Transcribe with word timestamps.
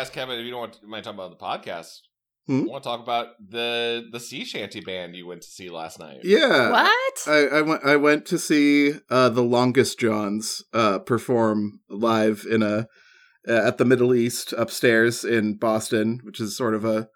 ask 0.00 0.12
Kevin 0.12 0.38
if 0.38 0.44
you 0.44 0.50
don't 0.50 0.60
want 0.60 0.72
to, 0.74 0.86
mind 0.86 1.04
talking 1.04 1.18
about 1.18 1.30
the 1.38 1.44
podcast. 1.44 1.98
Hmm? 2.46 2.62
I 2.62 2.70
want 2.72 2.82
to 2.82 2.88
talk 2.88 3.00
about 3.02 3.28
the 3.46 4.04
the 4.10 4.18
sea 4.18 4.44
shanty 4.44 4.80
band 4.80 5.14
you 5.14 5.26
went 5.26 5.42
to 5.42 5.48
see 5.48 5.68
last 5.68 5.98
night. 5.98 6.20
Yeah. 6.24 6.70
What? 6.70 7.14
I, 7.26 7.46
I 7.58 7.62
went 7.62 7.84
I 7.84 7.96
went 7.96 8.26
to 8.26 8.38
see 8.38 8.94
uh, 9.10 9.28
the 9.28 9.42
Longest 9.42 9.98
Johns 9.98 10.62
uh, 10.72 10.98
perform 11.00 11.80
live 11.88 12.46
in 12.50 12.62
a 12.62 12.86
uh, 13.48 13.52
at 13.52 13.78
the 13.78 13.84
Middle 13.84 14.14
East 14.14 14.52
upstairs 14.56 15.24
in 15.24 15.56
Boston, 15.56 16.20
which 16.24 16.40
is 16.40 16.56
sort 16.56 16.74
of 16.74 16.84
a 16.84 17.08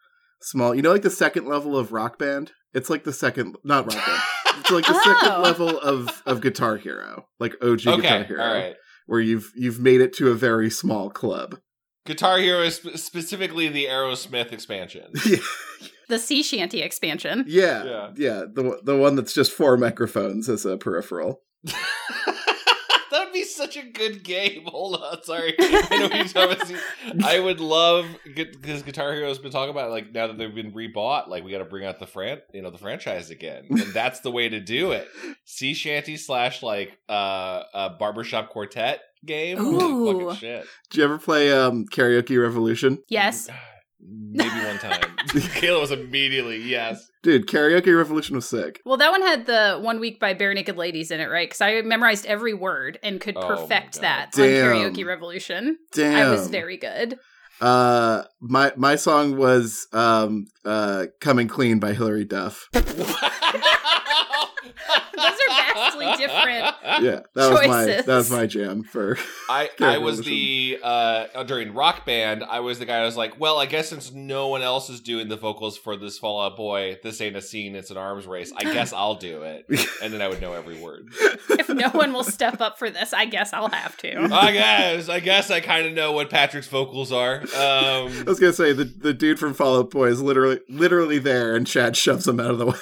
small 0.43 0.75
you 0.75 0.83
know 0.83 0.93
like 0.93 1.03
the 1.03 1.11
second 1.11 1.47
level 1.49 1.77
of 1.77 1.91
rock 1.93 2.19
band? 2.19 2.53
It's 2.75 2.91
like 2.91 3.05
the 3.05 3.13
second 3.13 3.57
not 3.65 3.87
rock 3.87 4.05
band. 4.07 4.23
It's 4.61 4.71
like 4.71 4.87
the 4.87 4.95
second 5.03 5.33
Oh. 5.33 5.43
level 5.43 5.79
of 5.81 6.23
of 6.27 6.41
Guitar 6.41 6.77
Hero, 6.77 7.27
like 7.41 7.55
OG 7.61 7.81
Guitar 7.81 8.23
Hero, 8.25 8.43
all 8.43 8.55
right. 8.55 8.77
where 9.07 9.21
you've 9.21 9.51
you've 9.57 9.81
made 9.81 10.01
it 10.01 10.13
to 10.15 10.31
a 10.31 10.35
very 10.35 10.71
small 10.71 11.11
club. 11.11 11.59
Guitar 12.07 12.39
Hero 12.39 12.63
is 12.63 12.77
sp- 12.83 12.97
specifically 12.97 13.69
the 13.69 13.87
Aerosmith 13.87 14.53
expansion. 14.53 15.13
The 16.07 16.19
sea 16.19 16.43
shanty 16.43 16.83
expansion. 16.83 17.47
yeah, 17.49 17.83
Yeah. 17.85 18.11
yeah, 18.17 18.45
the 18.53 18.79
the 18.83 18.95
one 18.95 19.17
that's 19.17 19.33
just 19.33 19.53
four 19.53 19.79
microphones 19.79 20.51
as 20.51 20.67
a 20.67 20.77
peripheral. 20.77 21.41
that 21.65 23.25
would 23.25 23.33
be 23.33 23.45
such 23.45 23.79
a 23.79 23.83
good 23.83 24.23
game. 24.23 24.65
Hold 24.67 25.01
on, 25.01 25.23
sorry. 25.23 25.55
I 25.59 25.87
know 25.93 26.09
what 26.09 26.15
you're 26.15 26.25
talking 26.59 26.77
about. 27.15 27.25
I 27.25 27.41
would 27.41 27.59
love 27.59 28.07
because 28.35 28.83
Guitar 28.83 29.15
Hero 29.15 29.29
has 29.29 29.39
been 29.39 29.51
talking 29.51 29.71
about 29.71 29.91
like 29.91 30.13
now 30.13 30.27
that 30.27 30.37
they've 30.37 30.55
been 30.55 30.73
rebought, 30.73 31.29
like 31.29 31.43
we 31.43 31.51
got 31.51 31.59
to 31.59 31.65
bring 31.65 31.87
out 31.87 31.99
the 31.99 32.07
fran, 32.07 32.43
you 32.53 32.61
know, 32.61 32.71
the 32.71 32.77
franchise 32.79 33.31
again, 33.31 33.65
and 33.71 33.81
that's 33.95 34.21
the 34.21 34.31
way 34.31 34.49
to 34.51 34.61
do 34.61 34.93
it. 34.93 35.09
Sea 35.47 35.73
shanty 35.73 36.19
slash 36.19 36.63
like 36.63 36.99
uh 37.09 37.63
a 37.73 37.91
barbershop 37.99 38.51
quartet 38.51 39.01
game. 39.27 39.59
Holy 39.59 39.85
Ooh. 39.85 40.31
fucking 40.31 40.37
shit. 40.41 40.67
Did 40.91 40.99
you 40.99 41.05
ever 41.05 41.19
play 41.19 41.53
um, 41.53 41.85
Karaoke 41.87 42.41
Revolution? 42.41 42.99
Yes. 43.09 43.49
Maybe 44.07 44.51
one 44.51 44.79
time. 44.79 45.01
Kayla 45.29 45.81
was 45.81 45.91
immediately 45.91 46.59
yes. 46.59 47.09
Dude, 47.23 47.47
Karaoke 47.47 47.97
Revolution 47.97 48.37
was 48.37 48.47
sick. 48.47 48.83
Well, 48.85 48.99
that 48.99 49.11
one 49.11 49.23
had 49.23 49.47
the 49.47 49.79
one 49.81 49.99
week 49.99 50.21
by 50.21 50.35
Barenaked 50.35 50.77
Ladies 50.77 51.11
in 51.11 51.21
it, 51.21 51.31
right? 51.31 51.49
Because 51.49 51.63
I 51.63 51.81
memorized 51.81 52.27
every 52.27 52.53
word 52.53 52.99
and 53.03 53.19
could 53.21 53.37
Oh 53.37 53.47
perfect 53.47 53.95
God. 53.95 54.03
that 54.03 54.33
Damn. 54.33 54.43
on 54.45 54.77
Karaoke 54.93 55.07
Revolution. 55.07 55.79
Damn. 55.93 56.29
I 56.29 56.31
was 56.31 56.49
very 56.49 56.77
good. 56.77 57.19
Uh, 57.61 58.25
my 58.41 58.73
my 58.77 58.97
song 58.97 59.37
was 59.37 59.87
um 59.93 60.47
uh 60.65 61.07
"Coming 61.21 61.49
Clean" 61.49 61.79
by 61.79 61.93
Hilary 61.95 62.25
Duff. 62.25 62.69
Those 65.17 65.33
are 65.33 65.75
vastly 65.75 66.07
different. 66.17 66.75
Yeah, 67.03 67.21
that 67.35 67.51
was 67.51 67.67
my 67.67 67.85
that 67.85 68.07
was 68.07 68.31
my 68.31 68.47
jam 68.47 68.83
for. 68.83 69.17
I, 69.49 69.71
I 69.81 69.99
was 69.99 70.23
the 70.23 70.79
uh 70.83 71.43
during 71.45 71.75
rock 71.75 72.07
band 72.07 72.43
I 72.43 72.61
was 72.61 72.79
the 72.79 72.87
guy 72.87 72.99
I 72.99 73.05
was 73.05 73.17
like 73.17 73.39
well 73.39 73.59
I 73.59 73.67
guess 73.67 73.89
since 73.91 74.13
no 74.13 74.49
one 74.49 74.63
else 74.63 74.89
is 74.89 75.01
doing 75.01 75.29
the 75.29 75.37
vocals 75.37 75.77
for 75.77 75.97
this 75.97 76.19
Fall 76.19 76.41
Out 76.41 76.57
Boy 76.57 76.99
this 77.03 77.21
ain't 77.21 77.37
a 77.37 77.43
scene 77.43 77.77
it's 77.77 77.91
an 77.91 77.97
arms 77.97 78.27
race 78.27 78.53
I 78.57 78.65
guess 78.65 78.93
I'll 78.97 79.17
do 79.17 79.43
it 79.43 79.67
and 80.03 80.13
then 80.13 80.23
I 80.23 80.29
would 80.29 80.41
know 80.41 80.55
every 80.55 80.79
word 80.81 81.09
If 81.51 81.69
no 81.69 81.91
one 81.91 82.13
will 82.13 82.25
step 82.25 82.61
up 82.61 82.79
for 82.79 82.91
this, 82.91 83.13
I 83.13 83.27
guess 83.27 83.53
I'll 83.53 83.69
have 83.71 83.97
to. 83.99 84.29
I 84.33 84.53
guess 84.53 85.09
I 85.09 85.21
guess 85.21 85.51
I 85.51 85.61
kind 85.61 85.87
of 85.87 85.93
know 85.93 86.13
what 86.13 86.31
Patrick's 86.31 86.69
vocals 86.69 87.13
are 87.13 87.44
I 87.57 88.03
um 88.07 88.25
was 88.25 88.39
gonna 88.41 88.53
say 88.53 88.73
the 88.73 88.85
the 88.85 89.15
dude 89.15 89.39
from 89.39 89.55
Fall 89.55 89.79
Out 89.79 89.91
Boy 89.91 90.09
is 90.09 90.21
literally 90.23 90.61
literally 90.69 91.19
there, 91.19 91.55
and 91.55 91.67
Chad 91.67 91.97
shoves 91.97 92.27
him 92.27 92.41
out 92.41 92.51
of 92.51 92.59
the 92.59 92.67
way. 92.67 92.79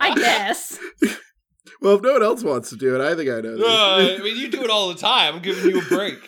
I 0.00 0.14
guess. 0.16 0.78
well, 1.80 1.96
if 1.96 2.02
no 2.02 2.12
one 2.12 2.22
else 2.22 2.42
wants 2.42 2.70
to 2.70 2.76
do 2.76 2.94
it, 2.94 3.00
I 3.00 3.14
think 3.14 3.30
I 3.30 3.40
know. 3.40 3.56
Uh, 3.64 4.16
I 4.18 4.18
mean 4.22 4.36
you 4.36 4.48
do 4.50 4.62
it 4.62 4.70
all 4.70 4.88
the 4.88 4.94
time 4.94 5.34
I'm 5.36 5.42
giving 5.42 5.70
you 5.70 5.80
a 5.80 5.84
break 5.84 6.18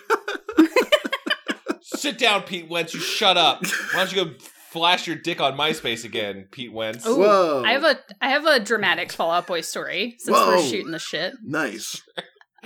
sit 1.82 2.18
down 2.18 2.42
Pete 2.42 2.68
Wentz 2.68 2.94
you 2.94 3.00
shut 3.00 3.36
up 3.36 3.64
why 3.92 4.04
don't 4.04 4.12
you 4.14 4.24
go 4.24 4.30
flash 4.70 5.06
your 5.06 5.16
dick 5.16 5.40
on 5.40 5.56
MySpace 5.56 6.04
again 6.04 6.46
Pete 6.50 6.72
Wentz 6.72 7.06
Ooh, 7.06 7.18
Whoa. 7.18 7.62
I 7.64 7.72
have 7.72 7.84
a 7.84 7.98
I 8.20 8.28
have 8.30 8.44
a 8.44 8.60
dramatic 8.60 9.12
Fall 9.12 9.30
Out 9.30 9.46
Boy 9.46 9.62
story 9.62 10.16
since 10.18 10.36
Whoa. 10.36 10.48
we're 10.48 10.62
shooting 10.62 10.90
the 10.90 10.98
shit. 10.98 11.34
nice. 11.42 12.02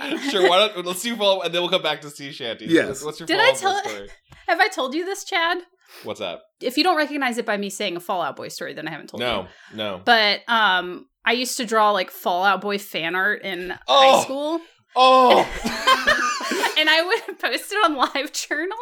sure 0.31 0.49
why 0.49 0.57
don't 0.73 0.85
let's 0.85 1.01
see 1.01 1.15
Fallout 1.15 1.45
and 1.45 1.53
then 1.53 1.61
we'll 1.61 1.69
come 1.71 1.81
back 1.81 2.01
to 2.01 2.09
sea 2.09 2.31
shanties 2.31 2.71
Yes. 2.71 3.03
what's 3.03 3.19
your 3.19 3.27
Did 3.27 3.39
I 3.39 3.53
Fall 3.53 3.70
Out 3.70 3.83
Boy 3.83 3.89
tell- 3.89 3.93
story? 3.95 4.09
Have 4.47 4.59
I 4.59 4.67
told 4.67 4.93
you 4.95 5.05
this, 5.05 5.23
Chad? 5.23 5.59
what's 6.03 6.19
that 6.19 6.39
If 6.61 6.77
you 6.77 6.83
don't 6.83 6.97
recognize 6.97 7.37
it 7.37 7.45
by 7.45 7.57
me 7.57 7.69
saying 7.69 7.95
a 7.97 7.99
Fall 7.99 8.20
Out 8.20 8.35
Boy 8.35 8.47
story, 8.47 8.73
then 8.73 8.87
I 8.87 8.91
haven't 8.91 9.07
told 9.07 9.21
you. 9.21 9.27
No, 9.27 9.47
no. 9.73 10.01
But 10.03 10.41
um 10.47 11.07
I 11.25 11.33
used 11.33 11.57
to 11.57 11.65
draw 11.65 11.91
like 11.91 12.09
Fall 12.11 12.40
Out 12.40 12.61
Boy 12.61 12.77
fan 12.79 13.15
art 13.15 13.43
in 13.43 13.73
Oh. 13.87 14.17
high 14.17 14.23
school. 14.23 14.61
Oh, 14.95 15.39
and 16.77 16.89
I 16.89 17.01
would 17.27 17.39
post 17.39 17.71
it 17.71 17.75
on 17.85 17.95
LiveJournal. 17.95 18.77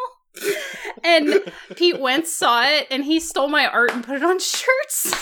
And 1.04 1.42
Pete 1.76 2.00
Wentz 2.00 2.34
saw 2.36 2.64
it 2.64 2.88
and 2.90 3.04
he 3.04 3.20
stole 3.20 3.48
my 3.50 3.68
art 3.68 3.92
and 3.92 4.04
put 4.04 4.16
it 4.16 4.24
on 4.24 4.40
shirts. 4.40 5.14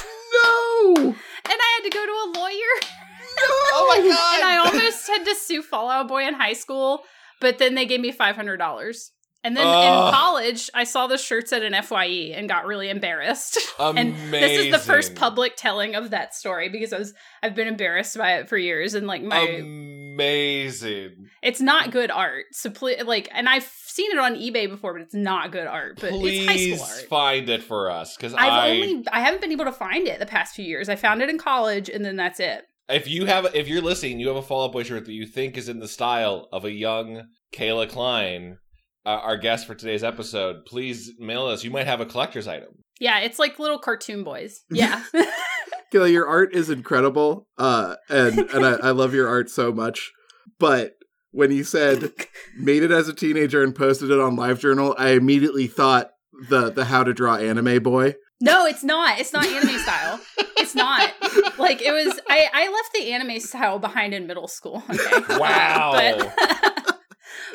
No. 0.43 0.93
And 0.95 1.15
I 1.45 1.79
had 1.81 1.83
to 1.83 1.89
go 1.89 2.05
to 2.05 2.11
a 2.11 2.27
lawyer. 2.39 3.06
Oh 3.39 3.85
my 3.89 3.97
god! 4.09 4.35
And 4.35 4.43
I 4.43 4.57
almost 4.65 5.07
had 5.07 5.23
to 5.25 5.35
sue 5.35 5.61
Fall 5.61 5.89
Out 5.89 6.07
Boy 6.07 6.27
in 6.27 6.33
high 6.33 6.53
school, 6.53 7.03
but 7.41 7.57
then 7.57 7.75
they 7.75 7.85
gave 7.85 7.99
me 8.01 8.11
$500. 8.11 9.09
And 9.43 9.55
then 9.55 9.65
Ugh. 9.65 10.07
in 10.07 10.13
college, 10.13 10.69
I 10.73 10.83
saw 10.83 11.07
the 11.07 11.17
shirts 11.17 11.53
at 11.53 11.61
an 11.61 11.73
FYE 11.83 12.33
and 12.35 12.49
got 12.49 12.65
really 12.65 12.89
embarrassed. 12.89 13.57
and 13.79 14.13
this 14.33 14.59
is 14.65 14.71
the 14.71 14.79
first 14.79 15.15
public 15.15 15.55
telling 15.55 15.95
of 15.95 16.09
that 16.09 16.33
story 16.33 16.67
because 16.69 16.91
I 16.91 16.97
was 16.97 17.13
I've 17.43 17.55
been 17.55 17.67
embarrassed 17.67 18.17
by 18.17 18.37
it 18.37 18.49
for 18.49 18.57
years 18.57 18.93
and 18.93 19.07
like 19.07 19.21
my 19.21 19.37
Amazing. 19.39 21.27
it's 21.41 21.61
not 21.61 21.91
good 21.91 22.11
art. 22.11 22.45
So 22.51 22.73
like 23.05 23.29
and 23.31 23.47
I've 23.47 23.63
seen 23.85 24.11
it 24.11 24.17
on 24.17 24.35
eBay 24.35 24.67
before, 24.67 24.93
but 24.93 25.03
it's 25.03 25.13
not 25.15 25.51
good 25.51 25.67
art. 25.67 25.99
But 26.01 26.11
it's 26.13 26.47
high 26.47 26.53
Please 26.53 26.81
school 26.81 26.97
art. 26.97 27.07
find 27.09 27.49
it 27.49 27.63
for 27.63 27.89
us 27.91 28.17
because 28.17 28.33
I've 28.33 28.51
I. 28.51 28.69
only 28.71 29.05
I 29.13 29.21
haven't 29.21 29.41
been 29.41 29.51
able 29.51 29.65
to 29.65 29.71
find 29.71 30.07
it 30.07 30.19
the 30.19 30.25
past 30.25 30.55
few 30.55 30.65
years. 30.65 30.89
I 30.89 30.95
found 30.95 31.21
it 31.21 31.29
in 31.29 31.37
college 31.37 31.89
and 31.89 32.03
then 32.03 32.15
that's 32.15 32.39
it. 32.39 32.63
If 32.89 33.07
you 33.09 33.25
have, 33.25 33.53
if 33.53 33.67
you're 33.67 33.81
listening, 33.81 34.19
you 34.19 34.29
have 34.29 34.37
a 34.37 34.41
Fall 34.41 34.65
Out 34.65 34.71
Boy 34.71 34.83
shirt 34.83 35.05
that 35.05 35.13
you 35.13 35.25
think 35.25 35.57
is 35.57 35.67
in 35.67 35.79
the 35.79 35.87
style 35.87 36.47
of 36.53 36.63
a 36.63 36.71
young 36.71 37.23
Kayla 37.53 37.89
Klein, 37.89 38.59
uh, 39.05 39.09
our 39.09 39.37
guest 39.37 39.67
for 39.67 39.75
today's 39.75 40.03
episode. 40.03 40.65
Please 40.65 41.11
mail 41.19 41.47
us. 41.47 41.63
You 41.63 41.71
might 41.71 41.87
have 41.87 41.99
a 41.99 42.05
collector's 42.05 42.47
item. 42.47 42.69
Yeah, 42.99 43.19
it's 43.19 43.39
like 43.39 43.59
little 43.59 43.79
cartoon 43.79 44.23
boys. 44.23 44.61
Yeah. 44.69 45.03
Kayla, 45.93 46.11
your 46.11 46.27
art 46.27 46.53
is 46.53 46.69
incredible, 46.69 47.47
uh, 47.57 47.95
and 48.09 48.39
and 48.39 48.65
I, 48.65 48.73
I 48.87 48.91
love 48.91 49.13
your 49.13 49.29
art 49.29 49.49
so 49.49 49.71
much. 49.71 50.11
But 50.59 50.95
when 51.31 51.51
you 51.51 51.63
said 51.63 52.11
made 52.57 52.83
it 52.83 52.91
as 52.91 53.07
a 53.07 53.13
teenager 53.13 53.63
and 53.63 53.73
posted 53.73 54.11
it 54.11 54.19
on 54.19 54.35
LiveJournal, 54.35 54.95
I 54.97 55.11
immediately 55.11 55.67
thought 55.67 56.09
the 56.49 56.69
the 56.69 56.85
how 56.85 57.05
to 57.05 57.13
draw 57.13 57.37
anime 57.37 57.81
boy. 57.83 58.15
No, 58.39 58.65
it's 58.65 58.83
not. 58.83 59.19
It's 59.19 59.33
not 59.33 59.45
anime 59.45 59.79
style. 59.79 60.19
It's 60.57 60.75
not. 60.75 61.11
Like 61.57 61.81
it 61.81 61.91
was 61.91 62.19
I 62.29 62.47
I 62.53 62.69
left 62.71 62.89
the 62.93 63.11
anime 63.13 63.39
style 63.39 63.79
behind 63.79 64.13
in 64.13 64.27
middle 64.27 64.47
school. 64.47 64.83
Okay. 64.89 65.37
Wow. 65.39 65.93
But 65.93 66.97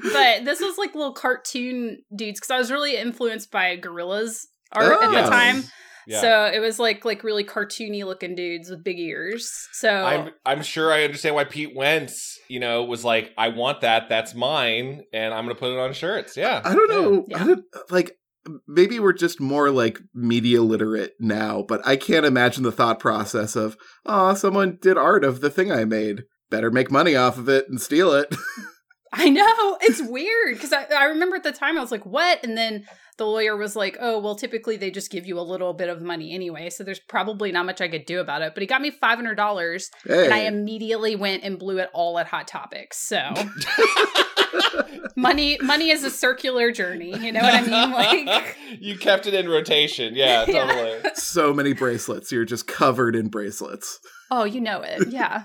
but 0.03 0.45
this 0.45 0.61
was 0.61 0.79
like 0.79 0.95
little 0.95 1.13
cartoon 1.15 1.99
dudes 2.15 2.41
because 2.41 2.51
I 2.51 2.59
was 2.59 2.71
really 2.71 2.97
influenced 2.97 3.51
by 3.51 3.77
Gorillaz 3.77 4.47
art 4.73 4.97
Oh. 5.01 5.05
at 5.05 5.11
the 5.11 5.17
Yes. 5.19 5.29
time. 5.29 5.65
Yeah. 6.05 6.21
So 6.21 6.45
it 6.47 6.59
was 6.59 6.81
like 6.81 7.05
like 7.05 7.23
really 7.23 7.45
cartoony 7.45 8.05
looking 8.05 8.35
dudes 8.35 8.69
with 8.69 8.83
big 8.83 8.99
ears. 8.99 9.49
So 9.73 9.89
I'm 9.89 10.31
I'm 10.45 10.63
sure 10.63 10.93
I 10.93 11.05
understand 11.05 11.37
why 11.37 11.45
Pete 11.45 11.77
Wentz, 11.77 12.39
you 12.49 12.59
know, 12.59 12.83
was 12.85 13.05
like, 13.05 13.31
I 13.39 13.49
want 13.49 13.83
that, 13.83 14.09
that's 14.09 14.35
mine, 14.35 15.03
and 15.13 15.33
I'm 15.33 15.45
gonna 15.45 15.55
put 15.55 15.71
it 15.73 15.79
on 15.79 15.93
shirts. 15.93 16.37
Yeah. 16.37 16.61
I 16.65 16.75
don't 16.75 16.91
know. 16.91 17.25
Yeah. 17.29 17.43
I 17.43 17.47
don't 17.47 17.65
like. 17.91 18.19
Maybe 18.67 18.99
we're 18.99 19.13
just 19.13 19.41
more 19.41 19.71
like 19.71 20.01
media 20.15 20.63
literate 20.63 21.15
now, 21.21 21.63
but 21.63 21.81
I 21.87 21.97
can't 21.97 22.27
imagine 22.27 22.63
the 22.63 22.73
thought 22.73 22.99
process 22.99 23.55
of, 23.57 23.77
oh, 24.05 24.35
someone 24.35 24.79
did 24.81 24.99
art 24.99 25.25
of 25.25 25.41
the 25.41 25.51
thing 25.51 25.71
I 25.71 25.85
made. 25.85 26.25
Better 26.51 26.71
make 26.71 26.91
money 26.91 27.15
off 27.15 27.39
of 27.39 27.49
it 27.49 27.69
and 27.69 27.81
steal 27.81 28.13
it. 28.13 28.35
I 29.13 29.29
know 29.29 29.79
it's 29.81 30.03
weird 30.03 30.55
because 30.55 30.73
I, 30.73 30.85
I 30.85 31.05
remember 31.05 31.37
at 31.37 31.43
the 31.43 31.53
time 31.53 31.77
I 31.77 31.81
was 31.81 31.93
like, 31.93 32.07
"What?" 32.07 32.43
And 32.43 32.57
then 32.57 32.87
the 33.19 33.27
lawyer 33.27 33.57
was 33.57 33.77
like, 33.77 33.97
"Oh, 34.01 34.19
well, 34.19 34.35
typically 34.35 34.77
they 34.77 34.91
just 34.91 35.11
give 35.11 35.27
you 35.27 35.39
a 35.39 35.43
little 35.43 35.73
bit 35.75 35.89
of 35.89 36.01
money 36.03 36.35
anyway, 36.35 36.71
so 36.71 36.83
there's 36.85 37.01
probably 37.01 37.53
not 37.53 37.67
much 37.67 37.81
I 37.81 37.89
could 37.89 38.07
do 38.07 38.21
about 38.21 38.43
it." 38.43 38.55
But 38.55 38.63
he 38.63 38.67
got 38.67 38.81
me 38.83 38.91
five 38.91 39.17
hundred 39.17 39.35
dollars, 39.37 39.91
hey. 40.07 40.25
and 40.25 40.35
I 40.35 40.39
immediately 40.41 41.15
went 41.17 41.45
and 41.45 41.59
blew 41.59 41.79
it 41.79 41.91
all 41.93 42.19
at 42.19 42.27
Hot 42.29 42.49
Topics. 42.49 42.99
So 42.99 43.21
money, 45.17 45.59
money 45.63 45.91
is 45.91 46.05
a 46.05 46.11
circular 46.11 46.71
journey. 46.73 47.17
You 47.19 47.33
know 47.33 47.41
what 47.41 47.55
I 47.55 47.61
mean? 47.63 47.83
Like, 47.93 48.57
you 48.81 48.97
kept 48.97 49.27
it 49.27 49.35
in 49.35 49.49
rotation. 49.49 50.15
Yeah, 50.15 50.45
Yeah. 50.49 50.67
totally. 50.67 51.11
so 51.15 51.53
many 51.53 51.73
bracelets. 51.73 52.33
You're 52.33 52.45
just 52.45 52.67
covered 52.67 53.15
in 53.15 53.29
bracelets. 53.29 53.99
oh, 54.31 54.45
you 54.45 54.61
know 54.61 54.81
it. 54.83 55.09
Yeah. 55.09 55.45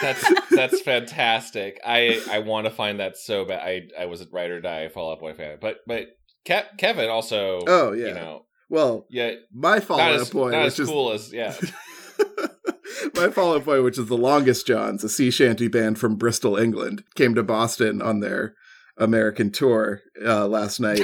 That's 0.00 0.32
that's 0.50 0.80
fantastic. 0.80 1.80
I 1.86 2.20
I 2.30 2.38
want 2.40 2.66
to 2.66 2.70
find 2.70 2.98
that 3.00 3.16
so 3.16 3.44
bad. 3.44 3.60
I 3.60 3.82
I 4.00 4.06
was 4.06 4.20
a 4.22 4.26
ride 4.32 4.50
or 4.50 4.60
die 4.60 4.88
Fall 4.88 5.12
Out 5.12 5.20
Boy 5.20 5.34
fan, 5.34 5.58
but 5.60 5.78
but 5.86 6.06
Ke- 6.46 6.76
Kevin 6.78 7.08
also. 7.08 7.60
Oh, 7.66 7.92
yeah. 7.92 8.08
You 8.08 8.14
know, 8.14 8.44
Well, 8.68 9.06
yeah, 9.10 9.32
my 9.52 9.80
Fallout 9.80 10.14
as, 10.14 10.30
Boy, 10.30 10.50
not 10.50 10.64
which 10.64 10.74
as 10.74 10.80
is 10.80 10.88
cool 10.88 11.12
as 11.12 11.32
yeah. 11.32 11.54
my 13.14 13.28
Fallout 13.30 13.64
point, 13.64 13.84
which 13.84 13.98
is 13.98 14.06
the 14.06 14.16
Longest 14.16 14.66
Johns, 14.66 15.04
a 15.04 15.08
sea 15.08 15.30
shanty 15.30 15.68
band 15.68 15.98
from 15.98 16.16
Bristol, 16.16 16.56
England, 16.56 17.04
came 17.14 17.34
to 17.34 17.42
Boston 17.42 18.00
on 18.02 18.20
their 18.20 18.54
American 18.96 19.50
tour 19.50 20.02
uh, 20.24 20.46
last 20.46 20.80
night, 20.80 21.02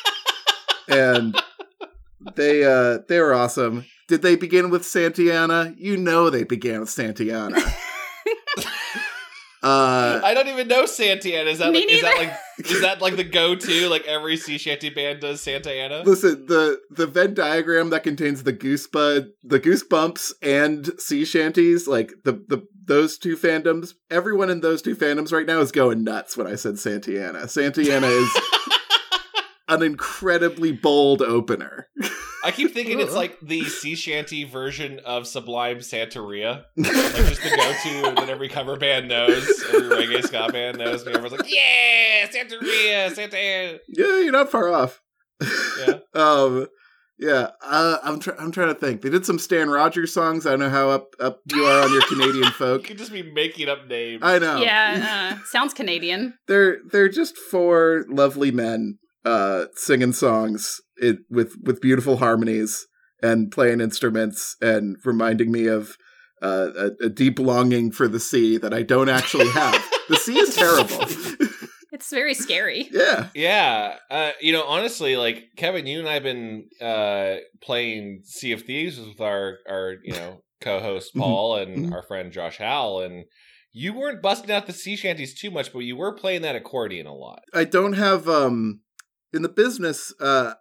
and 0.88 1.40
they 2.36 2.64
uh, 2.64 2.98
they 3.08 3.18
were 3.20 3.34
awesome. 3.34 3.84
Did 4.08 4.22
they 4.22 4.36
begin 4.36 4.70
with 4.70 4.82
Santiana? 4.82 5.74
You 5.78 5.96
know 5.96 6.30
they 6.30 6.44
began 6.44 6.80
with 6.80 6.90
Santiana. 6.90 7.62
Uh, 9.64 10.20
I 10.22 10.34
don't 10.34 10.48
even 10.48 10.68
know 10.68 10.84
Santiana. 10.84 11.46
Is 11.46 11.58
that 11.58 11.72
Me 11.72 11.80
like 11.80 11.90
is 11.90 12.02
that 12.02 12.14
neither. 12.18 12.30
like 12.30 12.70
is 12.70 12.80
that 12.82 13.00
like 13.00 13.16
the 13.16 13.24
go 13.24 13.54
to? 13.54 13.88
Like 13.88 14.04
every 14.04 14.36
sea 14.36 14.58
shanty 14.58 14.90
band 14.90 15.20
does 15.20 15.40
Santiana? 15.42 16.04
Listen, 16.04 16.44
the 16.46 16.80
the 16.90 17.06
Venn 17.06 17.32
diagram 17.32 17.88
that 17.90 18.02
contains 18.02 18.42
the 18.42 18.52
goosebud, 18.52 19.28
the 19.42 19.58
goosebumps, 19.58 20.34
and 20.42 20.90
sea 21.00 21.24
shanties, 21.24 21.88
like 21.88 22.12
the 22.24 22.32
the 22.46 22.66
those 22.84 23.16
two 23.16 23.36
fandoms, 23.38 23.94
everyone 24.10 24.50
in 24.50 24.60
those 24.60 24.82
two 24.82 24.94
fandoms 24.94 25.32
right 25.32 25.46
now 25.46 25.60
is 25.60 25.72
going 25.72 26.04
nuts 26.04 26.36
when 26.36 26.46
I 26.46 26.56
said 26.56 26.74
Santiana. 26.74 27.44
Santiana 27.44 28.10
is 28.10 28.42
an 29.68 29.82
incredibly 29.82 30.72
bold 30.72 31.22
opener. 31.22 31.88
I 32.44 32.50
keep 32.50 32.72
thinking 32.72 33.00
it's 33.00 33.14
like 33.14 33.38
the 33.42 33.64
sea 33.64 33.94
shanty 33.94 34.44
version 34.44 35.00
of 35.00 35.26
Sublime 35.26 35.78
Santeria. 35.78 36.64
Like 36.76 36.92
just 36.92 37.42
the 37.42 37.50
go 37.50 37.72
to 38.12 38.14
that 38.16 38.28
every 38.28 38.48
cover 38.48 38.76
band 38.76 39.08
knows, 39.08 39.48
every 39.72 39.88
reggae 39.88 40.22
ska 40.22 40.48
band 40.52 40.78
knows. 40.78 41.02
And 41.06 41.16
everyone's 41.16 41.38
like, 41.40 41.50
Yeah, 41.50 42.26
Santeria, 42.28 43.12
Santa 43.14 43.80
yeah, 43.88 44.20
you're 44.20 44.32
not 44.32 44.50
far 44.50 44.72
off. 44.72 45.00
Yeah. 45.40 45.98
um, 46.14 46.66
yeah. 47.18 47.50
Uh, 47.62 47.98
I'm 48.02 48.20
try- 48.20 48.36
I'm 48.38 48.50
trying 48.50 48.68
to 48.68 48.74
think. 48.74 49.02
They 49.02 49.10
did 49.10 49.24
some 49.24 49.38
Stan 49.38 49.70
Rogers 49.70 50.12
songs. 50.12 50.46
I 50.46 50.50
don't 50.50 50.60
know 50.60 50.70
how 50.70 50.90
up 50.90 51.14
up 51.20 51.40
you 51.52 51.64
are 51.64 51.84
on 51.84 51.92
your 51.92 52.02
Canadian 52.02 52.50
folk. 52.52 52.82
You 52.82 52.88
could 52.88 52.98
just 52.98 53.12
be 53.12 53.22
making 53.22 53.68
up 53.68 53.86
names. 53.88 54.20
I 54.22 54.38
know. 54.38 54.60
Yeah, 54.60 55.36
uh, 55.38 55.44
sounds 55.46 55.72
Canadian. 55.74 56.34
they're 56.48 56.78
they're 56.90 57.08
just 57.08 57.36
four 57.36 58.04
lovely 58.08 58.50
men 58.50 58.98
uh 59.24 59.66
singing 59.74 60.12
songs 60.12 60.80
it, 60.96 61.18
with 61.30 61.54
with 61.62 61.80
beautiful 61.80 62.16
harmonies 62.18 62.86
and 63.22 63.50
playing 63.50 63.80
instruments 63.80 64.56
and 64.60 64.96
reminding 65.04 65.50
me 65.50 65.66
of 65.66 65.96
uh, 66.42 66.68
a, 66.76 67.06
a 67.06 67.08
deep 67.08 67.38
longing 67.38 67.90
for 67.90 68.06
the 68.06 68.20
sea 68.20 68.58
that 68.58 68.74
I 68.74 68.82
don't 68.82 69.08
actually 69.08 69.48
have. 69.50 69.82
the 70.08 70.16
sea 70.16 70.38
is 70.38 70.54
terrible. 70.54 71.06
It's 71.92 72.10
very 72.10 72.34
scary. 72.34 72.88
yeah. 72.92 73.28
Yeah, 73.36 73.94
uh, 74.10 74.32
you 74.40 74.52
know, 74.52 74.64
honestly, 74.64 75.16
like 75.16 75.44
Kevin, 75.56 75.86
you 75.86 76.00
and 76.00 76.08
I 76.08 76.14
have 76.14 76.24
been 76.24 76.64
uh, 76.80 77.36
playing 77.62 78.22
Sea 78.24 78.50
of 78.50 78.62
Thieves 78.62 78.98
with 78.98 79.20
our 79.20 79.58
our 79.68 79.94
you 80.02 80.12
know 80.12 80.42
co-host 80.60 81.14
Mhm. 81.14 81.20
Paul 81.20 81.56
and 81.58 81.86
Mhm. 81.86 81.92
our 81.94 82.02
friend 82.02 82.32
Josh 82.32 82.58
Howell, 82.58 83.02
and 83.02 83.24
you 83.72 83.92
weren't 83.94 84.20
busting 84.22 84.50
out 84.50 84.66
the 84.66 84.72
sea 84.72 84.96
shanties 84.96 85.38
too 85.38 85.52
much, 85.52 85.72
but 85.72 85.78
you 85.80 85.96
were 85.96 86.12
playing 86.16 86.42
that 86.42 86.56
accordion 86.56 87.06
a 87.06 87.14
lot. 87.14 87.42
I 87.54 87.62
don't 87.62 87.92
have 87.94 88.28
um 88.28 88.80
in 89.34 89.42
the 89.42 89.48
business 89.48 90.12
uh 90.20 90.54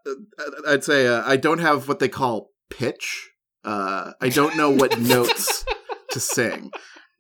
I'd 0.68 0.84
say 0.84 1.08
uh, 1.08 1.24
I 1.26 1.38
don't 1.38 1.60
have 1.60 1.88
what 1.88 2.00
they 2.00 2.10
call 2.10 2.52
pitch. 2.70 3.32
Uh 3.64 4.14
I 4.20 4.30
don't 4.30 4.58
know 4.58 4.70
what 4.72 5.00
notes 5.14 5.66
to 6.12 6.20
sing. 6.20 6.72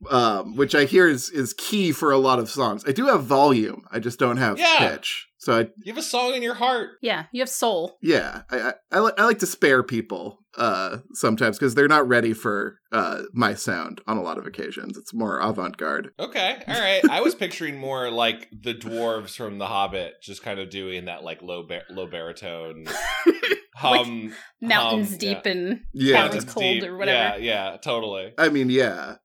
Um 0.09 0.55
which 0.55 0.75
I 0.75 0.85
hear 0.85 1.07
is 1.07 1.29
is 1.29 1.53
key 1.53 1.91
for 1.91 2.11
a 2.11 2.17
lot 2.17 2.39
of 2.39 2.49
songs. 2.49 2.83
I 2.87 2.91
do 2.91 3.05
have 3.07 3.23
volume. 3.23 3.83
I 3.91 3.99
just 3.99 4.19
don't 4.19 4.37
have 4.37 4.57
Yeah. 4.59 4.77
pitch. 4.79 5.27
So 5.37 5.59
I 5.59 5.59
You 5.83 5.91
have 5.93 5.97
a 5.97 6.01
song 6.01 6.33
in 6.35 6.41
your 6.41 6.53
heart. 6.53 6.91
Yeah, 7.01 7.25
you 7.33 7.41
have 7.41 7.49
soul. 7.49 7.97
yeah, 8.01 8.43
I 8.49 8.59
I, 8.59 8.73
I, 8.93 8.99
li- 9.01 9.11
I 9.17 9.25
like 9.25 9.39
to 9.39 9.45
spare 9.45 9.83
people 9.83 10.39
uh 10.57 10.97
sometimes 11.13 11.57
cuz 11.57 11.73
they're 11.75 11.87
not 11.87 12.07
ready 12.07 12.31
for 12.33 12.77
uh 12.91 13.23
my 13.33 13.53
sound 13.55 14.01
on 14.07 14.17
a 14.17 14.21
lot 14.23 14.37
of 14.37 14.45
occasions. 14.45 14.97
It's 14.97 15.13
more 15.13 15.39
avant-garde. 15.39 16.11
Okay, 16.19 16.61
all 16.67 16.79
right. 16.79 17.01
I 17.09 17.21
was 17.21 17.35
picturing 17.35 17.77
more 17.77 18.09
like 18.11 18.47
the 18.51 18.73
dwarves 18.75 19.35
from 19.35 19.57
The 19.57 19.65
Hobbit, 19.67 20.13
just 20.21 20.43
kind 20.43 20.59
of 20.59 20.69
doing 20.69 21.05
that 21.05 21.23
like 21.23 21.41
low 21.41 21.63
bar- 21.63 21.83
low 21.89 22.05
baritone 22.07 22.85
hum, 23.75 24.33
Mountains 24.61 25.09
hum, 25.09 25.17
deep 25.17 25.39
yeah. 25.45 25.51
and 25.51 25.79
Yeah. 25.93 26.15
Caverns 26.15 26.33
Mountains 26.35 26.53
cold 26.53 26.79
deep. 26.81 26.83
or 26.89 26.97
whatever. 26.97 27.39
Yeah, 27.39 27.71
yeah, 27.71 27.77
totally. 27.77 28.33
I 28.37 28.49
mean, 28.49 28.69
yeah, 28.69 29.15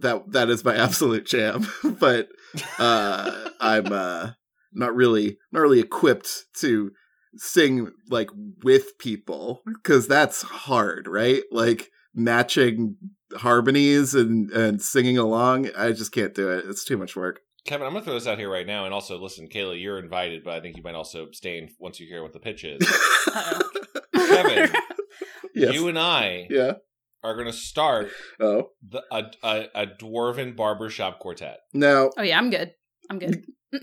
that 0.00 0.32
that 0.32 0.50
is 0.50 0.64
my 0.64 0.74
absolute 0.76 1.26
jam. 1.26 1.66
but 2.00 2.28
uh, 2.78 3.50
I'm 3.60 3.92
uh, 3.92 4.30
not 4.72 4.94
really 4.94 5.38
not 5.50 5.60
really 5.60 5.80
equipped 5.80 6.44
to 6.60 6.92
sing 7.36 7.90
like 8.10 8.30
with 8.62 8.98
people 8.98 9.62
because 9.66 10.06
that's 10.06 10.42
hard, 10.42 11.08
right? 11.08 11.42
Like 11.50 11.90
matching 12.14 12.96
harmonies 13.36 14.14
and 14.14 14.50
and 14.50 14.82
singing 14.82 15.18
along. 15.18 15.70
I 15.76 15.92
just 15.92 16.12
can't 16.12 16.34
do 16.34 16.50
it. 16.50 16.64
It's 16.68 16.84
too 16.84 16.96
much 16.96 17.16
work. 17.16 17.40
Kevin, 17.64 17.86
I'm 17.86 17.92
gonna 17.92 18.04
throw 18.04 18.14
this 18.14 18.26
out 18.26 18.38
here 18.38 18.50
right 18.50 18.66
now, 18.66 18.86
and 18.86 18.92
also 18.92 19.18
listen, 19.18 19.48
Kayla, 19.48 19.80
you're 19.80 19.98
invited, 19.98 20.42
but 20.42 20.54
I 20.54 20.60
think 20.60 20.76
you 20.76 20.82
might 20.82 20.96
also 20.96 21.22
abstain 21.22 21.68
once 21.78 22.00
you 22.00 22.08
hear 22.08 22.22
what 22.22 22.32
the 22.32 22.40
pitch 22.40 22.64
is. 22.64 22.80
Kevin. 24.14 24.72
yes. 25.54 25.74
You 25.74 25.88
and 25.88 25.98
I 25.98 26.48
yeah. 26.50 26.72
Are 27.22 27.36
gonna 27.36 27.52
start 27.52 28.10
Oh. 28.40 28.70
the, 28.86 29.02
a, 29.12 29.24
a 29.42 29.68
a 29.82 29.86
dwarven 29.86 30.56
barbershop 30.56 31.18
quartet. 31.20 31.58
No. 31.72 32.10
Oh 32.18 32.22
yeah, 32.22 32.38
I'm 32.38 32.50
good. 32.50 32.72
I'm 33.10 33.18
good. 33.18 33.44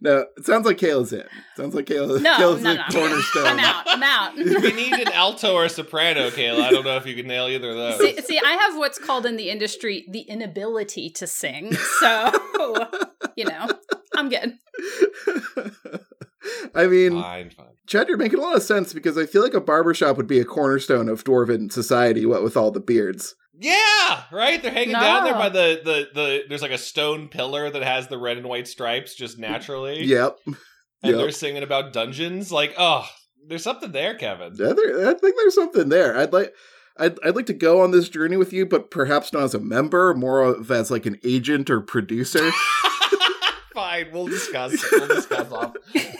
no, 0.00 0.26
it 0.36 0.44
sounds 0.44 0.66
like 0.66 0.76
Kayla's 0.78 1.12
in. 1.12 1.24
Sounds 1.56 1.74
like 1.74 1.86
Kayla, 1.86 2.20
No, 2.20 2.36
Kayla's 2.36 2.62
no, 2.62 2.70
the 2.72 2.76
no. 2.76 2.84
cornerstone. 2.90 3.46
I'm 3.46 3.58
out. 3.58 3.84
I'm 3.86 4.02
out. 4.02 4.36
We 4.62 4.72
need 4.72 4.92
an 4.92 5.08
alto 5.12 5.54
or 5.54 5.64
a 5.64 5.68
soprano, 5.68 6.30
Kayla. 6.30 6.60
I 6.62 6.70
don't 6.70 6.84
know 6.84 6.96
if 6.96 7.06
you 7.06 7.14
can 7.14 7.26
nail 7.26 7.46
either 7.48 7.70
of 7.70 7.76
those. 7.76 7.98
see, 7.98 8.20
see, 8.22 8.38
I 8.44 8.52
have 8.52 8.76
what's 8.76 8.98
called 8.98 9.24
in 9.26 9.36
the 9.36 9.48
industry 9.50 10.04
the 10.10 10.20
inability 10.20 11.10
to 11.10 11.26
sing. 11.26 11.72
So, 12.00 12.30
you 13.36 13.44
know, 13.46 13.68
I'm 14.14 14.28
good. 14.28 14.54
I 16.74 16.86
mean, 16.86 17.12
Fine, 17.12 17.50
fine. 17.50 17.66
Chad, 17.86 18.08
you're 18.08 18.16
making 18.16 18.38
a 18.38 18.42
lot 18.42 18.56
of 18.56 18.62
sense 18.62 18.92
because 18.92 19.18
I 19.18 19.26
feel 19.26 19.42
like 19.42 19.54
a 19.54 19.60
barbershop 19.60 20.16
would 20.16 20.26
be 20.26 20.40
a 20.40 20.44
cornerstone 20.44 21.08
of 21.08 21.22
dwarven 21.24 21.70
society, 21.70 22.24
what 22.24 22.42
with 22.42 22.56
all 22.56 22.70
the 22.70 22.80
beards. 22.80 23.34
Yeah, 23.58 24.24
right. 24.32 24.60
They're 24.60 24.72
hanging 24.72 24.94
down 24.94 25.24
there 25.24 25.34
by 25.34 25.48
the, 25.48 25.80
the 25.84 26.08
the. 26.12 26.42
There's 26.48 26.62
like 26.62 26.70
a 26.72 26.78
stone 26.78 27.28
pillar 27.28 27.70
that 27.70 27.82
has 27.82 28.08
the 28.08 28.18
red 28.18 28.36
and 28.36 28.48
white 28.48 28.66
stripes 28.66 29.14
just 29.14 29.38
naturally. 29.38 30.04
Yep. 30.04 30.38
and 30.46 30.56
yep. 31.02 31.16
they're 31.16 31.30
singing 31.30 31.62
about 31.62 31.92
dungeons. 31.92 32.50
Like, 32.50 32.74
oh, 32.78 33.06
there's 33.46 33.62
something 33.62 33.92
there, 33.92 34.14
Kevin. 34.14 34.54
Yeah, 34.58 34.72
there- 34.72 35.08
I 35.08 35.14
think 35.14 35.36
there's 35.36 35.54
something 35.54 35.88
there. 35.88 36.16
I'd 36.16 36.32
like 36.32 36.52
I'd, 36.96 37.18
I'd 37.24 37.36
like 37.36 37.46
to 37.46 37.54
go 37.54 37.80
on 37.80 37.90
this 37.90 38.08
journey 38.08 38.36
with 38.36 38.52
you, 38.52 38.66
but 38.66 38.90
perhaps 38.90 39.32
not 39.32 39.42
as 39.42 39.54
a 39.54 39.60
member, 39.60 40.14
more 40.14 40.42
of 40.42 40.70
as 40.70 40.90
like 40.90 41.06
an 41.06 41.18
agent 41.24 41.68
or 41.70 41.80
producer. 41.80 42.50
Fine, 43.74 44.10
we'll 44.12 44.28
discuss. 44.28 44.72
We'll 44.92 45.08
discuss 45.08 45.50
off 45.50 45.74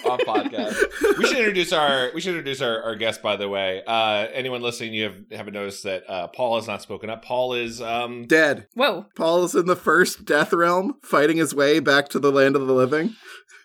off 0.04 0.20
podcast. 0.20 0.75
We 1.18 1.26
should 1.26 1.38
introduce 1.38 1.73
our 1.73 2.11
we 2.12 2.20
should 2.20 2.34
introduce 2.34 2.61
our, 2.61 2.82
our 2.82 2.96
guest. 2.96 3.23
By 3.23 3.37
the 3.37 3.49
way, 3.49 3.82
uh, 3.87 4.26
anyone 4.32 4.61
listening, 4.61 4.92
you 4.92 5.04
have 5.04 5.16
haven't 5.30 5.54
noticed 5.54 5.84
that 5.84 6.02
uh, 6.11 6.26
Paul 6.28 6.56
has 6.56 6.66
not 6.66 6.82
spoken 6.82 7.11
up. 7.11 7.25
Paul 7.25 7.54
is 7.54 7.80
um 7.80 8.26
Dead. 8.26 8.66
Whoa. 8.75 9.06
Paul 9.16 9.44
is 9.44 9.54
in 9.54 9.66
the 9.66 9.76
first 9.76 10.25
death 10.25 10.52
realm, 10.52 10.96
fighting 11.02 11.37
his 11.37 11.54
way 11.54 11.78
back 11.78 12.08
to 12.08 12.18
the 12.18 12.32
land 12.32 12.56
of 12.56 12.66
the 12.66 12.75
living. 12.75 13.14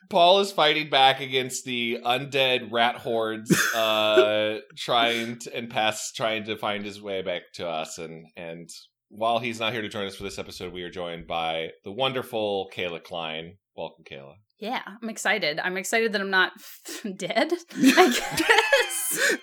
Paul 0.10 0.39
is 0.39 0.51
fighting 0.51 0.89
back 0.89 1.19
against 1.19 1.65
the 1.65 2.00
undead 2.03 2.72
rat 2.72 2.96
hordes, 2.96 3.51
uh, 3.75 4.60
trying 4.75 5.38
to, 5.39 5.55
and 5.55 5.69
pass 5.69 6.12
trying 6.12 6.46
to 6.46 6.58
find 6.58 6.84
his 6.84 7.01
way 7.01 7.22
back 7.22 7.43
to 7.55 7.67
us. 7.67 7.98
And 7.98 8.27
and 8.36 8.69
while 9.10 9.39
he's 9.39 9.60
not 9.60 9.74
here 9.74 9.81
to 9.81 9.89
join 9.89 10.08
us 10.08 10.15
for 10.15 10.24
this 10.24 10.39
episode, 10.39 10.74
we 10.74 10.84
are 10.84 10.89
joined 10.89 11.27
by 11.27 11.69
the 11.84 11.91
wonderful 11.91 12.69
Kayla 12.75 13.03
Klein. 13.03 13.58
Welcome, 13.79 14.03
Kayla. 14.03 14.33
Yeah, 14.59 14.81
I'm 15.01 15.09
excited. 15.09 15.57
I'm 15.57 15.77
excited 15.77 16.12
that 16.12 16.19
I'm 16.19 16.29
not 16.29 16.51
dead. 17.15 17.53
I 17.77 18.09
guess. 18.09 19.38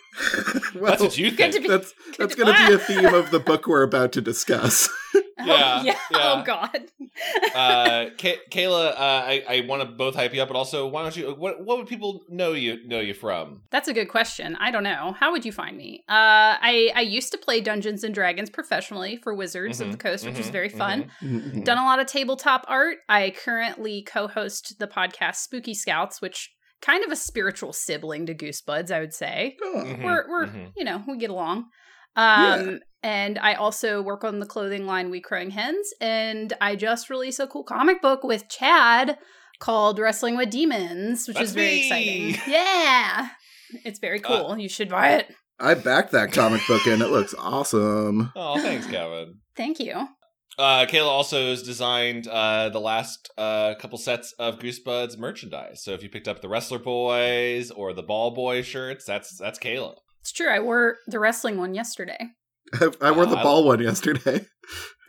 well, 0.75 0.91
That's 0.91 1.01
what 1.03 1.17
you 1.17 1.31
Good 1.31 1.39
think. 1.39 1.55
to 1.55 1.61
be- 1.63 1.69
that's 1.69 1.95
that's 2.19 2.35
going 2.35 2.55
to 2.55 2.67
be 2.69 2.75
a 2.75 2.79
theme 3.03 3.15
of 3.15 3.31
the 3.31 3.41
book 3.41 3.67
we're 3.67 3.83
about 3.83 4.13
to 4.13 4.21
discuss. 4.21 4.91
Yeah, 5.45 5.79
oh, 5.81 5.85
yeah. 5.85 5.97
yeah. 6.11 6.33
Oh 6.33 6.43
God. 6.47 6.81
uh, 7.55 8.07
Kay- 8.17 8.39
Kayla, 8.51 8.93
uh, 8.93 8.95
I, 8.99 9.45
I 9.47 9.61
want 9.69 9.83
to 9.83 9.89
both 9.89 10.15
hype 10.15 10.33
you 10.35 10.41
up, 10.41 10.49
but 10.49 10.57
also 10.57 10.87
why 10.87 11.03
don't 11.03 11.15
you? 11.17 11.35
What 11.35 11.63
what 11.65 11.77
would 11.77 11.87
people 11.87 12.23
know 12.31 12.53
you 12.53 12.87
know 12.89 13.01
you 13.01 13.13
from? 13.13 13.61
That's 13.71 13.87
a 13.89 13.93
good 13.93 14.09
question. 14.09 14.57
I 14.57 14.71
don't 14.71 14.83
know. 14.83 15.15
How 15.19 15.33
would 15.33 15.45
you 15.45 15.53
find 15.53 15.77
me? 15.77 16.05
Uh, 16.09 16.57
I 16.61 16.91
I 16.95 17.03
used 17.03 17.33
to 17.33 17.39
play 17.39 17.61
Dungeons 17.61 18.03
and 18.03 18.15
Dragons 18.15 18.49
professionally 18.49 19.19
for 19.23 19.35
Wizards 19.35 19.81
of 19.83 19.89
Mhm, 19.89 19.93
the 19.93 19.99
Coast, 19.99 20.25
which 20.25 20.39
is 20.39 20.49
mhm, 20.49 20.53
very 20.53 20.69
fun. 20.71 21.11
Mhm. 21.23 21.65
Done 21.65 21.79
a 21.79 21.85
lot 21.85 21.99
of 22.01 22.07
tabletop 22.07 22.65
art. 22.67 22.99
I 23.09 23.31
currently 23.37 24.03
co-host 24.03 24.77
the 24.79 24.87
podcast 24.89 25.37
Spooky 25.37 25.75
Scouts, 25.75 26.23
which 26.23 26.51
kind 26.81 27.05
of 27.05 27.11
a 27.11 27.17
spiritual 27.17 27.73
sibling 27.75 28.25
to 28.27 28.35
Goosebuds, 28.35 28.91
I 28.91 29.01
would 29.01 29.13
say. 29.15 29.57
Oh. 29.63 29.83
Mhm, 29.85 30.03
We're 30.03 30.29
we're 30.31 30.49
you 30.77 30.85
know 30.85 31.05
we 31.07 31.19
get 31.19 31.29
along. 31.31 31.67
Um, 32.19 32.81
and 33.07 33.39
I 33.39 33.55
also 33.55 34.03
work 34.03 34.25
on 34.25 34.41
the 34.41 34.47
clothing 34.47 34.85
line 34.87 35.11
We 35.11 35.21
Crowing 35.21 35.51
Hens, 35.51 35.93
and 36.01 36.53
I 36.61 36.75
just 36.75 37.09
released 37.09 37.39
a 37.41 37.47
cool 37.47 37.63
comic 37.63 38.03
book 38.03 38.25
with 38.25 38.49
Chad 38.49 39.17
called 39.61 39.99
Wrestling 39.99 40.37
with 40.37 40.51
Demons, 40.51 41.27
which 41.29 41.37
That's 41.37 41.51
is 41.51 41.55
very 41.55 41.69
me. 41.69 41.81
exciting. 42.31 42.41
Yeah, 42.53 43.29
it's 43.85 44.01
very 44.01 44.23
Uh, 44.23 44.29
cool. 44.29 44.59
you 44.59 44.69
should 44.69 44.89
buy 44.89 45.13
it. 45.15 45.29
I 45.61 45.75
backed 45.75 46.13
that 46.13 46.33
comic 46.33 46.61
book 46.67 46.85
and 46.87 47.01
it 47.01 47.09
looks 47.09 47.35
awesome. 47.39 48.33
Oh, 48.37 48.61
thanks, 48.61 48.87
Kevin. 48.87 49.35
Thank 49.57 49.79
you. 49.81 50.09
Uh, 50.59 50.87
Kayla 50.87 51.07
also 51.07 51.51
has 51.51 51.63
designed 51.63 52.27
uh, 52.29 52.71
the 52.71 52.81
last 52.81 53.31
uh, 53.39 53.75
couple 53.79 53.99
sets 53.99 54.33
of 54.39 54.59
Goosebuds 54.59 55.17
merchandise. 55.19 55.83
So 55.85 55.93
if 55.93 56.03
you 56.03 56.09
picked 56.09 56.29
up 56.29 56.41
the 56.43 56.49
Wrestler 56.49 56.79
Boys 56.79 57.71
or 57.71 57.93
the 57.93 58.03
Ball 58.03 58.31
Boy 58.33 58.63
shirts, 58.63 59.05
that's 59.05 59.39
that's 59.39 59.59
Kayla. 59.59 59.95
It's 60.23 60.33
true. 60.33 60.49
I 60.51 60.59
wore 60.61 60.97
the 61.07 61.19
wrestling 61.21 61.57
one 61.59 61.75
yesterday. 61.75 62.19
I, 62.75 62.91
I 63.01 63.11
wore 63.13 63.27
the 63.27 63.37
Uh, 63.37 63.41
I- 63.41 63.43
ball 63.43 63.65
one 63.65 63.81
yesterday. 63.81 64.47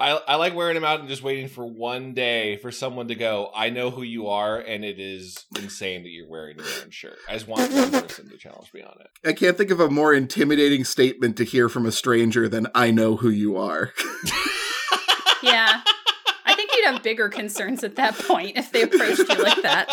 I, 0.00 0.12
I 0.28 0.36
like 0.36 0.54
wearing 0.54 0.74
them 0.76 0.84
out 0.84 1.00
and 1.00 1.08
just 1.08 1.24
waiting 1.24 1.48
for 1.48 1.66
one 1.66 2.14
day 2.14 2.56
for 2.58 2.70
someone 2.70 3.08
to 3.08 3.16
go, 3.16 3.50
I 3.52 3.70
know 3.70 3.90
who 3.90 4.02
you 4.02 4.28
are, 4.28 4.56
and 4.56 4.84
it 4.84 5.00
is 5.00 5.44
insane 5.60 6.04
that 6.04 6.10
you're 6.10 6.28
wearing 6.28 6.56
your 6.56 6.66
own 6.84 6.90
shirt. 6.90 7.18
I 7.28 7.32
just 7.32 7.48
want 7.48 7.72
one 7.72 7.90
person 7.90 8.28
to 8.30 8.36
challenge 8.38 8.72
me 8.72 8.80
on 8.82 8.94
it. 9.00 9.08
I 9.28 9.32
can't 9.32 9.56
think 9.58 9.72
of 9.72 9.80
a 9.80 9.90
more 9.90 10.14
intimidating 10.14 10.84
statement 10.84 11.36
to 11.38 11.44
hear 11.44 11.68
from 11.68 11.84
a 11.84 11.90
stranger 11.90 12.48
than 12.48 12.68
"I 12.76 12.92
know 12.92 13.16
who 13.16 13.28
you 13.28 13.56
are." 13.56 13.92
yeah. 15.42 15.80
I 16.46 16.54
think 16.54 16.70
you'd 16.76 16.86
have 16.86 17.02
bigger 17.02 17.28
concerns 17.28 17.82
at 17.82 17.96
that 17.96 18.14
point 18.16 18.56
if 18.56 18.70
they 18.70 18.82
approached 18.82 19.18
you 19.28 19.42
like 19.42 19.62
that. 19.62 19.88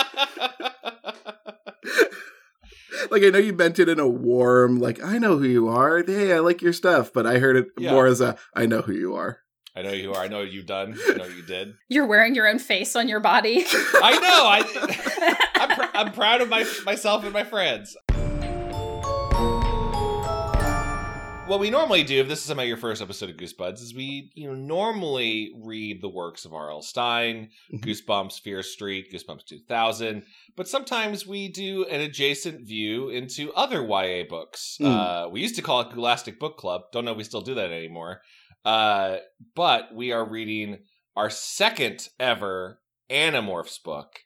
like 3.12 3.24
I 3.24 3.30
know 3.30 3.40
you 3.40 3.54
meant 3.54 3.80
it 3.80 3.90
in 3.90 4.00
a 4.00 4.08
warm, 4.08 4.80
like 4.80 5.04
I 5.04 5.18
know 5.18 5.38
who 5.38 5.46
you 5.46 5.68
are. 5.68 6.04
Hey, 6.04 6.34
I 6.34 6.40
like 6.40 6.62
your 6.62 6.74
stuff, 6.74 7.12
but 7.14 7.26
I 7.26 7.40
heard 7.40 7.56
it 7.58 7.68
Yeah. 7.78 7.92
more 7.92 8.06
as 8.08 8.22
a 8.22 8.38
I 8.56 8.66
know 8.66 8.82
who 8.82 8.94
you 8.94 9.16
are." 9.16 9.40
I 9.78 9.82
know 9.82 9.90
who 9.90 9.98
you 9.98 10.14
are. 10.14 10.24
I 10.24 10.28
know 10.30 10.38
what 10.40 10.52
you've 10.54 10.66
done. 10.68 10.98
I 11.06 11.14
know 11.16 11.24
what 11.26 11.36
you 11.36 11.42
did. 11.44 11.74
You're 11.90 12.08
wearing 12.08 12.34
your 12.34 12.48
own 12.48 12.60
face 12.60 12.96
on 12.96 13.10
your 13.10 13.20
body. 13.20 13.66
I 13.68 14.14
know. 14.14 14.46
I, 14.48 15.48
I'm, 15.56 15.76
pr- 15.76 15.98
I'm 15.98 16.12
proud 16.14 16.40
of 16.42 16.48
my 16.48 16.66
myself 16.86 17.26
and 17.26 17.34
my 17.34 17.44
friends. 17.44 17.98
What 21.48 21.60
we 21.60 21.70
normally 21.70 22.04
do, 22.04 22.20
if 22.22 22.28
this 22.28 22.44
is 22.44 22.50
about 22.50 22.66
your 22.66 22.76
first 22.76 23.04
episode 23.04 23.30
of 23.30 23.38
Goosebuds, 23.38 23.80
is 23.80 23.94
we 23.94 24.32
you 24.34 24.48
know 24.48 24.56
normally 24.56 25.54
read 25.64 26.02
the 26.02 26.10
works 26.10 26.44
of 26.44 26.56
R.L. 26.56 26.82
Stine, 26.82 27.52
Mhm. 27.72 27.82
Goosebumps, 27.86 28.42
Fear 28.42 28.64
Street, 28.64 29.14
Goosebumps 29.14 29.46
2000, 29.46 30.24
but 30.58 30.68
sometimes 30.68 31.28
we 31.28 31.48
do 31.48 31.86
an 31.86 32.02
adjacent 32.02 32.66
view 32.68 33.10
into 33.10 33.54
other 33.54 33.84
YA 33.84 34.24
books. 34.28 34.78
Mm. 34.82 34.86
Uh, 34.88 35.30
we 35.30 35.40
used 35.42 35.56
to 35.58 35.62
call 35.62 35.82
it 35.82 35.90
Goolastic 35.90 36.40
Book 36.40 36.58
Club. 36.58 36.82
Don't 36.92 37.06
know 37.06 37.12
if 37.12 37.18
we 37.18 37.24
still 37.24 37.42
do 37.42 37.54
that 37.54 37.72
anymore. 37.72 38.22
Uh, 38.66 39.18
but 39.56 39.94
we 39.94 40.12
are 40.12 40.28
reading 40.28 40.80
our 41.16 41.30
second 41.30 42.10
ever 42.20 42.82
Animorphs 43.12 43.82
book. 43.84 44.20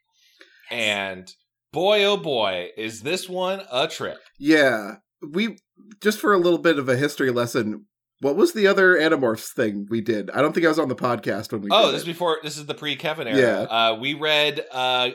And 0.72 1.30
boy, 1.74 2.06
oh 2.06 2.16
boy, 2.16 2.70
is 2.78 3.02
this 3.02 3.28
one 3.28 3.64
a 3.70 3.90
trip. 3.90 4.20
Yeah, 4.38 4.96
we 5.22 5.58
just 6.02 6.20
for 6.20 6.34
a 6.34 6.38
little 6.38 6.60
bit 6.60 6.80
of 6.80 6.90
a 6.90 6.96
history 6.96 7.32
lesson. 7.32 7.86
What 8.22 8.36
was 8.36 8.52
the 8.52 8.68
other 8.68 8.98
Animorphs 8.98 9.54
thing 9.54 9.88
we 9.90 10.02
did? 10.02 10.30
I 10.32 10.42
don't 10.42 10.54
think 10.54 10.66
I 10.66 10.70
was 10.70 10.80
on 10.80 10.90
the 10.90 10.96
podcast 10.96 11.54
when 11.54 11.62
we. 11.62 11.70
Oh, 11.72 11.92
this 11.92 12.02
is 12.02 12.08
it. 12.08 12.12
before, 12.12 12.40
this 12.44 12.58
is 12.58 12.66
the 12.66 12.74
pre 12.74 12.96
Kevin 12.98 13.28
era. 13.28 13.38
Yeah. 13.38 13.62
Uh, 13.62 13.98
we 14.00 14.14
read 14.14 14.66
uh, 14.72 15.12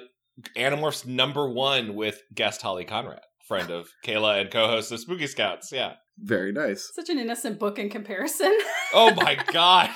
Animorphs 0.57 1.07
number 1.07 1.49
one 1.49 1.95
with 1.95 2.23
guest 2.35 2.63
Holly 2.63 2.85
Conrad, 2.85 3.21
friend 3.47 3.71
of 3.71 3.89
Kayla 4.07 4.41
and 4.41 4.51
co 4.51 4.69
host 4.69 4.91
of 4.91 5.01
Spooky 5.01 5.27
Scouts. 5.27 5.71
Yeah. 5.71 5.95
Very 6.19 6.53
nice. 6.53 6.91
Such 6.95 7.09
an 7.11 7.19
innocent 7.19 7.59
book 7.59 7.79
in 7.79 7.89
comparison. 7.91 8.57
Oh 8.97 9.13
my 9.17 9.37
God. 9.53 9.91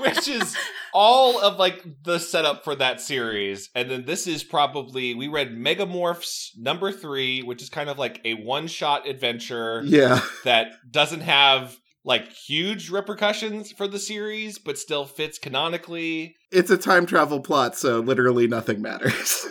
Which 0.00 0.28
is 0.28 0.56
all 0.94 1.40
of 1.40 1.58
like 1.58 1.84
the 2.04 2.20
setup 2.20 2.62
for 2.62 2.76
that 2.76 3.00
series. 3.00 3.68
And 3.74 3.90
then 3.90 4.04
this 4.04 4.28
is 4.28 4.44
probably, 4.44 5.12
we 5.16 5.26
read 5.26 5.50
Megamorphs 5.56 6.50
number 6.56 6.92
three, 6.92 7.42
which 7.42 7.60
is 7.62 7.68
kind 7.68 7.90
of 7.90 7.98
like 7.98 8.20
a 8.24 8.34
one 8.34 8.68
shot 8.68 9.08
adventure. 9.08 9.82
Yeah, 9.84 10.20
that 10.44 10.68
doesn't 10.88 11.22
have 11.22 11.76
like 12.04 12.28
huge 12.30 12.90
repercussions 12.90 13.72
for 13.72 13.88
the 13.88 13.98
series, 13.98 14.60
but 14.60 14.78
still 14.78 15.04
fits 15.04 15.36
canonically. 15.36 16.36
it's 16.52 16.70
a 16.70 16.78
time 16.78 17.06
travel 17.06 17.40
plot, 17.40 17.76
so 17.76 17.98
literally 17.98 18.46
nothing 18.46 18.80
matters. 18.80 19.44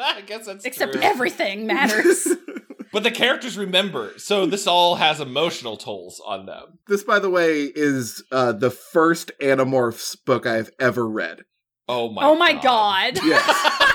I 0.00 0.22
guess 0.24 0.46
that's 0.46 0.64
Except 0.64 0.92
true. 0.92 1.02
everything 1.02 1.66
matters. 1.66 2.28
But 2.92 3.02
the 3.02 3.10
characters 3.10 3.58
remember, 3.58 4.12
so 4.16 4.46
this 4.46 4.66
all 4.66 4.96
has 4.96 5.20
emotional 5.20 5.76
tolls 5.76 6.20
on 6.24 6.46
them. 6.46 6.78
this, 6.86 7.02
by 7.02 7.18
the 7.18 7.30
way, 7.30 7.64
is 7.64 8.22
uh, 8.32 8.52
the 8.52 8.70
first 8.70 9.30
Animorphs 9.40 10.16
book 10.24 10.46
I've 10.46 10.70
ever 10.80 11.06
read. 11.06 11.44
Oh 11.88 12.10
my! 12.10 12.22
God. 12.22 12.28
Oh 12.28 12.36
my 12.36 12.52
god. 12.52 13.18
Yes. 13.24 13.84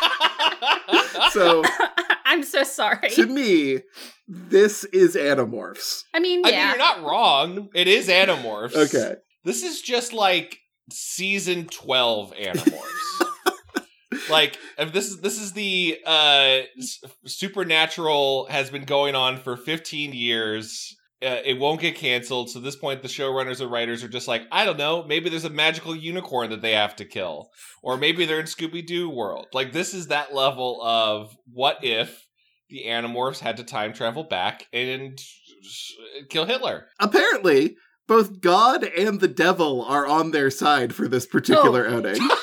So 1.31 1.63
I'm 2.25 2.43
so 2.43 2.63
sorry. 2.63 3.09
to 3.11 3.25
me, 3.25 3.79
this 4.27 4.83
is 4.85 5.15
Animorphs. 5.15 6.03
I 6.13 6.19
mean, 6.19 6.45
I 6.45 6.51
mean, 6.51 6.67
you're 6.67 6.77
not 6.77 7.01
wrong. 7.03 7.69
It 7.73 7.87
is 7.87 8.07
Animorphs. 8.07 8.75
Okay. 8.75 9.15
This 9.43 9.63
is 9.63 9.81
just 9.81 10.13
like 10.13 10.59
season 10.91 11.65
12 11.65 12.33
Animorphs. 12.35 13.12
Like 14.29 14.57
if 14.77 14.91
this 14.93 15.07
is 15.09 15.21
this 15.21 15.39
is 15.41 15.53
the 15.53 15.97
uh 16.05 16.59
supernatural 17.25 18.47
has 18.49 18.69
been 18.69 18.85
going 18.85 19.15
on 19.15 19.37
for 19.37 19.57
15 19.57 20.13
years. 20.13 20.95
Uh, 21.21 21.39
it 21.45 21.57
won't 21.57 21.79
get 21.79 21.95
canceled. 21.95 22.49
So 22.49 22.59
at 22.59 22.65
this 22.65 22.75
point, 22.75 23.01
the 23.01 23.07
showrunners 23.07 23.61
and 23.61 23.71
writers 23.71 24.03
are 24.03 24.09
just 24.09 24.27
like, 24.27 24.41
I 24.51 24.65
don't 24.65 24.77
know. 24.77 25.05
Maybe 25.05 25.29
there's 25.29 25.45
a 25.45 25.49
magical 25.49 25.95
unicorn 25.95 26.49
that 26.49 26.61
they 26.61 26.73
have 26.73 26.97
to 26.97 27.05
kill, 27.05 27.47
or 27.81 27.95
maybe 27.95 28.25
they're 28.25 28.41
in 28.41 28.45
Scooby 28.45 28.85
Doo 28.85 29.09
world. 29.09 29.47
Like 29.53 29.71
this 29.71 29.93
is 29.93 30.07
that 30.07 30.35
level 30.35 30.81
of 30.83 31.33
what 31.53 31.77
if 31.81 32.27
the 32.69 32.83
Animorphs 32.87 33.39
had 33.39 33.55
to 33.55 33.63
time 33.63 33.93
travel 33.93 34.25
back 34.25 34.67
and 34.73 35.17
kill 36.29 36.43
Hitler. 36.43 36.87
Apparently, 36.99 37.77
both 38.05 38.41
God 38.41 38.83
and 38.83 39.21
the 39.21 39.29
devil 39.29 39.81
are 39.81 40.05
on 40.05 40.31
their 40.31 40.49
side 40.51 40.93
for 40.93 41.07
this 41.07 41.25
particular 41.25 41.87
Oh. 41.87 41.99
outing. 41.99 42.19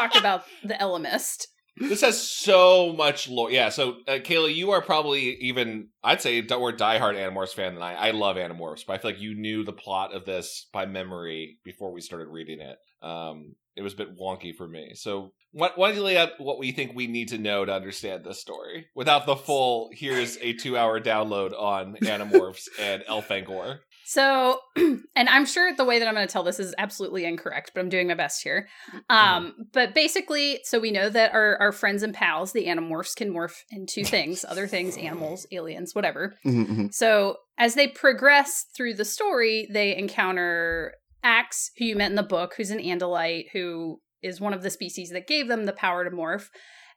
talk 0.00 0.18
about 0.18 0.44
the 0.62 0.74
Ellimist. 0.74 1.46
This 1.76 2.02
has 2.02 2.20
so 2.20 2.92
much 2.92 3.28
lore. 3.28 3.50
Yeah, 3.50 3.70
so 3.70 3.96
uh, 4.06 4.18
Kayla, 4.18 4.54
you 4.54 4.72
are 4.72 4.82
probably 4.82 5.36
even, 5.36 5.88
I'd 6.04 6.20
say, 6.20 6.42
more 6.42 6.72
diehard 6.72 7.16
Animorphs 7.16 7.54
fan 7.54 7.74
than 7.74 7.82
I. 7.82 7.94
I 7.94 8.10
love 8.10 8.36
Animorphs, 8.36 8.84
but 8.86 8.94
I 8.94 8.98
feel 8.98 9.12
like 9.12 9.20
you 9.20 9.34
knew 9.34 9.64
the 9.64 9.72
plot 9.72 10.12
of 10.14 10.26
this 10.26 10.66
by 10.72 10.84
memory 10.84 11.58
before 11.64 11.92
we 11.92 12.02
started 12.02 12.28
reading 12.28 12.60
it. 12.60 12.76
Um, 13.02 13.54
it 13.76 13.82
was 13.82 13.94
a 13.94 13.96
bit 13.96 14.18
wonky 14.18 14.54
for 14.54 14.68
me. 14.68 14.92
So, 14.94 15.32
why, 15.52 15.70
why 15.74 15.88
don't 15.88 15.96
you 15.96 16.02
lay 16.02 16.18
out 16.18 16.32
what 16.38 16.58
we 16.58 16.72
think 16.72 16.92
we 16.94 17.06
need 17.06 17.28
to 17.28 17.38
know 17.38 17.64
to 17.64 17.72
understand 17.72 18.24
this 18.24 18.40
story 18.40 18.88
without 18.94 19.24
the 19.24 19.36
full, 19.36 19.90
here's 19.92 20.36
a 20.38 20.52
two 20.52 20.76
hour 20.76 21.00
download 21.00 21.58
on 21.58 21.96
Animorphs 22.02 22.68
and 22.78 23.02
Elfangor? 23.08 23.78
So, 24.10 24.58
and 24.76 25.28
I'm 25.28 25.46
sure 25.46 25.72
the 25.72 25.84
way 25.84 26.00
that 26.00 26.08
I'm 26.08 26.14
going 26.14 26.26
to 26.26 26.32
tell 26.32 26.42
this 26.42 26.58
is 26.58 26.74
absolutely 26.78 27.24
incorrect, 27.24 27.70
but 27.72 27.80
I'm 27.80 27.88
doing 27.88 28.08
my 28.08 28.14
best 28.14 28.42
here. 28.42 28.66
Um, 29.08 29.54
but 29.72 29.94
basically, 29.94 30.58
so 30.64 30.80
we 30.80 30.90
know 30.90 31.08
that 31.10 31.32
our, 31.32 31.56
our 31.58 31.70
friends 31.70 32.02
and 32.02 32.12
pals, 32.12 32.50
the 32.50 32.66
Animorphs, 32.66 33.14
can 33.14 33.32
morph 33.32 33.54
into 33.70 34.02
things, 34.02 34.44
other 34.44 34.66
things, 34.66 34.96
animals, 34.96 35.46
aliens, 35.52 35.94
whatever. 35.94 36.34
Mhm, 36.44 36.66
mhm. 36.66 36.92
So 36.92 37.36
as 37.56 37.74
they 37.74 37.86
progress 37.86 38.66
through 38.76 38.94
the 38.94 39.04
story, 39.04 39.68
they 39.72 39.96
encounter 39.96 40.94
Ax, 41.22 41.70
who 41.78 41.84
you 41.84 41.94
met 41.94 42.10
in 42.10 42.16
the 42.16 42.24
book, 42.24 42.54
who's 42.56 42.72
an 42.72 42.80
Andalite, 42.80 43.50
who 43.52 44.00
is 44.24 44.40
one 44.40 44.52
of 44.54 44.64
the 44.64 44.70
species 44.70 45.10
that 45.10 45.28
gave 45.28 45.46
them 45.46 45.66
the 45.66 45.72
power 45.72 46.02
to 46.02 46.10
morph. 46.10 46.48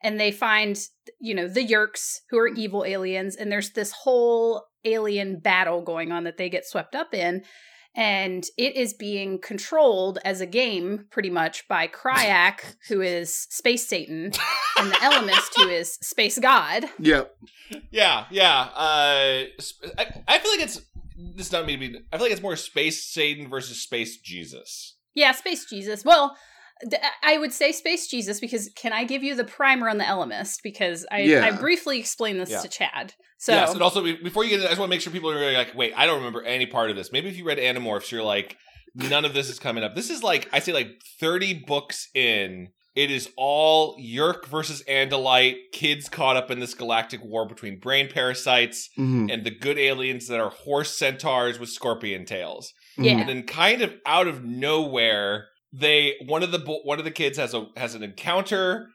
And 0.04 0.20
they 0.20 0.30
find, 0.30 0.78
you 1.18 1.34
know, 1.34 1.48
the 1.48 1.66
Yeerks, 1.66 2.18
who 2.30 2.38
are 2.38 2.46
evil 2.46 2.84
aliens, 2.84 3.34
and 3.34 3.50
there's 3.50 3.70
this 3.70 3.90
whole 3.90 4.64
alien 4.84 5.40
battle 5.40 5.80
going 5.82 6.12
on 6.12 6.24
that 6.24 6.36
they 6.36 6.48
get 6.48 6.66
swept 6.66 6.94
up 6.94 7.12
in. 7.14 7.42
And 7.96 8.44
it 8.58 8.76
is 8.76 8.92
being 8.92 9.40
controlled 9.40 10.18
as 10.24 10.40
a 10.40 10.46
game 10.46 11.06
pretty 11.10 11.30
much 11.30 11.66
by 11.68 11.86
Crayak, 11.88 12.76
who 12.88 13.00
is 13.00 13.34
Space 13.50 13.88
Satan, 13.88 14.32
and 14.78 14.90
the 14.90 14.96
Ellimist, 14.96 15.52
who 15.56 15.68
is 15.68 15.94
Space 16.02 16.38
God. 16.38 16.84
Yep. 16.98 17.34
Yeah, 17.90 18.26
yeah. 18.30 18.68
Uh, 18.74 19.44
I, 19.96 20.22
I 20.28 20.38
feel 20.38 20.50
like 20.50 20.60
it's 20.60 20.80
this 21.36 21.46
is 21.46 21.52
not 21.52 21.66
me. 21.66 21.76
to 21.76 21.78
be- 21.78 21.98
I 22.12 22.16
feel 22.16 22.24
like 22.26 22.32
it's 22.32 22.42
more 22.42 22.56
Space 22.56 23.10
Satan 23.12 23.48
versus 23.48 23.80
Space 23.80 24.18
Jesus. 24.18 24.96
Yeah, 25.14 25.32
Space 25.32 25.64
Jesus. 25.64 26.04
Well, 26.04 26.30
th- 26.30 26.38
I 27.22 27.38
would 27.38 27.52
say 27.52 27.72
Space 27.72 28.06
Jesus 28.08 28.40
because 28.40 28.70
can 28.76 28.92
I 28.92 29.04
give 29.04 29.22
you 29.22 29.34
the 29.34 29.44
primer 29.44 29.88
on 29.88 29.98
the 29.98 30.04
Ellimist? 30.04 30.56
Because 30.62 31.06
I, 31.10 31.20
Yeah. 31.20 31.44
I 31.46 31.50
briefly 31.52 31.98
explained 31.98 32.40
this 32.40 32.50
Yeah. 32.50 32.60
to 32.60 32.68
Chad. 32.68 33.14
So 33.38 33.52
yes, 33.52 33.72
and 33.72 33.82
also 33.82 34.02
before 34.02 34.44
you 34.44 34.50
get 34.50 34.56
into, 34.56 34.66
I 34.68 34.70
just 34.70 34.78
want 34.80 34.90
to 34.90 34.94
make 34.94 35.00
sure 35.02 35.12
people 35.12 35.30
are 35.30 35.34
really 35.38 35.54
like, 35.56 35.74
wait, 35.74 35.92
I 35.96 36.06
don't 36.06 36.16
remember 36.18 36.42
any 36.42 36.66
part 36.66 36.90
of 36.90 36.96
this. 36.96 37.12
Maybe 37.12 37.28
if 37.28 37.36
you 37.36 37.44
read 37.44 37.58
Animorphs, 37.58 38.10
you're 38.10 38.22
like, 38.22 38.56
none 38.94 39.24
of 39.24 39.34
this 39.34 39.48
is 39.50 39.58
coming 39.58 39.82
up. 39.84 39.94
This 39.94 40.08
is 40.10 40.22
like 40.22 40.48
I 40.52 40.60
say, 40.60 40.72
like 40.72 40.88
30 41.20 41.64
books 41.66 42.08
in. 42.14 42.68
It 42.94 43.10
is 43.10 43.28
all 43.36 43.96
Yeerk 43.98 44.46
versus 44.46 44.84
Andalite, 44.88 45.56
kids 45.72 46.08
caught 46.08 46.36
up 46.36 46.52
in 46.52 46.60
this 46.60 46.74
galactic 46.74 47.24
war 47.24 47.44
between 47.48 47.80
brain 47.80 48.08
parasites 48.08 48.88
Mhm, 48.96 49.32
and 49.32 49.44
the 49.44 49.50
good 49.50 49.78
aliens 49.78 50.28
that 50.28 50.38
are 50.38 50.50
horse 50.50 50.96
centaurs 50.96 51.58
with 51.58 51.70
scorpion 51.70 52.24
tails. 52.24 52.72
Yeah. 52.96 53.18
and 53.18 53.28
then 53.28 53.42
kind 53.42 53.82
of 53.82 53.92
out 54.06 54.28
of 54.28 54.44
nowhere 54.44 55.48
they 55.76 56.14
one 56.26 56.42
of 56.42 56.52
the 56.52 56.58
one 56.84 56.98
of 56.98 57.04
the 57.04 57.10
kids 57.10 57.36
has 57.38 57.52
a 57.54 57.66
has 57.76 57.94
an 57.94 58.02
encounter 58.02 58.88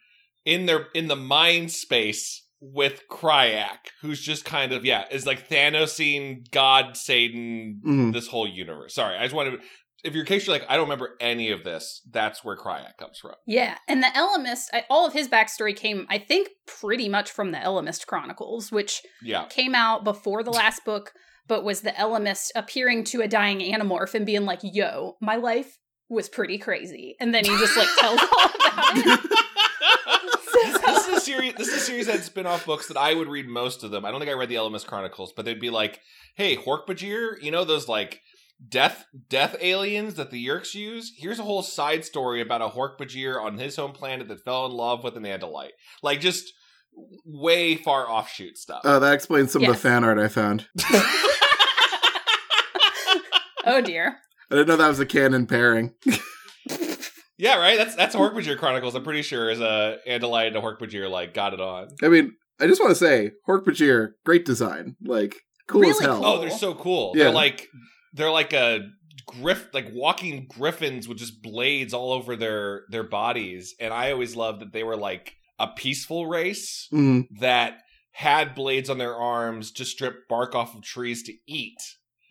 in 0.45 0.65
their 0.65 0.87
in 0.93 1.07
the 1.07 1.15
mind 1.15 1.71
space 1.71 2.45
with 2.61 3.03
Crayak, 3.09 3.87
who's 4.01 4.21
just 4.21 4.45
kind 4.45 4.71
of 4.71 4.83
yeah, 4.85 5.05
is 5.11 5.25
like 5.25 5.47
Thanosing 5.49 6.49
God 6.51 6.95
Satan 6.97 7.81
Mhm. 7.85 8.13
this 8.13 8.27
whole 8.27 8.47
universe. 8.47 8.95
Sorry, 8.95 9.17
I 9.17 9.23
just 9.23 9.35
wanted. 9.35 9.59
If 10.01 10.15
you're 10.15 10.23
case 10.23 10.47
you're 10.47 10.55
like, 10.57 10.65
I 10.69 10.75
don't 10.77 10.85
remember 10.85 11.17
any 11.19 11.51
of 11.51 11.65
this, 11.65 12.01
that's 12.09 12.41
where 12.41 12.55
Crayak 12.55 12.95
comes 12.97 13.19
from. 13.19 13.33
Yeah, 13.45 13.77
and 13.85 14.01
the 14.01 14.07
Ellimist, 14.07 14.67
I, 14.71 14.85
all 14.89 15.05
of 15.05 15.11
his 15.11 15.27
backstory 15.27 15.75
came, 15.75 16.05
I 16.09 16.17
think, 16.17 16.47
pretty 16.65 17.09
much 17.09 17.29
from 17.31 17.51
the 17.51 17.57
Ellimist 17.57 18.07
Chronicles, 18.07 18.71
which 18.71 19.01
Yeah. 19.21 19.45
came 19.49 19.75
out 19.75 20.05
before 20.05 20.41
the 20.41 20.51
last 20.53 20.85
book, 20.85 21.11
but 21.47 21.65
was 21.65 21.81
the 21.81 21.91
Ellimist 21.91 22.51
appearing 22.55 23.03
to 23.05 23.21
a 23.21 23.27
dying 23.27 23.59
Animorph 23.59 24.13
and 24.15 24.25
being 24.25 24.45
like, 24.45 24.59
"Yo, 24.63 25.17
my 25.19 25.35
life 25.35 25.77
was 26.09 26.27
pretty 26.29 26.57
crazy," 26.57 27.15
and 27.19 27.33
then 27.33 27.45
he 27.45 27.51
just 27.57 27.77
like 27.77 27.87
tells 27.97 28.19
all 28.19 28.27
about 28.55 28.97
it. 28.97 29.29
this 30.85 31.07
is 31.07 31.17
a 31.17 31.21
series. 31.21 31.53
This 31.55 31.67
is 31.69 31.75
a 31.75 31.79
series 31.79 32.05
that 32.07 32.13
had 32.13 32.23
spin-off 32.23 32.65
books 32.65 32.87
that 32.87 32.97
I 32.97 33.13
would 33.13 33.27
read 33.27 33.47
most 33.47 33.83
of 33.83 33.91
them. 33.91 34.05
I 34.05 34.11
don't 34.11 34.19
think 34.19 34.31
I 34.31 34.35
read 34.35 34.49
the 34.49 34.55
Ellimist 34.55 34.87
Chronicles, 34.87 35.31
but 35.33 35.45
they'd 35.45 35.59
be 35.59 35.69
like, 35.69 36.01
"Hey, 36.35 36.55
Hork-Bajir, 36.57 37.41
you 37.41 37.51
know 37.51 37.63
those 37.63 37.87
like 37.87 38.21
death 38.67 39.05
death 39.29 39.55
aliens 39.61 40.15
that 40.15 40.31
the 40.31 40.45
Yeerks 40.45 40.73
use? 40.73 41.13
Here's 41.17 41.39
a 41.39 41.43
whole 41.43 41.61
side 41.63 42.03
story 42.03 42.41
about 42.41 42.61
a 42.61 42.69
Hork-Bajir 42.69 43.41
on 43.41 43.57
his 43.57 43.75
home 43.75 43.93
planet 43.93 44.27
that 44.27 44.43
fell 44.43 44.65
in 44.65 44.71
love 44.73 45.03
with 45.03 45.15
an 45.15 45.23
Andalite. 45.23 45.71
Like 46.03 46.19
just 46.19 46.53
way 47.23 47.75
far 47.75 48.09
offshoot 48.09 48.57
stuff. 48.57 48.81
Oh, 48.83 48.99
that 48.99 49.13
explains 49.13 49.51
some 49.53 49.63
of 49.63 49.69
the 49.69 49.75
fan 49.75 50.03
art 50.03 50.17
I 50.17 50.27
found. 50.27 50.67
Oh 53.65 53.81
dear. 53.81 54.17
I 54.51 54.55
didn't 54.55 54.67
know 54.67 54.77
that 54.77 54.87
was 54.87 54.99
a 54.99 55.05
canon 55.05 55.45
pairing. 55.45 55.93
yeah, 57.37 57.57
right. 57.57 57.77
That's 57.77 57.95
that's 57.95 58.15
Hork-Bajir 58.15 58.57
Chronicles. 58.57 58.95
I'm 58.95 59.03
pretty 59.03 59.21
sure 59.21 59.49
is 59.49 59.59
a 59.61 59.97
Andalite 60.07 60.47
and 60.47 60.55
a 60.55 60.61
Hork-Bajir 60.61 61.09
like 61.09 61.33
got 61.33 61.53
it 61.53 61.61
on. 61.61 61.89
I 62.03 62.07
mean, 62.09 62.33
I 62.59 62.67
just 62.67 62.81
want 62.81 62.91
to 62.91 62.95
say, 62.95 63.31
Hork-Bajir, 63.47 64.09
great 64.25 64.45
design. 64.45 64.95
Like, 65.03 65.35
cool 65.67 65.85
as 65.85 65.99
hell. 65.99 66.17
cool. 66.17 66.25
Oh, 66.25 66.41
they're 66.41 66.49
so 66.49 66.73
cool. 66.73 67.13
Yeah. 67.15 67.25
They're 67.25 67.33
like 67.33 67.67
they're 68.13 68.31
like 68.31 68.53
a 68.53 68.79
griff 69.27 69.67
like 69.73 69.87
walking 69.93 70.47
griffins 70.49 71.07
with 71.07 71.17
just 71.19 71.41
blades 71.43 71.93
all 71.93 72.11
over 72.11 72.35
their 72.35 72.83
their 72.89 73.03
bodies. 73.03 73.75
And 73.79 73.93
I 73.93 74.11
always 74.11 74.35
loved 74.35 74.61
that 74.61 74.73
they 74.73 74.83
were 74.83 74.97
like 74.97 75.33
a 75.59 75.67
peaceful 75.67 76.25
race 76.27 76.87
Mhm. 76.91 77.25
that 77.39 77.79
had 78.13 78.55
blades 78.55 78.89
on 78.89 78.97
their 78.97 79.15
arms 79.15 79.71
to 79.73 79.85
strip 79.85 80.27
bark 80.27 80.55
off 80.55 80.75
of 80.75 80.81
trees 80.83 81.21
to 81.23 81.33
eat. 81.47 81.77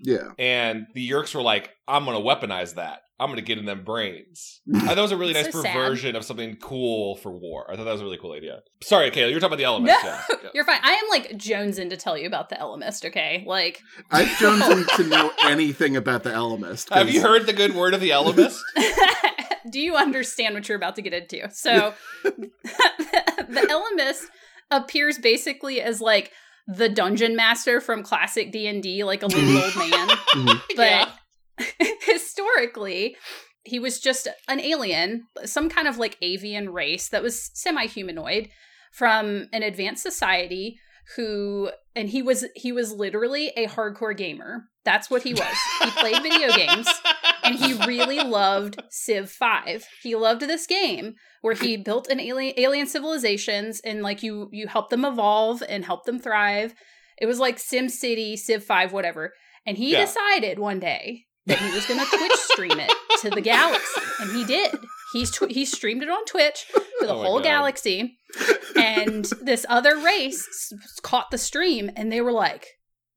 Yeah. 0.01 0.31
And 0.39 0.87
the 0.95 1.09
Yeerks 1.11 1.35
were 1.35 1.43
like, 1.43 1.71
I'm 1.87 2.05
gonna 2.05 2.21
weaponize 2.21 2.75
that. 2.75 3.01
I'm 3.21 3.31
gonna 3.31 3.43
get 3.43 3.59
in 3.59 3.65
them 3.65 3.83
brains. 3.85 4.61
I 4.75 4.81
thought 4.81 4.99
it 4.99 5.01
was 5.01 5.11
a 5.13 5.17
really 5.17 5.33
nice 5.33 5.51
So 5.51 5.61
sad. 5.63 5.75
perversion 5.75 6.15
of 6.15 6.25
something 6.25 6.57
cool 6.57 7.17
for 7.17 7.33
war. 7.33 7.69
I 7.69 7.75
thought 7.77 7.85
that 7.85 7.93
was 7.93 8.01
a 8.01 8.05
really 8.05 8.19
cool 8.19 8.33
idea. 8.33 8.61
Sorry, 8.81 9.11
Kayla, 9.11 9.31
you're 9.33 9.41
talking 9.41 9.47
about 9.47 9.57
the 9.57 9.63
No, 9.65 9.69
elements. 9.71 10.03
yeah. 10.05 10.23
Yeah. 10.45 10.51
you're 10.55 10.65
fine. 10.65 10.79
I 10.85 10.93
am 10.93 11.09
like 11.11 11.33
jonesing 11.33 11.91
to 11.91 11.97
tell 11.97 12.17
you 12.17 12.27
about 12.29 12.49
the 12.49 12.55
Ellimist. 12.57 13.05
Okay, 13.07 13.43
like 13.47 13.81
I'm 14.11 14.27
jonesing 14.37 14.87
to 14.97 15.05
know 15.09 15.33
anything 15.45 15.97
about 15.97 16.23
the 16.23 16.31
Ellimist. 16.31 16.89
'cause- 16.89 16.99
Have 16.99 17.11
you 17.11 17.21
heard 17.23 17.47
the 17.47 17.53
good 17.53 17.75
word 17.75 17.93
of 17.93 18.01
the 18.01 18.11
Ellimist? 18.11 18.59
do 19.71 19.81
you 19.81 19.97
understand 19.97 20.55
what 20.55 20.69
you're 20.69 20.77
about 20.77 20.95
to 20.97 21.03
get 21.03 21.13
into? 21.13 21.51
So, 21.53 21.93
the 22.23 23.67
Ellimist 23.99 24.23
appears 24.71 25.19
basically 25.19 25.81
as 25.81 26.01
like 26.01 26.33
the 26.69 26.89
dungeon 26.89 27.35
master 27.35 27.81
from 27.81 28.03
classic 28.03 28.53
D 28.53 28.67
and 28.67 28.83
D, 28.83 29.03
like 29.03 29.23
a 29.23 29.27
little 29.27 29.57
old 29.63 29.77
man. 29.77 30.09
Mhm. 30.35 30.61
But 30.77 31.09
historically, 32.03 33.17
he 33.65 33.79
was 33.79 33.99
just 34.01 34.29
an 34.49 34.61
alien, 34.61 35.25
some 35.45 35.69
kind 35.69 35.89
of 35.89 35.99
like 35.99 36.17
avian 36.23 36.71
race 36.71 37.09
that 37.09 37.23
was 37.23 37.51
semi-humanoid 37.55 38.49
from 38.93 39.49
an 39.53 39.63
advanced 39.63 40.03
society 40.03 40.79
who 41.17 41.71
and 41.97 42.11
he 42.11 42.21
was 42.21 42.45
he 42.55 42.71
was 42.71 42.93
literally 42.93 43.49
a 43.57 43.67
hardcore 43.67 44.17
gamer. 44.17 44.65
That's 44.85 45.11
what 45.11 45.23
he 45.23 45.33
was. 45.35 45.57
He 45.83 45.91
played 45.91 46.23
video 46.23 46.53
games 46.57 46.87
and 47.49 47.59
he 47.59 47.75
really 47.87 48.21
loved 48.25 48.81
Civ 48.91 49.31
5. 49.31 49.87
He 50.03 50.15
loved 50.15 50.43
this 50.43 50.67
game 50.67 51.15
where 51.43 51.55
he 51.55 51.77
built 51.77 52.09
an 52.09 52.21
alien 52.21 52.55
alien 52.57 52.87
civilizations 52.87 53.81
and 53.81 54.03
like 54.03 54.23
you 54.23 54.49
you 54.53 54.67
help 54.69 54.91
them 54.91 55.05
evolve 55.05 55.63
and 55.69 55.85
help 55.85 56.05
them 56.05 56.19
thrive. 56.19 56.75
It 57.21 57.27
was 57.27 57.39
like 57.41 57.59
Sim 57.59 57.89
City, 57.89 58.37
Civ 58.37 58.63
5, 58.65 58.93
whatever. 58.93 59.33
And 59.67 59.77
he 59.77 59.93
Yeah. 59.93 60.01
decided 60.05 60.59
one 60.59 60.79
day 60.81 61.25
that 61.47 61.59
he 61.59 61.71
was 61.75 61.87
going 61.87 61.99
to 61.99 62.07
Twitch 62.17 62.33
stream 62.53 62.79
it 62.79 62.93
to 63.23 63.31
the 63.31 63.41
galaxy, 63.41 64.01
and 64.21 64.31
he 64.37 64.45
did. 64.45 64.75
He's 65.15 65.31
tw- 65.31 65.51
he 65.51 65.65
streamed 65.65 66.03
it 66.03 66.11
on 66.11 66.25
Twitch 66.27 66.67
to 66.73 66.83
the 67.07 67.09
Oh 67.15 67.23
whole 67.23 67.39
God. 67.39 67.45
galaxy, 67.45 68.19
and 68.77 69.25
this 69.43 69.65
other 69.69 69.97
race 69.97 70.47
s- 70.47 70.73
caught 71.03 71.31
the 71.31 71.39
stream, 71.39 71.91
and 71.97 72.13
they 72.13 72.21
were 72.21 72.33
like, 72.33 72.67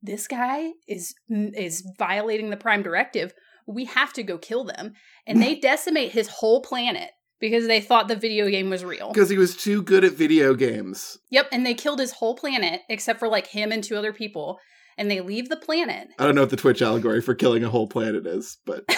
"This 0.00 0.26
guy 0.26 0.70
is 0.88 1.14
is 1.28 1.84
violating 1.98 2.50
the 2.50 2.56
Prime 2.56 2.82
Directive. 2.82 3.32
We 3.66 3.84
have 3.86 4.12
to 4.14 4.22
go 4.22 4.38
kill 4.38 4.64
them." 4.64 4.94
And 5.26 5.40
they 5.42 5.54
decimate 5.54 6.12
his 6.12 6.28
whole 6.28 6.62
planet 6.62 7.10
because 7.40 7.66
they 7.66 7.80
thought 7.80 8.08
the 8.08 8.16
video 8.16 8.48
game 8.48 8.70
was 8.70 8.84
real. 8.84 9.12
Because 9.12 9.28
he 9.28 9.38
was 9.38 9.56
too 9.56 9.82
good 9.82 10.04
at 10.04 10.12
video 10.12 10.54
games. 10.54 11.18
Yep, 11.30 11.48
and 11.52 11.66
they 11.66 11.74
killed 11.74 11.98
his 11.98 12.12
whole 12.12 12.36
planet 12.36 12.82
except 12.88 13.18
for 13.18 13.28
like 13.28 13.48
him 13.48 13.72
and 13.72 13.82
two 13.82 13.96
other 13.96 14.12
people, 14.12 14.58
and 14.96 15.10
they 15.10 15.20
leave 15.20 15.48
the 15.48 15.56
planet. 15.56 16.08
I 16.18 16.24
don't 16.24 16.34
know 16.34 16.42
what 16.42 16.50
the 16.50 16.56
Twitch 16.56 16.82
allegory 16.82 17.20
for 17.20 17.34
killing 17.34 17.64
a 17.64 17.68
whole 17.68 17.88
planet 17.88 18.26
is, 18.26 18.58
but 18.64 18.84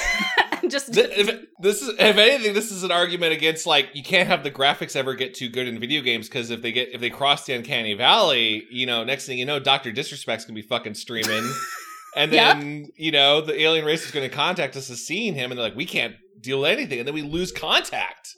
Just 0.69 0.95
Th- 0.95 1.11
if, 1.11 1.45
this 1.61 1.83
is 1.83 1.89
if 1.99 2.17
anything 2.17 2.55
this 2.55 2.71
is 2.71 2.83
an 2.83 2.91
argument 2.91 3.33
against 3.33 3.67
like 3.67 3.91
you 3.95 4.03
can't 4.03 4.29
have 4.29 4.43
the 4.43 4.51
graphics 4.51 4.97
ever 4.97 5.15
get 5.15 5.35
too 5.35 5.49
good 5.49 5.69
in 5.69 5.79
video 5.79 6.01
games 6.01 6.29
because 6.29 6.51
if 6.51 6.63
they 6.63 6.73
get 6.73 6.93
if 6.93 7.01
they 7.01 7.11
cross 7.11 7.45
the 7.45 7.53
uncanny 7.53 7.95
valley 7.95 8.65
you 8.71 8.87
know 8.87 9.05
next 9.05 9.27
thing 9.27 9.39
you 9.39 9.45
know 9.45 9.59
dr 9.59 9.91
disrespect's 9.93 10.45
gonna 10.45 10.55
be 10.55 10.63
fucking 10.63 10.95
streaming 10.95 11.45
and 12.17 12.33
Yep. 12.33 12.57
then 12.59 12.87
you 12.97 13.11
know 13.13 13.41
the 13.41 13.61
alien 13.61 13.85
race 13.85 14.05
is 14.05 14.11
gonna 14.11 14.29
contact 14.29 14.77
us 14.77 14.91
as 14.91 15.07
seeing 15.07 15.35
him 15.35 15.51
and 15.51 15.59
they're 15.59 15.67
like 15.69 15.77
we 15.77 15.87
can't 15.87 16.15
deal 16.41 16.61
with 16.61 16.71
anything 16.71 16.99
and 16.99 17.07
then 17.09 17.15
we 17.15 17.23
lose 17.23 17.53
contact 17.53 18.35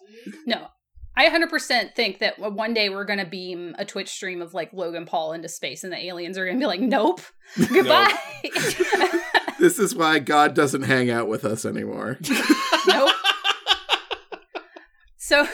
No. 0.47 0.69
I 1.19 1.31
100% 1.31 1.95
think 1.95 2.19
that 2.19 2.39
one 2.39 2.75
day 2.75 2.91
we're 2.91 3.07
going 3.07 3.19
to 3.21 3.25
beam 3.25 3.75
a 3.79 3.87
Twitch 3.87 4.11
stream 4.11 4.43
of 4.43 4.53
like 4.53 4.75
Logan 4.75 5.07
Paul 5.07 5.33
into 5.33 5.49
space 5.49 5.83
and 5.83 5.91
the 5.91 5.97
aliens 6.05 6.37
are 6.37 6.45
going 6.45 6.59
to 6.59 6.63
be 6.63 6.67
like, 6.67 6.79
nope, 6.81 7.23
goodbye. 7.71 8.13
this 9.59 9.79
is 9.79 9.95
why 9.95 10.19
God 10.19 10.53
doesn't 10.55 10.83
hang 10.83 11.09
out 11.09 11.27
with 11.27 11.47
us 11.47 11.65
anymore. 11.65 12.19
nope. 12.87 13.13
So 15.17 15.47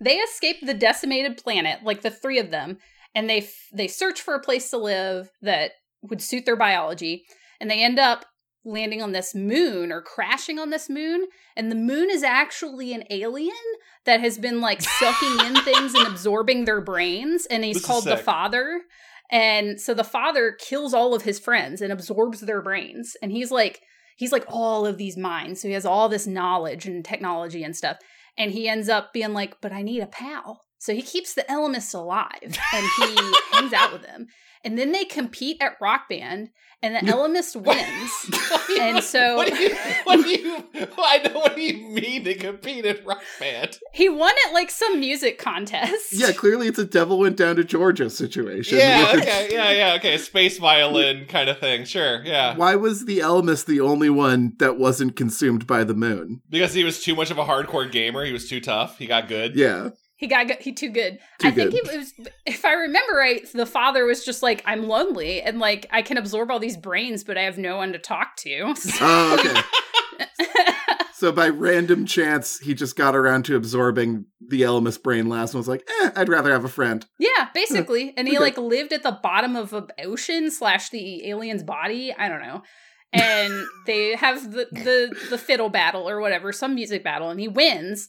they 0.00 0.16
escape 0.16 0.56
the 0.62 0.72
decimated 0.74 1.36
planet, 1.36 1.80
like 1.84 2.00
the 2.02 2.10
three 2.10 2.38
of 2.38 2.50
them, 2.50 2.78
and 3.14 3.28
they 3.28 3.38
f- 3.38 3.68
they 3.72 3.88
search 3.88 4.20
for 4.20 4.34
a 4.34 4.40
place 4.40 4.70
to 4.70 4.78
live 4.78 5.30
that 5.42 5.72
would 6.02 6.22
suit 6.22 6.44
their 6.46 6.56
biology, 6.56 7.24
and 7.60 7.70
they 7.70 7.82
end 7.82 7.98
up 7.98 8.24
landing 8.64 9.00
on 9.00 9.12
this 9.12 9.34
moon 9.34 9.92
or 9.92 10.02
crashing 10.02 10.58
on 10.58 10.70
this 10.70 10.88
moon, 10.88 11.26
and 11.56 11.70
the 11.70 11.76
moon 11.76 12.10
is 12.10 12.22
actually 12.22 12.92
an 12.92 13.04
alien 13.10 13.54
that 14.04 14.20
has 14.20 14.38
been 14.38 14.60
like 14.60 14.82
sucking 14.82 15.46
in 15.46 15.56
things 15.64 15.94
and 15.94 16.06
absorbing 16.06 16.64
their 16.64 16.80
brains, 16.80 17.46
and 17.46 17.64
he's 17.64 17.76
This 17.76 17.86
called 17.86 18.04
the 18.04 18.16
father. 18.16 18.82
And 19.30 19.80
so 19.80 19.92
the 19.92 20.04
father 20.04 20.52
kills 20.52 20.94
all 20.94 21.14
of 21.14 21.22
his 21.22 21.40
friends 21.40 21.80
and 21.80 21.92
absorbs 21.92 22.40
their 22.40 22.62
brains, 22.62 23.16
and 23.22 23.32
he's 23.32 23.50
like 23.50 23.80
he's 24.16 24.32
like 24.32 24.44
all 24.48 24.86
of 24.86 24.98
these 24.98 25.16
minds, 25.16 25.60
so 25.60 25.68
he 25.68 25.74
has 25.74 25.86
all 25.86 26.08
this 26.08 26.26
knowledge 26.26 26.86
and 26.86 27.04
technology 27.04 27.62
and 27.62 27.76
stuff 27.76 27.98
and 28.36 28.52
he 28.52 28.68
ends 28.68 28.88
up 28.88 29.12
being 29.12 29.32
like, 29.32 29.60
"But 29.60 29.72
I 29.72 29.82
need 29.82 30.02
a 30.02 30.06
pal." 30.06 30.64
So 30.78 30.94
he 30.94 31.02
keeps 31.02 31.34
the 31.34 31.42
Ellimist 31.42 31.94
alive, 31.94 32.38
and 32.42 32.86
he 32.98 33.16
hangs 33.52 33.72
out 33.72 33.92
with 33.92 34.02
them. 34.02 34.26
And 34.66 34.76
then 34.76 34.90
they 34.92 35.04
compete 35.04 35.58
at 35.60 35.76
Rock 35.80 36.08
Band, 36.10 36.50
and 36.82 36.94
the 36.96 37.00
Ellimist 37.12 37.54
wins. 37.56 38.40
And 38.78 39.02
so- 39.02 39.36
what 39.36 39.48
do 39.48 39.56
you 39.62 39.74
what 40.04 40.22
do 40.22 40.28
you 40.28 40.56
I 40.98 41.18
know 41.24 41.38
what 41.40 41.54
do 41.56 41.62
you 41.62 41.88
mean 41.88 42.24
they 42.24 42.34
compete 42.34 42.84
at 42.84 43.06
rock 43.06 43.22
band 43.40 43.78
He 43.94 44.08
won 44.10 44.32
at 44.46 44.52
like 44.52 44.70
some 44.70 45.00
music 45.00 45.38
contest. 45.38 46.12
yeah, 46.12 46.32
clearly 46.32 46.66
it's 46.66 46.78
a 46.78 46.84
devil 46.84 47.18
went 47.18 47.36
down 47.38 47.56
to 47.56 47.64
Georgia 47.64 48.10
situation. 48.10 48.76
yeah 48.78 49.12
okay 49.16 49.48
yeah 49.50 49.70
yeah 49.70 49.94
okay 49.94 50.18
space 50.18 50.58
violin 50.58 51.24
kind 51.26 51.48
of 51.48 51.58
thing 51.58 51.84
sure 51.84 52.22
yeah 52.24 52.54
Why 52.56 52.74
was 52.76 53.06
the 53.06 53.20
Ellimist 53.20 53.64
the 53.66 53.80
only 53.80 54.10
one 54.10 54.52
that 54.58 54.76
wasn't 54.78 55.16
consumed 55.16 55.66
by 55.66 55.84
the 55.84 55.94
moon? 55.94 56.42
because 56.50 56.74
he 56.74 56.84
was 56.84 57.02
too 57.02 57.14
much 57.14 57.30
of 57.30 57.38
a 57.38 57.44
hardcore 57.44 57.90
gamer 57.90 58.24
he 58.24 58.32
was 58.32 58.48
too 58.48 58.60
tough 58.60 58.98
he 58.98 59.06
got 59.06 59.28
good 59.28 59.56
Yeah. 59.56 59.90
He 60.16 60.26
got 60.26 60.50
he 60.62 60.72
too 60.72 60.88
good. 60.90 61.18
Too 61.38 61.48
I 61.48 61.50
think 61.52 61.70
good. 61.72 61.86
it 61.86 61.96
was, 61.96 62.12
if 62.46 62.64
I 62.64 62.72
remember 62.72 63.14
right, 63.14 63.46
the 63.52 63.66
father 63.66 64.04
was 64.04 64.24
just 64.24 64.42
like, 64.42 64.62
"I'm 64.66 64.88
lonely, 64.88 65.42
and 65.42 65.58
like 65.58 65.86
I 65.90 66.02
can 66.02 66.16
absorb 66.16 66.50
all 66.50 66.58
these 66.58 66.76
brains, 66.76 67.22
but 67.24 67.36
I 67.38 67.42
have 67.42 67.58
no 67.58 67.76
one 67.76 67.92
to 67.92 67.98
talk 67.98 68.36
to." 68.38 68.74
Oh, 69.00 69.36
okay. 69.38 69.60
so 71.14 71.32
by 71.32 71.48
random 71.48 72.06
chance, 72.06 72.58
he 72.58 72.74
just 72.74 72.96
got 72.96 73.14
around 73.16 73.44
to 73.46 73.56
absorbing 73.56 74.26
the 74.46 74.62
Ellimist 74.62 75.02
brain 75.02 75.28
last 75.28 75.52
and 75.54 75.58
was 75.58 75.68
like, 75.68 75.86
eh, 76.02 76.10
I'd 76.16 76.28
rather 76.28 76.52
have 76.52 76.64
a 76.64 76.68
friend. 76.68 77.04
Yeah, 77.18 77.48
basically. 77.54 78.12
And 78.16 78.28
he 78.28 78.36
Okay. 78.36 78.44
like 78.44 78.58
lived 78.58 78.92
at 78.92 79.02
the 79.02 79.18
bottom 79.22 79.56
of 79.56 79.72
an 79.72 79.88
ocean 80.02 80.50
slash 80.50 80.90
the 80.90 81.28
alien's 81.28 81.62
body. 81.62 82.14
I 82.16 82.28
don't 82.28 82.42
know. 82.42 82.62
And 83.12 83.66
they 83.86 84.14
have 84.16 84.50
the, 84.52 84.66
the 84.72 85.14
the 85.30 85.38
fiddle 85.38 85.68
battle 85.70 86.08
or 86.08 86.20
whatever, 86.20 86.52
some 86.52 86.74
music 86.74 87.02
battle, 87.04 87.30
and 87.30 87.40
he 87.40 87.48
wins. 87.48 88.08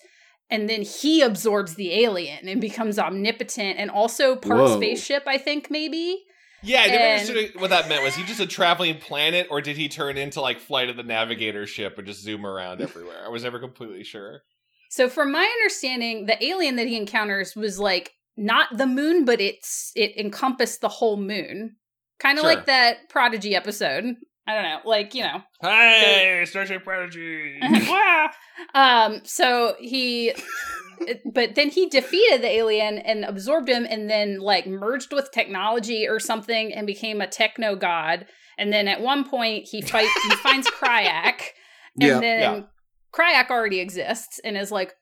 And 0.49 0.69
then 0.69 0.81
he 0.83 1.21
absorbs 1.21 1.75
the 1.75 1.93
alien 2.03 2.47
and 2.47 2.61
becomes 2.61 2.97
omnipotent 2.99 3.77
and 3.79 3.89
also 3.91 4.35
part 4.35 4.59
Whoa. 4.59 4.77
spaceship, 4.77 5.23
I 5.27 5.37
think 5.37 5.69
maybe. 5.69 6.23
Yeah, 6.63 6.81
I 6.81 6.87
never 6.87 6.97
And- 7.03 7.21
understood 7.29 7.61
what 7.61 7.69
that 7.69 7.87
meant. 7.87 8.03
Was 8.03 8.15
he 8.15 8.23
just 8.23 8.39
a 8.39 8.47
traveling 8.47 8.97
planet, 8.97 9.47
or 9.51 9.61
did 9.61 9.77
he 9.77 9.87
turn 9.89 10.17
into 10.17 10.41
like 10.41 10.59
Flight 10.59 10.89
of 10.89 10.95
the 10.97 11.03
Navigator 11.03 11.67
ship 11.67 11.97
and 11.97 12.07
just 12.07 12.21
zoom 12.23 12.45
around 12.45 12.81
everywhere? 12.81 13.23
I 13.25 13.29
was 13.29 13.43
never 13.43 13.59
completely 13.59 14.03
sure. 14.03 14.41
So 14.89 15.07
from 15.09 15.31
my 15.31 15.43
understanding, 15.59 16.25
the 16.25 16.43
alien 16.43 16.77
that 16.77 16.87
he 16.87 16.95
encounters 16.97 17.55
was 17.55 17.77
like 17.77 18.13
not 18.35 18.77
the 18.77 18.87
moon, 18.87 19.25
but 19.25 19.39
it's 19.41 19.91
it 19.95 20.15
encompassed 20.17 20.81
the 20.81 20.89
whole 20.89 21.17
moon. 21.17 21.75
Kind 22.19 22.39
of 22.39 22.43
Sure. 22.43 22.53
like 22.55 22.65
that 22.65 23.09
Prodigy 23.09 23.55
episode. 23.55 24.15
I 24.47 24.53
don't 24.53 24.63
know, 24.63 24.79
like, 24.85 25.13
you 25.13 25.23
know, 25.23 25.41
Hey, 25.61 26.43
Star 26.45 26.65
Trek 26.65 26.83
Prodigy. 26.83 27.59
Wah! 27.89 28.27
um 28.73 29.21
so 29.23 29.75
he 29.79 30.33
but 31.33 31.53
then 31.55 31.69
he 31.69 31.87
defeated 31.89 32.41
the 32.41 32.49
alien 32.49 32.97
and 32.97 33.23
absorbed 33.23 33.69
him 33.69 33.85
and 33.87 34.09
then 34.09 34.39
like 34.39 34.65
merged 34.65 35.13
with 35.13 35.31
technology 35.31 36.07
or 36.07 36.19
something 36.19 36.73
and 36.73 36.87
became 36.87 37.21
a 37.21 37.27
techno 37.27 37.75
god 37.75 38.25
and 38.57 38.73
then 38.73 38.87
at 38.87 38.99
one 39.01 39.23
point 39.23 39.67
he 39.69 39.81
fight 39.81 40.09
he 40.23 40.35
finds 40.37 40.67
Crayak 40.71 41.41
and 41.99 42.09
Yeah. 42.09 42.19
then 42.19 42.39
Yeah. 42.41 42.61
Crayak 43.13 43.49
already 43.51 43.79
exists 43.79 44.39
and 44.43 44.57
is 44.57 44.71
like 44.71 44.93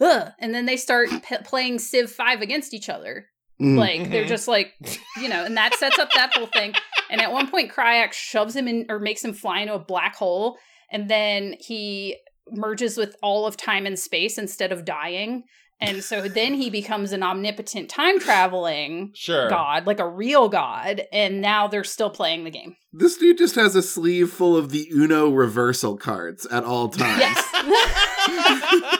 Ugh. 0.00 0.30
and 0.38 0.54
then 0.54 0.66
they 0.66 0.76
start 0.76 1.08
p- 1.24 1.36
playing 1.44 1.78
Civ 1.80 2.10
5 2.12 2.40
against 2.42 2.72
each 2.72 2.88
other 2.88 3.26
Mm. 3.60 3.76
like 3.78 4.10
they're 4.10 4.24
Mhm. 4.24 4.28
just 4.28 4.48
like, 4.48 4.72
you 5.20 5.28
know, 5.28 5.44
and 5.44 5.56
that 5.56 5.74
sets 5.74 5.98
up 5.98 6.08
that 6.14 6.32
whole 6.34 6.46
thing. 6.46 6.74
And 7.10 7.20
at 7.20 7.30
one 7.32 7.50
point, 7.50 7.70
Crayak 7.70 8.12
shoves 8.12 8.56
him 8.56 8.66
in 8.68 8.86
or 8.88 8.98
makes 8.98 9.22
him 9.24 9.34
fly 9.34 9.60
into 9.60 9.74
a 9.74 9.78
black 9.78 10.16
hole, 10.16 10.56
and 10.90 11.08
then 11.10 11.56
he 11.60 12.16
merges 12.50 12.96
with 12.96 13.16
all 13.22 13.46
of 13.46 13.56
time 13.56 13.84
and 13.86 13.98
space 13.98 14.38
instead 14.38 14.72
of 14.72 14.84
dying. 14.84 15.44
And 15.82 16.04
so 16.04 16.28
then 16.28 16.54
he 16.54 16.68
becomes 16.68 17.12
an 17.12 17.22
omnipotent 17.22 17.88
time 17.88 18.18
traveling 18.20 19.12
Sure. 19.14 19.48
god, 19.48 19.86
like 19.86 19.98
a 19.98 20.06
real 20.08 20.48
god. 20.50 21.02
And 21.10 21.40
now 21.40 21.68
they're 21.68 21.84
still 21.84 22.10
playing 22.10 22.44
the 22.44 22.50
game. 22.50 22.76
This 22.92 23.16
dude 23.16 23.38
just 23.38 23.54
has 23.54 23.74
a 23.74 23.82
sleeve 23.82 24.30
full 24.30 24.56
of 24.58 24.70
the 24.70 24.88
Uno 24.92 25.30
reversal 25.30 25.96
cards 25.96 26.44
at 26.46 26.64
all 26.64 26.88
times. 26.90 27.20
Yes. 27.20 28.96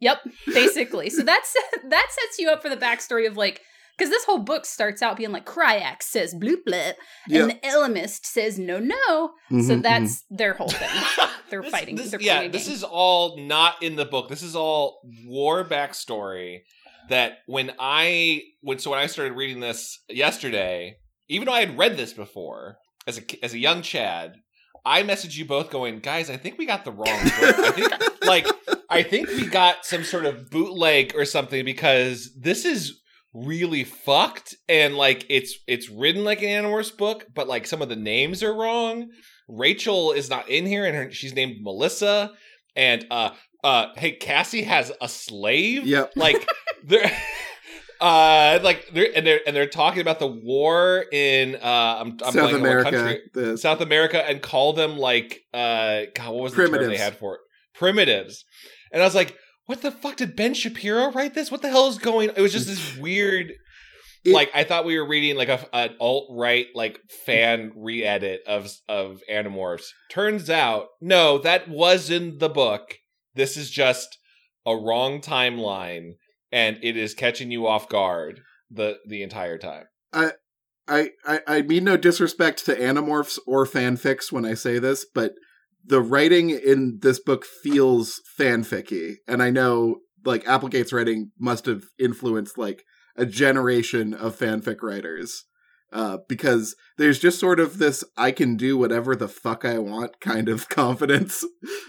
Yep, 0.00 0.18
basically. 0.46 1.10
So 1.10 1.22
that's 1.22 1.54
that 1.88 2.06
sets 2.10 2.38
you 2.38 2.50
up 2.50 2.62
for 2.62 2.68
the 2.68 2.76
backstory 2.76 3.26
of 3.26 3.36
like 3.36 3.60
because 3.96 4.10
this 4.10 4.24
whole 4.24 4.38
book 4.38 4.66
starts 4.66 5.00
out 5.00 5.16
being 5.16 5.32
like 5.32 5.46
Crayak 5.46 6.02
says 6.02 6.34
bloop 6.34 6.64
bloop, 6.68 6.94
Yep. 7.28 7.42
and 7.42 7.50
the 7.50 7.54
Ellimist 7.66 8.26
says 8.26 8.58
no 8.58 8.78
no. 8.78 9.30
So 9.50 9.56
Mhm, 9.76 9.82
that's 9.82 10.24
their 10.30 10.52
whole 10.54 10.68
thing. 10.68 10.88
They're 11.50 11.62
This- 11.62 11.70
fighting. 11.70 11.96
this- 11.96 12.10
They're 12.10 12.20
yeah, 12.20 12.36
playing 12.38 12.50
this 12.52 12.68
is 12.68 12.82
all 12.84 13.38
not 13.38 13.82
in 13.82 13.96
the 13.96 14.04
book. 14.04 14.28
This 14.28 14.42
is 14.42 14.54
all 14.56 15.00
war 15.24 15.64
backstory. 15.64 16.60
That 17.08 17.38
when 17.46 17.72
I 17.78 18.42
when 18.62 18.78
so 18.80 18.90
when 18.90 18.98
I 18.98 19.06
started 19.06 19.34
reading 19.34 19.60
this 19.60 20.02
yesterday, 20.08 20.96
even 21.28 21.46
though 21.46 21.52
I 21.54 21.60
had 21.60 21.78
read 21.78 21.96
this 21.96 22.12
before 22.12 22.78
as 23.06 23.18
a 23.18 23.44
as 23.44 23.54
a 23.54 23.58
young 23.58 23.80
Chad, 23.82 24.34
I 24.84 25.04
messaged 25.04 25.36
you 25.36 25.44
both 25.46 25.70
going, 25.70 26.00
guys, 26.00 26.28
I 26.30 26.36
think 26.36 26.58
we 26.58 26.66
got 26.66 26.84
the 26.84 26.90
wrong 26.90 27.22
book. 27.22 27.58
I 27.60 27.70
think 27.70 27.92
like 28.26 28.46
I 28.90 29.02
think 29.02 29.28
we 29.28 29.46
got 29.46 29.84
some 29.84 30.04
sort 30.04 30.26
of 30.26 30.50
bootleg 30.50 31.14
or 31.14 31.24
something 31.24 31.64
because 31.64 32.32
this 32.38 32.64
is 32.64 33.00
really 33.32 33.84
fucked 33.84 34.54
and 34.68 34.96
like 34.96 35.26
it's 35.28 35.58
it's 35.66 35.90
written 35.90 36.24
like 36.24 36.42
an 36.42 36.48
Animorphs 36.48 36.96
book, 36.96 37.26
but 37.34 37.48
like 37.48 37.66
some 37.66 37.82
of 37.82 37.88
the 37.88 37.96
names 37.96 38.42
are 38.42 38.54
wrong. 38.54 39.10
Rachel 39.48 40.12
is 40.12 40.30
not 40.30 40.48
in 40.48 40.66
here 40.66 40.84
and 40.86 40.96
her, 40.96 41.10
she's 41.10 41.34
named 41.34 41.62
Melissa 41.62 42.32
and 42.74 43.06
uh 43.10 43.30
uh 43.62 43.88
hey 43.96 44.12
Cassie 44.12 44.62
has 44.62 44.92
a 45.00 45.08
slave. 45.08 45.86
Yep. 45.86 46.12
Like 46.16 46.46
they're 46.84 47.12
uh 48.00 48.58
like 48.62 48.88
they're 48.92 49.10
and 49.14 49.26
they're 49.26 49.40
and 49.46 49.54
they're 49.54 49.66
talking 49.66 50.00
about 50.00 50.18
the 50.18 50.26
war 50.26 51.04
in 51.12 51.56
uh 51.56 51.98
I'm, 52.00 52.18
I'm 52.24 52.32
South 52.32 52.34
blanking 52.34 52.54
on 52.54 52.60
what 52.60 52.60
America. 52.60 53.18
The, 53.34 53.58
South 53.58 53.80
America 53.80 54.26
and 54.26 54.40
call 54.40 54.72
them 54.72 54.96
like 54.96 55.42
uh 55.52 56.02
God, 56.14 56.32
what 56.32 56.42
was 56.44 56.54
the 56.54 56.68
term 56.68 56.88
they 56.88 56.96
had 56.96 57.18
for 57.18 57.34
it? 57.34 57.40
Primitives. 57.74 58.44
And 58.96 59.02
I 59.02 59.06
was 59.06 59.14
like, 59.14 59.36
what 59.66 59.82
the 59.82 59.90
fuck 59.90 60.16
did 60.16 60.36
Ben 60.36 60.54
Shapiro 60.54 61.12
write 61.12 61.34
this? 61.34 61.50
What 61.50 61.60
the 61.60 61.68
hell 61.68 61.86
is 61.88 61.98
going 61.98 62.30
It 62.34 62.40
was 62.40 62.50
just 62.50 62.66
this 62.66 62.96
weird 62.98 63.52
It- 64.24 64.32
like 64.32 64.50
I 64.54 64.64
thought 64.64 64.86
we 64.86 64.98
were 64.98 65.06
reading 65.06 65.36
like 65.36 65.50
a 65.50 65.68
an 65.74 65.96
alt 66.00 66.28
right 66.30 66.64
like 66.74 66.98
fan 67.26 67.72
re-edit 67.76 68.40
of 68.46 68.70
of 68.88 69.20
Animorphs. 69.30 69.88
Turns 70.10 70.48
out, 70.48 70.86
no, 71.02 71.36
that 71.36 71.68
was 71.68 72.08
in 72.08 72.38
the 72.38 72.48
book. 72.48 72.94
This 73.34 73.58
is 73.58 73.70
just 73.70 74.16
a 74.64 74.74
wrong 74.74 75.20
timeline 75.20 76.12
and 76.50 76.78
it 76.82 76.96
is 76.96 77.12
catching 77.12 77.50
you 77.50 77.66
off 77.66 77.86
guard 77.90 78.40
the 78.70 78.96
the 79.06 79.22
entire 79.22 79.58
time. 79.58 79.84
I, 80.10 80.30
I 80.88 81.40
I 81.46 81.60
mean 81.60 81.84
no 81.84 81.98
disrespect 81.98 82.64
to 82.64 82.74
Animorphs 82.76 83.38
or 83.46 83.66
fanfics 83.66 84.32
when 84.32 84.46
I 84.46 84.54
say 84.54 84.78
this, 84.78 85.04
but 85.14 85.32
the 85.86 86.00
writing 86.02 86.50
in 86.50 86.98
this 87.02 87.20
book 87.20 87.44
feels 87.44 88.20
fanficky, 88.38 89.14
and 89.28 89.42
I 89.42 89.50
know 89.50 89.98
like 90.24 90.46
Applegate's 90.48 90.92
writing 90.92 91.30
must 91.38 91.66
have 91.66 91.84
influenced 91.98 92.58
like 92.58 92.84
a 93.16 93.24
generation 93.26 94.12
of 94.14 94.38
fanfic 94.38 94.82
writers. 94.82 95.44
Uh, 95.92 96.18
because 96.28 96.74
there's 96.98 97.20
just 97.20 97.38
sort 97.38 97.60
of 97.60 97.78
this 97.78 98.02
I 98.16 98.32
can 98.32 98.56
do 98.56 98.76
whatever 98.76 99.14
the 99.14 99.28
fuck 99.28 99.64
I 99.64 99.78
want 99.78 100.20
kind 100.20 100.48
of 100.48 100.68
confidence 100.68 101.44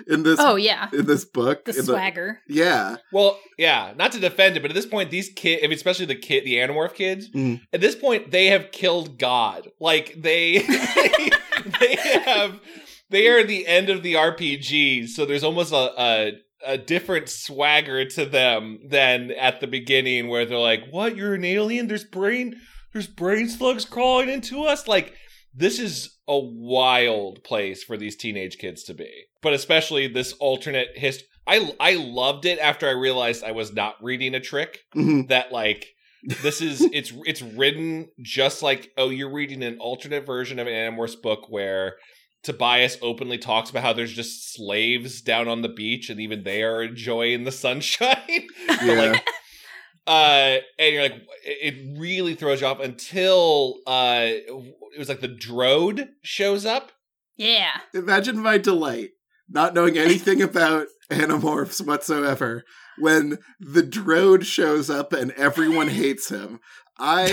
in 0.07 0.21
this 0.21 0.39
oh 0.39 0.55
yeah, 0.55 0.88
in 0.93 1.07
this 1.07 1.25
book. 1.25 1.65
the 1.65 1.75
in 1.75 1.83
swagger. 1.83 2.39
yeah. 2.47 2.97
Well, 3.12 3.39
yeah, 3.57 3.93
not 3.97 4.12
to 4.12 4.19
defend 4.19 4.55
it, 4.55 4.62
but 4.62 4.69
at 4.69 4.75
this 4.75 4.86
point, 4.86 5.10
these 5.10 5.29
kids, 5.36 5.62
I 5.63 5.67
mean, 5.67 5.75
especially 5.75 6.05
the 6.05 6.15
kid, 6.15 6.45
the 6.45 6.55
Animorph 6.57 6.93
kids, 6.93 7.29
Mhm. 7.31 7.60
at 7.73 7.81
this 7.81 7.95
point, 7.95 8.29
they 8.29 8.45
have 8.47 8.71
killed 8.71 9.17
God. 9.17 9.71
Like 9.79 10.13
they, 10.15 10.60
they, 10.60 11.29
they 11.79 11.95
have, 11.95 12.60
they 13.10 13.28
are 13.28 13.43
the 13.43 13.67
end 13.67 13.89
of 13.89 14.04
the 14.04 14.13
RPG. 14.13 15.08
So 15.10 15.26
there's 15.26 15.43
almost 15.43 15.72
a, 15.72 16.02
a 16.02 16.32
a 16.65 16.78
different 16.78 17.30
swagger 17.30 18.06
to 18.06 18.26
them 18.26 18.80
than 18.88 19.32
at 19.32 19.60
the 19.62 19.67
beginning, 19.67 20.28
where 20.28 20.46
they're 20.46 20.58
like, 20.58 20.84
"What? 20.91 21.15
You're 21.15 21.36
an 21.36 21.46
alien? 21.46 21.88
There's 21.88 22.04
brain, 22.04 22.56
there's 22.93 23.08
brain 23.08 23.50
slugs 23.50 23.86
crawling 23.86 24.30
into 24.30 24.63
us." 24.63 24.88
Like 24.88 25.13
this 25.54 25.80
is 25.80 26.17
a 26.28 26.38
wild 26.38 27.43
place 27.43 27.84
for 27.84 27.98
these 27.98 28.15
teenage 28.15 28.58
kids 28.58 28.84
to 28.84 28.93
be, 28.93 29.10
but 29.41 29.54
especially 29.54 30.08
this 30.08 30.34
alternate 30.34 30.89
history. 30.96 31.28
I 31.46 31.72
I 31.80 31.96
loved 31.96 32.46
it 32.46 32.60
after 32.60 32.88
I 32.88 32.91
realized 32.91 33.43
I 33.43 33.52
was 33.54 33.74
not 33.74 33.96
reading 34.02 34.36
a 34.36 34.39
trick. 34.39 34.80
Mhm. 34.96 35.30
That 35.30 35.52
like 35.52 35.86
this 36.24 36.62
is 36.62 36.82
it's 36.93 37.13
it's 37.26 37.41
written 37.41 38.10
just 38.22 38.62
like 38.62 38.91
oh 38.98 39.10
you're 39.10 39.32
reading 39.32 39.63
an 39.63 39.78
alternate 39.80 40.26
version 40.26 40.60
of 40.60 40.67
an 40.67 40.74
Animorphs 40.74 41.22
book 41.22 41.50
where 41.50 41.96
Tobias 42.47 42.97
openly 43.01 43.38
talks 43.38 43.69
about 43.69 43.83
how 43.83 43.91
there's 43.91 44.13
just 44.13 44.53
slaves 44.53 45.21
down 45.21 45.49
on 45.49 45.62
the 45.63 45.67
beach 45.69 46.10
and 46.10 46.17
even 46.21 46.43
they 46.43 46.63
are 46.63 46.81
enjoying 46.81 47.43
the 47.43 47.51
sunshine. 47.51 48.15
Yeah. 48.81 48.93
like, 49.12 49.27
uh, 50.07 50.57
and 50.79 50.93
you're 50.93 51.01
like, 51.03 51.15
it 51.45 51.73
it 51.75 51.99
really 51.99 52.36
throws 52.36 52.62
you 52.62 52.67
off 52.67 52.79
until 52.79 53.75
uh, 53.86 54.21
it 54.27 54.97
was 54.97 55.10
like 55.10 55.19
the 55.19 55.27
Drode 55.27 56.07
shows 56.23 56.65
up. 56.65 56.93
Yeah, 57.36 57.71
Imagine 57.93 58.39
my 58.39 58.57
delight, 58.57 59.10
not 59.49 59.73
knowing 59.73 59.97
anything 59.97 60.41
about 60.51 60.88
Animorphs 61.12 61.86
whatsoever, 61.86 62.63
when 62.97 63.39
the 63.60 63.83
Drode 63.83 64.45
shows 64.45 64.89
up 64.89 65.12
and 65.12 65.31
everyone 65.31 65.89
hates 65.89 66.29
him. 66.29 66.60
I 66.99 67.25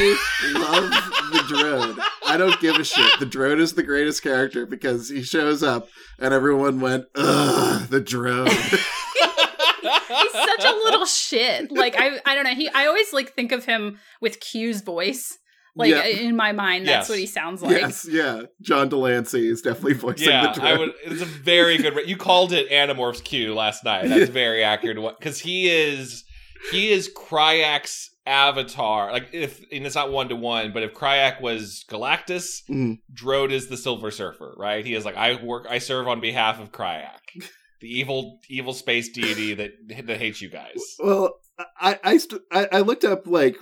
love 0.52 0.90
the 1.32 1.54
drone. 1.54 1.98
I 2.26 2.36
don't 2.36 2.60
give 2.60 2.76
a 2.76 2.84
shit. 2.84 3.18
The 3.18 3.26
drone 3.26 3.60
is 3.60 3.74
the 3.74 3.82
greatest 3.82 4.22
character 4.22 4.66
because 4.66 5.08
he 5.08 5.22
shows 5.22 5.62
up 5.62 5.88
and 6.18 6.34
everyone 6.34 6.80
went, 6.80 7.06
ugh, 7.14 7.88
the 7.88 8.00
drone. 8.00 8.46
he's 9.82 10.32
such 10.32 10.64
a 10.64 10.72
little 10.84 11.06
shit. 11.06 11.70
Like 11.72 11.94
I, 11.98 12.20
I 12.26 12.34
don't 12.34 12.44
know. 12.44 12.54
He, 12.54 12.68
I 12.68 12.86
always 12.86 13.12
like 13.12 13.34
think 13.34 13.52
of 13.52 13.64
him 13.64 13.98
with 14.20 14.40
Q's 14.40 14.82
voice. 14.82 15.38
Like 15.76 15.90
Yeah. 15.90 16.04
in 16.04 16.36
my 16.36 16.52
mind, 16.52 16.86
that's 16.86 17.04
Yes. 17.04 17.08
what 17.08 17.18
he 17.18 17.26
sounds 17.26 17.60
like. 17.62 17.72
yes, 17.78 18.06
yeah. 18.08 18.42
John 18.62 18.88
de 18.88 18.96
Lancie 18.96 19.48
is 19.48 19.60
definitely 19.60 19.94
voicing 19.94 20.28
yeah, 20.28 20.52
the 20.52 20.60
Drode. 20.60 20.64
I 20.66 20.78
would. 20.78 20.92
It's 21.04 21.22
a 21.22 21.24
very 21.24 21.78
good. 21.78 21.96
Re- 21.96 22.06
you 22.06 22.16
called 22.16 22.52
it 22.52 22.70
Animorphs 22.70 23.24
Q 23.24 23.54
last 23.54 23.84
night. 23.84 24.06
That's 24.08 24.30
very 24.30 24.62
accurate. 24.62 24.98
Because 25.18 25.40
he 25.40 25.68
is 25.68 26.22
he 26.70 26.92
is 26.92 27.10
Crayak's 27.12 28.08
avatar. 28.26 29.12
Like 29.12 29.28
if 29.32 29.60
and 29.72 29.86
it's 29.86 29.94
not 29.94 30.10
one 30.12 30.28
to 30.28 30.36
one, 30.36 30.72
but 30.72 30.82
if 30.82 30.94
Crayak 30.94 31.40
was 31.40 31.84
Galactus, 31.88 32.62
Mhm. 32.68 32.98
Drode 33.12 33.52
is 33.52 33.68
the 33.68 33.76
Silver 33.76 34.10
Surfer. 34.10 34.54
Right? 34.56 34.84
He 34.84 34.94
is 34.94 35.04
like 35.04 35.16
I 35.16 35.42
work. 35.42 35.66
I 35.68 35.78
serve 35.78 36.08
on 36.08 36.20
behalf 36.20 36.60
of 36.60 36.72
Crayak, 36.72 37.20
the 37.80 37.88
evil 37.88 38.40
evil 38.48 38.72
space 38.72 39.10
deity 39.10 39.54
that 39.54 39.72
that 40.06 40.18
hates 40.18 40.40
you 40.42 40.48
guys. 40.50 40.80
Well, 40.98 41.34
I 41.80 41.98
I, 42.02 42.16
st- 42.16 42.42
I 42.50 42.68
I 42.72 42.80
looked 42.80 43.04
up 43.04 43.26
like 43.26 43.56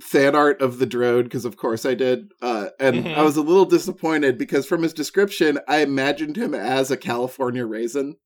fan 0.00 0.34
art 0.34 0.60
of 0.62 0.78
the 0.78 0.86
drone 0.86 1.24
because 1.24 1.44
of 1.44 1.56
course 1.56 1.84
I 1.86 1.94
did, 1.94 2.28
uh, 2.42 2.68
and 2.80 3.04
Mhm. 3.04 3.14
I 3.16 3.22
was 3.22 3.36
a 3.36 3.42
little 3.42 3.64
disappointed 3.66 4.38
because 4.38 4.66
from 4.66 4.82
his 4.82 4.92
description 4.92 5.58
I 5.68 5.78
imagined 5.78 6.36
him 6.36 6.54
as 6.54 6.90
a 6.90 6.96
California 6.96 7.66
raisin. 7.66 8.16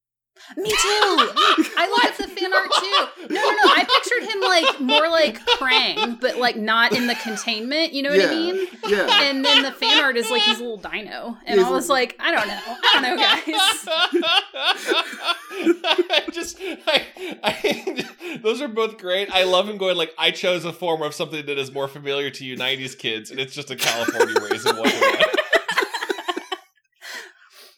Me 0.57 0.69
too. 0.69 0.77
I 0.79 1.87
love 2.05 2.17
the 2.19 2.27
fan 2.29 2.53
art 2.53 2.69
too. 2.79 3.07
No, 3.35 3.41
no, 3.41 3.51
no. 3.51 3.63
I 3.63 3.85
pictured 3.85 4.25
him 4.29 4.41
like 4.41 4.81
more 4.81 5.09
like 5.09 5.39
Krang, 5.59 6.21
but 6.21 6.37
like 6.39 6.57
not 6.57 6.93
in 6.93 7.07
the 7.07 7.15
containment. 7.17 7.93
You 7.93 8.03
know 8.03 8.11
what 8.11 8.19
yeah, 8.21 8.27
I 8.27 8.31
mean? 8.35 8.67
Yeah. 8.89 9.23
And 9.23 9.45
then 9.45 9.63
the 9.63 9.71
fan 9.73 10.03
art 10.03 10.17
is 10.17 10.29
like 10.31 10.43
he's 10.43 10.59
a 10.59 10.63
little 10.63 10.77
dino, 10.77 11.37
and 11.47 11.59
He's 11.61 11.69
I 11.69 11.71
was 11.71 11.89
a- 11.89 11.93
like, 11.93 12.17
I 12.19 12.31
don't 12.33 12.49
know, 12.49 12.61
I 12.67 12.91
don't 12.93 13.03
know, 13.03 13.17
guys. 13.17 13.43
I 16.13 16.23
just, 16.33 16.59
I, 16.61 17.07
I, 17.43 18.39
those 18.43 18.61
are 18.61 18.69
both 18.69 18.99
great. 18.99 19.31
I 19.33 19.45
love 19.45 19.69
him 19.69 19.77
going 19.77 19.97
like, 19.97 20.13
I 20.19 20.31
chose 20.31 20.65
a 20.65 20.73
form 20.73 21.03
of 21.03 21.15
something 21.15 21.47
that 21.47 21.59
is 21.59 21.73
more 21.73 21.89
familiar 21.89 22.31
to 22.31 22.45
you 22.45 22.57
'90s 22.57 22.97
kids, 22.99 23.31
and 23.31 23.39
it's 23.39 23.55
just 23.55 23.71
a 23.71 23.77
California 23.77 24.35
raisin 24.41 24.77
one 24.77 24.89
to 24.89 25.01
one. 25.01 25.19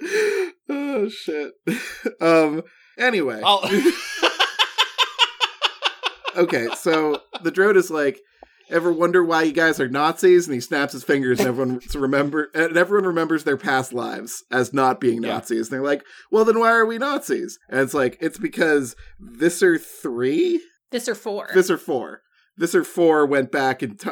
oh 0.68 1.08
shit. 1.08 1.52
um. 2.20 2.62
Anyway. 2.98 3.40
Okay, 6.34 6.68
so 6.76 7.20
the 7.42 7.50
drone 7.50 7.76
is 7.76 7.90
like, 7.90 8.18
ever 8.70 8.90
wonder 8.90 9.22
why 9.22 9.42
you 9.42 9.52
guys 9.52 9.78
are 9.80 9.88
Nazis? 9.88 10.46
And 10.46 10.54
he 10.54 10.60
snaps 10.60 10.94
his 10.94 11.04
fingers, 11.04 11.38
and 11.38 11.48
everyone 11.48 11.80
remember, 11.94 12.48
and 12.54 12.74
everyone 12.74 13.06
remembers 13.06 13.44
their 13.44 13.58
past 13.58 13.92
lives 13.92 14.42
as 14.50 14.72
not 14.72 14.98
being 14.98 15.22
Yeah. 15.22 15.34
Nazis. 15.34 15.68
And 15.68 15.74
they're 15.74 15.86
like, 15.86 16.02
well, 16.30 16.46
then 16.46 16.58
why 16.58 16.70
are 16.72 16.86
we 16.86 16.96
Nazis? 16.96 17.58
And 17.68 17.80
it's 17.80 17.92
like, 17.92 18.16
it's 18.20 18.38
because 18.38 18.96
Visser 19.20 19.76
three, 19.78 20.62
This 20.90 21.06
or 21.06 21.14
four. 21.14 21.50
Visser 21.52 21.76
four, 21.76 22.22
Visser 22.56 22.82
four 22.82 23.26
went 23.26 23.52
back 23.52 23.82
in 23.82 23.98
t- 23.98 24.10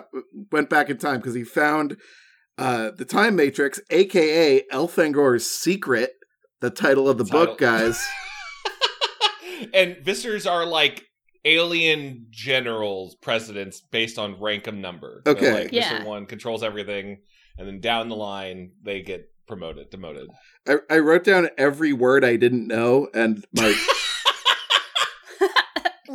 went 0.52 0.68
back 0.68 0.90
in 0.90 0.98
time 0.98 1.20
because 1.20 1.34
he 1.34 1.44
found 1.44 1.96
uh, 2.60 2.90
the 2.96 3.04
Time 3.04 3.36
Matrix, 3.36 3.80
aka 3.90 4.62
Elfangor's 4.72 5.50
secret. 5.50 6.10
The 6.60 6.70
title 6.70 7.08
of 7.08 7.16
the 7.16 7.24
Title. 7.24 7.46
book, 7.46 7.58
guys. 7.58 8.06
and 9.74 9.96
Vissers 9.96 10.48
are 10.48 10.66
like 10.66 11.06
alien 11.46 12.26
generals, 12.28 13.14
presidents 13.14 13.80
based 13.80 14.18
on 14.18 14.36
rankum 14.36 14.78
number. 14.78 15.22
Okay. 15.26 15.52
like, 15.54 15.72
Yeah. 15.72 15.90
Visser 15.90 16.04
one 16.06 16.26
controls 16.26 16.62
everything, 16.62 17.22
and 17.56 17.66
then 17.66 17.80
down 17.80 18.10
the 18.10 18.16
line 18.16 18.72
they 18.82 19.00
get 19.00 19.32
promoted, 19.48 19.88
demoted. 19.88 20.28
I, 20.68 20.76
I 20.90 20.98
wrote 20.98 21.24
down 21.24 21.48
every 21.56 21.94
word 21.94 22.26
I 22.26 22.36
didn't 22.36 22.66
know, 22.66 23.08
and 23.14 23.42
my 23.54 23.74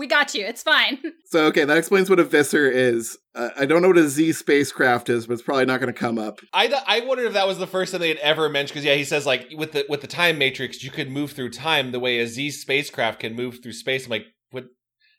we 0.05 0.09
got 0.09 0.35
you. 0.35 0.45
It's 0.45 0.61
fine. 0.61 0.99
so 1.25 1.45
okay, 1.47 1.65
that 1.65 1.77
explains 1.77 2.11
what 2.11 2.19
a 2.19 2.23
Visser 2.23 2.69
is. 2.69 3.17
Uh, 3.33 3.49
I 3.57 3.65
don't 3.65 3.81
know 3.81 3.87
what 3.87 3.97
a 3.97 4.07
Z 4.07 4.33
spacecraft 4.33 5.09
is, 5.09 5.25
but 5.25 5.33
it's 5.33 5.41
probably 5.41 5.65
not 5.65 5.79
going 5.79 5.91
to 5.91 5.99
come 5.99 6.19
up. 6.19 6.39
I, 6.53 6.71
I 6.85 6.99
wondered 7.01 7.25
if 7.25 7.33
that 7.33 7.47
was 7.47 7.57
the 7.57 7.65
first 7.65 7.91
thing 7.91 8.01
they 8.01 8.09
had 8.09 8.17
ever 8.19 8.47
mentioned 8.47 8.75
because 8.75 8.85
yeah, 8.85 8.93
he 8.93 9.03
says 9.03 9.25
like 9.25 9.47
with 9.55 9.71
the 9.71 9.85
with 9.89 10.01
the 10.01 10.07
time 10.07 10.37
matrix 10.37 10.83
you 10.83 10.91
could 10.91 11.09
move 11.09 11.31
through 11.31 11.49
time 11.49 11.91
the 11.91 11.99
way 11.99 12.19
a 12.19 12.27
Z 12.27 12.51
spacecraft 12.51 13.19
can 13.19 13.35
move 13.35 13.63
through 13.63 13.73
space. 13.73 14.05
I'm 14.05 14.11
like, 14.11 14.25
what? 14.51 14.65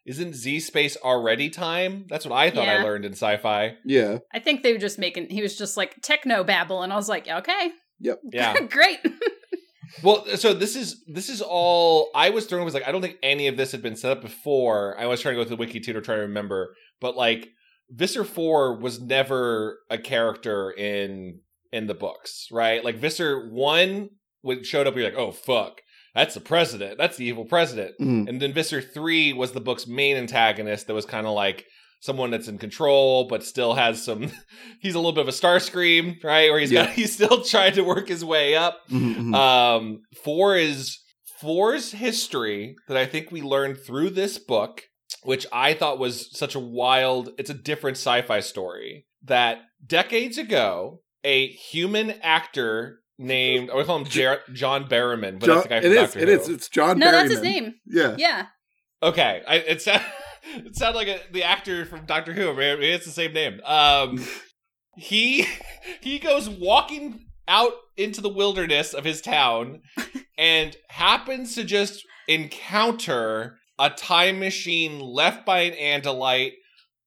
Isn't 0.07 0.37
Z 0.37 0.61
space 0.61 0.97
already 0.97 1.51
time? 1.51 2.07
That's 2.09 2.25
what 2.25 2.37
I 2.37 2.51
thought 2.51 2.69
I 2.69 2.85
learned 2.85 3.05
in 3.05 3.13
sci-fi. 3.13 3.75
Yeah, 3.85 4.19
I 4.33 4.39
think 4.39 4.63
they 4.63 4.73
were 4.73 4.79
just 4.79 5.01
making. 5.01 5.31
He 5.31 5.43
was 5.43 5.59
just 5.59 5.77
like 5.77 6.01
techno 6.01 6.45
babble, 6.45 6.83
and 6.83 6.93
I 6.93 6.97
was 6.97 7.09
like, 7.09 7.27
okay, 7.27 7.71
yep, 7.99 8.21
Yeah. 8.33 8.57
great. 8.71 9.01
Well, 10.03 10.25
so 10.37 10.53
this 10.55 10.77
is 10.77 11.05
this 11.07 11.29
is 11.29 11.43
all 11.43 12.11
I 12.15 12.31
was 12.31 12.47
throwing 12.47 12.65
was 12.65 12.75
like 12.75 12.87
I 12.87 12.93
don't 12.93 13.03
think 13.03 13.17
any 13.23 13.47
of 13.49 13.57
this 13.57 13.73
had 13.73 13.83
been 13.83 13.97
set 13.97 14.13
up 14.13 14.23
before. 14.23 14.99
I 14.99 15.07
was 15.07 15.21
trying 15.21 15.35
to 15.37 15.41
go 15.43 15.45
through 15.47 15.57
the 15.57 15.61
wiki 15.61 15.81
too 15.81 15.93
to 15.93 16.01
try 16.01 16.17
to 16.17 16.23
remember, 16.23 16.75
but 17.01 17.17
like 17.17 17.49
Visser 17.91 18.25
Four 18.25 18.77
was 18.79 19.01
never 19.01 19.79
a 19.91 19.99
character 19.99 20.71
in 20.71 21.41
in 21.73 21.87
the 21.87 21.95
books, 21.95 22.49
right? 22.51 22.85
Like 22.85 22.97
Visser 22.97 23.49
One 23.51 24.11
would 24.43 24.65
showed 24.67 24.87
up, 24.87 24.95
you're 24.97 25.05
like, 25.05 25.15
oh 25.19 25.33
fuck, 25.33 25.81
that's 26.15 26.35
the 26.35 26.41
president, 26.41 26.99
that's 26.99 27.17
the 27.17 27.25
evil 27.27 27.45
president, 27.45 27.95
Mhm. 28.01 28.29
and 28.29 28.41
then 28.41 28.53
Visser 28.53 28.81
Three 28.81 29.33
was 29.33 29.53
the 29.53 29.61
book's 29.61 29.87
main 29.87 30.17
antagonist 30.17 30.87
that 30.87 30.95
was 30.95 31.05
kind 31.07 31.27
of 31.27 31.33
like 31.35 31.65
someone 32.07 32.31
that's 32.31 32.49
in 32.49 32.57
control 32.57 33.27
but 33.29 33.43
still 33.45 33.75
has 33.75 34.03
some. 34.03 34.31
he's 34.81 34.95
a 34.95 34.99
little 34.99 35.13
bit 35.13 35.23
of 35.23 35.29
a 35.29 35.33
Starscream, 35.33 36.23
right? 36.25 36.49
or 36.51 36.59
he's 36.59 36.73
Yeah. 36.73 36.87
got 36.87 36.95
he's 36.95 37.13
still 37.13 37.43
trying 37.43 37.75
to 37.75 37.83
work 37.83 38.09
his 38.09 38.25
way 38.25 38.55
up. 38.55 38.79
Mhm, 38.91 39.17
mhm. 39.17 39.35
Um, 39.35 40.01
four 40.25 40.57
is 40.57 40.99
four's 41.41 41.93
history 41.93 42.77
that 42.89 42.97
I 42.97 43.05
think 43.05 43.31
we 43.31 43.43
learned 43.43 43.79
through 43.81 44.11
this 44.11 44.39
book, 44.39 44.83
which 45.23 45.47
I 45.53 45.75
thought 45.75 45.99
was 45.99 46.31
such 46.39 46.55
a 46.55 46.61
wild. 46.61 47.29
It's 47.39 47.51
a 47.51 47.55
different 47.55 47.97
sci-fi 47.99 48.41
story 48.41 49.07
that 49.25 49.59
decades 49.87 50.39
ago 50.39 51.01
a 51.25 51.49
human 51.49 52.13
actor 52.23 53.01
named 53.19 53.71
I 53.71 53.75
would 53.75 53.87
call 53.87 53.99
him 53.99 54.05
Jer- 54.05 54.43
John 54.53 54.89
Barrowman, 54.89 55.39
but 55.41 55.47
John- 55.47 55.57
that's 55.57 55.63
the 55.65 55.69
guy 55.69 55.77
it 55.77 55.83
from 55.83 55.91
is. 55.93 55.97
Doctor 55.99 56.19
It 56.21 56.29
Who. 56.29 56.35
is. 56.41 56.49
It's 56.49 56.69
John. 56.69 56.99
no, 56.99 57.11
that's 57.11 57.31
his 57.31 57.41
Berryman. 57.41 57.43
name. 57.43 57.75
Yeah. 57.87 58.15
Yeah. 58.19 58.47
Okay, 59.03 59.43
I, 59.47 59.57
it 59.57 59.83
sound 59.83 60.03
it 60.55 60.77
sounded 60.77 60.97
like 60.99 61.09
a, 61.09 61.21
the 61.33 61.43
actor 61.45 61.85
from 61.87 62.07
Doctor 62.07 62.33
Who. 62.33 62.55
Maybe 62.55 62.89
it's 62.91 63.07
the 63.07 63.13
same 63.13 63.33
name. 63.33 63.61
Um, 63.65 64.25
he 64.97 65.47
he 66.01 66.19
goes 66.19 66.49
walking 66.49 67.27
out 67.49 67.73
into 67.97 68.21
the 68.21 68.29
wilderness 68.29 68.93
of 68.95 69.05
his 69.05 69.21
town 69.21 69.81
and 70.37 70.77
happens 70.91 71.55
to 71.55 71.65
just 71.65 72.03
encounter 72.29 73.59
a 73.79 73.91
time 73.91 74.41
machine 74.41 75.01
left 75.01 75.45
by 75.47 75.61
an 75.61 75.75
Andalite 76.03 76.53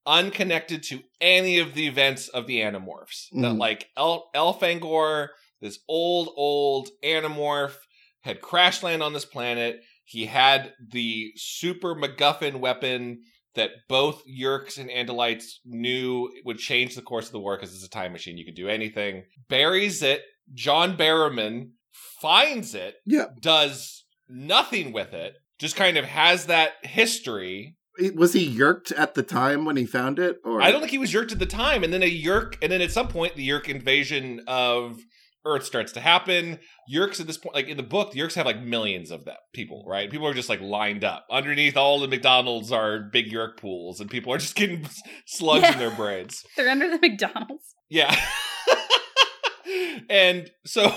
unconnected 0.06 0.84
to 0.84 1.02
any 1.20 1.60
of 1.60 1.74
the 1.74 1.88
events 1.88 2.28
of 2.30 2.48
the 2.48 2.60
Animorphs. 2.62 3.28
That 3.34 3.54
Mhm. 3.54 3.58
like 3.60 3.90
El- 3.98 4.30
Elfangor, 4.36 5.30
this 5.62 5.80
old 5.88 6.30
old 6.36 6.90
Animorph, 7.04 7.76
had 8.22 8.42
crash 8.42 8.82
land 8.84 9.04
on 9.04 9.14
this 9.14 9.26
planet. 9.26 9.82
He 10.10 10.26
had 10.26 10.74
the 10.92 11.32
super 11.36 11.94
MacGuffin 11.94 12.56
weapon 12.60 13.20
that 13.54 13.70
both 13.88 14.24
Yeerks 14.28 14.80
and 14.80 14.90
Andalites 14.90 15.58
knew 15.66 16.32
would 16.46 16.58
change 16.58 16.96
the 16.96 17.04
course 17.04 17.28
of 17.28 17.32
the 17.32 17.40
war 17.40 17.56
because 17.56 17.76
it's 17.76 17.86
a 17.86 17.90
time 17.90 18.12
machine. 18.12 18.36
You 18.36 18.44
can 18.46 18.56
do 18.56 18.68
anything. 18.68 19.26
Buries 19.50 20.02
it. 20.02 20.24
John 20.56 20.98
Barrowman 20.98 21.74
finds 22.22 22.74
it, 22.74 22.96
Yeah. 23.06 23.26
does 23.40 24.04
nothing 24.28 24.92
with 24.94 25.14
it, 25.14 25.36
just 25.60 25.76
kind 25.76 25.96
of 25.96 26.06
has 26.06 26.48
that 26.48 26.72
history. 26.82 27.76
Was 28.16 28.34
he 28.34 28.44
yeerked 28.44 28.92
at 28.94 29.14
the 29.14 29.22
time 29.24 29.64
when 29.64 29.76
he 29.78 29.86
found 29.86 30.18
it? 30.18 30.38
Or 30.44 30.60
I 30.60 30.72
don't 30.72 30.80
think 30.80 30.92
he 30.92 30.98
was 30.98 31.14
Yeerked 31.14 31.34
at 31.34 31.40
the 31.40 31.46
time, 31.46 31.84
and 31.84 31.94
then 31.94 32.02
a 32.02 32.10
Yeerk, 32.10 32.56
and 32.64 32.72
then 32.72 32.82
at 32.82 32.92
some 32.92 33.10
point 33.10 33.36
the 33.36 33.48
Yeerk 33.48 33.68
invasion 33.70 34.42
of 34.48 35.00
Earth 35.46 35.64
starts 35.66 35.92
to 35.94 36.02
happen. 36.02 36.60
Yeerks 36.94 37.20
at 37.22 37.28
this 37.28 37.38
point, 37.38 37.56
like 37.56 37.68
in 37.68 37.78
the 37.78 37.84
book, 37.84 38.12
the 38.12 38.20
Yeerks 38.20 38.34
have 38.36 38.46
like 38.46 38.62
millions 38.62 39.10
of 39.12 39.24
them 39.26 39.36
people, 39.54 39.84
right? 39.88 40.10
People 40.12 40.28
are 40.28 40.34
just 40.34 40.50
like 40.50 40.62
lined 40.62 41.04
up 41.04 41.26
underneath 41.32 41.78
all 41.78 42.00
the 42.00 42.08
McDonald's 42.08 42.72
are 42.72 43.00
big 43.00 43.32
Yeerk 43.32 43.58
pools, 43.58 44.00
and 44.02 44.10
people 44.10 44.34
are 44.34 44.38
just 44.38 44.56
getting 44.56 44.88
slugs 45.26 45.64
Yeah. 45.64 45.74
in 45.74 45.80
their 45.80 45.92
brains. 45.92 46.44
They're 46.58 46.70
under 46.70 46.90
the 46.90 47.00
McDonald's. 47.00 47.76
Yeah. 47.90 48.14
and 50.10 50.50
so 50.66 50.94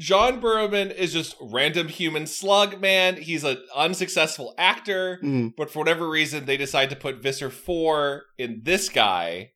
John 0.00 0.40
Burrowman 0.40 0.92
is 0.94 1.12
just 1.12 1.36
random 1.40 1.88
human 1.88 2.26
slug 2.26 2.80
man. 2.80 3.16
He's 3.16 3.44
an 3.44 3.58
unsuccessful 3.74 4.54
actor, 4.58 5.20
Mhm. 5.22 5.52
but 5.56 5.70
for 5.70 5.78
whatever 5.80 6.08
reason 6.08 6.44
they 6.44 6.56
decide 6.56 6.90
to 6.90 6.96
put 6.96 7.22
Visser 7.22 7.50
4 7.50 8.24
in 8.38 8.60
this 8.64 8.88
guy. 8.88 9.52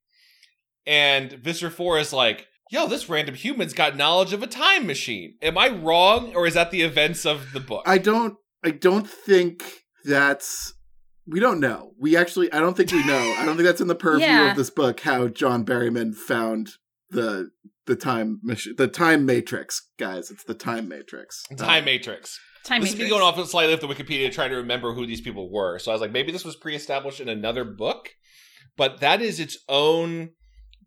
And 0.87 1.33
Visser 1.33 1.71
4 1.71 1.99
is 1.99 2.13
like, 2.13 2.47
"Yo, 2.71 2.87
this 2.87 3.09
random 3.09 3.35
human's 3.35 3.75
got 3.75 3.97
knowledge 3.97 4.33
of 4.33 4.43
a 4.43 4.47
time 4.47 4.87
machine." 4.87 5.35
Am 5.43 5.59
I 5.59 5.69
wrong 5.69 6.35
or 6.35 6.47
is 6.47 6.55
that 6.55 6.71
the 6.71 6.81
events 6.83 7.27
of 7.27 7.53
the 7.53 7.61
book? 7.61 7.83
I 7.87 7.99
don't. 7.99 8.37
I 8.65 8.71
don't 8.71 9.09
think 9.09 9.63
that's. 10.05 10.73
We 11.27 11.39
don't 11.41 11.61
know. 11.61 11.93
We 11.99 12.17
actually. 12.17 12.51
I 12.53 12.61
don't 12.61 12.77
think 12.77 12.91
we 12.93 13.05
know. 13.07 13.35
I 13.39 13.45
don't 13.45 13.57
think 13.57 13.67
that's 13.67 13.81
in 13.81 13.89
the 13.89 13.95
purview 13.95 14.27
Yeah. 14.27 14.51
of 14.53 14.57
this 14.57 14.71
book. 14.71 15.01
How 15.01 15.29
John 15.29 15.65
Berryman 15.65 16.15
found 16.15 16.71
the 17.11 17.51
the 17.87 17.97
time 17.97 18.39
machine, 18.43 18.75
the 18.77 18.89
time 18.89 19.27
matrix, 19.27 19.83
guys. 19.99 20.31
It's 20.31 20.45
the 20.45 20.55
time 20.55 20.89
matrix. 20.89 21.43
time 21.57 21.85
matrix. 21.85 22.39
Time 22.65 22.83
this 22.83 22.91
is 22.91 22.97
me 22.97 23.05
Matrix. 23.05 23.21
going 23.21 23.23
off 23.41 23.49
slightly 23.49 23.73
off 23.73 23.81
the 23.81 23.89
Wikipedia 23.89 24.31
trying 24.31 24.51
to 24.51 24.57
remember 24.57 24.93
who 24.93 25.07
these 25.07 25.23
people 25.23 25.51
were. 25.51 25.79
So 25.79 25.91
I 25.91 25.95
was 25.95 26.01
like, 26.03 26.13
maybe 26.13 26.31
this 26.31 26.45
was 26.45 26.57
pre-established 26.57 27.19
in 27.19 27.29
another 27.29 27.65
book, 27.65 28.11
but 28.77 29.01
that 29.01 29.23
is 29.23 29.41
its 29.41 29.57
own 29.69 30.31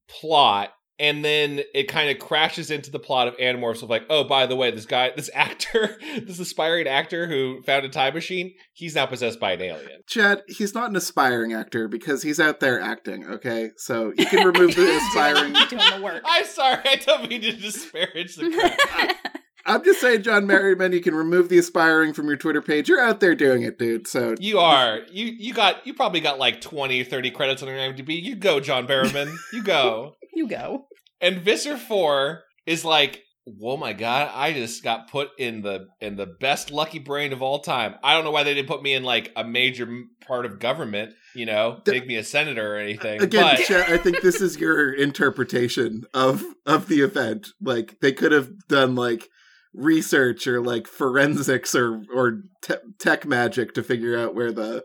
plot. 0.07 0.69
And 0.99 1.25
then 1.25 1.61
it 1.73 1.87
kind 1.87 2.09
of 2.09 2.19
crashes 2.19 2.69
into 2.69 2.91
the 2.91 2.99
plot 2.99 3.27
of 3.27 3.35
Animorphs 3.37 3.81
of 3.81 3.89
like, 3.89 4.03
oh, 4.09 4.23
by 4.23 4.45
the 4.45 4.55
way, 4.55 4.71
this 4.71 4.85
guy, 4.85 5.11
this 5.15 5.29
actor, 5.33 5.97
this 6.21 6.39
aspiring 6.39 6.87
actor 6.87 7.27
who 7.27 7.61
found 7.63 7.85
a 7.85 7.89
time 7.89 8.13
machine, 8.13 8.53
he's 8.73 8.95
now 8.95 9.05
possessed 9.05 9.39
by 9.39 9.53
an 9.53 9.61
alien. 9.61 10.01
Chad, 10.07 10.43
he's 10.47 10.73
not 10.75 10.89
an 10.89 10.95
aspiring 10.95 11.53
actor 11.53 11.87
because 11.87 12.21
he's 12.21 12.39
out 12.39 12.59
there 12.59 12.79
acting. 12.79 13.25
Okay, 13.25 13.71
so 13.77 14.13
you 14.17 14.25
can 14.25 14.45
remove 14.45 14.75
the 14.75 14.97
aspiring. 15.15 15.53
doing, 15.53 15.67
doing 15.67 15.83
the 15.95 16.01
work. 16.03 16.21
I'm 16.25 16.45
sorry, 16.45 16.81
I 16.85 16.95
don't 16.97 17.29
mean 17.29 17.41
to 17.41 17.53
disparage 17.53 18.35
the 18.35 18.51
crap. 18.51 19.17
I'm 19.65 19.83
just 19.83 20.01
saying, 20.01 20.23
John 20.23 20.45
Merriman, 20.45 20.91
you 20.91 20.99
can 20.99 21.15
remove 21.15 21.47
the 21.47 21.57
aspiring 21.57 22.13
from 22.13 22.27
your 22.27 22.35
Twitter 22.35 22.61
page. 22.61 22.89
You're 22.89 22.99
out 22.99 23.21
there 23.21 23.33
doing 23.33 23.63
it, 23.63 23.79
dude. 23.79 24.07
So 24.07 24.35
You 24.37 24.59
are. 24.59 24.99
You 25.09 25.25
you 25.25 25.53
got 25.53 25.87
you 25.87 25.93
probably 25.93 26.19
got 26.19 26.37
like 26.37 26.59
20, 26.59 27.03
30 27.05 27.31
credits 27.31 27.63
on 27.63 27.69
your 27.69 27.77
IMDb. 27.77 28.21
You 28.21 28.35
go, 28.35 28.59
John 28.59 28.85
Barrowman. 28.85 29.33
You 29.53 29.63
go. 29.63 30.15
You 30.35 30.47
go. 30.47 30.85
And 31.21 31.41
Visser 31.41 31.77
4 31.77 32.43
is 32.65 32.83
like, 32.83 33.23
oh 33.61 33.77
my 33.77 33.93
god, 33.93 34.31
I 34.33 34.53
just 34.53 34.83
got 34.83 35.09
put 35.09 35.29
in 35.37 35.61
the 35.61 35.87
in 35.99 36.15
the 36.15 36.25
best 36.25 36.71
lucky 36.71 36.99
brain 36.99 37.33
of 37.33 37.41
all 37.41 37.59
time. 37.59 37.95
I 38.03 38.13
don't 38.13 38.23
know 38.23 38.31
why 38.31 38.43
they 38.43 38.53
didn't 38.53 38.67
put 38.67 38.81
me 38.81 38.93
in 38.93 39.03
like 39.03 39.31
a 39.35 39.43
major 39.43 39.87
part 40.25 40.45
of 40.45 40.59
government, 40.59 41.13
you 41.35 41.45
know, 41.45 41.81
D- 41.83 41.91
make 41.91 42.07
me 42.07 42.15
a 42.15 42.23
senator 42.23 42.75
or 42.75 42.77
anything. 42.77 43.21
Again, 43.21 43.55
but 43.57 43.65
Chet, 43.65 43.89
I 43.89 43.97
think 43.97 44.21
this 44.21 44.41
is 44.41 44.57
your 44.57 44.93
interpretation 44.93 46.03
of 46.13 46.43
of 46.65 46.87
the 46.87 47.01
event. 47.01 47.49
Like 47.61 47.99
they 48.01 48.13
could 48.13 48.31
have 48.31 48.49
done 48.67 48.95
like 48.95 49.29
research 49.73 50.47
or 50.47 50.61
like 50.61 50.87
forensics 50.87 51.75
or 51.75 52.03
or 52.13 52.43
te- 52.61 52.75
tech 52.99 53.25
magic 53.25 53.73
to 53.73 53.83
figure 53.83 54.17
out 54.17 54.35
where 54.35 54.51
the 54.51 54.83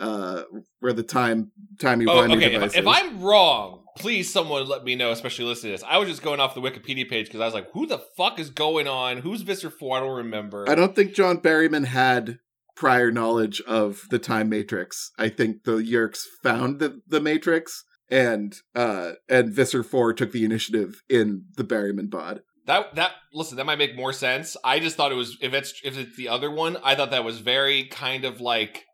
uh 0.00 0.42
where 0.80 0.92
the 0.92 1.04
time 1.04 1.52
timey 1.80 2.04
oh, 2.06 2.16
wimey 2.16 2.36
okay, 2.36 2.50
device 2.50 2.72
if, 2.74 2.80
if. 2.80 2.86
I'm 2.86 3.22
wrong, 3.22 3.83
please 3.98 4.32
someone 4.32 4.66
let 4.66 4.84
me 4.84 4.94
know, 4.94 5.10
especially 5.10 5.44
listening 5.44 5.72
to 5.72 5.80
this. 5.80 5.88
I 5.88 5.98
was 5.98 6.08
just 6.08 6.22
going 6.22 6.40
off 6.40 6.54
the 6.54 6.60
Wikipedia 6.60 7.08
page 7.08 7.26
because 7.26 7.40
I 7.40 7.44
was 7.44 7.54
like, 7.54 7.70
who 7.72 7.86
the 7.86 8.02
fuck 8.16 8.38
is 8.38 8.50
going 8.50 8.88
on? 8.88 9.18
Who's 9.18 9.42
Visser 9.42 9.70
4? 9.70 9.96
I 9.96 10.00
don't 10.00 10.16
remember. 10.16 10.68
I 10.68 10.74
don't 10.74 10.94
think 10.94 11.14
John 11.14 11.38
Berryman 11.38 11.86
had 11.86 12.38
prior 12.76 13.10
knowledge 13.10 13.60
of 13.62 14.02
the 14.10 14.18
time 14.18 14.48
matrix. 14.48 15.10
I 15.18 15.28
think 15.28 15.64
the 15.64 15.76
Yeerks 15.76 16.20
found 16.42 16.80
the, 16.80 17.00
the 17.06 17.20
matrix 17.20 17.84
and 18.10 18.54
uh 18.74 19.12
and 19.28 19.52
Visser 19.52 19.82
4 19.82 20.12
took 20.12 20.32
the 20.32 20.44
initiative 20.44 21.02
in 21.08 21.44
the 21.56 21.64
Barryman 21.64 22.10
bod. 22.10 22.40
That 22.66 22.94
that 22.94 23.12
listen, 23.32 23.56
that 23.56 23.66
might 23.66 23.78
make 23.78 23.96
more 23.96 24.12
sense. 24.12 24.56
I 24.64 24.78
just 24.78 24.96
thought 24.96 25.12
it 25.12 25.16
was 25.16 25.38
if 25.40 25.54
it's 25.54 25.80
if 25.82 25.96
it's 25.96 26.16
the 26.16 26.28
other 26.28 26.50
one, 26.50 26.76
I 26.82 26.94
thought 26.94 27.10
that 27.12 27.24
was 27.24 27.40
very 27.40 27.84
kind 27.84 28.24
of 28.24 28.40
like 28.40 28.84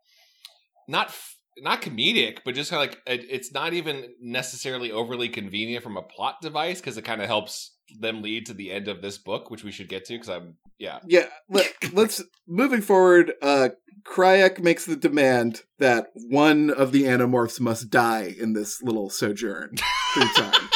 not 0.87 1.07
f- 1.07 1.35
not 1.57 1.81
comedic, 1.81 2.39
but 2.45 2.55
just 2.55 2.71
kind 2.71 2.83
of 2.83 2.89
like 2.89 3.01
it, 3.05 3.25
it's 3.29 3.51
not 3.53 3.73
even 3.73 4.13
necessarily 4.21 4.91
overly 4.91 5.29
convenient 5.29 5.83
from 5.83 5.97
a 5.97 6.01
plot 6.01 6.35
device 6.41 6.79
because 6.79 6.97
it 6.97 7.03
kind 7.03 7.21
of 7.21 7.27
helps 7.27 7.75
them 7.99 8.21
lead 8.21 8.45
to 8.45 8.53
the 8.53 8.71
end 8.71 8.87
of 8.87 9.01
this 9.01 9.17
book, 9.17 9.49
which 9.51 9.63
we 9.63 9.71
should 9.71 9.89
get 9.89 10.05
to 10.05 10.13
because 10.13 10.29
I'm 10.29 10.55
yeah. 10.79 10.99
Yeah, 11.05 11.27
let, 11.49 11.93
let's 11.93 12.23
moving 12.47 12.81
forward. 12.81 13.33
Uh, 13.41 13.69
Crayak 14.03 14.59
makes 14.59 14.85
the 14.85 14.95
demand 14.95 15.61
that 15.77 16.07
one 16.15 16.71
of 16.71 16.91
the 16.91 17.03
Animorphs 17.03 17.59
must 17.59 17.91
die 17.91 18.33
in 18.39 18.53
this 18.53 18.81
little 18.81 19.09
sojourn 19.09 19.75
through 20.13 20.23
time. 20.35 20.69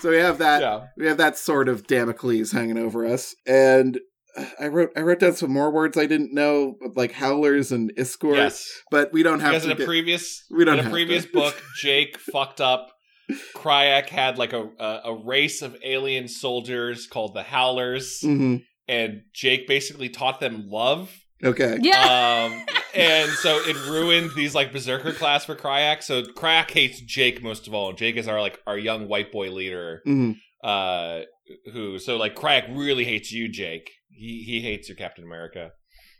so 0.00 0.10
we 0.10 0.16
have 0.16 0.38
that. 0.38 0.60
Yeah. 0.60 0.86
We 0.96 1.06
have 1.06 1.18
that 1.18 1.38
sort 1.38 1.68
of 1.68 1.86
Damocles 1.86 2.50
hanging 2.50 2.78
over 2.78 3.06
us, 3.06 3.36
and 3.46 4.00
I 4.60 4.66
wrote 4.68 4.90
I 4.96 5.00
wrote 5.00 5.20
down 5.20 5.34
some 5.34 5.52
more 5.52 5.70
words 5.70 5.96
I 5.96 6.06
didn't 6.06 6.32
know, 6.34 6.76
like 6.94 7.12
howlers 7.12 7.72
and 7.72 7.92
iskor. 7.96 8.36
Yes. 8.36 8.68
but 8.90 9.12
we 9.12 9.22
don't 9.22 9.40
have 9.40 9.50
Because 9.52 9.64
to. 9.64 9.70
in 9.70 9.76
a 9.76 9.78
get- 9.78 9.86
previous 9.86 10.44
we 10.50 10.64
don't 10.64 10.74
in 10.74 10.80
a 10.80 10.82
have 10.84 10.92
previous 10.92 11.24
to. 11.24 11.32
book, 11.32 11.62
Jake 11.80 12.18
fucked 12.18 12.60
up. 12.60 12.90
Crayak 13.54 14.08
had 14.08 14.38
like 14.38 14.52
a, 14.52 14.68
a 14.78 15.00
a 15.06 15.24
race 15.24 15.60
of 15.62 15.76
alien 15.84 16.28
soldiers 16.28 17.06
called 17.06 17.34
the 17.34 17.42
Howlers, 17.42 18.20
Mhm. 18.24 18.62
and 18.88 19.22
Jake 19.34 19.66
basically 19.68 20.08
taught 20.08 20.40
them 20.40 20.64
love. 20.68 21.10
Okay. 21.44 21.78
yeah. 21.82 22.48
Um, 22.50 22.64
and 22.94 23.30
so 23.30 23.58
it 23.58 23.76
ruined 23.88 24.30
these 24.34 24.54
like 24.54 24.72
berserker 24.72 25.12
class 25.12 25.44
for 25.44 25.54
Crayak. 25.54 26.02
So 26.02 26.22
Crayak 26.22 26.70
hates 26.70 27.00
Jake 27.00 27.42
most 27.42 27.68
of 27.68 27.74
all. 27.74 27.92
Jake 27.92 28.16
is 28.16 28.26
our 28.26 28.40
like 28.40 28.58
our 28.66 28.78
young 28.78 29.08
white 29.08 29.30
boy 29.30 29.50
leader. 29.50 30.00
Mhm. 30.06 30.36
Uh, 30.64 31.20
who 31.72 31.98
so 31.98 32.16
like 32.16 32.34
Crayak 32.34 32.74
really 32.76 33.04
hates 33.04 33.30
you, 33.30 33.48
Jake. 33.48 33.90
He 34.10 34.42
he 34.44 34.60
hates 34.60 34.88
your 34.88 34.96
Captain 34.96 35.24
America. 35.24 35.70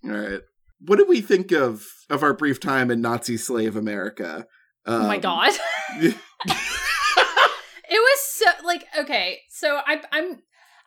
All 0.05 0.11
right. 0.11 0.41
What 0.81 0.97
did 0.97 1.09
we 1.09 1.21
think 1.21 1.51
of 1.53 1.85
of 2.09 2.23
our 2.23 2.35
brief 2.35 2.61
time 2.61 2.91
in 2.91 3.01
Nazi 3.01 3.37
slave 3.37 3.77
America? 3.77 4.47
oh 4.87 5.07
my 5.07 5.17
Um, 5.17 5.21
god. 5.21 5.53
it 6.01 6.15
was 7.91 8.21
so 8.23 8.47
like 8.65 8.85
okay. 8.99 9.41
So 9.51 9.81
I 9.87 10.01
I'm 10.13 10.39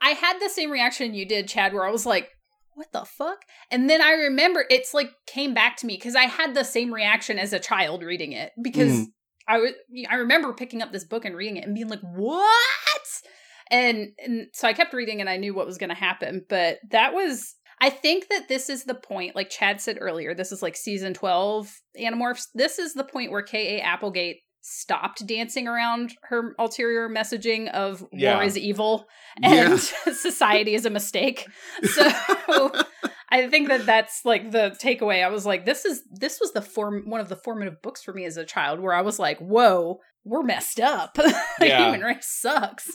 I 0.01 0.11
had 0.11 0.39
the 0.39 0.49
same 0.49 0.71
reaction 0.71 1.13
you 1.13 1.25
did, 1.27 1.47
Chad, 1.47 1.73
where 1.73 1.85
I 1.85 1.91
was 1.91 2.05
like, 2.05 2.29
what 2.73 2.91
the 2.91 3.05
fuck? 3.05 3.39
And 3.69 3.89
then 3.89 4.01
I 4.01 4.13
remember 4.13 4.65
it's 4.69 4.93
like 4.93 5.11
came 5.27 5.53
back 5.53 5.77
to 5.77 5.85
me 5.85 5.95
because 5.97 6.15
I 6.15 6.23
had 6.23 6.53
the 6.55 6.63
same 6.63 6.93
reaction 6.93 7.37
as 7.37 7.53
a 7.53 7.59
child 7.59 8.01
reading 8.03 8.31
it 8.31 8.51
because 8.61 8.91
Mhm. 8.91 9.05
I 9.47 9.57
was 9.57 9.71
I 10.09 10.15
remember 10.15 10.53
picking 10.53 10.81
up 10.81 10.91
this 10.91 11.03
book 11.03 11.25
and 11.25 11.35
reading 11.35 11.57
it 11.57 11.65
and 11.65 11.75
being 11.75 11.89
like, 11.89 12.01
what? 12.01 13.00
And 13.71 14.09
and 14.23 14.47
so 14.53 14.67
I 14.67 14.73
kept 14.73 14.93
reading 14.93 15.21
and 15.21 15.29
I 15.29 15.37
knew 15.37 15.53
what 15.55 15.65
was 15.65 15.77
going 15.77 15.89
to 15.89 15.95
happen, 15.95 16.45
but 16.49 16.77
that 16.91 17.13
was 17.13 17.55
I 17.79 17.89
think 17.89 18.27
that 18.29 18.47
this 18.47 18.69
is 18.69 18.83
the 18.83 18.93
point, 18.93 19.35
like 19.35 19.49
Chad 19.49 19.81
said 19.81 19.97
earlier, 19.99 20.35
this 20.35 20.51
is 20.51 20.61
like 20.61 20.75
season 20.75 21.15
12 21.15 21.73
Animorphs. 21.99 22.43
This 22.53 22.77
is 22.77 22.93
the 22.93 23.03
point 23.03 23.31
where 23.31 23.41
K.A. 23.41 23.81
Applegate 23.81 24.37
stopped 24.63 25.25
dancing 25.25 25.67
around 25.67 26.13
her 26.25 26.53
ulterior 26.59 27.09
messaging 27.09 27.71
of 27.71 28.05
Yeah. 28.11 28.35
war 28.35 28.43
is 28.43 28.55
evil 28.55 29.07
Yeah. 29.41 29.71
and 29.71 29.79
society 30.15 30.75
is 30.75 30.85
a 30.85 30.91
mistake. 30.91 31.47
So 31.83 32.71
I 33.33 33.47
think 33.47 33.69
that 33.69 33.85
that's 33.85 34.25
like 34.25 34.51
the 34.51 34.75
takeaway. 34.83 35.23
I 35.23 35.29
was 35.29 35.45
like, 35.45 35.65
this 35.65 35.85
is 35.85 36.03
this 36.11 36.39
was 36.41 36.51
the 36.51 36.61
form 36.61 37.03
one 37.09 37.21
of 37.21 37.29
the 37.29 37.35
formative 37.37 37.81
books 37.81 38.03
for 38.03 38.13
me 38.13 38.25
as 38.25 38.35
a 38.37 38.43
child, 38.45 38.79
where 38.81 38.93
I 38.93 39.01
was 39.01 39.17
like, 39.17 39.39
whoa, 39.39 39.99
we're 40.25 40.43
messed 40.43 40.79
up. 40.81 41.13
the 41.15 41.33
Yeah. 41.61 41.85
human 41.85 42.01
race 42.01 42.27
sucks. 42.27 42.87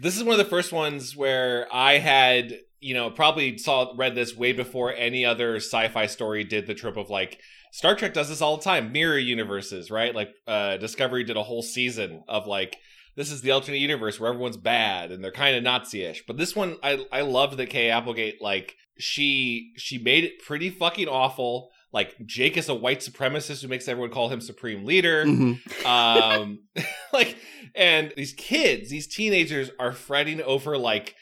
This 0.00 0.16
is 0.16 0.24
one 0.24 0.38
of 0.38 0.44
the 0.44 0.50
first 0.50 0.72
ones 0.72 1.16
where 1.16 1.66
I 1.72 1.98
had, 1.98 2.58
you 2.80 2.94
know, 2.94 3.10
probably 3.10 3.58
saw 3.58 3.92
read 3.96 4.14
this 4.14 4.36
way 4.36 4.52
before 4.52 4.92
any 4.92 5.24
other 5.24 5.56
sci-fi 5.56 6.06
story 6.06 6.44
did 6.44 6.66
the 6.66 6.74
trope 6.74 6.96
of 6.96 7.10
like 7.10 7.40
Star 7.72 7.94
Trek 7.94 8.14
does 8.14 8.28
this 8.28 8.40
all 8.40 8.56
the 8.56 8.62
time, 8.62 8.92
mirror 8.92 9.18
universes, 9.18 9.90
right? 9.90 10.14
Like 10.14 10.34
uh 10.46 10.76
Discovery 10.76 11.24
did 11.24 11.36
a 11.36 11.42
whole 11.42 11.62
season 11.62 12.24
of 12.28 12.46
like 12.46 12.76
this 13.16 13.30
is 13.30 13.42
the 13.42 13.52
alternate 13.52 13.78
universe 13.78 14.18
where 14.18 14.30
everyone's 14.30 14.56
bad 14.56 15.12
and 15.12 15.22
they're 15.22 15.30
kind 15.30 15.56
of 15.56 15.62
Nazi-ish. 15.62 16.24
But 16.26 16.36
this 16.36 16.56
one 16.56 16.76
I 16.82 17.04
I 17.12 17.22
love 17.22 17.56
that 17.56 17.70
Kay 17.70 17.90
Applegate 17.90 18.42
like 18.42 18.76
she 18.98 19.72
she 19.76 19.98
made 19.98 20.24
it 20.24 20.42
pretty 20.44 20.70
fucking 20.70 21.08
awful. 21.08 21.70
Like 21.94 22.14
Jake 22.26 22.56
is 22.58 22.68
a 22.68 22.74
white 22.74 23.00
supremacist 23.00 23.62
who 23.62 23.68
makes 23.68 23.88
everyone 23.88 24.10
call 24.10 24.28
him 24.28 24.40
supreme 24.40 24.84
leader. 24.84 25.24
Mhm. 25.24 25.86
um 25.86 26.58
like 27.12 27.36
and 27.74 28.12
these 28.16 28.32
kids 28.34 28.90
these 28.90 29.06
teenagers 29.06 29.70
are 29.78 29.92
fretting 29.92 30.42
over 30.42 30.76
like 30.76 31.14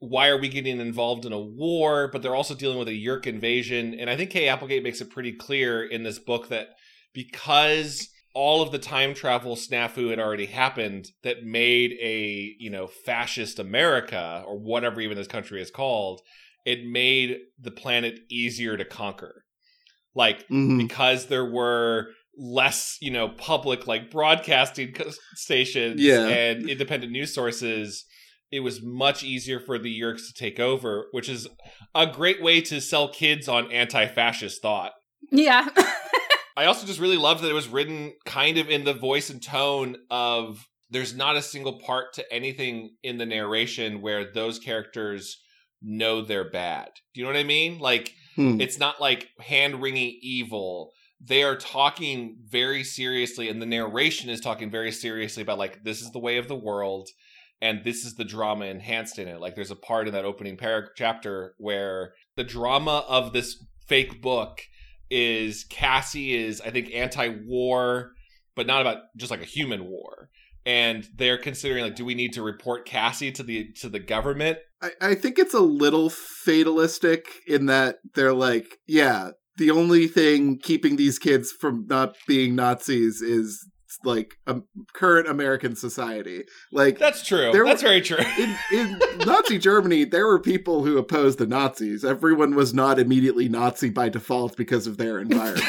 why 0.00 0.28
are 0.28 0.38
we 0.38 0.48
getting 0.50 0.78
involved 0.78 1.24
in 1.24 1.32
a 1.32 1.40
war? 1.40 2.08
But 2.12 2.20
they're 2.20 2.34
also 2.34 2.54
dealing 2.54 2.78
with 2.78 2.88
a 2.88 2.92
yeerk 3.06 3.26
invasion. 3.26 3.94
And 3.98 4.10
i 4.10 4.16
think 4.16 4.30
kay 4.30 4.48
applegate 4.48 4.82
makes 4.82 5.00
it 5.00 5.10
pretty 5.10 5.32
clear 5.32 5.82
in 5.84 6.02
this 6.02 6.18
book 6.18 6.48
that 6.48 6.68
because 7.14 8.10
all 8.34 8.60
of 8.60 8.70
the 8.70 8.78
time 8.78 9.14
travel 9.14 9.56
snafu 9.56 10.10
had 10.10 10.18
already 10.18 10.44
happened 10.46 11.08
that 11.22 11.42
made 11.44 11.92
a 12.02 12.54
you 12.58 12.68
know 12.68 12.86
fascist 12.86 13.58
america 13.58 14.44
or 14.46 14.58
whatever 14.58 15.00
even 15.00 15.16
this 15.16 15.26
country 15.26 15.62
is 15.62 15.70
called 15.70 16.20
it 16.66 16.84
made 16.84 17.38
the 17.58 17.70
planet 17.70 18.18
easier 18.28 18.76
to 18.76 18.84
conquer 18.84 19.45
like 20.16 20.48
Mhm. 20.48 20.78
because 20.78 21.26
there 21.26 21.44
were 21.48 22.08
less, 22.36 22.96
you 23.00 23.10
know, 23.12 23.28
public 23.28 23.86
like 23.86 24.10
broadcasting 24.10 24.92
co- 24.92 25.10
stations 25.36 26.00
Yeah. 26.00 26.26
and 26.26 26.68
independent 26.68 27.12
news 27.12 27.32
sources, 27.32 28.04
it 28.50 28.60
was 28.60 28.82
much 28.82 29.22
easier 29.22 29.60
for 29.60 29.78
the 29.78 30.00
Yeerks 30.00 30.26
to 30.28 30.34
take 30.34 30.58
over, 30.58 31.06
which 31.12 31.28
is 31.28 31.46
a 31.94 32.06
great 32.06 32.42
way 32.42 32.60
to 32.62 32.80
sell 32.80 33.08
kids 33.08 33.46
on 33.48 33.70
anti-fascist 33.72 34.60
thought. 34.60 34.92
Yeah. 35.30 35.68
I 36.58 36.64
also 36.64 36.86
just 36.86 37.00
really 37.00 37.16
love 37.18 37.42
that 37.42 37.50
it 37.50 37.54
was 37.54 37.68
written 37.68 38.14
kind 38.24 38.56
of 38.58 38.70
in 38.70 38.84
the 38.84 38.94
voice 38.94 39.28
and 39.30 39.42
tone 39.42 39.96
of 40.10 40.64
there's 40.90 41.14
not 41.14 41.36
a 41.36 41.42
single 41.42 41.78
part 41.80 42.14
to 42.14 42.32
anything 42.32 42.94
in 43.02 43.18
the 43.18 43.26
narration 43.26 44.00
where 44.00 44.30
those 44.32 44.58
characters 44.58 45.36
know 45.82 46.22
they're 46.22 46.48
bad. 46.50 46.88
Do 47.14 47.20
you 47.20 47.26
know 47.26 47.32
what 47.32 47.40
I 47.40 47.44
mean? 47.44 47.78
Like 47.78 48.12
Hmm. 48.36 48.60
it's 48.60 48.78
not 48.78 49.00
like 49.00 49.30
hand 49.40 49.82
wringing 49.82 50.18
evil. 50.20 50.92
They 51.20 51.42
are 51.42 51.56
talking 51.56 52.36
very 52.46 52.84
seriously, 52.84 53.48
and 53.48 53.60
the 53.60 53.66
narration 53.66 54.28
is 54.28 54.40
talking 54.40 54.70
very 54.70 54.92
seriously 54.92 55.42
about 55.42 55.58
like 55.58 55.82
this 55.82 56.02
is 56.02 56.12
the 56.12 56.18
way 56.18 56.36
of 56.36 56.46
the 56.46 56.54
world, 56.54 57.08
and 57.62 57.82
this 57.82 58.04
is 58.04 58.14
the 58.14 58.24
drama 58.24 58.66
enhanced 58.66 59.18
in 59.18 59.26
it. 59.26 59.40
Like 59.40 59.54
there's 59.54 59.70
a 59.70 59.76
part 59.76 60.06
in 60.06 60.14
that 60.14 60.26
opening 60.26 60.56
paragraph 60.56 60.92
chapter 60.94 61.54
where 61.58 62.12
the 62.36 62.44
drama 62.44 63.04
of 63.08 63.32
this 63.32 63.64
fake 63.86 64.20
book 64.20 64.60
is 65.10 65.64
Cassie 65.64 66.34
is 66.34 66.60
I 66.60 66.70
think 66.70 66.90
anti-war, 66.92 68.10
but 68.54 68.66
not 68.66 68.82
about 68.82 68.98
just 69.16 69.30
like 69.30 69.42
a 69.42 69.46
human 69.46 69.86
war. 69.86 70.28
And 70.66 71.06
they're 71.14 71.38
considering 71.38 71.84
like, 71.84 71.94
do 71.94 72.04
we 72.04 72.16
need 72.16 72.32
to 72.32 72.42
report 72.42 72.86
Cassie 72.86 73.30
to 73.32 73.42
the 73.44 73.72
to 73.80 73.88
the 73.88 74.00
government? 74.00 74.58
I, 74.82 74.90
I 75.00 75.14
think 75.14 75.38
it's 75.38 75.54
a 75.54 75.60
little 75.60 76.10
fatalistic 76.10 77.24
in 77.46 77.66
that 77.66 77.98
they're 78.14 78.34
like, 78.34 78.66
yeah, 78.86 79.30
the 79.58 79.70
only 79.70 80.08
thing 80.08 80.58
keeping 80.58 80.96
these 80.96 81.18
kids 81.20 81.52
from 81.52 81.86
not 81.88 82.16
being 82.26 82.56
Nazis 82.56 83.22
is 83.22 83.64
like 84.04 84.34
um, 84.46 84.64
current 84.92 85.28
American 85.28 85.74
society. 85.76 86.42
Like 86.72 86.98
That's 86.98 87.26
true. 87.26 87.50
That's 87.52 87.82
were- 87.82 87.88
very 87.88 88.00
true. 88.00 88.18
in, 88.38 88.56
in 88.72 88.98
Nazi 89.24 89.58
Germany, 89.58 90.04
there 90.04 90.26
were 90.26 90.40
people 90.40 90.84
who 90.84 90.98
opposed 90.98 91.38
the 91.38 91.46
Nazis. 91.46 92.04
Everyone 92.04 92.54
was 92.54 92.74
not 92.74 92.98
immediately 92.98 93.48
Nazi 93.48 93.88
by 93.90 94.08
default 94.08 94.56
because 94.56 94.86
of 94.86 94.98
their 94.98 95.18
environment. 95.20 95.64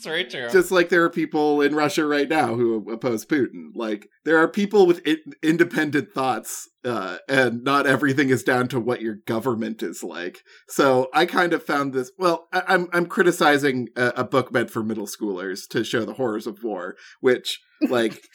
It's 0.00 0.06
very 0.06 0.24
true. 0.24 0.48
Just 0.50 0.70
like 0.70 0.88
there 0.88 1.04
are 1.04 1.10
people 1.10 1.60
in 1.60 1.74
Russia 1.74 2.06
right 2.06 2.26
now 2.26 2.54
who 2.54 2.90
oppose 2.90 3.26
Putin. 3.26 3.72
Like 3.74 4.08
there 4.24 4.38
are 4.38 4.48
people 4.48 4.86
with 4.86 5.02
I- 5.06 5.18
independent 5.42 6.14
thoughts, 6.14 6.70
uh, 6.86 7.18
and 7.28 7.62
not 7.62 7.86
everything 7.86 8.30
is 8.30 8.42
down 8.42 8.68
to 8.68 8.80
what 8.80 9.02
your 9.02 9.16
government 9.26 9.82
is 9.82 10.02
like. 10.02 10.38
So 10.70 11.08
I 11.12 11.26
kind 11.26 11.52
of 11.52 11.62
found 11.62 11.92
this. 11.92 12.10
Well, 12.16 12.48
I- 12.50 12.62
I'm 12.66 12.88
I'm 12.94 13.04
criticizing 13.04 13.88
a, 13.94 14.12
a 14.16 14.24
book 14.24 14.50
meant 14.50 14.70
for 14.70 14.82
middle 14.82 15.06
schoolers 15.06 15.68
to 15.68 15.84
show 15.84 16.06
the 16.06 16.14
horrors 16.14 16.46
of 16.46 16.64
war, 16.64 16.96
which 17.20 17.60
like. 17.86 18.22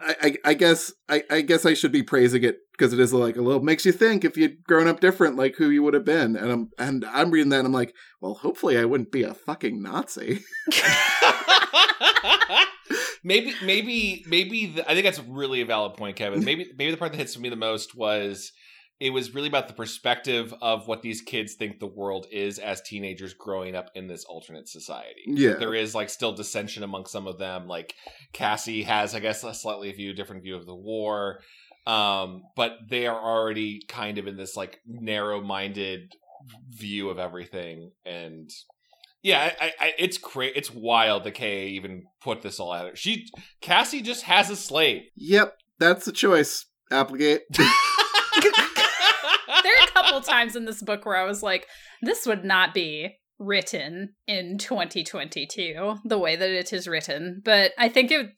I, 0.00 0.14
I, 0.22 0.36
I 0.44 0.54
guess 0.54 0.92
I, 1.08 1.24
I 1.30 1.40
guess 1.42 1.66
I 1.66 1.74
should 1.74 1.92
be 1.92 2.02
praising 2.02 2.42
it 2.42 2.58
because 2.72 2.92
it 2.92 3.00
is 3.00 3.12
like 3.12 3.36
a 3.36 3.42
little 3.42 3.62
makes 3.62 3.84
you 3.84 3.92
think 3.92 4.24
if 4.24 4.36
you'd 4.36 4.64
grown 4.64 4.88
up 4.88 5.00
different, 5.00 5.36
like 5.36 5.56
who 5.56 5.70
you 5.70 5.82
would 5.82 5.94
have 5.94 6.04
been. 6.04 6.36
And 6.36 6.50
I'm 6.50 6.70
and 6.78 7.04
I'm 7.04 7.30
reading 7.30 7.50
that 7.50 7.58
and 7.58 7.66
I'm 7.66 7.72
like, 7.72 7.94
well, 8.20 8.34
hopefully 8.34 8.78
I 8.78 8.84
wouldn't 8.84 9.12
be 9.12 9.24
a 9.24 9.34
fucking 9.34 9.82
Nazi. 9.82 10.44
maybe, 13.22 13.52
maybe, 13.64 14.24
maybe. 14.26 14.66
The, 14.66 14.90
I 14.90 14.94
think 14.94 15.04
that's 15.04 15.20
really 15.20 15.60
a 15.60 15.66
valid 15.66 15.94
point, 15.94 16.16
Kevin. 16.16 16.44
Maybe, 16.48 16.70
maybe 16.76 16.90
the 16.90 16.96
part 16.96 17.12
that 17.12 17.18
hits 17.18 17.38
me 17.38 17.48
the 17.48 17.56
most 17.56 17.94
was 17.94 18.52
it 19.00 19.10
was 19.10 19.34
really 19.34 19.48
about 19.48 19.68
the 19.68 19.74
perspective 19.74 20.52
of 20.60 20.88
what 20.88 21.02
these 21.02 21.20
kids 21.20 21.54
think 21.54 21.78
the 21.78 21.86
world 21.86 22.26
is 22.32 22.58
as 22.58 22.80
teenagers 22.82 23.32
growing 23.32 23.76
up 23.76 23.90
in 23.94 24.08
this 24.08 24.24
alternate 24.24 24.68
society. 24.68 25.22
Yeah. 25.26 25.54
There 25.54 25.74
is 25.74 25.94
like 25.94 26.10
still 26.10 26.32
dissension 26.32 26.82
among 26.82 27.06
some 27.06 27.26
of 27.26 27.38
them. 27.38 27.68
Like 27.68 27.94
Cassie 28.32 28.82
has, 28.82 29.14
I 29.14 29.20
guess, 29.20 29.44
a 29.44 29.54
slightly 29.54 29.92
view 29.92 30.14
different 30.14 30.42
view 30.42 30.56
of 30.56 30.66
the 30.66 30.74
war. 30.74 31.40
Um, 31.86 32.42
but 32.54 32.72
they 32.88 33.06
are 33.06 33.18
already 33.18 33.80
kind 33.88 34.18
of 34.18 34.26
in 34.26 34.36
this 34.36 34.56
like 34.56 34.80
narrow-minded 34.86 36.12
view 36.68 37.08
of 37.08 37.18
everything, 37.18 37.92
and 38.04 38.50
yeah, 39.22 39.54
I, 39.58 39.72
I, 39.80 39.92
it's 39.98 40.18
crazy. 40.18 40.52
It's 40.54 40.70
wild 40.70 41.24
that 41.24 41.32
Kay 41.32 41.68
even 41.68 42.04
put 42.20 42.42
this 42.42 42.60
all 42.60 42.72
out. 42.72 42.98
She 42.98 43.26
Cassie 43.62 44.02
just 44.02 44.24
has 44.24 44.50
a 44.50 44.56
slave. 44.56 45.04
Yep, 45.16 45.56
that's 45.78 46.04
the 46.04 46.12
choice. 46.12 46.66
Applegate. 46.90 47.42
there 50.26 50.34
are 50.34 50.38
a 50.38 50.42
couple 50.42 50.44
times 50.44 50.56
in 50.56 50.64
this 50.64 50.82
book 50.82 51.04
where 51.06 51.16
I 51.16 51.24
was 51.24 51.42
like, 51.42 51.66
this 52.02 52.26
would 52.26 52.44
not 52.44 52.74
be 52.74 53.16
written 53.38 54.14
in 54.26 54.58
2022 54.58 55.96
the 56.04 56.18
way 56.18 56.36
that 56.36 56.50
it 56.50 56.72
is 56.72 56.88
written. 56.88 57.40
But 57.44 57.72
I 57.78 57.88
think 57.88 58.10
it, 58.10 58.30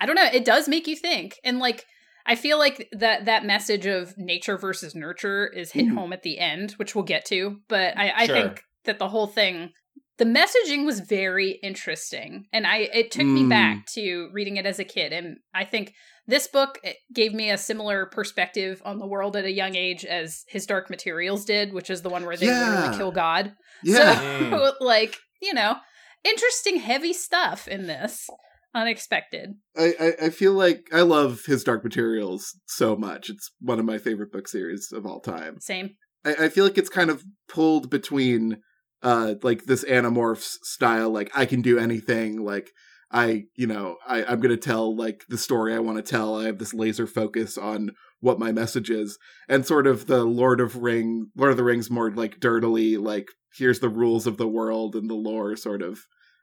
I 0.00 0.06
don't 0.06 0.16
know, 0.16 0.28
it 0.32 0.44
does 0.44 0.68
make 0.68 0.86
you 0.86 0.96
think. 0.96 1.36
And 1.44 1.58
like, 1.58 1.84
I 2.26 2.34
feel 2.34 2.58
like 2.58 2.88
that 2.92 3.24
that 3.24 3.44
message 3.46 3.86
of 3.86 4.14
nature 4.18 4.58
versus 4.58 4.94
nurture 4.94 5.46
is 5.46 5.72
hit 5.72 5.86
Mhm. 5.86 5.94
home 5.94 6.12
at 6.12 6.22
the 6.22 6.38
end, 6.38 6.72
which 6.72 6.94
we'll 6.94 7.04
get 7.04 7.24
to. 7.26 7.60
But 7.68 7.96
I, 7.96 8.12
I 8.14 8.26
Sure. 8.26 8.34
think 8.36 8.60
that 8.84 8.98
the 8.98 9.08
whole 9.08 9.26
thing, 9.28 9.70
the 10.18 10.24
messaging 10.26 10.84
was 10.84 11.00
very 11.00 11.52
interesting, 11.62 12.44
and 12.52 12.66
I 12.66 12.88
it 12.92 13.10
took 13.12 13.24
me 13.26 13.44
Mm. 13.44 13.48
back 13.48 13.86
to 13.94 14.28
reading 14.32 14.56
it 14.58 14.66
as 14.66 14.78
a 14.78 14.84
kid, 14.84 15.12
and 15.12 15.38
I 15.54 15.64
think 15.64 15.94
this 16.28 16.46
book 16.46 16.78
gave 17.12 17.34
me 17.34 17.50
a 17.50 17.58
similar 17.58 18.06
perspective 18.06 18.80
on 18.84 18.98
the 19.00 19.06
world 19.06 19.34
at 19.34 19.44
a 19.44 19.50
young 19.50 19.74
age 19.74 20.04
as 20.04 20.44
his 20.46 20.66
Dark 20.66 20.88
Materials 20.90 21.44
did, 21.44 21.72
which 21.72 21.90
is 21.90 22.02
the 22.02 22.10
one 22.10 22.24
where 22.24 22.36
they 22.36 22.46
Yeah. 22.46 22.68
literally 22.70 22.96
kill 22.96 23.10
God. 23.10 23.54
Yeah. 23.82 24.14
Mm. 24.14 24.50
So, 24.50 24.72
like 24.80 25.16
you 25.42 25.54
know, 25.54 25.76
interesting, 26.24 26.76
heavy 26.78 27.12
stuff 27.12 27.66
in 27.66 27.86
this. 27.88 28.28
Unexpected. 28.74 29.54
I, 29.76 29.94
I, 29.98 30.26
I 30.26 30.30
feel 30.30 30.52
like 30.52 30.88
I 30.92 31.00
love 31.00 31.46
his 31.46 31.64
Dark 31.64 31.82
Materials 31.82 32.54
so 32.66 32.94
much. 32.96 33.30
It's 33.30 33.50
one 33.60 33.78
of 33.80 33.86
my 33.86 33.96
favorite 33.98 34.30
book 34.30 34.46
series 34.46 34.92
of 34.92 35.06
all 35.06 35.20
time. 35.20 35.58
Same. 35.60 35.96
I, 36.24 36.34
I 36.44 36.48
feel 36.50 36.64
like 36.64 36.76
it's 36.76 36.90
kind 36.90 37.08
of 37.10 37.24
pulled 37.48 37.88
between 37.90 38.58
uh 39.02 39.34
like 39.42 39.64
this 39.64 39.84
Animorphs 39.84 40.56
style, 40.62 41.10
like 41.10 41.30
I 41.34 41.46
can 41.46 41.62
do 41.62 41.78
anything, 41.78 42.44
like 42.44 42.70
I, 43.10 43.44
you 43.56 43.66
know, 43.66 43.96
I, 44.06 44.22
I'm 44.24 44.40
gonna 44.40 44.56
tell 44.56 44.94
like 44.96 45.24
the 45.28 45.38
story 45.38 45.74
I 45.74 45.78
want 45.78 45.96
to 45.96 46.02
tell. 46.02 46.36
I 46.38 46.44
have 46.46 46.58
this 46.58 46.74
laser 46.74 47.06
focus 47.06 47.56
on 47.56 47.92
what 48.20 48.38
my 48.38 48.52
message 48.52 48.90
is, 48.90 49.18
and 49.48 49.64
sort 49.66 49.86
of 49.86 50.06
the 50.06 50.24
Lord 50.24 50.60
of 50.60 50.76
Ring, 50.82 51.28
Lord 51.36 51.52
of 51.52 51.56
the 51.56 51.64
Rings, 51.64 51.90
more 51.90 52.10
like 52.10 52.40
dirtily, 52.40 52.96
like 52.96 53.28
here's 53.56 53.80
the 53.80 53.88
rules 53.88 54.26
of 54.26 54.36
the 54.36 54.48
world 54.48 54.94
and 54.94 55.08
the 55.08 55.14
lore 55.14 55.56
sort 55.56 55.80
of 55.82 56.00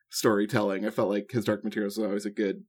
storytelling. 0.10 0.86
I 0.86 0.90
felt 0.90 1.10
like 1.10 1.30
his 1.32 1.46
Dark 1.46 1.64
Materials 1.64 1.98
was 1.98 2.06
always 2.08 2.26
a 2.26 2.32
good. 2.32 2.64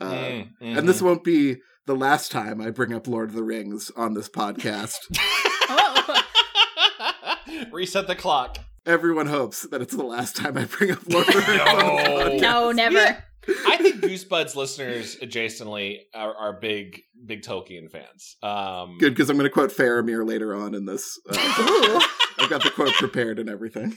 Uh, 0.00 0.12
Mm, 0.12 0.48
And 0.60 0.88
this 0.88 1.00
mhm. 1.00 1.06
won't 1.06 1.24
be 1.24 1.56
the 1.86 1.94
last 1.96 2.30
time 2.32 2.60
I 2.60 2.70
bring 2.70 2.92
up 2.92 3.06
Lord 3.06 3.28
of 3.30 3.34
the 3.36 3.44
Rings 3.44 3.90
on 3.96 4.14
this 4.14 4.28
podcast. 4.28 4.96
Oh. 5.68 6.22
Reset 7.72 8.06
the 8.06 8.14
clock. 8.14 8.58
Everyone 8.84 9.26
hopes 9.26 9.62
that 9.70 9.82
it's 9.82 9.94
the 9.96 10.04
last 10.04 10.36
time 10.36 10.56
I 10.56 10.64
bring 10.64 10.92
up 10.92 10.98
Lord 11.08 11.26
of 11.28 11.34
the 11.34 11.40
Rings. 12.28 12.42
No. 12.42 12.68
no, 12.68 12.72
never. 12.72 12.94
Yeah. 12.94 13.20
I 13.48 13.76
think 13.76 14.00
Goosebuds 14.00 14.56
listeners 14.56 15.16
adjacently 15.16 15.98
are, 16.14 16.34
are 16.34 16.52
big, 16.52 17.02
big 17.24 17.42
Tolkien 17.42 17.90
fans. 17.90 18.36
Um, 18.42 18.98
Good, 18.98 19.14
because 19.14 19.30
I'm 19.30 19.36
going 19.36 19.48
to 19.48 19.52
quote 19.52 19.70
Faramir 19.70 20.26
later 20.26 20.54
on 20.54 20.74
in 20.74 20.86
this. 20.86 21.18
Uh, 21.30 21.34
I've 22.38 22.50
got 22.50 22.62
the 22.62 22.70
quote 22.70 22.94
prepared 22.94 23.38
and 23.38 23.48
everything. 23.48 23.96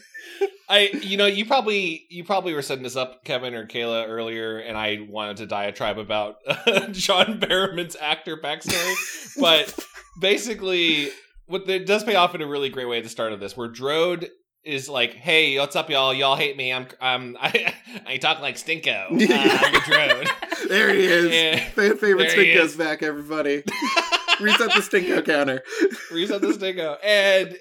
I, 0.70 0.90
you 1.02 1.18
know, 1.18 1.26
you 1.26 1.46
probably, 1.46 2.06
you 2.10 2.24
probably 2.24 2.54
were 2.54 2.62
setting 2.62 2.84
this 2.84 2.96
up, 2.96 3.24
Kevin 3.26 3.56
or 3.56 3.66
Kayla, 3.66 4.08
earlier, 4.08 4.60
and 4.60 4.78
I 4.78 5.08
wanted 5.10 5.38
to 5.38 5.48
diatribe 5.48 5.98
about 5.98 6.36
John 6.92 7.40
Barrowman's 7.40 7.96
actor 8.00 8.38
backstory, 8.38 9.36
but 9.40 9.74
basically, 10.22 11.10
what 11.48 11.68
it 11.68 11.88
does 11.88 12.04
pay 12.04 12.16
off 12.16 12.36
in 12.36 12.42
a 12.42 12.48
really 12.48 12.70
great 12.70 12.88
way 12.88 13.00
at 13.00 13.04
the 13.04 13.10
start 13.10 13.34
of 13.34 13.40
this, 13.40 13.58
where 13.58 13.68
Drode 13.68 14.30
is 14.70 14.88
like, 14.88 15.14
"Hey, 15.14 15.58
what's 15.60 15.76
up, 15.76 15.90
y'all? 15.90 16.14
Y'all 16.14 16.36
hate 16.36 16.56
me. 16.56 16.72
I'm, 16.72 16.88
I'm, 17.02 17.38
I, 17.42 17.74
I 18.06 18.18
talk 18.18 18.42
like 18.42 18.56
Stinko. 18.56 19.06
Uh, 19.06 19.10
the 19.18 19.82
Drode." 19.86 20.68
There 20.68 20.94
he 20.94 21.06
is. 21.06 21.34
Yeah. 21.34 21.70
Fan 21.70 21.98
favorite 21.98 22.30
There 22.30 22.46
Stinko's 22.46 22.76
back, 22.76 23.04
everybody. 23.04 23.64
Reset 24.40 24.74
the 24.74 24.80
Stinko 24.80 25.26
counter. 25.26 25.62
reset 26.12 26.40
the 26.40 26.48
Stinko, 26.48 26.98
and 27.04 27.58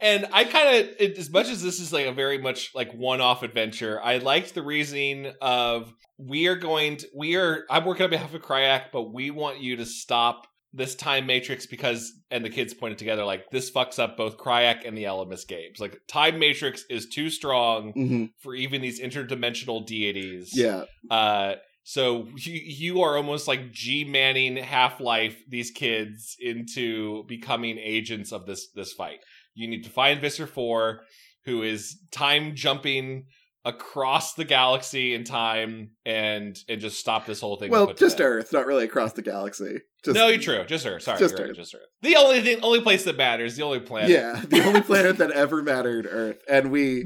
and 0.00 0.26
i 0.32 0.44
kind 0.44 0.76
of 0.76 1.18
as 1.18 1.30
much 1.30 1.48
as 1.48 1.62
this 1.62 1.80
is 1.80 1.92
like 1.92 2.06
a 2.06 2.12
very 2.12 2.38
much 2.38 2.70
like 2.74 2.92
one-off 2.92 3.42
adventure 3.42 4.00
i 4.02 4.18
liked 4.18 4.54
the 4.54 4.62
reasoning 4.62 5.32
of 5.40 5.92
we 6.18 6.46
are 6.46 6.56
going 6.56 6.96
to 6.98 7.08
we 7.14 7.36
are 7.36 7.64
i'm 7.68 7.84
working 7.84 8.04
on 8.04 8.10
behalf 8.10 8.32
of 8.34 8.42
Crayak, 8.42 8.84
but 8.92 9.12
we 9.12 9.30
want 9.30 9.60
you 9.60 9.76
to 9.76 9.86
stop 9.86 10.46
this 10.76 10.94
time 10.94 11.24
matrix 11.26 11.66
because 11.66 12.12
and 12.30 12.44
the 12.44 12.50
kids 12.50 12.74
pointed 12.74 12.98
together 12.98 13.24
like 13.24 13.48
this 13.50 13.70
fucks 13.70 13.98
up 13.98 14.16
both 14.16 14.36
Crayak 14.36 14.86
and 14.86 14.98
the 14.98 15.04
Ellimist 15.04 15.46
games 15.46 15.78
like 15.78 16.00
time 16.08 16.38
matrix 16.38 16.84
is 16.90 17.06
too 17.06 17.30
strong 17.30 17.92
hmm 17.92 18.24
for 18.40 18.54
even 18.54 18.82
these 18.82 19.00
interdimensional 19.00 19.86
deities 19.86 20.50
Yeah. 20.52 20.84
uh, 21.10 21.54
so 21.84 22.26
you, 22.36 22.54
you 22.64 23.02
are 23.02 23.16
almost 23.16 23.46
like 23.46 23.70
G 23.70 24.04
Manning 24.04 24.56
Half 24.56 25.00
Life 25.00 25.36
these 25.48 25.70
kids 25.70 26.34
into 26.40 27.24
becoming 27.24 27.78
agents 27.78 28.32
of 28.32 28.46
this 28.46 28.70
this 28.74 28.92
fight. 28.94 29.18
You 29.54 29.68
need 29.68 29.84
to 29.84 29.90
find 29.90 30.18
Visser 30.20 30.46
Four, 30.46 31.02
who 31.44 31.62
is 31.62 31.98
time 32.10 32.54
jumping 32.54 33.26
across 33.66 34.34
the 34.34 34.44
galaxy 34.44 35.14
in 35.14 35.24
time, 35.24 35.90
and 36.06 36.56
and 36.70 36.80
just 36.80 36.98
stop 36.98 37.26
this 37.26 37.40
whole 37.42 37.56
thing. 37.56 37.70
Well, 37.70 37.82
and 37.82 37.88
put 37.90 37.98
to 37.98 38.04
just. 38.06 38.20
Earth, 38.20 38.52
not 38.52 38.66
really 38.66 38.84
across 38.86 39.12
the 39.12 39.22
galaxy. 39.22 39.80
Just, 40.04 40.14
no, 40.14 40.28
you're 40.28 40.40
true. 40.40 40.64
Just 40.66 40.84
Earth. 40.86 41.02
Sorry, 41.02 41.18
Just 41.18 41.38
you're 41.38 41.48
Earth. 41.48 41.56
just 41.56 41.74
Earth. 41.74 41.86
The 42.02 42.16
only 42.16 42.42
thing, 42.42 42.60
only 42.62 42.82
place 42.82 43.04
that 43.04 43.16
matters, 43.16 43.56
the 43.56 43.62
only 43.62 43.80
planet. 43.80 44.10
Yeah, 44.10 44.42
the 44.46 44.62
only 44.64 44.82
planet 44.82 45.16
that 45.18 45.30
ever 45.30 45.62
mattered, 45.62 46.06
Earth. 46.10 46.38
And 46.48 46.70
we 46.70 47.04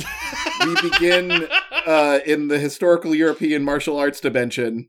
we 0.64 0.74
begin 0.90 1.46
uh, 1.86 2.18
in 2.26 2.48
the 2.48 2.58
historical 2.58 3.14
European 3.14 3.62
martial 3.62 3.96
arts 3.96 4.20
dimension, 4.20 4.88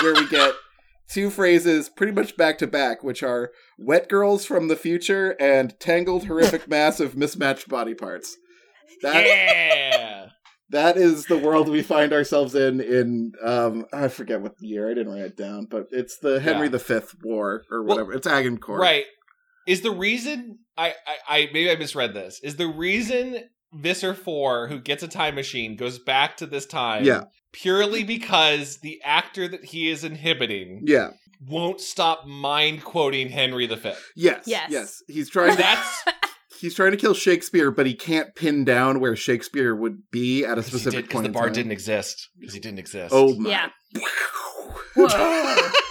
where 0.00 0.14
we 0.14 0.26
get 0.28 0.54
two 1.10 1.28
phrases 1.28 1.90
pretty 1.90 2.12
much 2.12 2.38
back 2.38 2.56
to 2.58 2.66
back, 2.66 3.04
which 3.04 3.22
are 3.22 3.50
"wet 3.78 4.08
girls 4.08 4.46
from 4.46 4.68
the 4.68 4.76
future" 4.76 5.36
and 5.38 5.78
"tangled 5.78 6.26
horrific 6.26 6.66
mass 6.68 7.00
of 7.00 7.16
mismatched 7.16 7.68
body 7.68 7.94
parts." 7.94 8.36
That 9.02 9.26
yeah. 9.26 10.26
That 10.72 10.96
is 10.96 11.26
the 11.26 11.38
world 11.38 11.68
we 11.68 11.82
find 11.82 12.12
ourselves 12.12 12.54
in. 12.54 12.80
In 12.80 13.32
um, 13.44 13.86
I 13.92 14.08
forget 14.08 14.40
what 14.40 14.60
year. 14.60 14.90
I 14.90 14.94
didn't 14.94 15.12
write 15.12 15.22
it 15.22 15.36
down, 15.36 15.66
but 15.70 15.86
it's 15.92 16.18
the 16.18 16.40
Henry 16.40 16.68
Yeah. 16.72 16.78
V 16.78 17.00
War 17.22 17.64
or 17.70 17.82
Well, 17.82 17.96
whatever. 17.96 18.12
it's 18.14 18.26
Agincourt. 18.26 18.80
Right. 18.80 19.04
Is 19.66 19.82
the 19.82 19.92
reason 19.92 20.58
I, 20.76 20.94
I 21.06 21.16
I 21.36 21.48
maybe 21.52 21.70
I 21.70 21.76
misread 21.76 22.14
this. 22.14 22.40
Is 22.42 22.56
the 22.56 22.66
reason 22.66 23.44
Visser 23.74 24.12
4 24.12 24.68
who 24.68 24.78
gets 24.80 25.02
a 25.02 25.08
time 25.08 25.34
machine 25.34 25.76
goes 25.76 25.98
back 25.98 26.36
to 26.38 26.46
this 26.46 26.66
time 26.66 27.04
Yeah. 27.04 27.24
purely 27.52 28.02
because 28.04 28.78
the 28.80 29.00
actor 29.04 29.48
that 29.48 29.64
he 29.64 29.88
is 29.88 30.04
inhibiting 30.04 30.82
Yeah. 30.84 31.10
won't 31.48 31.80
stop 31.80 32.26
mind 32.26 32.84
quoting 32.84 33.28
Henry 33.28 33.66
V. 33.66 33.92
Yes. 34.16 34.42
Yes. 34.46 34.66
Yes. 34.70 35.02
He's 35.08 35.30
trying 35.30 35.52
to 35.52 35.56
That's 35.58 36.04
he's 36.62 36.74
trying 36.74 36.92
to 36.92 36.96
kill 36.96 37.12
Shakespeare, 37.12 37.70
but 37.70 37.84
he 37.84 37.94
can't 37.94 38.34
pin 38.34 38.64
down 38.64 39.00
where 39.00 39.14
Shakespeare 39.16 39.74
would 39.74 40.10
be 40.10 40.44
at 40.44 40.56
a 40.56 40.62
specific 40.62 41.02
because 41.04 41.12
point 41.12 41.24
the 41.24 41.28
in 41.28 41.32
bar 41.32 41.44
time. 41.44 41.52
didn't 41.52 41.72
exist. 41.72 42.30
Because 42.38 42.54
he 42.54 42.60
didn't 42.60 42.78
exist. 42.78 43.12
Oh 43.14 43.34
my! 43.36 43.50
Yeah. 43.50 43.68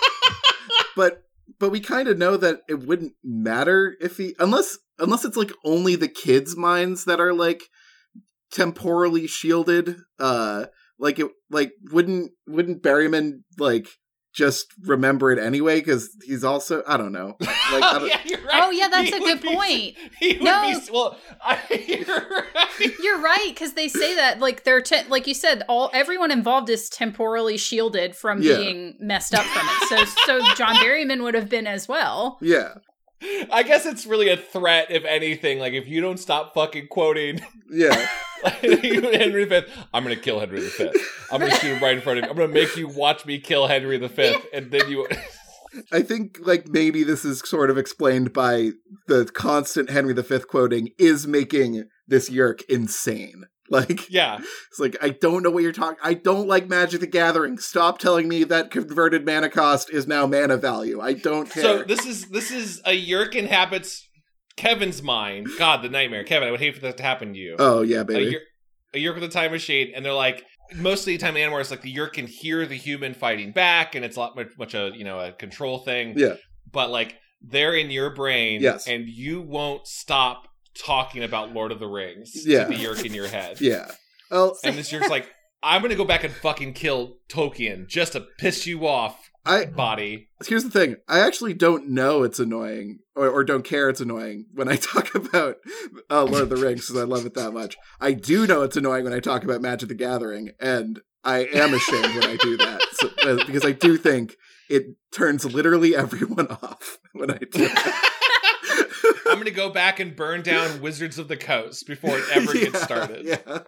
But 0.95 1.23
but 1.57 1.69
we 1.69 1.79
kind 1.79 2.07
of 2.09 2.17
know 2.17 2.35
that 2.37 2.61
it 2.67 2.85
wouldn't 2.85 3.13
matter 3.23 3.95
if 4.01 4.17
he 4.17 4.35
unless 4.39 4.77
unless 4.99 5.23
it's 5.23 5.37
like 5.37 5.51
only 5.63 5.95
the 5.95 6.09
kids' 6.09 6.57
minds 6.57 7.05
that 7.05 7.21
are 7.21 7.33
like 7.33 7.63
temporally 8.51 9.25
shielded? 9.25 9.95
Uh, 10.19 10.65
like 10.99 11.17
it, 11.19 11.31
like 11.49 11.71
wouldn't 11.91 12.31
wouldn't 12.47 12.83
Berryman 12.83 13.43
like 13.57 13.87
just 14.33 14.67
remember 14.83 15.31
it 15.31 15.39
anyway? 15.39 15.79
Because 15.79 16.09
he's 16.25 16.43
also 16.43 16.83
I 16.87 16.97
don't 16.97 17.11
know. 17.11 17.37
Like 17.71 17.83
I 17.83 17.95
oh, 17.95 17.99
don't, 17.99 18.07
yeah, 18.09 18.19
you're 18.25 18.39
oh, 18.39 18.45
right. 18.45 18.63
Oh 18.63 18.69
yeah, 18.71 18.87
that's 18.89 19.09
He 19.09 19.15
a 19.15 19.19
good 19.19 19.41
be- 19.41 19.55
point. 19.55 19.95
He 20.19 20.33
would 20.33 20.41
No. 20.43 20.61
be 20.61 20.91
well. 20.91 21.17
I, 21.41 21.59
you're 21.87 22.15
right. 22.17 22.99
You're 23.01 23.21
right 23.21 23.47
because 23.49 23.73
they 23.73 23.87
say 23.87 24.15
that 24.15 24.39
like 24.39 24.63
they're 24.65 24.81
te- 24.81 25.07
like 25.07 25.25
you 25.27 25.33
said, 25.33 25.63
all 25.69 25.89
everyone 25.93 26.31
involved 26.31 26.69
is 26.69 26.89
temporally 26.89 27.57
shielded 27.57 28.15
from 28.15 28.41
Yeah. 28.41 28.57
being 28.57 28.95
messed 28.99 29.33
up 29.33 29.45
from 29.45 29.67
it. 29.67 29.89
So 29.89 30.21
so 30.25 30.53
John 30.55 30.75
Berryman 30.75 31.23
would 31.23 31.33
have 31.33 31.47
been 31.49 31.65
as 31.67 31.87
well. 31.87 32.37
yeah, 32.41 32.73
I 33.51 33.63
guess 33.63 33.85
it's 33.85 34.05
really 34.05 34.29
a 34.29 34.37
threat, 34.37 34.87
if 34.89 35.05
anything. 35.05 35.59
Like 35.59 35.73
if 35.73 35.87
you 35.87 36.01
don't 36.01 36.17
stop 36.17 36.53
fucking 36.53 36.87
quoting 36.87 37.41
yeah. 37.71 38.07
Henry 38.43 39.45
V, 39.45 39.61
I'm 39.93 40.03
gonna 40.03 40.15
kill 40.15 40.39
Henry 40.39 40.61
V. 40.61 40.91
I'm 41.31 41.39
gonna 41.39 41.55
shoot 41.55 41.75
him 41.75 41.83
right 41.83 41.95
in 41.95 42.01
front 42.01 42.19
of 42.19 42.25
you. 42.25 42.31
I'm 42.31 42.35
gonna 42.35 42.53
make 42.53 42.75
you 42.75 42.87
watch 42.87 43.25
me 43.25 43.39
kill 43.39 43.67
Henry 43.67 43.97
V, 43.97 44.35
and 44.53 44.71
then 44.71 44.89
you. 44.89 45.07
I 45.91 46.01
think 46.01 46.39
like 46.41 46.67
maybe 46.67 47.03
this 47.03 47.23
is 47.23 47.39
sort 47.39 47.69
of 47.69 47.77
explained 47.77 48.33
by 48.33 48.71
the 49.07 49.25
constant 49.25 49.89
Henry 49.89 50.13
V 50.13 50.39
quoting 50.39 50.89
is 50.97 51.25
making 51.25 51.85
this 52.07 52.29
Yeerk 52.29 52.61
insane. 52.67 53.45
Like 53.71 54.11
yeah, 54.11 54.37
it's 54.69 54.79
like 54.79 54.97
I 55.01 55.09
don't 55.09 55.43
know 55.43 55.49
what 55.49 55.63
you're 55.63 55.71
talking. 55.71 55.97
I 56.03 56.13
don't 56.13 56.47
like 56.47 56.67
Magic 56.67 56.99
the 56.99 57.07
Gathering. 57.07 57.57
Stop 57.57 57.99
telling 57.99 58.27
me 58.27 58.43
that 58.43 58.69
converted 58.69 59.25
mana 59.25 59.49
cost 59.49 59.89
is 59.89 60.07
now 60.07 60.27
mana 60.27 60.57
value. 60.57 60.99
I 60.99 61.13
don't 61.13 61.49
care. 61.49 61.63
So 61.63 61.83
this 61.83 62.05
is 62.05 62.25
this 62.29 62.51
is 62.51 62.81
a 62.85 62.91
Yeerk 62.91 63.33
inhabits 63.33 64.05
Kevin's 64.57 65.01
mind. 65.01 65.47
God, 65.57 65.81
the 65.83 65.89
nightmare, 65.89 66.23
Kevin. 66.25 66.49
I 66.49 66.51
would 66.51 66.59
hate 66.59 66.75
for 66.75 66.81
that 66.81 66.97
to 66.97 67.03
happen 67.03 67.33
to 67.33 67.39
you. 67.39 67.55
oh 67.59 67.81
yeah, 67.81 68.03
baby. 68.03 68.37
A 68.93 68.97
Yeerk 68.97 69.15
with 69.15 69.23
a 69.23 69.29
time 69.29 69.51
machine, 69.51 69.93
and 69.95 70.03
they're 70.03 70.13
like 70.13 70.43
most 70.75 71.01
of 71.01 71.05
the 71.05 71.17
time 71.17 71.37
in 71.37 71.49
Animorphs, 71.49 71.71
like 71.71 71.81
the 71.81 71.93
Yeerk 71.95 72.13
can 72.13 72.27
hear 72.27 72.65
the 72.65 72.75
human 72.75 73.13
fighting 73.13 73.53
back, 73.53 73.95
and 73.95 74.03
it's 74.03 74.17
a 74.17 74.19
lot 74.19 74.35
much, 74.35 74.49
much 74.59 74.73
a 74.73 74.91
you 74.93 75.05
know 75.05 75.19
a 75.19 75.31
control 75.31 75.79
thing. 75.79 76.13
Yeah. 76.17 76.35
but 76.71 76.89
like 76.89 77.15
they're 77.41 77.73
in 77.75 77.89
your 77.89 78.09
brain, 78.13 78.61
Yes. 78.61 78.85
and 78.87 79.07
you 79.07 79.41
won't 79.41 79.87
stop 79.87 80.47
talking 80.77 81.23
about 81.23 81.53
Lord 81.53 81.71
of 81.71 81.79
the 81.79 81.87
Rings 81.87 82.45
Yeah. 82.45 82.65
to 82.65 82.69
the 82.69 82.83
Yeerk 82.83 83.05
in 83.05 83.13
your 83.13 83.27
head. 83.27 83.59
yeah. 83.61 83.91
Oh, 84.29 84.55
and 84.63 84.77
this 84.77 84.91
Yeerk's 84.91 85.09
like, 85.09 85.27
I'm 85.63 85.81
gonna 85.81 85.95
go 85.95 86.05
back 86.05 86.23
and 86.23 86.33
fucking 86.33 86.73
kill 86.73 87.17
Tolkien 87.29 87.87
just 87.87 88.13
to 88.13 88.21
piss 88.39 88.65
you 88.65 88.87
off, 88.87 89.29
I 89.45 89.65
body. 89.65 90.29
here's 90.47 90.63
the 90.63 90.69
thing. 90.71 90.95
I 91.07 91.19
actually 91.19 91.53
don't 91.53 91.89
know 91.89 92.23
it's 92.23 92.39
annoying 92.39 92.99
or, 93.15 93.27
or 93.27 93.43
don't 93.43 93.63
care 93.63 93.89
it's 93.89 94.01
annoying 94.01 94.45
when 94.53 94.67
I 94.69 94.75
talk 94.77 95.13
about 95.15 95.57
uh, 96.09 96.23
Lord 96.23 96.43
of 96.43 96.49
the 96.49 96.57
Rings 96.57 96.87
because 96.87 97.01
I 97.01 97.05
love 97.05 97.25
it 97.25 97.33
that 97.35 97.51
much. 97.51 97.75
I 97.99 98.13
do 98.13 98.47
know 98.47 98.61
it's 98.63 98.77
annoying 98.77 99.03
when 99.03 99.13
I 99.13 99.19
talk 99.19 99.43
about 99.43 99.61
Magic 99.61 99.89
the 99.89 99.95
Gathering, 99.95 100.51
and 100.59 100.99
I 101.23 101.39
am 101.53 101.73
ashamed 101.73 102.15
when 102.15 102.23
I 102.23 102.37
do 102.37 102.57
that 102.57 102.81
so, 102.93 103.09
uh, 103.23 103.45
because 103.45 103.63
I 103.65 103.71
do 103.73 103.97
think 103.97 104.35
it 104.69 104.85
turns 105.11 105.45
literally 105.45 105.95
everyone 105.95 106.47
off 106.47 106.97
when 107.13 107.29
I 107.29 107.37
do 107.37 107.47
it. 107.69 107.95
I'm 109.31 109.37
gonna 109.37 109.51
go 109.51 109.69
back 109.69 109.99
and 109.99 110.15
burn 110.15 110.41
down 110.41 110.81
Wizards 110.81 111.17
of 111.17 111.27
the 111.27 111.37
Coast 111.37 111.87
before 111.87 112.17
it 112.17 112.25
ever 112.33 112.53
gets 112.53 112.73
Yeah, 112.73 112.79
started. 112.79 113.25
Yeah. 113.25 113.59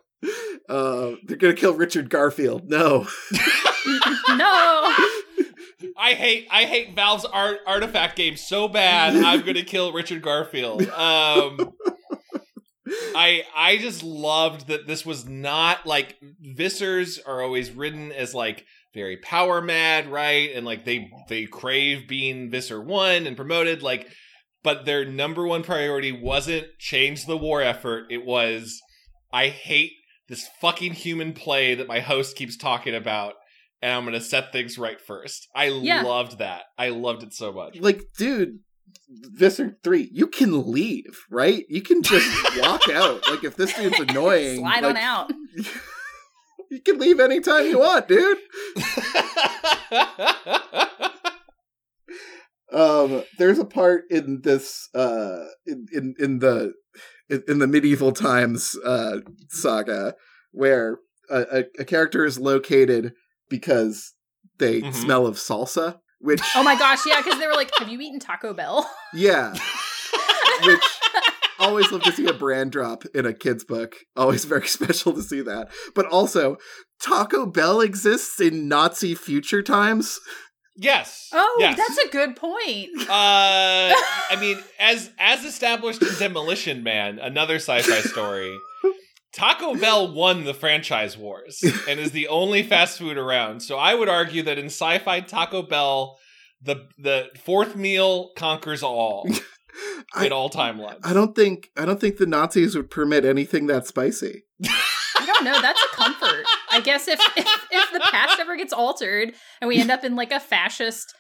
Uh, 0.70 1.16
they're 1.26 1.38
gonna 1.38 1.54
kill 1.54 1.74
Richard 1.74 2.10
Garfield. 2.10 2.70
No. 2.70 3.08
No. 4.30 4.96
I 5.98 6.14
hate 6.14 6.48
I 6.50 6.64
hate 6.64 6.96
Valve's 6.96 7.26
art 7.26 7.58
artifact 7.68 8.16
game 8.16 8.38
so 8.38 8.68
bad. 8.70 9.16
I'm 9.16 9.42
gonna 9.42 9.64
kill 9.64 9.92
Richard 9.92 10.22
Garfield. 10.22 10.82
Um, 10.90 11.74
I 13.16 13.44
I 13.56 13.78
just 13.78 14.02
loved 14.04 14.68
that 14.68 14.88
this 14.88 15.06
was 15.06 15.28
not 15.28 15.86
like 15.86 16.18
Vissers 16.56 17.20
are 17.26 17.42
always 17.42 17.72
written 17.72 18.12
as 18.14 18.34
like 18.34 18.66
very 18.94 19.18
power 19.18 19.62
mad, 19.62 20.08
right? 20.08 20.52
And 20.56 20.66
like 20.66 20.86
they 20.86 21.12
they 21.28 21.46
crave 21.46 22.08
being 22.08 22.50
Visser 22.50 22.82
one 22.82 23.28
and 23.28 23.36
promoted, 23.36 23.84
like, 23.84 24.08
but 24.64 24.86
their 24.86 25.06
number 25.06 25.46
one 25.46 25.62
priority 25.64 26.12
wasn't 26.12 26.68
change 26.80 27.26
the 27.26 27.38
war 27.38 27.62
effort. 27.62 28.06
It 28.10 28.26
was 28.26 28.82
I 29.32 29.48
hate 29.48 29.92
this 30.30 30.48
fucking 30.62 30.94
human 30.94 31.34
play 31.34 31.76
that 31.76 31.88
my 31.88 32.00
host 32.00 32.36
keeps 32.36 32.56
talking 32.58 32.96
about 32.96 33.34
and 33.82 33.92
I'm 33.92 34.06
gonna 34.06 34.22
set 34.22 34.52
things 34.54 34.78
right 34.78 35.00
first. 35.02 35.48
I 35.56 35.66
Yeah. 35.66 36.04
loved 36.04 36.38
that. 36.40 36.64
I 36.78 36.90
loved 36.90 37.24
it 37.24 37.34
so 37.34 37.52
much. 37.52 37.78
like 37.80 38.02
dude 38.18 38.60
Visser 39.10 39.78
3 39.84 40.10
you 40.14 40.28
can 40.28 40.72
leave 40.72 41.20
right 41.30 41.66
you 41.68 41.82
can 41.82 42.02
just 42.04 42.30
walk 42.60 42.88
out 42.90 43.28
like 43.30 43.44
if 43.44 43.56
this 43.56 43.74
dude's 43.74 44.00
annoying 44.08 44.60
Slide 44.60 44.84
like, 44.84 44.84
on 44.84 44.98
out. 44.98 45.32
you 46.72 46.80
can 46.82 47.00
leave 47.00 47.20
anytime 47.20 47.66
you 47.66 47.80
want 47.80 48.08
dude 48.08 48.38
um 52.74 53.24
there's 53.38 53.60
a 53.60 53.66
part 53.66 54.04
in 54.10 54.42
this 54.44 54.90
uh 54.96 55.46
in 55.66 55.86
in, 55.94 56.16
in 56.20 56.40
the 56.40 56.74
in, 57.30 57.44
in 57.48 57.60
the 57.60 57.68
medieval 57.68 58.12
times 58.12 58.76
uh 58.84 59.20
saga 59.50 60.16
where 60.52 61.00
a, 61.30 61.40
a, 61.60 61.64
a 61.80 61.86
character 61.86 62.26
is 62.26 62.40
located 62.40 63.14
because 63.50 64.14
they 64.58 64.82
Mhm. 64.82 64.94
smell 64.94 65.26
of 65.28 65.38
salsa 65.38 66.00
which 66.20 66.42
Oh 66.56 66.64
my 66.64 66.76
gosh, 66.78 67.00
yeah, 67.06 67.22
because 67.22 67.38
they 67.38 67.48
were 67.48 67.54
like, 67.54 67.70
"Have 67.80 67.90
you 67.90 68.00
eaten 68.00 68.18
Taco 68.20 68.54
Bell?" 68.54 68.90
yeah 69.14 69.54
which 70.66 70.84
always 71.60 71.92
love 71.92 72.02
to 72.04 72.12
see 72.14 72.26
a 72.28 72.34
brand 72.34 72.72
drop 72.72 73.04
in 73.14 73.26
a 73.26 73.34
kid's 73.34 73.64
book. 73.66 73.96
Always 74.16 74.46
very 74.46 74.68
special 74.78 75.14
to 75.14 75.22
see 75.22 75.42
that. 75.42 75.70
But 75.94 76.06
also, 76.08 76.58
Taco 77.02 77.46
Bell 77.46 77.82
exists 77.82 78.40
in 78.40 78.68
Nazi 78.70 79.16
future 79.16 79.62
times. 79.62 80.20
Yes. 80.76 81.30
Oh, 81.34 81.58
yes. 81.60 81.78
that's 81.78 81.98
a 81.98 82.10
good 82.10 82.36
point. 82.36 82.90
Uh, 83.02 83.94
I 84.30 84.38
mean, 84.40 84.58
as 84.80 85.12
as 85.20 85.44
established 85.44 86.02
in 86.02 86.10
Demolition 86.20 86.84
Man, 86.84 87.20
another 87.20 87.56
sci-fi 87.56 88.02
story, 88.02 88.56
Taco 89.34 89.76
Bell 89.76 90.14
won 90.14 90.44
the 90.44 90.54
franchise 90.54 91.18
wars 91.18 91.64
and 91.90 92.00
is 92.00 92.12
the 92.12 92.28
only 92.28 92.64
fast 92.64 93.00
food 93.00 93.18
around. 93.18 93.62
So 93.62 93.78
I 93.78 93.96
would 93.96 94.10
argue 94.10 94.44
that 94.44 94.60
in 94.60 94.68
sci-fi, 94.68 95.22
Taco 95.22 95.64
Bell, 95.64 96.20
the 96.62 96.88
the 96.98 97.30
fourth 97.44 97.76
meal 97.76 98.32
conquers 98.36 98.84
all 98.84 99.28
I, 100.14 100.28
in 100.28 100.32
all 100.32 100.50
timelines. 100.50 101.00
I 101.04 101.14
don't 101.14 101.36
think 101.36 101.72
I 101.76 101.86
don't 101.86 102.00
think 102.00 102.18
the 102.18 102.28
Nazis 102.28 102.76
would 102.76 102.90
permit 102.90 103.26
anything 103.26 103.68
that 103.68 103.88
spicy. 103.88 104.44
I 104.66 105.26
don't 105.26 105.44
know. 105.44 105.62
That's 105.62 105.82
a 105.82 105.96
comfort. 105.96 106.46
I 106.74 106.82
guess 106.82 107.08
if, 107.08 107.20
if 107.38 107.48
if 107.72 107.92
the 107.94 108.00
past 108.12 108.40
ever 108.40 108.56
gets 108.56 108.74
altered 108.74 109.34
and 109.62 109.68
we 109.68 109.80
end 109.80 109.92
up 109.92 110.04
in 110.04 110.16
like 110.16 110.32
a 110.32 110.40
fascist 110.40 111.14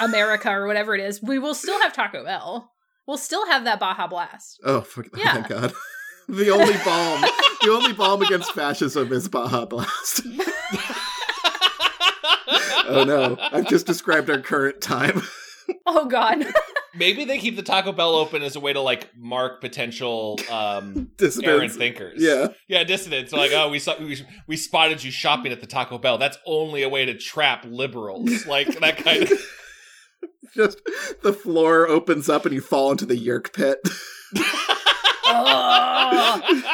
America 0.00 0.50
or 0.50 0.66
whatever 0.66 0.94
it 0.94 1.00
is, 1.00 1.22
we 1.22 1.38
will 1.38 1.54
still 1.54 1.80
have 1.82 1.92
Taco 1.92 2.24
Bell. 2.24 2.70
We'll 3.06 3.16
still 3.18 3.46
have 3.46 3.64
that 3.64 3.80
Baja 3.80 4.06
Blast. 4.06 4.60
Oh, 4.64 4.82
fuck, 4.82 5.06
oh 5.12 5.18
Yeah. 5.18 5.32
thank 5.34 5.48
God. 5.48 5.72
the 6.28 6.50
only 6.50 6.74
bomb, 6.84 7.22
the 7.62 7.70
only 7.72 7.92
bomb 7.92 8.22
against 8.22 8.52
fascism 8.52 9.12
is 9.12 9.28
Baja 9.28 9.64
Blast. 9.66 10.22
oh 12.86 13.04
no, 13.04 13.36
I've 13.52 13.68
just 13.68 13.86
described 13.86 14.30
our 14.30 14.40
current 14.40 14.80
time. 14.80 15.22
Oh 15.86 16.06
God. 16.06 16.44
Maybe 16.94 17.24
they 17.24 17.38
keep 17.38 17.56
the 17.56 17.62
Taco 17.62 17.92
Bell 17.92 18.14
open 18.14 18.42
as 18.42 18.56
a 18.56 18.60
way 18.60 18.72
to 18.72 18.80
like 18.80 19.10
mark 19.16 19.60
potential 19.60 20.38
um 20.50 21.10
errant 21.42 21.72
thinkers. 21.72 22.20
Yeah. 22.22 22.48
Yeah, 22.68 22.84
dissidents. 22.84 23.32
Like, 23.32 23.52
oh, 23.52 23.68
we 23.68 23.78
saw 23.78 23.98
we, 23.98 24.24
we 24.46 24.56
spotted 24.56 25.02
you 25.04 25.10
shopping 25.10 25.52
at 25.52 25.60
the 25.60 25.66
Taco 25.66 25.98
Bell. 25.98 26.18
That's 26.18 26.38
only 26.46 26.82
a 26.82 26.88
way 26.88 27.04
to 27.06 27.14
trap 27.16 27.64
liberals. 27.68 28.30
Like 28.50 28.80
that 28.80 28.96
kind 28.96 29.22
of. 29.24 29.32
Just 30.54 30.80
the 31.22 31.32
floor 31.32 31.86
opens 31.86 32.28
up 32.28 32.44
and 32.44 32.52
you 32.52 32.60
fall 32.60 32.90
into 32.90 33.06
the 33.06 33.16
yeerk 33.16 33.52
pit. 33.52 33.78
Oh. 35.24 36.66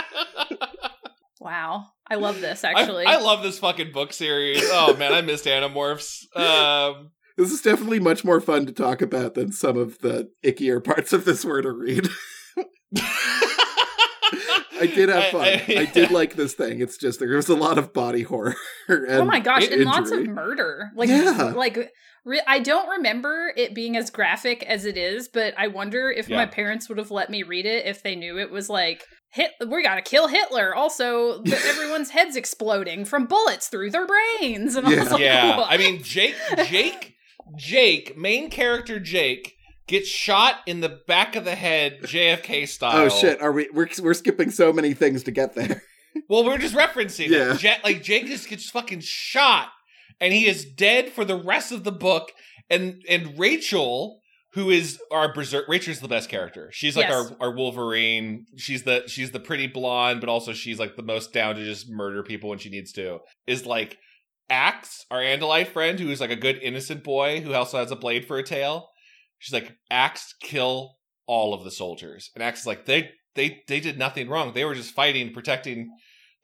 Wow. 1.41 1.87
I 2.09 2.15
love 2.15 2.41
this 2.41 2.65
actually. 2.65 3.05
I, 3.05 3.15
I 3.15 3.21
love 3.21 3.43
this 3.43 3.59
fucking 3.59 3.93
book 3.93 4.13
series. 4.13 4.63
Oh 4.65 4.97
man, 4.97 5.13
I 5.13 5.21
missed 5.21 5.45
Animorphs. 5.45 6.25
Um, 6.37 7.11
This 7.37 7.53
is 7.53 7.61
definitely 7.61 8.01
much 8.01 8.25
more 8.25 8.41
fun 8.41 8.65
to 8.67 8.73
talk 8.73 9.03
about 9.03 9.35
than 9.35 9.53
some 9.53 9.77
of 9.77 9.99
the 9.99 10.31
ickier 10.45 10.83
parts 10.83 11.13
of 11.13 11.25
this 11.25 11.45
were 11.45 11.61
to 11.63 11.71
read. 11.73 12.09
I 14.79 14.87
did 14.95 15.09
have 15.09 15.25
fun. 15.31 15.43
I, 15.47 15.89
did 15.93 16.11
like 16.11 16.35
this 16.35 16.53
thing. 16.55 16.81
It's 16.81 16.97
just 16.99 17.19
there 17.19 17.35
was 17.37 17.49
a 17.49 17.55
lot 17.57 17.79
of 17.79 17.93
body 17.93 18.23
horror. 18.23 18.55
And 18.89 19.09
oh 19.11 19.25
my 19.25 19.41
gosh, 19.41 19.67
and 19.69 19.85
lots 19.85 20.11
of 20.13 20.27
murder. 20.27 20.91
Like, 20.95 21.09
Yeah. 21.09 21.53
like 21.57 21.93
re- 22.25 22.43
I 22.47 22.61
don't 22.61 22.89
remember 22.89 23.53
it 23.57 23.75
being 23.75 23.97
as 23.97 24.11
graphic 24.11 24.63
as 24.63 24.85
it 24.85 24.97
is, 24.97 25.27
but 25.29 25.55
I 25.59 25.67
wonder 25.69 26.09
if 26.11 26.29
Yeah. 26.29 26.37
my 26.37 26.47
parents 26.47 26.89
would 26.89 26.99
have 26.99 27.11
let 27.11 27.31
me 27.31 27.43
read 27.43 27.67
it 27.67 27.85
if 27.87 28.03
they 28.05 28.15
knew 28.15 28.39
it 28.39 28.51
was 28.53 28.69
like 28.71 29.03
hit. 29.33 29.51
We 29.67 29.83
gotta 29.83 30.03
kill 30.03 30.29
Hitler. 30.29 30.73
Also, 30.75 31.43
the, 31.43 31.59
everyone's 31.67 32.11
heads 32.11 32.37
exploding 32.37 33.05
from 33.07 33.27
bullets 33.27 33.67
through 33.69 33.91
their 33.91 34.07
brains. 34.07 34.77
And 34.77 34.87
I 34.87 34.91
was 34.91 34.99
Yeah. 34.99 35.11
like, 35.13 35.21
yeah, 35.21 35.65
I 35.69 35.77
mean 35.79 36.03
Jake, 36.05 36.37
Jake, 36.69 37.15
Jake, 37.57 38.17
main 38.17 38.51
character 38.51 38.99
Jake 38.99 39.55
gets 39.87 40.09
shot 40.09 40.57
in 40.67 40.81
the 40.81 41.01
back 41.07 41.37
of 41.37 41.45
the 41.45 41.55
head, 41.55 42.01
JFK 42.03 42.67
style. 42.69 43.05
Oh 43.05 43.09
shit! 43.09 43.41
Are 43.41 43.53
we? 43.53 43.69
We're 43.73 43.89
we're 44.03 44.15
skipping 44.15 44.51
so 44.51 44.73
many 44.73 44.95
things 44.95 45.23
to 45.25 45.31
get 45.31 45.55
there. 45.55 45.83
Well, 46.31 46.47
we're 46.47 46.57
just 46.57 46.75
referencing 46.75 47.29
Yeah. 47.29 47.53
it. 47.55 47.63
Ja- 47.63 47.75
like 47.85 48.03
Jake 48.03 48.25
just 48.27 48.49
gets 48.49 48.71
fucking 48.71 49.01
shot, 49.03 49.69
and 50.19 50.33
he 50.33 50.47
is 50.49 50.65
dead 50.65 51.11
for 51.11 51.27
the 51.27 51.37
rest 51.37 51.73
of 51.73 51.85
the 51.85 51.93
book. 51.93 52.33
And 52.71 53.03
and 53.07 53.39
Rachel, 53.39 54.23
who 54.55 54.71
is 54.71 54.99
our 55.13 55.31
berserk, 55.35 55.69
Rachel's 55.69 56.01
the 56.01 56.09
best 56.09 56.31
character. 56.31 56.71
She's 56.73 56.97
like 56.97 57.09
Yes. 57.11 57.33
our 57.41 57.49
our 57.51 57.55
Wolverine. 57.55 58.47
She's 58.57 58.85
the 58.85 59.03
she's 59.09 59.33
the 59.33 59.41
pretty 59.41 59.67
blonde, 59.67 60.21
but 60.21 60.31
also 60.31 60.55
she's 60.55 60.79
like 60.79 60.97
the 60.97 61.03
most 61.03 61.35
down 61.35 61.55
to 61.57 61.65
just 61.65 61.87
murder 61.91 62.23
people 62.23 62.49
when 62.49 62.59
she 62.59 62.71
needs 62.71 62.93
to. 62.93 63.19
Is 63.47 63.67
like 63.67 63.99
Ax, 64.51 65.05
our 65.11 65.21
Andalite 65.21 65.69
friend, 65.69 65.99
who 65.99 66.11
is 66.11 66.21
like 66.21 66.31
a 66.31 66.37
good 66.37 66.59
innocent 66.63 67.03
boy 67.03 67.41
who 67.41 67.53
also 67.55 67.79
has 67.79 67.91
a 67.91 67.97
blade 67.97 68.27
for 68.27 68.39
a 68.39 68.43
tail. 68.43 68.89
She's 69.39 69.53
like 69.53 69.73
Ax, 69.91 70.35
kill 70.41 70.97
all 71.27 71.53
of 71.55 71.65
the 71.65 71.71
soldiers, 71.71 72.31
and 72.35 72.43
Ax 72.43 72.61
is 72.61 72.67
like 72.67 72.87
they 72.87 73.11
they 73.35 73.63
they 73.69 73.81
did 73.81 73.99
nothing 73.99 74.29
wrong. 74.29 74.53
They 74.55 74.65
were 74.65 74.75
just 74.75 74.95
fighting, 74.95 75.33
protecting 75.33 75.91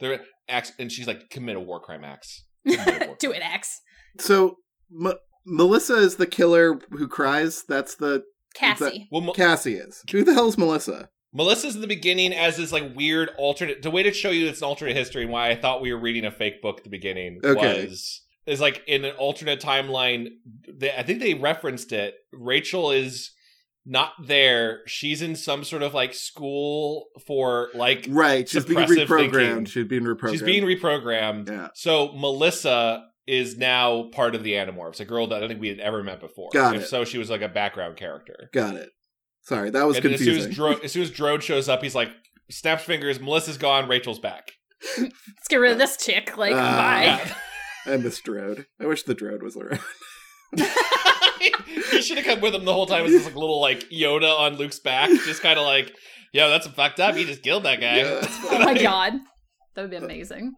their 0.01 0.21
Axe, 0.49 0.73
and 0.79 0.91
she's 0.91 1.07
like 1.07 1.31
commit 1.31 1.57
a 1.57 1.61
war 1.61 1.81
crime, 1.81 2.05
Ax. 2.05 2.45
War 2.67 2.77
Do 3.21 3.29
crime. 3.29 3.41
it, 3.41 3.43
Ax. 3.45 3.81
So 4.19 4.57
M- 4.93 5.15
Melissa 5.47 5.95
is 5.97 6.17
the 6.17 6.27
killer 6.27 6.81
who 6.91 7.09
cries. 7.09 7.65
That's 7.69 7.95
the 7.95 8.25
Cassie. 8.55 9.09
Well, 9.11 9.23
Mo- 9.23 9.33
Cassie 9.33 9.75
is. 9.77 10.03
Who 10.11 10.25
the 10.25 10.35
hell's 10.35 10.59
Melissa? 10.59 11.09
Melissa's 11.33 11.75
in 11.75 11.81
the 11.81 11.87
beginning 11.87 12.33
as 12.35 12.57
this 12.57 12.73
like 12.73 12.95
weird 12.95 13.31
alternate. 13.39 13.83
The 13.83 13.91
way 13.91 14.03
to 14.03 14.13
show 14.13 14.31
you 14.31 14.47
it's 14.49 14.61
an 14.61 14.67
alternate 14.69 14.97
history 14.97 15.23
and 15.23 15.33
why 15.33 15.51
I 15.51 15.57
thought 15.57 15.81
we 15.83 15.93
were 15.93 16.01
reading 16.01 16.25
a 16.25 16.31
fake 16.31 16.61
book 16.63 16.79
at 16.79 16.85
the 16.85 16.91
beginning 16.91 17.41
Okay. 17.45 17.87
was 17.87 18.21
is 18.47 18.61
like 18.61 18.83
in 18.87 19.05
an 19.05 19.15
alternate 19.17 19.61
timeline. 19.61 20.29
They, 20.69 20.91
I 20.93 21.03
think 21.03 21.21
they 21.21 21.35
referenced 21.35 21.93
it. 21.93 22.15
Rachel 22.33 22.91
is 22.91 23.31
not 23.87 24.13
there. 24.27 24.81
She's 24.87 25.23
in 25.23 25.35
some 25.37 25.65
sort 25.65 25.83
of 25.83 25.95
like 25.95 26.13
school 26.15 27.07
for 27.27 27.69
like 27.75 28.07
Right, 28.11 28.49
she's 28.49 28.65
being 28.65 28.81
reprogrammed. 28.81 29.33
thinking. 29.33 29.65
She's 29.67 29.87
being 29.87 30.03
reprogrammed. 30.05 30.31
she's 30.33 30.43
being 30.43 30.65
reprogrammed. 30.65 31.49
Yeah. 31.49 31.69
So 31.75 32.13
Melissa 32.13 33.05
is 33.27 33.57
now 33.57 34.09
part 34.13 34.35
of 34.35 34.43
the 34.43 34.53
Animorphs, 34.55 34.99
a 35.01 35.05
girl 35.05 35.29
that 35.29 35.37
I 35.37 35.41
don't 35.41 35.49
think 35.49 35.61
we 35.61 35.69
had 35.69 35.79
ever 35.81 36.03
met 36.03 36.21
before. 36.21 36.51
Got 36.53 36.75
if 36.77 36.83
it. 36.83 36.89
so, 36.89 37.05
she 37.05 37.19
was 37.19 37.31
like 37.31 37.41
a 37.43 37.49
background 37.49 37.97
character. 37.97 38.51
Got 38.53 38.75
it. 38.77 38.91
Sorry, 39.43 39.71
that 39.71 39.87
was 39.87 39.97
and 39.97 40.05
then 40.07 40.15
as 40.15 40.21
soon 40.21 40.37
as, 40.37 40.45
confusing. 40.47 40.53
Dro- 40.53 40.81
as 40.85 40.93
soon 40.93 41.03
as 41.03 41.11
Drode 41.11 41.43
shows 41.43 41.69
up, 41.69 41.83
he's 41.83 41.95
like, 41.95 42.11
snaps 42.51 42.85
fingers, 42.85 43.21
Melissa's 43.21 43.59
gone, 43.59 43.89
Rachel's 43.89 44.19
back. 44.21 44.53
Let's 44.99 45.49
get 45.49 45.57
rid 45.57 45.73
of 45.73 45.79
this 45.79 45.97
chick. 45.97 46.37
Like, 46.37 46.55
Ah. 46.55 46.77
bye. 46.77 47.05
Yeah. 47.05 47.35
I 47.95 47.97
miss 47.97 48.21
Drode. 48.21 48.67
I 48.81 48.87
wish 48.87 49.03
the 49.03 49.15
Drode 49.15 49.43
was 49.43 49.57
around. 49.57 49.81
he 51.91 52.03
should 52.03 52.19
have 52.19 52.27
come 52.27 52.41
with 52.41 52.55
him 52.55 52.65
the 52.65 52.73
whole 52.73 52.87
time 52.87 53.05
as 53.05 53.11
this 53.11 53.25
like 53.25 53.35
little 53.35 53.61
like 53.61 53.89
Yoda 53.91 54.39
on 54.39 54.57
Luke's 54.57 54.79
back, 54.79 55.09
just 55.25 55.43
kind 55.43 55.59
of 55.59 55.65
like, 55.65 55.93
yo, 56.33 56.49
that's 56.49 56.67
fucked 56.69 57.01
up. 57.01 57.15
He 57.17 57.25
just 57.25 57.43
killed 57.43 57.65
that 57.65 57.81
guy. 57.81 57.99
Yeah, 57.99 58.21
Oh 58.51 58.59
my 58.65 58.81
god. 58.81 59.15
That 59.75 59.83
would 59.83 59.91
be 59.91 59.97
amazing. 59.97 60.53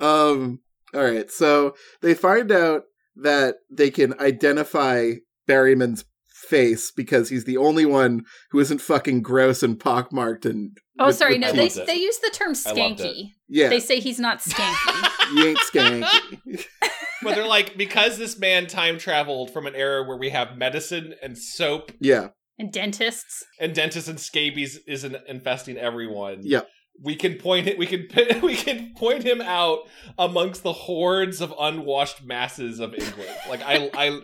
um 0.00 0.60
all 0.94 1.02
right 1.02 1.28
so 1.30 1.74
they 2.02 2.14
find 2.14 2.52
out 2.52 2.82
that 3.16 3.56
they 3.70 3.90
can 3.90 4.18
identify 4.20 5.12
Berryman's 5.48 6.04
face 6.44 6.90
because 6.90 7.28
he's 7.30 7.44
the 7.44 7.56
only 7.56 7.84
one 7.86 8.22
who 8.50 8.58
isn't 8.60 8.80
fucking 8.80 9.22
gross 9.22 9.62
and 9.62 9.78
pockmarked 9.80 10.44
and 10.46 10.76
Oh, 10.98 11.06
with- 11.06 11.16
sorry. 11.16 11.32
with 11.34 11.40
No, 11.40 11.48
I 11.48 11.52
they 11.52 11.66
it. 11.66 11.86
they 11.86 11.96
use 11.96 12.18
the 12.18 12.30
term 12.32 12.54
I 12.66 12.72
loved 12.72 13.00
it. 13.00 13.06
skanky. 13.16 13.30
yeah 13.48 13.68
They 13.68 13.80
say 13.80 13.98
he's 14.00 14.20
not 14.20 14.38
skanky. 14.40 15.34
you 15.36 15.46
ain't 15.48 15.58
skanky 15.58 16.66
But 17.22 17.36
they're 17.36 17.46
like, 17.46 17.76
because 17.78 18.18
this 18.18 18.38
man 18.38 18.66
time 18.66 18.98
traveled 18.98 19.50
from 19.50 19.66
an 19.66 19.74
era 19.74 20.06
where 20.06 20.18
we 20.18 20.28
have 20.30 20.58
medicine 20.58 21.14
and 21.22 21.36
soap 21.38 21.90
yeah 21.98 22.28
and 22.58 22.70
dentists. 22.72 23.42
and 23.58 23.74
dentists 23.74 24.08
and 24.08 24.20
scabies 24.20 24.78
isn't 24.86 25.16
infesting 25.26 25.76
everyone. 25.76 26.40
Yep. 26.42 26.68
We 27.02 27.16
can 27.16 27.34
point 27.38 27.66
it. 27.66 27.76
We 27.78 27.86
can 27.86 28.06
we 28.42 28.54
can 28.54 28.92
point 28.96 29.24
him 29.24 29.40
out 29.40 29.80
amongst 30.18 30.62
the 30.62 30.72
hordes 30.72 31.40
of 31.40 31.52
unwashed 31.58 32.22
masses 32.24 32.78
of 32.78 32.94
England. 32.94 33.30
Like 33.48 33.62
I 33.62 33.90
I 33.94 34.20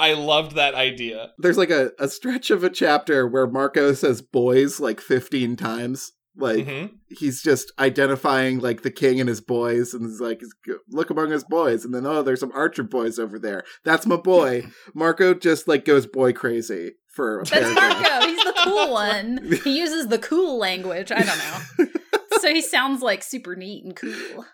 I 0.00 0.14
loved 0.14 0.56
that 0.56 0.74
idea. 0.74 1.32
there's 1.38 1.58
like 1.58 1.70
a, 1.70 1.92
a 1.98 2.08
stretch 2.08 2.50
of 2.50 2.64
a 2.64 2.70
chapter 2.70 3.26
where 3.28 3.46
Marco 3.46 3.92
says 3.92 4.22
boys 4.22 4.80
like 4.80 5.00
15 5.00 5.56
times 5.56 6.10
like 6.36 6.64
Mhm. 6.66 6.90
he's 7.08 7.42
just 7.42 7.72
identifying 7.78 8.60
like 8.60 8.82
the 8.82 8.90
king 8.90 9.18
and 9.20 9.28
his 9.28 9.40
boys 9.40 9.92
and 9.92 10.04
he's 10.06 10.20
like 10.20 10.40
look 10.88 11.10
among 11.10 11.30
his 11.32 11.42
boys 11.44 11.84
and 11.84 11.92
then 11.92 12.06
oh 12.06 12.22
there's 12.22 12.38
some 12.40 12.52
archer 12.54 12.84
boys 12.84 13.18
over 13.18 13.36
there 13.38 13.64
that's 13.84 14.06
my 14.06 14.16
boy 14.16 14.64
marco 14.94 15.34
just 15.34 15.66
like 15.66 15.84
goes 15.84 16.06
boy 16.06 16.32
crazy 16.32 16.92
for 17.14 17.40
a 17.40 17.44
That's. 17.44 17.74
Marco. 17.74 18.26
He's 18.28 18.44
the 18.44 18.54
cool 18.64 18.92
one. 18.92 19.58
He 19.64 19.80
uses 19.80 20.06
the 20.06 20.18
cool 20.18 20.58
language. 20.58 21.10
I 21.12 21.22
don't 21.24 21.38
know. 21.38 21.86
So 22.40 22.48
he 22.54 22.62
sounds 22.62 23.02
like 23.02 23.22
super 23.22 23.54
neat 23.54 23.84
and 23.84 23.94
cool. 23.94 24.46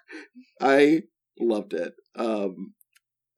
i 0.61 1.03
loved 1.39 1.73
it 1.73 1.93
um 2.17 2.73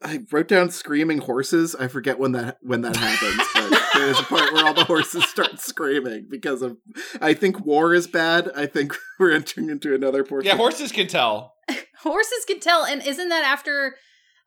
i 0.03 0.20
wrote 0.30 0.49
down 0.49 0.70
screaming 0.70 1.18
horses. 1.18 1.74
I 1.74 1.88
forget 1.88 2.18
when 2.18 2.32
that 2.32 2.59
when 2.62 2.82
that 2.82 2.96
happens 2.96 3.42
but 3.55 3.82
there's 3.94 4.18
a 4.18 4.22
part 4.24 4.53
where 4.53 4.66
all 4.66 4.74
the 4.74 4.84
horses 4.84 5.24
start 5.28 5.61
screaming 5.61 6.26
because 6.30 6.62
of 6.62 6.76
i 7.20 7.34
think 7.34 7.64
war 7.64 7.94
is 7.94 8.07
bad. 8.07 8.51
I 8.57 8.66
think 8.66 8.94
we're 9.18 9.32
entering 9.32 9.70
into 9.70 9.94
another 9.94 10.24
portion. 10.24 10.46
Yeah, 10.49 10.57
horses 10.57 10.92
can 10.92 11.07
tell. 11.07 11.55
Horses 12.03 12.44
can 12.46 12.61
tell, 12.61 12.84
and 12.84 13.05
isn't 13.05 13.28
that 13.28 13.44
after 13.44 13.96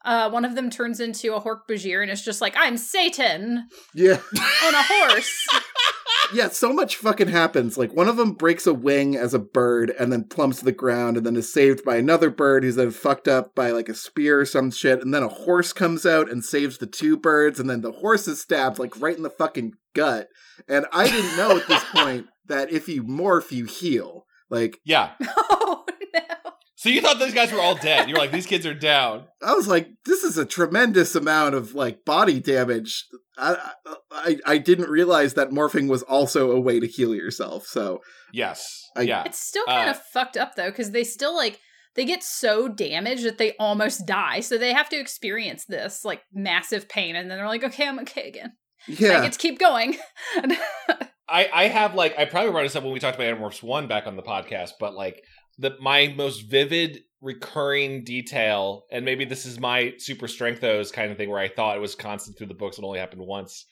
uh, 0.04 0.30
one 0.30 0.45
of 0.45 0.56
them 0.56 0.70
turns 0.70 0.99
into 0.99 1.36
a 1.36 1.41
Hork 1.41 1.62
Bajir 1.70 2.02
and 2.02 2.10
it's 2.10 2.24
just 2.24 2.41
like, 2.41 2.56
I'm 2.58 2.78
Satan! 2.78 3.68
Yeah. 3.93 4.20
On 4.66 4.74
a 4.74 4.84
horse. 4.84 5.47
Yeah, 6.34 6.47
so 6.49 6.72
much 6.72 6.95
fucking 6.95 7.28
happens. 7.28 7.78
Like 7.78 7.93
one 7.93 8.07
of 8.07 8.16
them 8.18 8.34
breaks 8.34 8.66
a 8.66 8.74
wing 8.74 9.16
as 9.18 9.34
a 9.34 9.39
bird 9.39 9.91
and 9.99 10.12
then 10.14 10.24
plummets 10.24 10.59
to 10.59 10.66
the 10.66 10.72
ground 10.72 11.18
and 11.18 11.26
then 11.26 11.36
is 11.36 11.51
saved 11.51 11.84
by 11.84 11.97
another 11.97 12.30
bird 12.30 12.64
who's 12.64 12.76
then 12.76 12.91
fucked 12.91 13.28
up 13.28 13.53
by 13.53 13.72
like 13.72 13.89
a 13.89 13.93
spear 13.95 14.39
or 14.39 14.45
some 14.45 14.72
shit. 14.72 15.01
And 15.01 15.14
then 15.14 15.24
a 15.24 15.28
horse 15.28 15.74
comes 15.74 16.05
out 16.05 16.32
and 16.32 16.43
saves 16.43 16.78
the 16.78 16.88
two 16.88 17.18
birds 17.18 17.59
and 17.59 17.70
then 17.70 17.82
the 17.82 17.91
horse 17.91 18.28
is 18.28 18.39
stabbed 18.41 18.80
like 18.80 18.99
right 19.01 19.18
in 19.18 19.24
the 19.24 19.30
fucking 19.30 19.74
gut. 19.93 20.28
And 20.70 20.86
I 20.93 21.09
didn't 21.09 21.36
know 21.38 21.57
at 21.57 21.68
this 21.68 21.84
point 21.93 22.28
that 22.47 22.72
if 22.72 22.88
you 22.88 23.03
morph, 23.03 23.51
you 23.51 23.66
heal. 23.66 24.26
Like 24.49 24.80
Yeah. 24.86 25.12
oh, 25.22 25.84
no. 25.88 25.91
So 26.82 26.90
you 26.90 27.00
thought 27.00 27.20
those 27.20 27.36
guys 27.36 27.52
were 27.52 27.62
all 27.62 27.76
dead. 27.76 28.10
You 28.10 28.16
were 28.16 28.20
like, 28.20 28.32
these 28.32 28.48
kids 28.48 28.66
are 28.66 28.74
down. 28.74 29.26
I 29.44 29.54
was 29.54 29.68
like, 29.68 29.88
this 30.06 30.24
is 30.24 30.40
a 30.40 30.46
tremendous 30.46 31.14
amount 31.14 31.54
of 31.54 31.76
like 31.76 32.04
body 32.06 32.40
damage. 32.40 33.06
I 33.38 33.56
I, 34.12 34.38
I 34.48 34.58
didn't 34.58 34.90
realize 34.90 35.36
that 35.36 35.52
morphing 35.52 35.88
was 35.88 36.02
also 36.02 36.52
a 36.52 36.60
way 36.60 36.80
to 36.80 36.88
heal 36.88 37.14
yourself. 37.14 37.68
So 37.68 38.00
Yes. 38.34 38.90
I- 38.98 39.02
yeah. 39.02 39.24
It's 39.26 39.40
still 39.40 39.66
kind 39.66 39.90
Uh, 39.90 39.92
of 39.92 40.02
fucked 40.02 40.38
up 40.38 40.56
though, 40.56 40.72
because 40.72 40.90
they 40.90 41.04
still 41.04 41.36
like 41.36 41.60
they 41.94 42.04
get 42.06 42.24
so 42.24 42.68
damaged 42.68 43.26
that 43.26 43.38
they 43.38 43.54
almost 43.60 44.08
die. 44.08 44.40
So 44.40 44.58
they 44.58 44.74
have 44.74 44.90
to 44.90 45.00
experience 45.00 45.66
this 45.66 46.04
like 46.04 46.22
massive 46.34 46.90
pain, 46.90 47.16
and 47.16 47.30
then 47.30 47.38
they're 47.38 47.48
like, 47.48 47.64
"Okay, 47.66 47.88
I'm 47.88 48.00
okay 48.00 48.28
again. 48.30 48.54
Yeah, 48.88 49.20
I 49.20 49.22
get 49.22 49.34
to 49.34 49.38
keep 49.38 49.60
going." 49.60 49.98
I, 51.30 51.50
I 51.54 51.68
have 51.68 51.94
like 51.96 52.18
I 52.18 52.26
probably 52.26 52.52
brought 52.52 52.64
this 52.64 52.76
up 52.76 52.84
when 52.84 52.92
we 52.94 53.00
talked 53.00 53.16
about 53.18 53.28
Animorphs 53.38 53.62
one 53.64 53.88
back 53.88 54.08
on 54.08 54.16
the 54.16 54.22
podcast, 54.24 54.72
but 54.80 54.94
like 54.94 55.22
the 55.62 55.76
my 55.80 56.14
most 56.18 56.41
vivid 56.41 57.01
recurring 57.22 58.03
detail, 58.03 58.84
and 58.91 59.05
maybe 59.05 59.26
this 59.26 59.45
is 59.45 59.59
my 59.59 59.93
super 59.97 60.28
strength 60.28 60.62
strengthos 60.62 60.91
kind 60.91 61.12
of 61.12 61.18
thing 61.18 61.30
where 61.30 61.39
I 61.39 61.47
thought 61.49 61.78
it 61.78 61.82
was 61.82 61.95
constant 61.95 62.38
through 62.38 62.47
the 62.47 62.53
books 62.55 62.78
and 62.78 62.86
only 62.86 62.99
happened 62.99 63.22
once. 63.22 63.66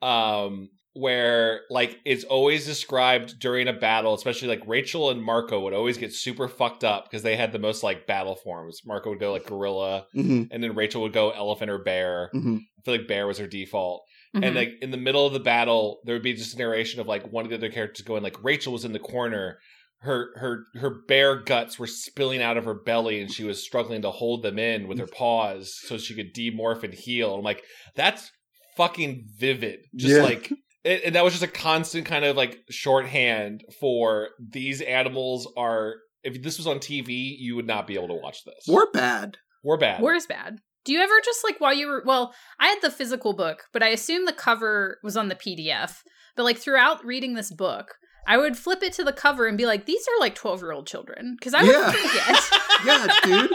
Um 0.00 0.70
where 0.94 1.62
like 1.70 1.98
it's 2.04 2.22
always 2.24 2.66
described 2.66 3.38
during 3.40 3.66
a 3.66 3.72
battle, 3.72 4.12
especially 4.12 4.48
like 4.48 4.60
Rachel 4.66 5.08
and 5.10 5.22
Marco 5.22 5.60
would 5.60 5.72
always 5.72 5.96
get 5.96 6.12
super 6.12 6.48
fucked 6.48 6.84
up 6.84 7.04
because 7.04 7.22
they 7.22 7.34
had 7.34 7.50
the 7.52 7.58
most 7.58 7.82
like 7.82 8.06
battle 8.06 8.34
forms. 8.36 8.82
Marco 8.84 9.08
would 9.08 9.18
go 9.20 9.32
like 9.32 9.46
gorilla, 9.46 10.06
Mhm, 10.14 10.48
and 10.50 10.62
then 10.62 10.74
Rachel 10.74 11.00
would 11.02 11.14
go 11.14 11.30
elephant 11.30 11.70
or 11.70 11.78
bear. 11.78 12.30
mhm. 12.34 12.58
I 12.58 12.82
feel 12.84 12.94
like 12.98 13.08
bear 13.08 13.26
was 13.26 13.38
her 13.38 13.46
default 13.46 14.04
Mhm. 14.36 14.44
and 14.44 14.56
like 14.56 14.70
in 14.82 14.90
the 14.90 14.96
middle 14.98 15.26
of 15.26 15.32
the 15.32 15.40
battle 15.40 16.00
there 16.04 16.14
would 16.14 16.22
be 16.22 16.34
just 16.34 16.54
a 16.54 16.58
narration 16.58 17.00
of 17.00 17.06
like 17.06 17.30
one 17.32 17.44
of 17.44 17.50
the 17.50 17.56
other 17.56 17.70
characters 17.70 18.04
going 18.04 18.22
like 18.22 18.42
rachel 18.42 18.72
was 18.72 18.84
in 18.84 18.92
the 18.92 18.98
corner 18.98 19.58
her 20.02 20.30
her 20.36 20.64
her 20.80 20.90
bare 21.08 21.36
guts 21.36 21.78
were 21.78 21.86
spilling 21.86 22.42
out 22.42 22.56
of 22.56 22.64
her 22.64 22.74
belly 22.74 23.20
and 23.20 23.32
she 23.32 23.44
was 23.44 23.62
struggling 23.62 24.02
to 24.02 24.10
hold 24.10 24.42
them 24.42 24.58
in 24.58 24.88
with 24.88 24.98
her 24.98 25.06
paws 25.18 25.74
so 25.86 25.96
she 25.98 26.14
could 26.14 26.34
demorph 26.34 26.82
and 26.82 26.92
heal 26.94 27.34
i'm 27.36 27.42
like 27.42 27.62
that's 27.96 28.30
fucking 28.76 29.24
vivid 29.38 29.80
just 29.96 30.14
Yeah. 30.16 30.22
like 30.22 30.50
it, 30.84 31.02
and 31.04 31.14
that 31.14 31.24
was 31.24 31.32
just 31.34 31.44
a 31.44 31.48
constant 31.48 32.06
kind 32.06 32.24
of 32.24 32.36
like 32.36 32.58
shorthand 32.70 33.62
for 33.80 34.30
these 34.40 34.80
animals 34.80 35.50
are 35.56 35.94
if 36.24 36.42
this 36.42 36.58
was 36.58 36.66
on 36.66 36.78
tv 36.78 37.34
you 37.38 37.54
would 37.56 37.66
not 37.66 37.86
be 37.86 37.94
able 37.94 38.08
to 38.08 38.14
watch 38.14 38.44
this 38.44 38.64
We're 38.68 38.90
bad. 38.90 39.36
We're 39.64 39.76
bad 39.78 40.00
War 40.00 40.14
is 40.14 40.26
bad. 40.26 40.58
Do 40.84 40.92
you 40.92 41.00
ever 41.00 41.14
just 41.24 41.44
like 41.44 41.60
while 41.60 41.72
you 41.72 41.86
were 41.86 42.02
well, 42.04 42.34
I 42.58 42.66
had 42.66 42.80
the 42.82 42.90
physical 42.90 43.34
book, 43.34 43.62
but 43.72 43.84
I 43.84 43.88
assume 43.90 44.24
the 44.24 44.32
cover 44.32 44.98
was 45.04 45.16
on 45.16 45.28
the 45.28 45.36
PDF. 45.36 45.98
But 46.34 46.42
like 46.42 46.58
throughout 46.58 47.04
reading 47.04 47.34
this 47.34 47.52
book, 47.52 47.94
I 48.26 48.36
would 48.36 48.56
flip 48.56 48.82
it 48.82 48.92
to 48.94 49.04
the 49.04 49.12
cover 49.12 49.46
and 49.46 49.58
be 49.58 49.66
like, 49.66 49.86
"These 49.86 50.02
are 50.08 50.20
like 50.20 50.34
twelve 50.34 50.60
year 50.60 50.72
old 50.72 50.86
children," 50.86 51.36
because 51.38 51.54
I 51.54 51.62
would 51.62 51.72
Yeah. 51.72 51.90
forget. 51.92 52.42
Yeah, 52.84 53.06
dude. 53.22 53.50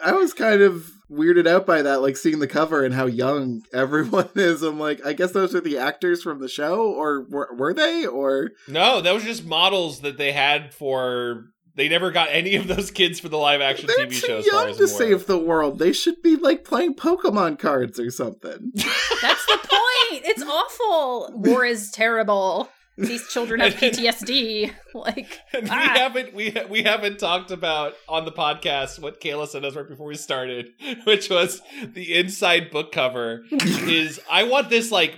I 0.00 0.12
was 0.12 0.34
kind 0.34 0.60
of 0.60 0.90
weirded 1.10 1.46
out 1.46 1.64
by 1.66 1.80
that, 1.82 2.02
like 2.02 2.16
seeing 2.18 2.40
the 2.40 2.46
cover 2.46 2.84
and 2.84 2.92
how 2.94 3.06
young 3.06 3.62
everyone 3.72 4.28
is. 4.34 4.62
I'm 4.62 4.78
like, 4.78 5.04
I 5.06 5.14
guess 5.14 5.32
those 5.32 5.54
are 5.54 5.60
the 5.62 5.78
actors 5.78 6.22
from 6.22 6.40
the 6.40 6.48
show, 6.48 6.92
or 6.92 7.26
were, 7.30 7.48
were 7.56 7.72
they? 7.72 8.04
Or 8.04 8.50
No, 8.68 9.00
that 9.00 9.14
was 9.14 9.24
just 9.24 9.46
models 9.46 10.00
that 10.00 10.18
they 10.18 10.32
had 10.32 10.74
for 10.74 11.44
They 11.74 11.88
never 11.88 12.10
got 12.10 12.28
any 12.30 12.56
of 12.56 12.66
those 12.68 12.90
kids 12.90 13.18
for 13.20 13.28
the 13.30 13.38
live 13.38 13.60
action 13.62 13.86
They're 13.86 14.06
TV 14.06 14.10
too 14.10 14.26
show. 14.26 14.36
as 14.38 14.46
far 14.48 14.68
young 14.68 14.76
to 14.78 14.88
save 14.88 15.26
the 15.26 15.38
world. 15.38 15.78
They 15.78 15.92
should 15.94 16.20
be 16.22 16.36
like 16.36 16.64
playing 16.64 16.96
Pokemon 16.96 17.58
cards 17.58 17.98
or 17.98 18.10
something. 18.10 18.72
That's 18.74 19.46
the 19.46 19.58
point. 19.62 20.24
It's 20.26 20.42
awful. 20.42 21.32
War 21.34 21.64
is 21.64 21.90
terrible. 21.92 22.68
These 22.98 23.28
children 23.28 23.60
have 23.60 23.74
PTSD. 23.76 24.72
Like, 24.94 25.40
And 25.52 25.68
Ah. 25.70 25.90
we 25.92 25.98
haven't 25.98 26.34
we 26.34 26.56
we 26.70 26.82
haven't 26.82 27.18
talked 27.18 27.50
about 27.50 27.92
on 28.08 28.24
the 28.24 28.32
podcast 28.32 28.98
what 28.98 29.20
Kayla 29.20 29.46
sent 29.46 29.64
us 29.66 29.76
right 29.76 29.86
before 29.88 30.06
we 30.06 30.14
started, 30.16 30.68
which 31.04 31.28
was 31.28 31.60
the 31.84 32.14
inside 32.14 32.70
book 32.70 32.92
cover. 32.92 33.42
is 33.52 34.18
I 34.30 34.44
want 34.44 34.70
this 34.70 34.90
like 34.90 35.16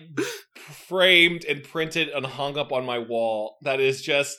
framed 0.56 1.44
and 1.44 1.62
printed 1.62 2.08
and 2.08 2.26
hung 2.26 2.58
up 2.58 2.72
on 2.72 2.84
my 2.84 2.98
wall. 2.98 3.56
That 3.62 3.80
is 3.80 4.02
just 4.02 4.36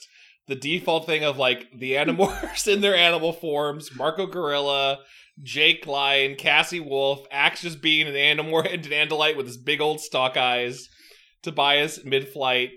the 0.48 0.56
default 0.56 1.06
thing 1.06 1.24
of 1.24 1.38
like 1.38 1.68
the 1.78 1.94
Animorphs 1.94 2.68
in 2.68 2.82
their 2.82 2.96
animal 2.96 3.32
forms, 3.32 3.96
Marco 3.96 4.26
Gorilla, 4.28 5.00
Jake 5.42 5.88
Lion, 5.88 6.36
Cassie 6.36 6.80
Wolf, 6.80 7.20
Ax 7.32 7.62
just 7.62 7.82
being 7.82 8.08
an 8.08 8.14
Animorph 8.16 8.74
and 8.74 8.86
an 8.86 8.92
Andalite 9.08 9.38
with 9.38 9.46
his 9.46 9.58
big 9.58 9.80
old 9.80 10.02
stalk 10.02 10.36
eyes, 10.38 10.90
Tobias 11.44 12.04
mid-flight, 12.04 12.72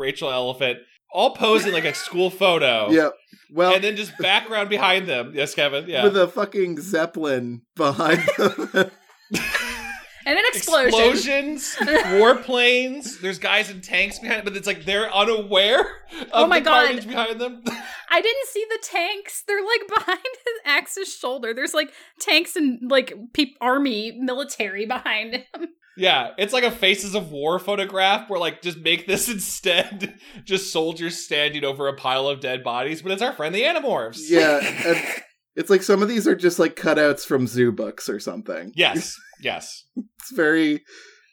Rachel 0.00 0.30
Elephant, 0.30 0.78
all 1.12 1.34
posing 1.36 1.72
like 1.72 1.84
a 1.84 1.94
school 1.94 2.30
photo. 2.30 2.88
Yeah. 2.90 3.10
Well, 3.52 3.74
And 3.74 3.82
then 3.82 3.96
just 3.96 4.16
background 4.18 4.68
behind 4.70 5.08
them. 5.08 5.32
Yes, 5.34 5.54
Kevin. 5.56 5.86
Yeah. 5.88 6.04
with 6.04 6.16
a 6.16 6.28
fucking 6.28 6.80
zeppelin 6.80 7.62
behind 7.74 8.20
them. 8.38 8.68
and 8.72 10.38
an 10.38 10.44
explosion. 10.52 10.88
Explosions, 10.88 11.74
warplanes. 11.80 13.20
There's 13.20 13.38
guys 13.40 13.68
in 13.70 13.80
tanks 13.80 14.20
behind, 14.20 14.40
it, 14.40 14.44
but 14.44 14.56
it's 14.56 14.68
like 14.68 14.84
they're 14.84 15.12
unaware 15.12 15.80
of 15.80 16.26
Oh 16.32 16.46
my 16.46 16.60
the 16.60 16.64
God. 16.66 16.86
carnage 16.86 17.06
behind 17.08 17.40
them. 17.40 17.62
I 18.10 18.20
didn't 18.20 18.46
see 18.48 18.64
the 18.68 18.78
tanks. 18.82 19.42
They're 19.48 19.64
like 19.64 19.88
behind 19.98 20.20
his 20.22 20.54
Ax's 20.64 21.12
shoulder. 21.12 21.52
There's 21.54 21.74
like 21.74 21.90
tanks 22.20 22.54
and 22.54 22.88
like 22.90 23.12
peop 23.32 23.56
army 23.60 24.12
military 24.16 24.86
behind 24.86 25.34
him. 25.34 25.68
Yeah, 25.96 26.30
it's 26.38 26.52
like 26.52 26.64
a 26.64 26.70
Faces 26.70 27.14
of 27.14 27.30
War 27.32 27.58
photograph 27.58 28.28
where 28.30 28.40
like 28.40 28.62
just 28.62 28.78
make 28.78 29.06
this 29.06 29.28
instead 29.32 30.14
just 30.44 30.72
soldiers 30.72 31.22
standing 31.24 31.64
over 31.64 31.88
a 31.88 31.94
pile 31.96 32.26
of 32.28 32.40
dead 32.40 32.62
bodies, 32.64 33.02
but 33.02 33.12
it's 33.12 33.22
our 33.22 33.32
friend 33.32 33.54
the 33.54 33.62
Animorphs. 33.62 34.20
yeah, 34.28 34.58
and 34.86 35.04
it's 35.56 35.68
like 35.70 35.82
some 35.82 36.00
of 36.02 36.08
these 36.08 36.26
are 36.28 36.36
just 36.36 36.58
like 36.58 36.76
cutouts 36.76 37.24
from 37.26 37.46
zoo 37.46 37.72
books 37.72 38.08
or 38.08 38.20
something. 38.20 38.72
Yes. 38.74 39.14
Yes. 39.42 39.84
It's 39.96 40.32
very 40.32 40.82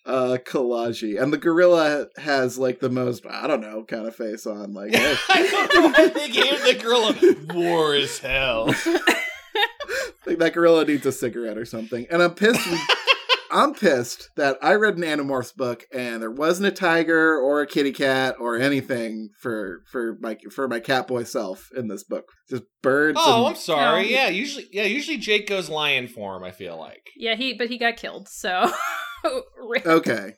uh 0.06 0.38
collagey. 0.48 1.22
And 1.22 1.34
the 1.34 1.38
gorilla 1.38 2.08
has 2.16 2.58
like 2.58 2.80
the 2.80 2.90
most 2.90 3.26
I 3.30 3.48
don't 3.48 3.60
know 3.60 3.84
kind 3.84 4.08
of 4.08 4.16
face 4.16 4.48
on 4.48 4.74
like 4.74 4.96
hey. 4.96 5.16
I 5.28 5.46
don't 5.46 5.74
know 5.76 5.88
why 5.90 6.08
they 6.08 6.30
gave 6.30 6.64
the 6.64 6.80
gorilla 6.82 7.16
war 7.54 7.94
is 7.96 8.20
hell. 8.20 8.68
like 10.26 10.38
that 10.38 10.54
gorilla 10.54 10.86
needs 10.86 11.06
a 11.06 11.12
cigarette 11.12 11.58
or 11.58 11.66
something. 11.66 12.08
And 12.10 12.22
I'm 12.24 12.34
pissed. 12.34 12.66
we- 12.66 12.80
I'm 13.52 13.74
pissed 13.74 14.30
that 14.36 14.58
I 14.62 14.74
read 14.74 14.98
an 14.98 15.04
Animorphs 15.04 15.56
book 15.56 15.86
and 15.94 16.22
there 16.22 16.32
wasn't 16.32 16.68
a 16.68 16.72
tiger 16.72 17.38
or 17.38 17.62
a 17.62 17.68
kitty 17.68 17.92
cat 17.92 18.36
or 18.40 18.58
anything 18.58 19.30
for 19.40 19.84
for 19.92 20.18
my 20.22 20.38
for 20.52 20.68
my 20.68 20.80
catboy 20.80 21.28
self 21.28 21.70
in 21.76 21.88
this 21.88 22.04
book. 22.04 22.26
Just 22.50 22.64
birds. 22.82 23.20
Oh, 23.22 23.46
I'm 23.46 23.56
sorry. 23.56 24.04
No. 24.04 24.10
Yeah, 24.10 24.28
usually 24.30 24.68
yeah, 24.72 24.84
usually 24.84 25.18
Jake 25.18 25.48
goes 25.48 25.70
lion 25.70 26.08
form, 26.08 26.44
I 26.44 26.52
feel 26.52 26.78
like. 26.78 27.10
Yeah, 27.16 27.36
he 27.36 27.54
but 27.54 27.70
he 27.70 27.78
got 27.78 27.98
killed. 27.98 28.28
So 28.30 28.72
okay. 29.26 30.34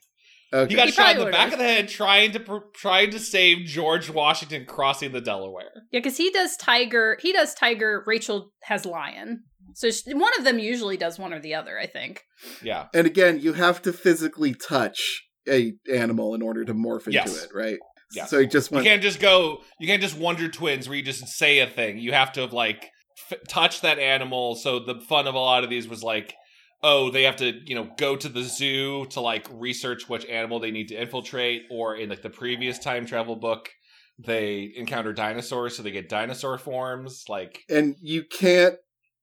Okay. 0.51 0.69
He 0.69 0.75
got 0.75 0.87
He 0.87 0.91
shot 0.91 1.15
in 1.15 1.19
the 1.25 1.31
back 1.31 1.51
would've. 1.51 1.53
of 1.53 1.59
the 1.59 1.65
head 1.65 1.87
trying 1.87 2.31
to 2.31 2.61
trying 2.73 3.11
to 3.11 3.19
save 3.19 3.67
George 3.67 4.09
Washington 4.09 4.65
crossing 4.65 5.11
the 5.11 5.21
Delaware. 5.21 5.83
Yeah, 5.91 5.99
because 5.99 6.17
he 6.17 6.31
does 6.31 6.57
tiger. 6.57 7.17
He 7.21 7.31
does 7.31 7.53
tiger. 7.53 8.03
Rachel 8.07 8.51
has 8.63 8.85
lion. 8.85 9.43
So 9.75 9.89
sh 9.91 10.01
one 10.07 10.31
of 10.37 10.43
them 10.45 10.59
usually 10.59 10.97
does 10.97 11.17
one 11.19 11.33
or 11.33 11.39
the 11.39 11.55
other. 11.55 11.77
I 11.79 11.85
think. 11.87 12.23
Yeah. 12.63 12.87
and 12.93 13.05
again, 13.07 13.39
you 13.39 13.53
have 13.53 13.81
to 13.83 13.93
physically 13.93 14.53
touch 14.53 15.23
a 15.47 15.73
animal 15.93 16.35
in 16.35 16.41
order 16.41 16.63
to 16.65 16.73
morph 16.73 17.07
into 17.07 17.11
Yes. 17.13 17.43
it, 17.45 17.51
right? 17.53 17.77
Yeah. 18.13 18.25
So 18.25 18.39
you 18.39 18.47
just 18.47 18.71
You 18.71 18.81
can't 18.81 19.01
just 19.01 19.19
go. 19.19 19.59
You 19.79 19.87
can't 19.87 20.01
just 20.01 20.17
Wonder 20.17 20.47
Twins 20.49 20.87
where 20.87 20.97
you 20.97 21.03
just 21.03 21.27
say 21.27 21.59
a 21.59 21.67
thing. 21.67 21.97
You 21.99 22.11
have 22.13 22.31
to 22.33 22.41
have 22.41 22.53
like 22.53 22.89
f- 23.31 23.39
touch 23.47 23.81
that 23.81 23.99
animal. 23.99 24.55
So 24.55 24.79
the 24.79 24.99
fun 25.07 25.27
of 25.27 25.35
a 25.35 25.39
lot 25.39 25.63
of 25.63 25.69
these 25.69 25.87
was 25.87 26.01
like, 26.03 26.33
oh, 26.81 27.11
they 27.11 27.23
have 27.23 27.35
to 27.37 27.53
you 27.65 27.75
know 27.75 27.89
go 27.97 28.15
to 28.15 28.29
the 28.29 28.43
zoo 28.43 29.05
to 29.11 29.21
like 29.21 29.45
research 29.51 30.09
which 30.09 30.25
animal 30.25 30.59
they 30.59 30.71
need 30.71 30.87
to 30.87 30.95
infiltrate, 30.99 31.63
or 31.69 31.95
in 31.95 32.09
like 32.09 32.21
the 32.23 32.29
previous 32.29 32.79
time 32.79 33.05
travel 33.05 33.35
book, 33.35 33.69
they 34.17 34.71
encounter 34.75 35.13
dinosaurs, 35.13 35.77
so 35.77 35.83
they 35.83 35.91
get 35.91 36.09
dinosaur 36.09 36.57
forms. 36.57 37.25
Like, 37.29 37.59
and 37.69 37.95
you 38.01 38.23
can't 38.23 38.75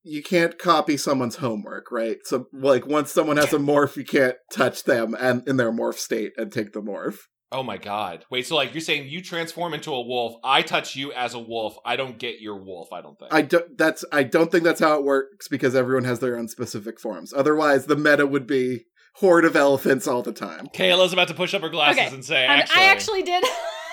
you 0.08 0.22
can't 0.22 0.56
copy 0.58 0.96
someone's 0.96 1.36
homework, 1.36 1.90
right? 1.90 2.18
So 2.24 2.46
like 2.52 2.86
once 2.86 3.10
someone 3.12 3.36
has 3.38 3.52
a 3.52 3.58
morph, 3.58 3.96
you 3.96 4.04
can't 4.04 4.36
touch 4.52 4.84
them 4.84 5.16
and 5.18 5.46
in 5.48 5.56
their 5.56 5.72
morph 5.72 5.98
state 5.98 6.32
and 6.36 6.52
take 6.52 6.72
the 6.72 6.80
morph. 6.80 7.16
oh 7.50 7.62
my 7.64 7.76
god, 7.76 8.24
wait. 8.30 8.46
So 8.46 8.54
like 8.54 8.72
you're 8.72 8.80
saying 8.80 9.08
you 9.08 9.20
transform 9.20 9.74
into 9.74 9.90
a 9.92 10.00
wolf. 10.06 10.34
I 10.44 10.62
touch 10.62 10.94
you 10.94 11.12
as 11.12 11.34
a 11.34 11.38
wolf. 11.40 11.76
I 11.84 11.96
don't 11.96 12.18
get 12.18 12.40
your 12.40 12.62
wolf. 12.62 12.92
I 12.92 13.00
don't 13.02 13.18
think. 13.18 13.34
I 13.34 13.42
don't 13.42 13.76
that's 13.76 14.04
I 14.12 14.22
don't 14.22 14.50
think 14.52 14.62
that's 14.64 14.80
how 14.80 14.96
it 14.98 15.04
works 15.04 15.48
because 15.48 15.74
everyone 15.74 16.04
has 16.04 16.20
their 16.20 16.38
own 16.38 16.48
specific 16.48 17.00
forms. 17.00 17.32
Otherwise 17.34 17.86
the 17.86 17.96
meta 17.96 18.26
would 18.26 18.46
be 18.46 18.84
horde 19.16 19.44
of 19.46 19.56
elephants 19.56 20.06
all 20.06 20.22
the 20.22 20.32
time. 20.32 20.68
Kayla's 20.74 21.12
about 21.14 21.28
to 21.28 21.34
push 21.34 21.52
up 21.54 21.62
her 21.62 21.68
glasses 21.70 21.98
Okay. 22.00 22.14
and 22.14 22.24
say, 22.24 22.44
And 22.44 22.60
actually, 22.62 22.80
I 22.82 22.84
actually 22.84 23.22
did. 23.22 23.44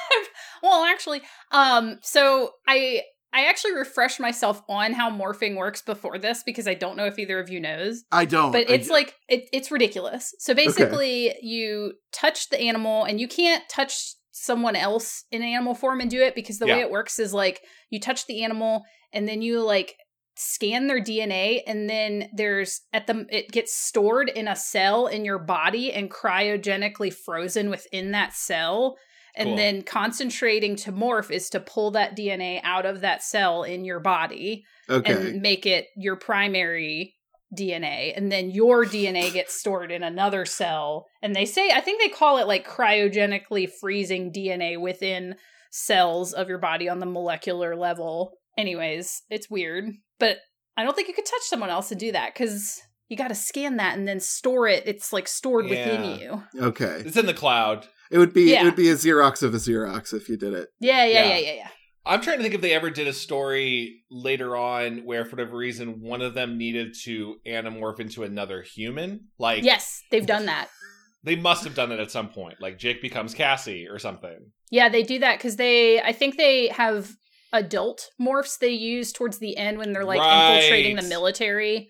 well, 0.64 0.84
actually, 0.84 1.22
um, 1.52 2.00
so 2.02 2.52
I 2.68 3.02
I 3.34 3.46
actually 3.46 3.74
refreshed 3.74 4.20
myself 4.20 4.62
on 4.70 4.94
how 4.94 5.10
morphing 5.10 5.58
works 5.58 5.82
before 5.82 6.18
this 6.20 6.44
because 6.44 6.68
I 6.68 6.76
don't 6.76 6.96
know 6.96 7.06
if 7.06 7.18
either 7.18 7.40
of 7.40 7.50
you 7.50 7.60
knows. 7.60 8.04
I 8.12 8.26
don't. 8.26 8.52
But 8.52 8.70
I- 8.70 8.74
it's 8.74 8.90
like 8.90 9.16
it, 9.28 9.50
it's 9.52 9.72
ridiculous. 9.72 10.34
So 10.40 10.54
basically, 10.54 11.36
you 11.42 11.94
touch 12.12 12.50
the 12.50 12.60
animal, 12.62 13.04
and 13.06 13.20
you 13.20 13.28
can't 13.28 13.64
touch 13.70 14.16
someone 14.32 14.76
else 14.76 15.26
in 15.32 15.42
animal 15.44 15.76
form 15.76 16.00
and 16.02 16.10
do 16.10 16.22
it 16.22 16.36
because 16.36 16.58
the 16.60 16.66
way 16.76 16.82
it 16.82 16.90
works 16.92 17.20
is 17.20 17.34
like 17.34 17.62
you 17.90 18.00
touch 18.00 18.26
the 18.28 18.44
animal, 18.44 18.84
and 19.12 19.28
then 19.28 19.42
you 19.42 19.62
like 19.62 19.96
scan 20.36 20.88
their 20.88 21.00
DNA, 21.02 21.62
and 21.68 21.88
then 21.90 22.30
there's 22.36 22.82
at 22.92 23.06
the 23.08 23.26
it 23.30 23.50
gets 23.52 23.74
stored 23.76 24.30
in 24.30 24.48
a 24.48 24.56
cell 24.56 25.06
in 25.08 25.24
your 25.26 25.38
body 25.40 25.92
and 25.94 26.10
cryogenically 26.12 27.14
frozen 27.14 27.70
within 27.70 28.12
that 28.12 28.34
cell. 28.34 28.96
And 29.36 29.50
Cool. 29.50 29.58
then 29.58 29.82
concentrating 29.82 30.76
to 30.78 30.92
morph 30.92 31.32
is 31.32 31.50
to 31.52 31.60
pull 31.60 31.92
that 31.92 32.16
DNA 32.16 32.60
out 32.64 32.86
of 32.86 33.02
that 33.02 33.24
cell 33.24 33.64
in 33.64 33.84
your 33.84 34.00
body 34.00 34.64
okay. 34.90 35.14
and 35.14 35.42
make 35.42 35.66
it 35.66 35.88
your 35.96 36.16
primary 36.16 37.16
DNA. 37.56 38.16
And 38.16 38.32
then 38.32 38.50
your 38.50 38.86
DNA 38.86 39.32
gets 39.34 39.60
stored 39.60 39.92
in 39.92 40.04
another 40.04 40.46
cell. 40.46 41.08
And 41.22 41.36
they 41.36 41.46
say, 41.46 41.72
I 41.72 41.82
think 41.82 42.02
they 42.02 42.10
call 42.10 42.38
it 42.38 42.48
like 42.48 42.68
cryogenically 42.68 43.70
freezing 43.70 44.32
DNA 44.32 44.80
within 44.80 45.36
cells 45.72 46.34
of 46.34 46.50
your 46.50 46.60
body 46.60 46.88
on 46.90 47.00
the 47.00 47.06
molecular 47.06 47.76
level. 47.76 48.34
Anyways, 48.58 49.24
it's 49.30 49.50
weird. 49.50 49.90
But 50.20 50.38
I 50.78 50.84
don't 50.84 50.96
think 50.96 51.08
you 51.08 51.14
could 51.14 51.26
touch 51.26 51.42
someone 51.44 51.70
else 51.70 51.92
and 51.92 52.00
do 52.00 52.12
that 52.12 52.34
because 52.34 52.82
you 53.10 53.18
got 53.18 53.28
to 53.30 53.36
scan 53.36 53.78
that 53.78 53.98
and 53.98 54.08
then 54.08 54.20
store 54.20 54.68
it. 54.68 54.84
It's 54.86 55.14
like 55.14 55.28
stored 55.28 55.66
within 55.66 56.20
you. 56.20 56.44
okay. 56.60 57.04
it's 57.06 57.18
in 57.18 57.26
the 57.26 57.34
cloud. 57.34 57.88
It 58.12 58.18
would 58.18 58.34
be 58.34 58.54
it 58.54 58.64
would 58.64 58.76
be 58.76 58.90
a 58.90 58.96
Xerox 58.96 59.44
of 59.44 59.54
a 59.54 59.58
Xerox 59.58 60.14
if 60.14 60.30
you 60.30 60.38
did 60.38 60.54
it. 60.54 60.70
Yeah, 60.80 61.06
yeah, 61.06 61.24
Yeah. 61.24 61.30
yeah, 61.30 61.38
yeah, 61.38 61.54
yeah. 61.54 61.68
I'm 62.06 62.22
trying 62.22 62.38
to 62.38 62.44
think 62.44 62.56
if 62.56 62.62
they 62.62 62.74
ever 62.74 62.90
did 62.90 63.08
a 63.08 63.14
story 63.14 64.04
later 64.12 64.58
on 64.58 65.06
where, 65.06 65.24
for 65.24 65.38
whatever 65.38 65.56
reason, 65.56 66.02
one 66.02 66.22
of 66.22 66.34
them 66.34 66.58
needed 66.58 66.96
to 67.04 67.38
anamorph 67.48 68.00
into 68.00 68.24
another 68.24 68.62
human. 68.62 69.30
Like, 69.40 69.64
Yes, 69.64 70.04
they've 70.12 70.26
done 70.26 70.48
that. 70.48 70.68
they 71.24 71.38
must 71.38 71.64
have 71.64 71.76
done 71.76 71.94
it 71.94 72.02
at 72.02 72.12
some 72.12 72.30
point. 72.30 72.56
Like, 72.60 72.78
Jake 72.78 73.02
becomes 73.02 73.34
Cassie 73.34 73.88
or 73.88 74.00
something. 74.00 74.52
Yeah, 74.70 74.90
they 74.90 75.04
do 75.04 75.20
that 75.20 75.38
because 75.38 75.56
they, 75.56 76.02
I 76.02 76.12
think 76.12 76.36
they 76.36 76.68
have 76.70 77.16
adult 77.54 78.10
morphs 78.20 78.58
they 78.58 78.72
use 78.72 79.14
towards 79.14 79.38
the 79.38 79.56
end 79.56 79.78
when 79.78 79.94
they're 79.94 80.04
like 80.04 80.20
infiltrating 80.20 80.96
the 80.98 81.04
military. 81.04 81.90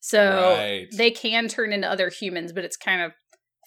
So 0.00 0.54
right. 0.58 0.86
they 0.94 1.10
can 1.10 1.48
turn 1.48 1.72
into 1.72 1.88
other 1.88 2.10
humans, 2.10 2.52
but 2.52 2.64
it's 2.64 2.76
kind 2.76 3.00
of 3.00 3.12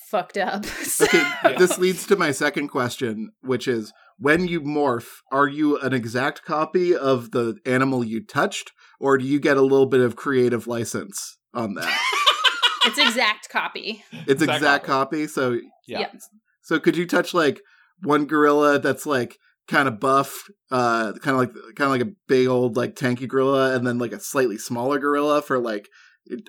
fucked 0.09 0.37
up. 0.37 0.65
So- 0.83 1.05
Okay, 1.05 1.17
Yeah. 1.43 1.57
this 1.57 1.77
leads 1.77 2.05
to 2.07 2.15
my 2.15 2.31
second 2.31 2.69
question, 2.69 3.31
which 3.41 3.67
is 3.67 3.91
when 4.17 4.47
you 4.47 4.61
morph, 4.61 5.07
are 5.31 5.47
you 5.47 5.77
an 5.79 5.93
exact 5.93 6.43
copy 6.43 6.95
of 6.95 7.31
the 7.31 7.55
animal 7.65 8.03
you 8.03 8.23
touched, 8.25 8.71
or 8.99 9.17
do 9.17 9.25
you 9.25 9.39
get 9.39 9.57
a 9.57 9.61
little 9.61 9.85
bit 9.85 10.01
of 10.01 10.15
creative 10.15 10.65
license 10.67 11.37
on 11.53 11.75
that? 11.75 11.99
it's 12.85 12.97
exact 12.97 13.49
copy. 13.49 14.03
It's 14.11 14.41
Exact 14.41 14.57
exact, 14.57 14.85
copy. 14.85 15.17
copy. 15.17 15.27
So 15.27 15.51
yeah. 15.87 15.99
yeah. 15.99 16.11
so 16.63 16.79
could 16.79 16.97
you 16.97 17.05
touch 17.05 17.33
like 17.33 17.61
one 18.01 18.25
gorilla 18.25 18.79
that's 18.79 19.05
like 19.05 19.37
kind 19.67 19.87
of 19.87 19.99
buff, 19.99 20.45
uh 20.71 21.13
kind 21.21 21.35
of 21.35 21.37
like 21.37 21.53
kind 21.75 21.81
of 21.81 21.89
like 21.91 22.01
a 22.01 22.11
big 22.27 22.47
old 22.47 22.75
like 22.77 22.95
tanky 22.95 23.27
gorilla 23.27 23.75
and 23.75 23.85
then 23.85 23.97
like 23.99 24.13
a 24.13 24.19
slightly 24.19 24.57
smaller 24.57 24.97
gorilla 24.97 25.41
for 25.43 25.59
like 25.59 25.89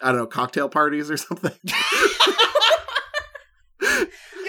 I 0.02 0.08
don't 0.12 0.16
know, 0.16 0.26
cocktail 0.26 0.68
parties 0.70 1.10
or 1.10 1.16
something. 1.18 1.52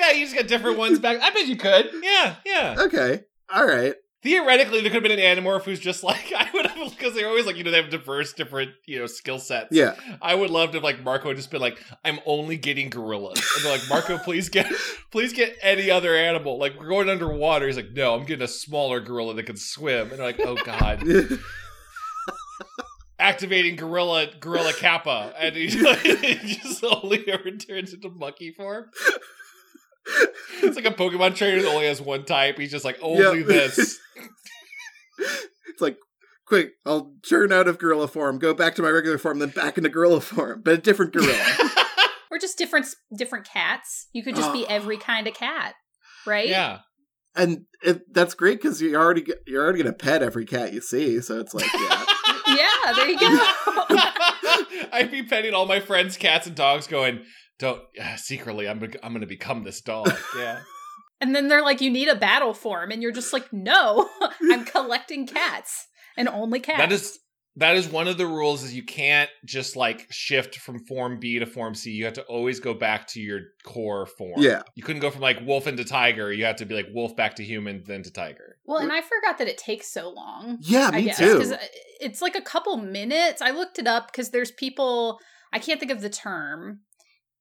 Yeah, 0.10 0.18
you 0.18 0.26
just 0.26 0.36
got 0.36 0.48
different 0.48 0.78
ones 0.78 1.00
back. 1.00 1.20
I 1.22 1.30
bet 1.32 1.48
you 1.48 1.56
could. 1.56 1.92
Yeah, 2.02 2.36
yeah. 2.46 2.76
okay. 2.80 3.22
All 3.54 3.66
right. 3.66 3.96
Theoretically, 4.22 4.82
there 4.82 4.92
could 4.92 5.02
have 5.02 5.04
been 5.04 5.18
an 5.18 5.44
Animorph 5.44 5.64
who's 5.64 5.80
just 5.80 6.04
like 6.04 6.34
I 6.38 6.50
would 6.54 6.66
have 6.66 6.90
because 6.90 7.14
they're 7.14 7.28
always 7.28 7.46
like 7.46 7.56
you 7.56 7.64
know 7.64 7.72
they 7.72 7.82
have 7.82 7.90
diverse 7.90 8.34
different 8.34 8.72
you 8.86 9.00
know 9.00 9.06
skill 9.06 9.40
sets. 9.40 9.70
Yeah. 9.72 9.96
I 10.22 10.36
would 10.36 10.50
love 10.50 10.72
to 10.72 10.78
have 10.78 10.84
like 10.84 11.04
Marco 11.04 11.34
just 11.34 11.52
been 11.52 11.62
like 11.62 11.82
I'm 12.04 12.20
only 12.26 12.58
getting 12.58 12.90
gorillas 12.90 13.40
and 13.56 13.66
they're 13.66 13.72
like 13.72 13.88
Marco 13.88 14.18
please 14.18 14.50
get 14.50 14.70
please 15.12 15.32
get 15.32 15.56
any 15.62 15.90
other 15.90 16.16
animal 16.16 16.58
like 16.58 16.78
we're 16.78 16.90
going 16.90 17.10
underwater. 17.10 17.68
He's 17.68 17.78
like 17.78 17.92
no 17.94 18.14
I'm 18.16 18.26
getting 18.26 18.44
a 18.44 18.48
smaller 18.48 19.00
gorilla 19.00 19.36
that 19.36 19.44
can 19.44 19.58
swim 19.58 20.10
and 20.10 20.20
they're 20.20 20.26
like 20.26 20.40
oh 20.42 20.56
god 20.66 21.02
activating 23.20 23.78
gorilla 23.78 24.28
gorilla 24.40 24.74
kappa 24.74 25.34
and 25.40 25.56
he, 25.56 25.68
he 25.68 26.56
just 26.56 26.84
only 26.84 27.26
ever 27.30 27.52
turns 27.52 27.94
into 27.94 28.10
monkey 28.10 28.52
form. 28.52 28.86
It's 30.62 30.76
like 30.76 30.86
a 30.86 30.92
Pokemon 30.92 31.36
trainer 31.36 31.62
that 31.62 31.70
only 31.70 31.88
has 31.88 32.02
one 32.02 32.26
type. 32.26 32.58
He's 32.58 32.72
just 32.72 32.86
like 32.86 32.98
only 33.02 33.40
Yep. 33.40 33.48
this. 33.48 34.00
it's 35.70 35.82
like, 35.82 35.98
quick, 36.46 36.72
I'll 36.86 37.14
turn 37.28 37.52
out 37.52 37.68
of 37.68 37.78
gorilla 37.80 38.08
form, 38.08 38.40
go 38.40 38.54
back 38.54 38.76
to 38.76 38.82
my 38.82 38.90
regular 38.90 39.18
form, 39.18 39.40
then 39.40 39.50
back 39.50 39.78
into 39.78 39.90
gorilla 39.90 40.22
form, 40.22 40.62
but 40.64 40.74
a 40.74 40.78
different 40.78 41.14
gorilla. 41.14 41.38
Or 42.32 42.38
just 42.38 42.60
different 42.60 42.86
different 43.18 43.48
cats. 43.52 44.08
You 44.14 44.22
could 44.22 44.36
just 44.36 44.54
be 44.54 44.64
ah. 44.70 44.72
every 44.74 44.98
kind 44.98 45.26
of 45.28 45.34
cat, 45.34 45.74
right? 46.28 46.48
Yeah. 46.48 46.82
and 47.36 47.66
it, 47.84 48.14
that's 48.14 48.36
great 48.36 48.62
because 48.62 48.80
you 48.84 48.96
already 48.96 49.22
get- 49.24 49.42
you're 49.48 49.64
already 49.64 49.82
gonna 49.82 49.96
pet 49.96 50.22
every 50.22 50.46
cat 50.46 50.72
you 50.72 50.80
see, 50.80 51.22
so 51.22 51.40
it's 51.40 51.56
like, 51.56 51.66
yeah, 51.74 52.06
Yeah, 52.48 52.94
there 52.94 53.10
you 53.10 53.20
go. 53.20 53.40
I'd 54.92 55.10
be 55.10 55.24
petting 55.24 55.56
all 55.56 55.66
my 55.66 55.80
friends' 55.80 56.18
cats 56.18 56.46
and 56.46 56.56
dogs, 56.56 56.86
going, 56.86 57.22
"Don't 57.60 57.82
uh, 58.02 58.16
secretly, 58.18 58.68
I'm 58.68 58.82
I'm 59.04 59.12
going 59.12 59.22
to 59.22 59.28
become 59.28 59.64
this 59.64 59.82
dog." 59.82 60.12
Yeah, 60.38 60.62
and 61.22 61.36
then 61.36 61.48
they're 61.48 61.62
like, 61.62 61.82
you 61.82 61.92
need 61.92 62.08
a 62.08 62.16
battle 62.16 62.54
form, 62.54 62.92
and 62.92 63.02
you're 63.02 63.12
just 63.12 63.34
like, 63.34 63.52
no, 63.52 64.10
I'm 64.52 64.66
collecting 64.76 65.28
cats 65.28 65.88
and 66.18 66.28
only 66.28 66.60
cats. 66.60 66.80
that 66.80 66.92
is 66.92 67.20
that 67.56 67.76
is 67.76 67.90
one 67.90 68.08
of 68.08 68.18
the 68.18 68.26
rules. 68.26 68.64
Is 68.64 68.74
you 68.74 68.84
can't 68.84 69.30
just 69.46 69.76
like 69.76 70.08
shift 70.12 70.56
from 70.58 70.80
form 70.86 71.20
B 71.20 71.40
to 71.40 71.46
form 71.46 71.76
C. 71.76 71.92
You 71.92 72.06
have 72.06 72.14
to 72.14 72.24
always 72.24 72.60
go 72.60 72.74
back 72.74 73.08
to 73.08 73.20
your 73.20 73.42
core 73.64 74.06
form. 74.06 74.42
yeah. 74.42 74.62
you 74.76 74.84
couldn't 74.84 75.02
go 75.02 75.10
from 75.10 75.22
like 75.22 75.46
wolf 75.46 75.68
into 75.68 75.84
tiger. 75.84 76.32
You 76.32 76.46
have 76.46 76.58
to 76.58 76.66
be 76.66 76.76
like 76.76 76.88
wolf 76.94 77.16
back 77.16 77.36
to 77.36 77.44
human, 77.44 77.84
then 77.86 78.04
to 78.04 78.12
tiger. 78.12 78.58
well, 78.66 78.80
and 78.80 78.92
I 78.92 79.02
forgot 79.02 79.40
that 79.40 79.48
it 79.48 79.58
takes 79.58 79.92
so 79.92 80.10
long. 80.10 80.60
Yeah, 80.62 80.92
me 80.92 81.04
guess 81.04 81.18
too. 81.18 81.34
because 81.34 81.54
it's 82.00 82.22
like 82.22 82.36
a 82.36 82.42
couple 82.42 82.78
minutes. 82.78 83.42
I 83.42 83.52
looked 83.52 83.78
it 83.78 83.88
up 83.88 84.12
because 84.12 84.30
there's 84.30 84.52
people 84.52 85.20
I 85.52 85.60
can't 85.60 85.80
think 85.80 85.92
of 85.92 86.02
the 86.02 86.10
term, 86.10 86.82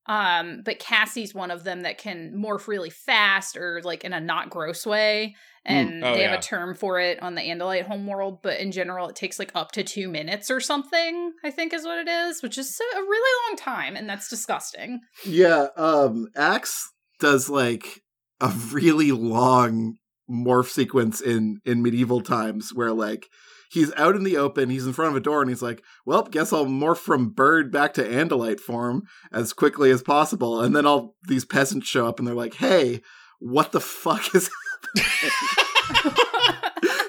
um, 0.07 0.61
but 0.65 0.79
Cassie's 0.79 1.35
one 1.35 1.51
of 1.51 1.63
them 1.63 1.81
that 1.81 1.97
can 1.97 2.33
morph 2.35 2.67
really 2.67 2.89
fast 2.89 3.55
or 3.57 3.81
like 3.83 4.03
in 4.03 4.13
a 4.13 4.19
not 4.19 4.49
gross 4.49 4.85
way, 4.85 5.35
and 5.65 6.03
Oh, 6.03 6.13
they 6.13 6.23
have 6.23 6.31
yeah. 6.31 6.37
a 6.37 6.41
term 6.41 6.73
for 6.75 6.99
it 6.99 7.21
on 7.21 7.35
the 7.35 7.41
Andalite 7.41 7.85
homeworld. 7.85 8.41
But 8.41 8.59
in 8.59 8.71
general, 8.71 9.09
it 9.09 9.15
takes 9.15 9.37
like 9.37 9.51
up 9.55 9.71
to 9.73 9.83
two 9.83 10.07
minutes 10.09 10.49
or 10.49 10.59
something. 10.59 11.33
I 11.43 11.51
think 11.51 11.73
is 11.73 11.83
what 11.85 11.99
it 11.99 12.07
is, 12.07 12.41
which 12.41 12.57
is 12.57 12.79
a 12.95 12.99
really 13.01 13.49
long 13.49 13.57
time, 13.57 13.95
and 13.95 14.09
that's 14.09 14.29
disgusting. 14.29 15.01
Yeah, 15.25 15.67
um 15.75 16.27
Ax 16.35 16.89
does 17.19 17.49
like 17.49 18.01
a 18.41 18.49
really 18.71 19.11
long 19.11 19.95
morph 20.29 20.67
sequence 20.69 21.21
in 21.21 21.59
in 21.65 21.81
medieval 21.81 22.21
times 22.21 22.71
where 22.73 22.93
like 22.93 23.27
he's 23.69 23.93
out 23.95 24.15
in 24.15 24.23
the 24.23 24.35
open, 24.37 24.69
he's 24.69 24.85
in 24.85 24.93
front 24.93 25.11
of 25.11 25.15
a 25.15 25.19
door 25.21 25.41
and 25.41 25.49
he's 25.49 25.61
like, 25.61 25.83
"Well, 26.05 26.23
guess 26.23 26.51
I'll 26.51 26.65
morph 26.65 26.97
from 26.97 27.29
bird 27.29 27.71
back 27.71 27.93
to 27.93 28.03
andalite 28.03 28.59
form 28.59 29.03
as 29.31 29.53
quickly 29.53 29.91
as 29.91 30.01
possible." 30.03 30.59
And 30.61 30.75
then 30.75 30.85
all 30.85 31.15
these 31.27 31.45
peasants 31.45 31.87
show 31.87 32.07
up 32.07 32.19
and 32.19 32.27
they're 32.27 32.35
like, 32.35 32.55
"Hey, 32.55 33.01
what 33.39 33.71
the 33.71 33.79
fuck 33.79 34.35
is 34.35 34.49
happening? 34.95 36.15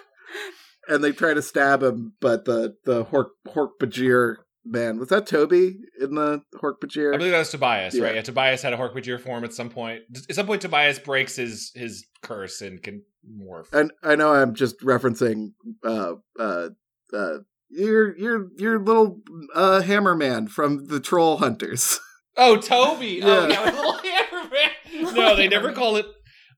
and 0.88 1.02
they 1.04 1.12
try 1.12 1.34
to 1.34 1.42
stab 1.42 1.82
him, 1.82 2.14
but 2.20 2.44
the 2.44 2.76
the 2.84 3.04
Hork 3.06 3.28
Hork-Bajir 3.48 4.36
man 4.64 4.98
was 4.98 5.08
that 5.08 5.26
Toby 5.26 5.78
in 6.00 6.14
the 6.14 6.42
Hork-Bajir? 6.56 7.14
I 7.14 7.16
believe 7.16 7.32
that 7.32 7.38
was 7.38 7.50
Tobias, 7.50 7.94
Yeah. 7.96 8.04
right? 8.04 8.14
Yeah, 8.16 8.22
Tobias 8.22 8.62
had 8.62 8.72
a 8.72 8.76
Hork-Bajir 8.76 9.20
form 9.20 9.44
at 9.44 9.52
some 9.54 9.70
point. 9.70 10.02
At 10.28 10.34
some 10.34 10.46
point, 10.46 10.62
Tobias 10.62 10.98
breaks 10.98 11.36
his 11.36 11.72
his 11.74 12.06
curse 12.22 12.60
and 12.60 12.82
can 12.82 13.02
morph. 13.28 13.72
And 13.72 13.92
I 14.02 14.16
know 14.16 14.32
I'm 14.32 14.54
just 14.54 14.80
referencing 14.80 15.52
uh 15.84 16.14
uh 16.38 16.68
uh 17.12 17.38
your 17.68 18.16
your 18.16 18.48
your 18.56 18.78
little 18.78 19.20
uh 19.54 19.80
hammer 19.82 20.14
man 20.14 20.46
from 20.48 20.86
the 20.86 21.00
Troll 21.00 21.38
Hunters. 21.38 22.00
oh, 22.36 22.56
Toby! 22.56 23.22
Oh, 23.22 23.46
Yeah. 23.46 23.48
yeah, 23.48 23.64
with 23.64 23.74
little 23.74 23.92
hammerman. 25.02 25.14
No, 25.16 25.36
they 25.36 25.48
never 25.48 25.72
call 25.72 25.96
it. 25.96 26.06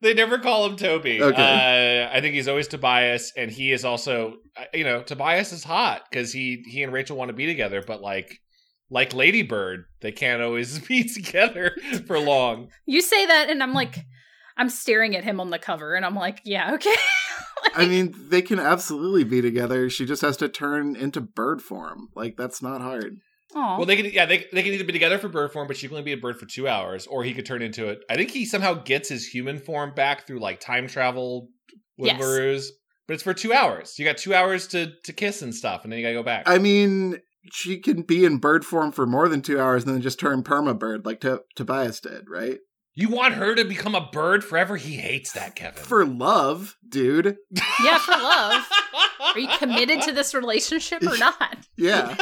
They 0.00 0.14
never 0.14 0.38
call 0.38 0.66
him 0.66 0.76
Toby. 0.76 1.22
Okay. 1.22 2.08
Uh, 2.10 2.16
I 2.16 2.20
think 2.20 2.34
he's 2.34 2.48
always 2.48 2.66
Tobias, 2.66 3.32
and 3.36 3.52
he 3.52 3.70
is 3.70 3.84
also, 3.84 4.34
uh, 4.56 4.64
you 4.74 4.82
know, 4.82 5.00
Tobias 5.02 5.52
is 5.52 5.62
hot 5.62 6.02
because 6.10 6.32
he 6.32 6.64
he 6.66 6.82
and 6.82 6.92
Rachel 6.92 7.16
want 7.16 7.28
to 7.28 7.34
be 7.34 7.46
together, 7.46 7.82
but 7.86 8.00
like 8.00 8.38
like 8.90 9.14
Ladybird, 9.14 9.84
they 10.00 10.10
can't 10.12 10.42
always 10.42 10.78
be 10.88 11.04
together 11.04 11.76
for 12.06 12.18
long. 12.18 12.68
You 12.86 13.00
say 13.00 13.26
that, 13.26 13.48
and 13.48 13.62
I'm 13.62 13.74
like, 13.74 13.98
I'm 14.56 14.68
staring 14.68 15.16
at 15.16 15.24
him 15.24 15.40
on 15.40 15.50
the 15.50 15.58
cover, 15.58 15.94
and 15.94 16.04
I'm 16.04 16.14
like, 16.14 16.40
yeah, 16.44 16.72
okay. 16.74 16.94
I 17.74 17.86
mean, 17.86 18.14
they 18.28 18.42
can 18.42 18.58
absolutely 18.58 19.24
be 19.24 19.40
together. 19.40 19.88
She 19.88 20.04
just 20.04 20.22
has 20.22 20.36
to 20.38 20.48
turn 20.48 20.96
into 20.96 21.20
bird 21.20 21.62
form. 21.62 22.08
Like 22.14 22.36
that's 22.36 22.60
not 22.62 22.80
hard. 22.80 23.16
Aw. 23.54 23.76
Well, 23.76 23.86
they 23.86 23.96
can, 23.96 24.06
yeah, 24.06 24.24
they, 24.26 24.46
they 24.52 24.62
can 24.62 24.72
either 24.72 24.84
be 24.84 24.92
together 24.92 25.18
for 25.18 25.28
bird 25.28 25.52
form, 25.52 25.68
but 25.68 25.76
she 25.76 25.86
can 25.86 25.96
only 25.96 26.04
be 26.04 26.12
a 26.12 26.16
bird 26.20 26.38
for 26.38 26.46
two 26.46 26.66
hours, 26.66 27.06
or 27.06 27.22
he 27.22 27.34
could 27.34 27.44
turn 27.46 27.60
into 27.62 27.88
it. 27.88 28.00
I 28.10 28.16
think 28.16 28.30
he 28.30 28.44
somehow 28.46 28.74
gets 28.74 29.08
his 29.10 29.26
human 29.26 29.58
form 29.58 29.92
back 29.94 30.26
through 30.26 30.40
like 30.40 30.60
time 30.60 30.86
travel 30.86 31.48
Yes. 31.98 32.20
Wimbaroos, 32.20 32.66
but 33.06 33.14
it's 33.14 33.22
for 33.22 33.34
two 33.34 33.52
hours. 33.52 33.98
You 33.98 34.04
got 34.04 34.16
two 34.16 34.34
hours 34.34 34.66
to 34.68 34.92
to 35.04 35.12
kiss 35.12 35.42
and 35.42 35.54
stuff, 35.54 35.84
and 35.84 35.92
then 35.92 35.98
you 36.00 36.04
gotta 36.04 36.14
go 36.14 36.22
back. 36.22 36.44
I 36.46 36.58
mean, 36.58 37.18
she 37.52 37.78
can 37.78 38.02
be 38.02 38.24
in 38.24 38.38
bird 38.38 38.64
form 38.64 38.92
for 38.92 39.06
more 39.06 39.28
than 39.28 39.42
two 39.42 39.60
hours 39.60 39.84
and 39.84 39.94
then 39.94 40.00
just 40.02 40.18
turn 40.18 40.42
perma 40.42 40.78
bird 40.78 41.04
like 41.04 41.20
to- 41.20 41.42
Tobias 41.54 42.00
did, 42.00 42.24
right? 42.30 42.58
You 42.94 43.08
want 43.08 43.34
her 43.34 43.54
to 43.54 43.64
become 43.64 43.94
a 43.94 44.08
bird 44.12 44.44
forever? 44.44 44.76
He 44.76 44.96
hates 44.96 45.32
that, 45.32 45.54
Kevin. 45.54 45.82
For 45.82 46.04
love, 46.04 46.76
dude. 46.88 47.38
yeah, 47.82 47.98
for 47.98 48.12
love. 48.12 48.66
Are 49.34 49.38
you 49.38 49.48
committed 49.58 50.02
to 50.02 50.12
this 50.12 50.34
relationship 50.34 51.02
or 51.02 51.16
not? 51.16 51.58
Yeah. 51.76 52.14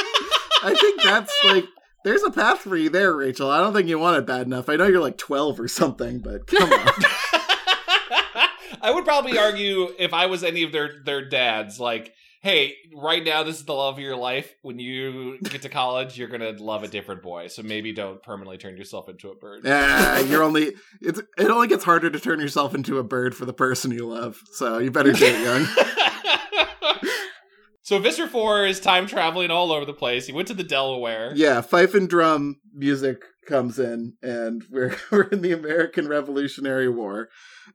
I 0.63 0.75
think 0.79 1.01
that's 1.01 1.33
like 1.43 1.65
there's 2.03 2.23
a 2.23 2.31
path 2.31 2.59
for 2.59 2.77
you 2.77 2.89
there, 2.89 3.13
Rachel. 3.13 3.49
I 3.49 3.59
don't 3.59 3.73
think 3.73 3.87
you 3.87 3.99
want 3.99 4.17
it 4.17 4.25
bad 4.25 4.45
enough. 4.45 4.69
I 4.69 4.75
know 4.75 4.87
you're 4.87 5.01
like 5.01 5.17
12 5.17 5.59
or 5.59 5.67
something, 5.67 6.19
but 6.19 6.47
come 6.47 6.71
on. 6.71 6.87
I 8.81 8.91
would 8.91 9.05
probably 9.05 9.37
argue 9.37 9.93
if 9.99 10.13
I 10.13 10.25
was 10.25 10.43
any 10.43 10.63
of 10.63 10.71
their 10.71 11.01
their 11.05 11.27
dads, 11.27 11.79
like, 11.79 12.13
hey, 12.41 12.73
right 12.95 13.23
now 13.23 13.43
this 13.43 13.57
is 13.57 13.65
the 13.65 13.73
love 13.73 13.95
of 13.95 13.99
your 13.99 14.15
life. 14.15 14.53
When 14.63 14.79
you 14.79 15.37
get 15.39 15.61
to 15.61 15.69
college, 15.69 16.17
you're 16.17 16.27
gonna 16.27 16.51
love 16.51 16.83
a 16.83 16.87
different 16.87 17.21
boy. 17.21 17.47
So 17.47 17.63
maybe 17.63 17.93
don't 17.93 18.21
permanently 18.21 18.57
turn 18.57 18.77
yourself 18.77 19.07
into 19.07 19.29
a 19.29 19.35
bird. 19.35 19.61
Yeah, 19.63 20.19
you're 20.19 20.43
only 20.43 20.73
it's 20.99 21.19
it 21.37 21.49
only 21.49 21.67
gets 21.67 21.83
harder 21.83 22.09
to 22.09 22.19
turn 22.19 22.39
yourself 22.39 22.75
into 22.75 22.97
a 22.97 23.03
bird 23.03 23.35
for 23.35 23.45
the 23.45 23.53
person 23.53 23.91
you 23.91 24.07
love. 24.07 24.41
So 24.53 24.79
you 24.79 24.91
better 24.91 25.13
do 25.13 25.25
it 25.25 25.41
young. 25.43 25.67
so 27.81 27.99
Visser 27.99 28.27
Four 28.27 28.65
is 28.65 28.79
time 28.79 29.07
traveling 29.07 29.51
all 29.51 29.71
over 29.71 29.85
the 29.85 29.93
place. 29.93 30.25
He 30.25 30.33
went 30.33 30.47
to 30.49 30.53
the 30.55 30.63
Delaware. 30.63 31.31
Yeah, 31.35 31.61
fife 31.61 31.93
and 31.93 32.09
drum 32.09 32.59
music 32.73 33.23
comes 33.47 33.77
in, 33.77 34.13
and 34.23 34.63
we're 34.69 34.95
we're 35.11 35.23
in 35.23 35.41
the 35.41 35.51
American 35.51 36.07
Revolutionary 36.07 36.89
War, 36.89 37.29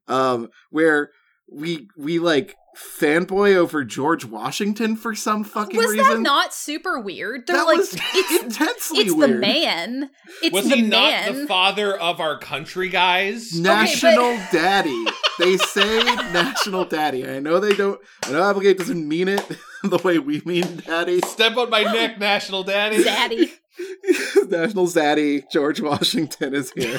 um, 0.09 0.49
where 0.71 1.11
we 1.49 1.89
we 1.97 2.19
like 2.19 2.57
fanboy 2.77 3.55
over 3.57 3.85
George 3.85 4.25
Washington 4.25 4.97
for 4.97 5.15
some 5.15 5.45
fucking 5.45 5.77
Was 5.77 5.87
reason. 5.91 5.99
Was 5.99 6.17
that 6.17 6.21
not 6.21 6.55
super 6.55 7.01
weird? 7.01 7.47
They're 7.47 7.57
That 7.57 7.67
like, 7.67 7.79
was 7.79 7.95
it's 8.15 8.43
intensely 8.45 8.99
it's 8.99 9.13
weird. 9.15 9.31
the 9.31 9.35
man. 9.37 10.11
It's 10.43 10.53
was 10.53 10.69
the 10.69 10.77
he 10.77 10.83
not 10.83 11.33
the 11.33 11.47
father 11.47 11.97
of 11.99 12.21
our 12.21 12.39
country, 12.39 12.89
guys? 12.89 13.53
National 13.59 14.37
Daddy. 14.53 15.05
They 15.39 15.57
say 15.59 16.03
National 16.05 16.85
Daddy. 16.85 17.29
I 17.29 17.41
know 17.41 17.59
they 17.61 17.75
don't. 17.75 18.01
I 18.25 18.33
know 18.33 18.43
Applegate 18.43 18.79
doesn't 18.79 19.07
mean 19.09 19.29
it 19.29 19.45
the 19.83 19.99
way 19.99 20.19
we 20.19 20.43
mean 20.45 20.83
Daddy. 20.87 21.21
Step 21.23 21.57
on 21.57 21.71
my 21.71 21.83
neck, 21.83 22.19
National 22.19 22.63
Daddy. 22.63 23.03
Daddy. 23.03 23.53
National 24.49 24.87
Zaddy 24.87 25.45
George 25.51 25.81
Washington 25.81 26.55
is 26.55 26.71
here. 26.73 26.99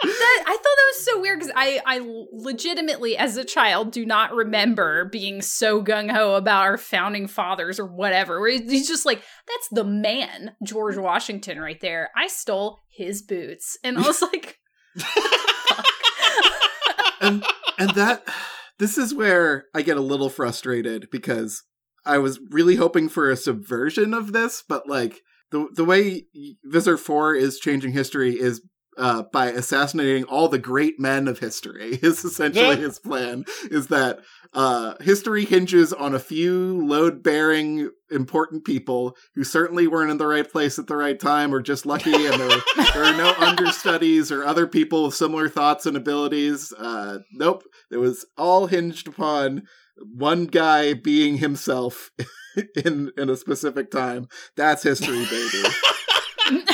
That 0.00 0.44
I 0.46 0.52
thought 0.52 0.62
that 0.62 0.92
was 0.94 1.04
so 1.04 1.17
weird 1.28 1.40
because 1.40 1.52
I 1.54 1.80
I 1.84 2.26
legitimately 2.32 3.16
as 3.16 3.36
a 3.36 3.44
child 3.44 3.92
do 3.92 4.04
not 4.06 4.34
remember 4.34 5.04
being 5.06 5.42
so 5.42 5.82
gung 5.82 6.10
ho 6.10 6.34
about 6.34 6.62
our 6.62 6.78
founding 6.78 7.26
fathers 7.26 7.78
or 7.78 7.86
whatever. 7.86 8.46
He's 8.46 8.88
just 8.88 9.06
like, 9.06 9.22
that's 9.46 9.68
the 9.70 9.84
man, 9.84 10.56
George 10.62 10.96
Washington, 10.96 11.60
right 11.60 11.80
there. 11.80 12.10
I 12.16 12.28
stole 12.28 12.80
his 12.88 13.22
boots, 13.22 13.78
and 13.84 13.98
I 13.98 14.02
was 14.02 14.22
like, 14.22 14.58
and 17.20 17.44
and 17.78 17.90
that 17.90 18.26
this 18.78 18.98
is 18.98 19.14
where 19.14 19.66
I 19.74 19.82
get 19.82 19.96
a 19.96 20.02
little 20.02 20.30
frustrated 20.30 21.08
because 21.10 21.62
I 22.04 22.18
was 22.18 22.40
really 22.50 22.76
hoping 22.76 23.08
for 23.08 23.30
a 23.30 23.36
subversion 23.36 24.14
of 24.14 24.32
this, 24.32 24.62
but 24.66 24.88
like 24.88 25.20
the 25.50 25.68
the 25.74 25.84
way 25.84 26.24
Visser 26.64 26.96
Four 26.96 27.34
is 27.34 27.58
changing 27.58 27.92
history 27.92 28.38
is 28.38 28.62
uh, 28.98 29.22
by 29.32 29.46
assassinating 29.46 30.24
all 30.24 30.48
the 30.48 30.58
great 30.58 30.98
men 30.98 31.28
of 31.28 31.38
history. 31.38 31.98
Is 32.02 32.24
essentially 32.24 32.76
his 32.76 32.98
plan. 32.98 33.44
Is 33.70 33.86
that 33.88 34.20
uh, 34.52 34.94
history 35.00 35.44
hinges 35.44 35.92
on 35.92 36.14
a 36.14 36.18
few 36.18 36.84
load 36.86 37.22
bearing 37.22 37.90
important 38.10 38.64
people 38.64 39.16
who 39.34 39.44
certainly 39.44 39.86
weren't 39.86 40.10
in 40.10 40.16
the 40.18 40.26
right 40.26 40.50
place 40.50 40.78
at 40.78 40.86
the 40.86 40.96
right 40.96 41.18
time 41.18 41.54
or 41.54 41.60
just 41.60 41.86
lucky, 41.86 42.26
and 42.26 42.40
there, 42.40 42.60
there 42.94 43.04
are 43.04 43.16
no 43.16 43.32
understudies 43.38 44.32
or 44.32 44.44
other 44.44 44.66
people 44.66 45.04
with 45.04 45.14
similar 45.14 45.48
thoughts 45.48 45.86
and 45.86 45.96
abilities. 45.96 46.72
Uh, 46.72 47.18
nope, 47.32 47.64
it 47.90 47.98
was 47.98 48.26
all 48.36 48.66
hinged 48.66 49.06
upon 49.06 49.62
one 49.96 50.46
guy 50.46 50.94
being 50.94 51.38
himself 51.38 52.10
in 52.84 53.12
in 53.16 53.30
a 53.30 53.36
specific 53.36 53.90
time. 53.90 54.28
That's 54.56 54.82
history, 54.82 55.24
baby. 55.26 56.68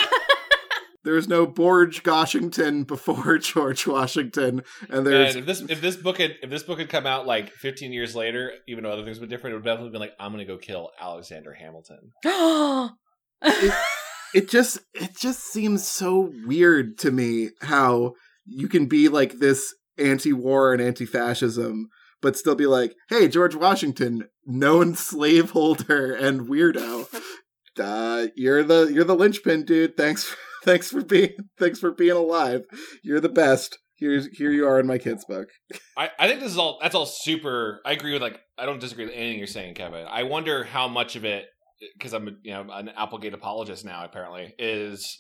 There's 1.05 1.29
no 1.29 1.47
George 1.47 2.05
Washington 2.05 2.85
before 2.85 3.39
George 3.39 3.87
Washington, 3.87 4.63
and 4.89 5.07
there's 5.07 5.37
And 5.37 5.41
if 5.41 5.47
this 5.47 5.61
if 5.69 5.81
this 5.81 5.97
book 5.97 6.19
had 6.19 6.37
if 6.43 6.51
this 6.51 6.63
book 6.63 6.79
had 6.79 6.89
come 6.89 7.07
out 7.07 7.27
like 7.27 7.53
15 7.53 7.93
years 7.93 8.17
later, 8.17 8.53
even 8.67 8.85
though 8.85 8.91
other 8.91 9.05
things 9.05 9.21
were 9.21 9.27
different, 9.27 9.55
it 9.55 9.57
would 9.59 9.65
definitely 9.65 9.91
been 9.91 10.01
like, 10.01 10.15
I'm 10.19 10.33
gonna 10.33 10.45
go 10.45 10.57
kill 10.57 10.91
Alexander 11.01 11.53
Hamilton. 11.53 12.13
it 14.35 14.51
just 14.51 14.81
it 14.93 15.17
just 15.17 15.45
seems 15.45 15.87
so 15.87 16.33
weird 16.45 16.99
to 16.99 17.11
me 17.11 17.51
how 17.63 18.15
you 18.45 18.69
can 18.69 18.87
be 18.87 19.09
like 19.09 19.39
this 19.39 19.75
anti-war 19.97 20.73
and 20.73 20.83
anti-fascism 20.83 21.89
but 22.21 22.37
still 22.37 22.57
be 22.57 22.67
like 22.67 22.95
hey 23.09 23.29
george 23.29 23.55
washington 23.55 24.29
known 24.45 24.95
slaveholder 24.95 26.13
and 26.13 26.49
weirdo 26.49 27.07
uh, 27.81 28.27
you're 28.35 28.65
the 28.65 28.91
you're 28.93 29.05
the 29.05 29.15
linchpin 29.15 29.65
dude 29.65 29.97
thanks 29.97 30.35
thanks 30.65 30.91
for 30.91 31.03
being 31.03 31.31
thanks 31.59 31.79
for 31.79 31.93
being 31.93 32.13
alive. 32.13 32.65
You're 33.03 33.21
the 33.21 33.29
best. 33.29 33.79
Here's 33.97 34.27
here 34.37 34.51
you 34.51 34.67
are 34.67 34.81
in 34.81 34.87
my 34.87 34.99
kid's 34.99 35.25
book. 35.25 35.49
I, 35.97 36.11
I 36.19 36.27
think 36.27 36.41
this 36.41 36.51
is 36.51 36.59
all 36.59 36.79
that's 36.83 36.95
all 36.95 37.07
super 37.07 37.81
I 37.85 37.93
agree 37.93 38.13
with 38.13 38.23
like 38.23 38.41
I 38.59 38.67
don't 38.67 38.81
disagree 38.81 39.05
with 39.05 39.15
anything 39.15 39.39
you're 39.39 39.47
saying, 39.47 39.75
Kevin. 39.75 40.07
I 40.09 40.25
wonder 40.25 40.65
how 40.65 40.89
much 40.89 41.15
of 41.17 41.25
it 41.25 41.47
because 41.97 42.13
I'm 42.13 42.39
you 42.43 42.53
know 42.53 42.67
an 42.73 42.89
Applegate 42.89 43.35
apologist 43.35 43.85
now 43.85 44.05
apparently 44.05 44.55
is 44.59 45.17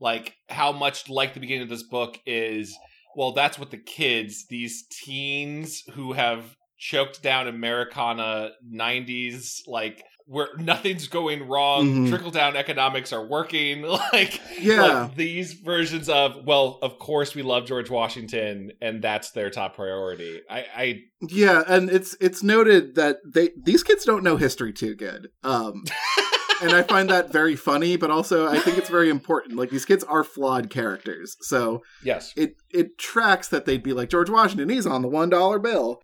like 0.00 0.34
how 0.48 0.72
much 0.72 1.08
like 1.08 1.34
the 1.34 1.40
beginning 1.40 1.62
of 1.62 1.68
this 1.68 1.82
book 1.82 2.18
is 2.26 2.76
well 3.16 3.32
that's 3.32 3.58
what 3.58 3.70
the 3.70 3.78
kids 3.78 4.46
these 4.48 4.84
teens 4.90 5.82
who 5.94 6.12
have 6.12 6.56
choked 6.78 7.22
down 7.22 7.48
Americana 7.48 8.50
90s 8.72 9.60
like 9.66 10.04
where 10.26 10.48
nothing's 10.58 11.06
going 11.08 11.46
wrong 11.48 11.86
Mhm. 12.06 12.08
trickle 12.08 12.30
down 12.30 12.56
economics 12.56 13.12
are 13.12 13.24
working 13.26 13.82
like 14.12 14.40
yeah 14.60 15.02
like 15.02 15.16
these 15.16 15.52
versions 15.52 16.08
of 16.08 16.44
well 16.46 16.78
of 16.82 16.98
course 16.98 17.34
we 17.34 17.42
love 17.42 17.66
george 17.66 17.90
washington 17.90 18.72
and 18.80 19.02
that's 19.02 19.32
their 19.32 19.50
top 19.50 19.76
priority 19.76 20.40
i 20.50 20.64
i 20.76 21.00
Yeah, 21.28 21.62
and 21.68 21.90
it's 21.90 22.16
it's 22.20 22.42
noted 22.42 22.94
that 22.96 23.18
they 23.26 23.50
these 23.62 23.82
kids 23.82 24.04
don't 24.04 24.24
know 24.24 24.36
history 24.36 24.72
too 24.72 24.94
good. 24.94 25.28
Um 25.42 25.84
and 26.62 26.72
I 26.72 26.82
find 26.82 27.10
that 27.10 27.32
very 27.32 27.56
funny, 27.56 27.96
but 27.96 28.10
also 28.10 28.46
I 28.46 28.58
think 28.60 28.78
it's 28.78 28.88
very 28.88 29.10
important. 29.10 29.56
Like 29.58 29.70
these 29.70 29.84
kids 29.84 30.04
are 30.04 30.22
flawed 30.24 30.70
characters. 30.70 31.36
So 31.40 31.82
yes 32.02 32.32
it 32.36 32.54
it 32.70 32.98
tracks 32.98 33.48
that 33.48 33.64
they'd 33.64 33.82
be 33.82 33.92
like 33.92 34.08
George 34.10 34.30
Washington, 34.30 34.68
he's 34.68 34.86
on 34.86 35.02
the 35.02 35.08
one 35.08 35.30
dollar 35.30 35.58
bill. 35.58 36.00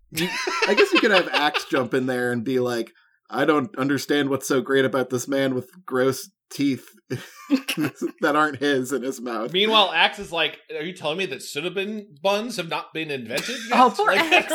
I 0.67 0.73
guess 0.75 0.91
you 0.91 0.99
could 0.99 1.11
have 1.11 1.29
Ax 1.29 1.65
jump 1.65 1.93
in 1.93 2.05
there 2.07 2.31
and 2.31 2.43
be 2.43 2.59
like, 2.59 2.91
I 3.31 3.45
don't 3.45 3.75
understand 3.77 4.29
what's 4.29 4.47
so 4.47 4.61
great 4.61 4.85
about 4.85 5.09
this 5.09 5.27
man 5.27 5.55
with 5.55 5.69
gross 5.85 6.29
teeth 6.51 6.89
that 7.09 8.33
aren't 8.35 8.57
his 8.57 8.91
in 8.91 9.03
his 9.03 9.21
mouth. 9.21 9.53
meanwhile 9.53 9.91
Ax 9.93 10.19
is 10.19 10.31
like 10.31 10.59
are 10.75 10.83
you 10.83 10.93
telling 10.93 11.17
me 11.17 11.25
that 11.27 11.41
cinnamon 11.41 12.07
buns 12.21 12.57
have 12.57 12.69
not 12.69 12.93
been 12.93 13.09
invented 13.11 13.55
yet? 13.69 13.79
Oh, 13.79 13.93
poor 13.95 14.07
Like, 14.07 14.19
Ax. 14.51 14.53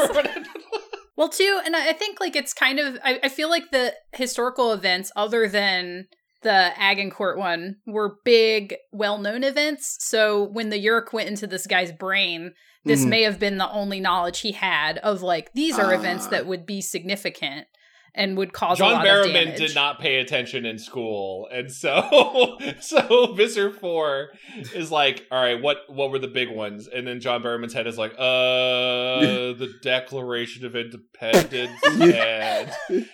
Well, 1.17 1.31
too, 1.31 1.61
and 1.65 1.75
I 1.75 1.91
I 1.91 1.93
think 1.95 2.21
like 2.21 2.37
it's 2.37 2.53
kind 2.53 2.79
of 2.79 2.99
I, 3.03 3.19
I 3.25 3.29
feel 3.31 3.49
like 3.49 3.71
the 3.71 3.95
historical 4.13 4.73
events, 4.73 5.11
other 5.17 5.49
than 5.49 6.09
the 6.43 6.71
Agincourt 6.79 7.39
one, 7.39 7.77
were 7.87 8.19
big, 8.25 8.77
well-known 8.93 9.43
events. 9.43 9.97
So 10.01 10.45
when 10.45 10.69
the 10.69 10.77
Yeerk 10.83 11.13
went 11.15 11.29
into 11.31 11.47
this 11.47 11.67
guy's 11.67 11.91
brain, 11.93 12.53
this 12.85 13.05
Mhm. 13.05 13.09
may 13.09 13.23
have 13.23 13.41
been 13.41 13.57
the 13.57 13.71
only 13.71 13.99
knowledge 14.01 14.41
he 14.41 14.53
had 14.53 14.99
of 14.99 15.23
like 15.23 15.51
these 15.55 15.79
are 15.79 15.95
events 15.95 16.27
Ah. 16.27 16.31
that 16.31 16.47
would 16.47 16.67
be 16.67 16.83
significant 16.83 17.67
and 18.17 18.37
would 18.39 18.53
cause 18.53 18.79
a 18.79 18.83
John 18.83 18.93
lot 18.93 19.07
of 19.07 19.13
Berryman 19.13 19.45
damage. 19.45 19.59
did 19.59 19.75
not 19.75 20.01
pay 20.01 20.17
attention 20.17 20.65
in 20.65 20.79
school, 20.79 21.49
and 21.53 21.71
so 21.71 22.59
so 22.81 23.35
Visser 23.35 23.71
Four 23.71 24.31
is 24.75 24.91
like, 24.91 25.27
all 25.31 25.41
right, 25.41 25.61
what 25.61 25.79
what 25.89 26.11
were 26.11 26.19
the 26.19 26.27
big 26.29 26.51
ones? 26.51 26.89
And 26.89 27.07
then 27.07 27.21
John 27.21 27.43
Berryman's 27.43 27.75
head 27.75 27.87
is 27.87 27.99
like, 27.99 28.13
uh, 28.13 28.17
the 29.53 29.73
Declaration 29.83 30.65
of 30.65 30.75
Independence 30.75 31.79
and 32.01 33.07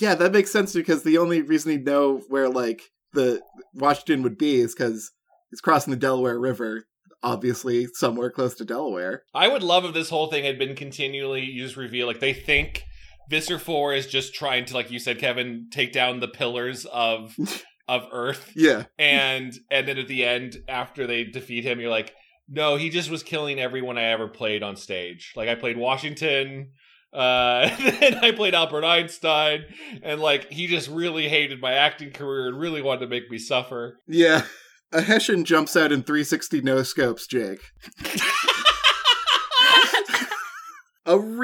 Yeah, 0.00 0.14
that 0.14 0.32
makes 0.32 0.52
sense 0.52 0.72
because 0.72 1.02
the 1.02 1.18
only 1.18 1.42
reason 1.42 1.72
he'd 1.72 1.84
know 1.84 2.22
where 2.28 2.48
like 2.48 2.82
the 3.12 3.42
Washington 3.74 4.22
would 4.22 4.38
be 4.38 4.60
is 4.60 4.74
because 4.74 5.10
he's 5.50 5.60
crossing 5.60 5.90
the 5.90 5.98
Delaware 5.98 6.38
River, 6.38 6.86
obviously 7.22 7.88
somewhere 7.92 8.30
close 8.30 8.54
to 8.54 8.64
Delaware. 8.64 9.24
I 9.34 9.48
would 9.48 9.62
love 9.62 9.84
if 9.84 9.94
this 9.94 10.10
whole 10.10 10.28
thing 10.28 10.44
had 10.44 10.58
been 10.58 10.76
continually 10.76 11.42
you 11.42 11.64
just 11.64 11.76
reveal 11.76 12.06
like 12.06 12.20
they 12.20 12.32
think 12.32 12.84
Visser 13.30 13.58
Four 13.58 13.94
is 13.94 14.06
just 14.06 14.34
trying 14.34 14.64
to, 14.66 14.74
like 14.74 14.90
you 14.90 14.98
said, 14.98 15.18
Kevin, 15.18 15.68
take 15.70 15.92
down 15.92 16.20
the 16.20 16.28
pillars 16.28 16.84
of 16.86 17.34
of 17.88 18.06
Earth, 18.12 18.52
Yeah, 18.54 18.84
and 18.98 19.52
and 19.70 19.86
then 19.88 19.98
at 19.98 20.08
the 20.08 20.24
end, 20.24 20.56
after 20.68 21.06
they 21.06 21.24
defeat 21.24 21.64
him, 21.64 21.80
you're 21.80 21.90
like, 21.90 22.14
no, 22.48 22.76
he 22.76 22.90
just 22.90 23.10
was 23.10 23.22
killing 23.22 23.58
everyone 23.60 23.98
I 23.98 24.04
ever 24.04 24.28
played 24.28 24.62
on 24.62 24.76
stage. 24.76 25.32
Like 25.36 25.48
I 25.48 25.54
played 25.54 25.76
Washington. 25.76 26.70
Uh, 27.12 27.70
and 27.78 27.94
then 28.00 28.14
I 28.16 28.32
played 28.32 28.54
Albert 28.56 28.82
Einstein, 28.84 29.66
and 30.02 30.20
like 30.20 30.50
he 30.50 30.66
just 30.66 30.88
really 30.88 31.28
hated 31.28 31.60
my 31.60 31.72
acting 31.72 32.10
career 32.10 32.48
and 32.48 32.58
really 32.58 32.82
wanted 32.82 33.00
to 33.02 33.06
make 33.06 33.30
me 33.30 33.38
suffer. 33.38 34.00
yeah. 34.08 34.42
A 34.92 35.00
Hessian 35.00 35.44
jumps 35.44 35.76
out 35.76 35.90
in 35.90 36.04
360 36.04 36.60
no 36.60 36.84
scopes, 36.84 37.26
Jake. 37.26 37.58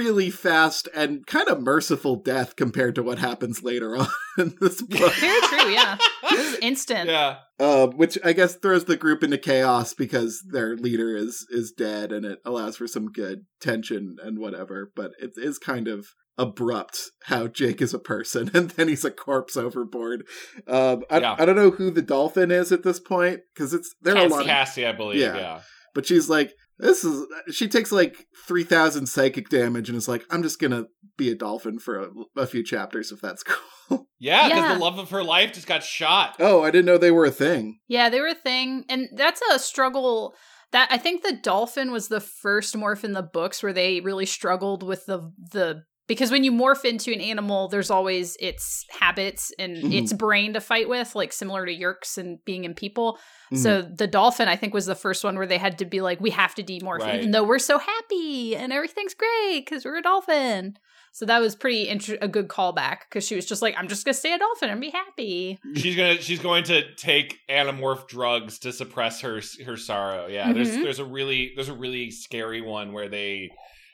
A 0.00 0.04
really 0.04 0.30
fast 0.30 0.88
and 0.94 1.26
kind 1.26 1.48
of 1.48 1.60
merciful 1.60 2.16
death 2.16 2.56
compared 2.56 2.94
to 2.94 3.02
what 3.02 3.18
happens 3.18 3.62
later 3.62 3.96
on 3.96 4.06
in 4.38 4.54
this 4.60 4.80
book. 4.82 5.12
Very 5.14 5.40
true, 5.48 5.70
yeah. 5.70 5.96
This 6.30 6.54
is 6.54 6.58
instant. 6.60 7.10
yeah, 7.10 7.36
Uh, 7.58 7.86
which 7.88 8.18
I 8.24 8.32
guess 8.32 8.54
throws 8.56 8.84
the 8.86 8.96
group 8.96 9.22
into 9.22 9.38
chaos 9.38 9.92
because 9.94 10.42
their 10.50 10.76
leader 10.76 11.16
is 11.16 11.46
is 11.50 11.72
dead, 11.72 12.12
and 12.12 12.24
it 12.24 12.38
allows 12.44 12.76
for 12.76 12.86
some 12.86 13.12
good 13.12 13.44
tension 13.60 14.16
and 14.22 14.38
whatever. 14.38 14.90
But 14.96 15.12
it 15.20 15.32
is 15.36 15.58
kind 15.58 15.86
of 15.88 16.06
abrupt 16.38 17.10
how 17.24 17.46
Jake 17.46 17.82
is 17.82 17.92
a 17.92 17.98
person, 17.98 18.50
and 18.54 18.70
then 18.70 18.88
he's 18.88 19.04
a 19.04 19.10
corpse 19.10 19.56
overboard. 19.56 20.26
Um, 20.66 21.04
I, 21.10 21.18
Yeah. 21.20 21.36
I 21.38 21.44
don't 21.44 21.56
know 21.56 21.70
who 21.70 21.90
the 21.90 22.02
dolphin 22.02 22.50
is 22.50 22.72
at 22.72 22.82
this 22.82 23.00
point 23.00 23.40
because 23.54 23.74
it's 23.74 23.94
there 24.02 24.16
are 24.16 24.26
a 24.26 24.28
lot, 24.28 24.40
of, 24.40 24.46
Cassie, 24.46 24.86
I 24.86 24.92
believe. 24.92 25.20
Yeah. 25.20 25.36
yeah. 25.36 25.60
but 25.94 26.06
she's 26.06 26.28
like. 26.30 26.52
This 26.80 27.04
is 27.04 27.26
she 27.52 27.68
takes 27.68 27.92
like 27.92 28.26
three 28.46 28.64
thousand 28.64 29.06
psychic 29.06 29.48
damage 29.48 29.88
and 29.88 29.96
is 29.98 30.08
like 30.08 30.24
I'm 30.30 30.42
just 30.42 30.58
gonna 30.60 30.86
be 31.16 31.30
a 31.30 31.34
dolphin 31.34 31.78
for 31.78 31.98
a, 32.00 32.08
a 32.36 32.46
few 32.46 32.64
chapters 32.64 33.12
if 33.12 33.20
that's 33.20 33.42
cool. 33.88 34.06
Yeah, 34.18 34.48
because 34.48 34.62
Yeah. 34.64 34.74
the 34.74 34.80
love 34.80 34.98
of 34.98 35.10
her 35.10 35.22
life 35.24 35.52
just 35.52 35.66
got 35.66 35.82
shot. 35.82 36.36
oh, 36.38 36.62
I 36.62 36.70
didn't 36.70 36.86
know 36.86 36.98
they 36.98 37.10
were 37.10 37.24
a 37.26 37.30
thing. 37.30 37.78
Yeah, 37.88 38.08
they 38.08 38.20
were 38.20 38.28
a 38.28 38.34
thing, 38.34 38.84
and 38.88 39.08
that's 39.16 39.40
a 39.52 39.58
struggle. 39.58 40.34
That 40.72 40.88
I 40.92 40.98
think 40.98 41.22
the 41.24 41.32
dolphin 41.42 41.90
was 41.90 42.06
the 42.08 42.20
first 42.20 42.76
morph 42.76 43.02
in 43.02 43.12
the 43.12 43.22
books 43.24 43.60
where 43.62 43.72
they 43.72 44.00
really 44.00 44.26
struggled 44.26 44.82
with 44.84 45.04
the 45.06 45.32
the 45.52 45.82
because 46.10 46.32
when 46.32 46.42
you 46.42 46.50
morph 46.50 46.84
into 46.84 47.12
an 47.12 47.20
animal, 47.20 47.68
there's 47.68 47.88
always 47.88 48.36
its 48.40 48.84
habits 48.90 49.52
and 49.60 49.76
Mhm. 49.76 49.94
its 50.02 50.12
brain 50.12 50.54
to 50.54 50.60
fight 50.60 50.88
with, 50.88 51.14
like 51.14 51.32
similar 51.32 51.64
to 51.64 51.72
Yeerks 51.72 52.18
and 52.18 52.44
being 52.44 52.64
in 52.64 52.74
people. 52.74 53.16
Mhm. 53.52 53.58
So 53.58 53.80
the 53.82 54.08
dolphin, 54.08 54.48
I 54.48 54.56
think, 54.56 54.74
was 54.74 54.86
the 54.86 54.96
first 54.96 55.22
one 55.22 55.36
where 55.36 55.46
they 55.46 55.56
had 55.58 55.78
to 55.78 55.84
be 55.84 56.00
like, 56.00 56.20
we 56.20 56.30
have 56.30 56.56
to 56.56 56.64
demorph, 56.64 56.98
Right. 56.98 57.20
even 57.20 57.30
though 57.30 57.44
we're 57.44 57.60
so 57.60 57.78
happy 57.78 58.56
and 58.56 58.72
everything's 58.72 59.14
great 59.14 59.60
because 59.64 59.84
we're 59.84 59.98
a 59.98 60.02
dolphin. 60.02 60.76
So 61.12 61.26
that 61.26 61.40
was 61.40 61.54
pretty 61.56 61.88
inter- 61.88 62.18
a 62.20 62.26
good 62.28 62.48
callback 62.48 62.98
because 63.08 63.24
she 63.26 63.36
was 63.36 63.46
just 63.46 63.62
like, 63.62 63.74
I'm 63.78 63.86
just 63.86 64.04
gonna 64.04 64.14
stay 64.14 64.32
a 64.32 64.38
dolphin 64.38 64.68
and 64.70 64.80
be 64.80 64.90
happy. 64.90 65.58
She's 65.76 65.94
gonna 65.96 66.20
she's 66.20 66.38
going 66.40 66.64
to 66.64 66.92
take 66.96 67.38
anamorph 67.48 68.08
drugs 68.08 68.58
to 68.60 68.72
suppress 68.72 69.20
her 69.20 69.40
her 69.64 69.76
sorrow. 69.76 70.26
Yeah, 70.28 70.52
there's 70.52 70.70
Mhm. 70.70 70.82
there's 70.82 70.98
a 70.98 71.04
really 71.04 71.52
there's 71.54 71.68
a 71.68 71.72
really 71.74 72.10
scary 72.10 72.60
one 72.60 72.92
where 72.92 73.08
they 73.08 73.50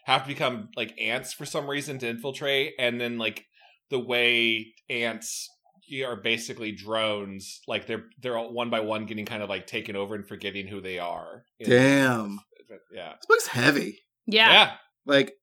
have 0.07 0.23
to 0.23 0.29
become 0.29 0.69
like 0.77 0.95
ants 1.01 1.33
for 1.33 1.45
some 1.45 1.69
reason 1.69 1.99
to 1.99 2.09
infiltrate, 2.09 2.75
and 2.79 3.01
then 3.01 3.19
like 3.19 3.45
the 3.91 3.99
way 3.99 4.73
ants 4.89 5.49
are 6.05 6.17
basically 6.17 6.73
drones, 6.73 7.61
like 7.67 7.87
they're 7.87 8.05
they're 8.23 8.39
all 8.39 8.53
one 8.53 8.71
by 8.71 8.81
one 8.81 9.07
getting 9.07 9.27
kind 9.27 9.43
of 9.43 9.49
like 9.49 9.67
taken 9.67 9.97
over 9.97 10.15
and 10.15 10.27
forgetting 10.27 10.69
who 10.69 10.81
they 10.81 10.99
are. 11.01 11.45
Damn. 11.63 12.39
Yeah. 12.93 13.15
This 13.17 13.27
book's 13.29 13.47
heavy. 13.49 13.99
Yeah. 14.27 14.53
Yeah. 14.53 14.73
Like, 15.05 15.35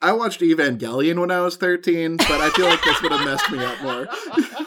I 0.00 0.12
watched 0.12 0.40
Evangelion 0.40 1.20
when 1.20 1.30
I 1.30 1.40
was 1.40 1.56
13, 1.56 2.16
but 2.16 2.30
I 2.30 2.50
feel 2.50 2.66
like 2.66 2.82
this 2.82 3.00
would 3.02 3.12
have 3.12 3.24
messed 3.24 3.50
me 3.50 3.64
up 3.64 3.80
more. 3.82 4.08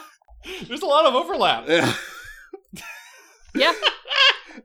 There's 0.66 0.82
a 0.82 0.86
lot 0.86 1.06
of 1.06 1.14
overlap. 1.14 1.66
Yeah. 3.54 3.72
Yeah. 3.72 3.72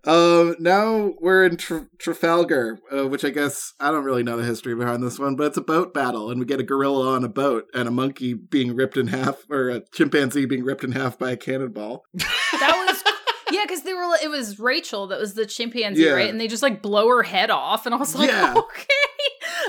Um, 0.03 0.55
now 0.59 1.13
we're 1.19 1.45
in 1.45 1.57
Tra- 1.57 1.87
Trafalgar, 1.99 2.79
uh, 2.91 3.07
which 3.07 3.23
I 3.23 3.29
guess 3.29 3.73
I 3.79 3.91
don't 3.91 4.03
really 4.03 4.23
know 4.23 4.35
the 4.37 4.43
history 4.43 4.73
behind 4.73 5.03
this 5.03 5.19
one, 5.19 5.35
but 5.35 5.47
it's 5.47 5.57
a 5.57 5.61
boat 5.61 5.93
battle, 5.93 6.31
and 6.31 6.39
we 6.39 6.45
get 6.45 6.59
a 6.59 6.63
gorilla 6.63 7.13
on 7.15 7.23
a 7.23 7.29
boat 7.29 7.65
and 7.73 7.87
a 7.87 7.91
monkey 7.91 8.33
being 8.33 8.75
ripped 8.75 8.97
in 8.97 9.07
half, 9.07 9.45
or 9.49 9.69
a 9.69 9.81
chimpanzee 9.91 10.45
being 10.45 10.63
ripped 10.63 10.83
in 10.83 10.93
half 10.93 11.19
by 11.19 11.31
a 11.31 11.37
cannonball. 11.37 12.05
That 12.59 12.75
was 12.87 13.03
yeah, 13.51 13.63
because 13.65 13.81
they 13.83 13.93
were. 13.93 14.07
It 14.21 14.29
was 14.29 14.59
Rachel 14.59 15.07
that 15.07 15.19
was 15.19 15.33
the 15.33 15.45
chimpanzee, 15.47 16.03
Yeah. 16.03 16.11
right? 16.11 16.29
And 16.29 16.39
they 16.39 16.47
just 16.47 16.61
like 16.61 16.81
blow 16.83 17.07
her 17.07 17.23
head 17.23 17.49
off, 17.49 17.85
and 17.87 17.95
I 17.95 17.97
was 17.97 18.13
like, 18.15 18.29
Yeah. 18.29 18.53
okay. 18.57 18.85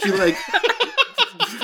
She 0.03 0.11
like 0.13 0.37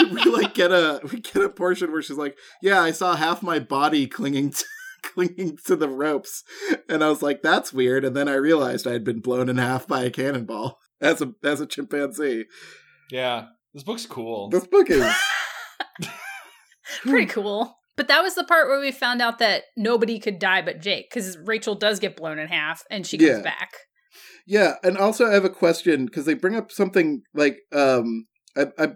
we 0.12 0.24
like 0.30 0.54
get 0.54 0.72
a 0.72 1.00
we 1.12 1.20
get 1.20 1.42
a 1.42 1.48
portion 1.50 1.92
where 1.92 2.00
she's 2.02 2.16
like, 2.16 2.36
"Yeah, 2.62 2.80
I 2.80 2.92
saw 2.92 3.14
half 3.16 3.42
my 3.42 3.58
body 3.58 4.06
clinging 4.06 4.50
to, 4.52 4.64
clinging 5.02 5.58
to 5.66 5.76
the 5.76 5.88
ropes," 5.88 6.42
and 6.88 7.02
I 7.04 7.08
was 7.08 7.22
like, 7.22 7.42
"That's 7.42 7.72
weird." 7.72 8.04
And 8.04 8.16
then 8.16 8.28
I 8.28 8.34
realized 8.34 8.86
I 8.86 8.92
had 8.92 9.04
been 9.04 9.20
blown 9.20 9.48
in 9.48 9.58
half 9.58 9.86
by 9.86 10.02
a 10.04 10.10
cannonball 10.10 10.78
as 11.00 11.20
a 11.22 11.32
as 11.44 11.60
a 11.60 11.66
chimpanzee. 11.66 12.46
Yeah, 13.10 13.46
this 13.74 13.82
book's 13.84 14.06
cool. 14.06 14.48
This 14.50 14.66
book 14.66 14.90
is 14.90 15.04
Pretty 17.02 17.26
cool. 17.26 17.74
But 17.96 18.08
that 18.08 18.22
was 18.22 18.34
the 18.36 18.44
part 18.44 18.68
where 18.68 18.80
we 18.80 18.92
found 18.92 19.20
out 19.20 19.38
that 19.40 19.64
nobody 19.76 20.18
could 20.20 20.38
die 20.38 20.62
but 20.62 20.80
Jake, 20.80 21.10
because 21.10 21.36
Rachel 21.44 21.74
does 21.74 21.98
get 21.98 22.16
blown 22.16 22.38
in 22.38 22.46
half 22.48 22.82
and 22.90 23.06
she 23.06 23.18
comes 23.18 23.30
Yeah. 23.30 23.42
back. 23.42 23.70
Yeah, 24.46 24.74
and 24.82 24.96
also 24.96 25.26
I 25.26 25.34
have 25.34 25.44
a 25.44 25.50
question 25.50 26.06
because 26.06 26.24
they 26.24 26.34
bring 26.34 26.54
up 26.56 26.70
something 26.72 27.22
like 27.34 27.58
um 27.72 28.26
I, 28.56 28.66
I 28.78 28.88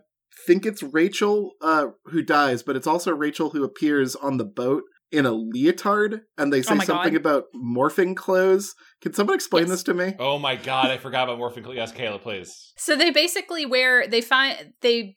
think 0.47 0.65
it's 0.65 0.83
Rachel 0.83 1.53
uh 1.61 1.89
who 2.07 2.23
dies, 2.23 2.63
but 2.63 2.77
it's 2.77 2.87
also 2.87 3.13
Rachel 3.13 3.51
who 3.51 3.65
appears 3.65 4.15
on 4.17 4.37
the 4.37 4.45
boat 4.45 4.85
in 5.13 5.27
a 5.27 5.31
leotard, 5.33 6.21
and 6.39 6.53
they 6.53 6.59
oh 6.59 6.63
say 6.63 6.75
Oh 6.75 6.79
something 6.81 7.13
God. 7.13 7.15
about 7.15 7.45
morphing 7.55 8.17
clothes. 8.17 8.75
Can 9.03 9.13
someone 9.13 9.35
explain 9.35 9.65
Yes. 9.65 9.71
this 9.71 9.83
to 9.85 9.95
me? 9.95 10.15
oh 10.19 10.39
my 10.39 10.57
god, 10.57 10.87
I 10.91 10.97
forgot 10.97 11.29
about 11.29 11.39
morphing. 11.39 11.63
clothes. 11.65 11.77
Yes, 11.77 11.93
Kayla, 11.93 12.21
please. 12.21 12.73
So 12.77 12.97
they 12.97 13.11
basically 13.11 13.67
wear 13.67 14.07
they 14.07 14.21
find 14.21 14.73
they 14.81 15.17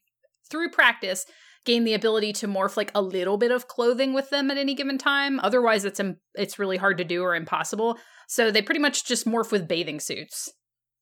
through 0.51 0.69
practice 0.69 1.25
gain 1.65 1.83
the 1.83 1.95
ability 1.95 2.31
to 2.31 2.47
morph 2.47 2.77
like 2.77 2.91
a 2.93 3.01
little 3.01 3.37
bit 3.37 3.49
of 3.49 3.67
clothing 3.67 4.13
with 4.13 4.29
them 4.29 4.51
at 4.51 4.57
any 4.57 4.75
given 4.75 4.99
time. 4.99 5.39
Otherwise, 5.39 5.83
it's 5.83 5.99
im- 5.99 6.17
it's 6.35 6.59
really 6.59 6.77
hard 6.77 6.97
to 6.99 7.03
do 7.03 7.23
or 7.23 7.33
impossible. 7.35 7.97
So 8.27 8.51
they 8.51 8.61
pretty 8.61 8.81
much 8.81 9.05
just 9.05 9.25
morph 9.25 9.51
with 9.51 9.67
bathing 9.67 9.99
suits. 9.99 10.51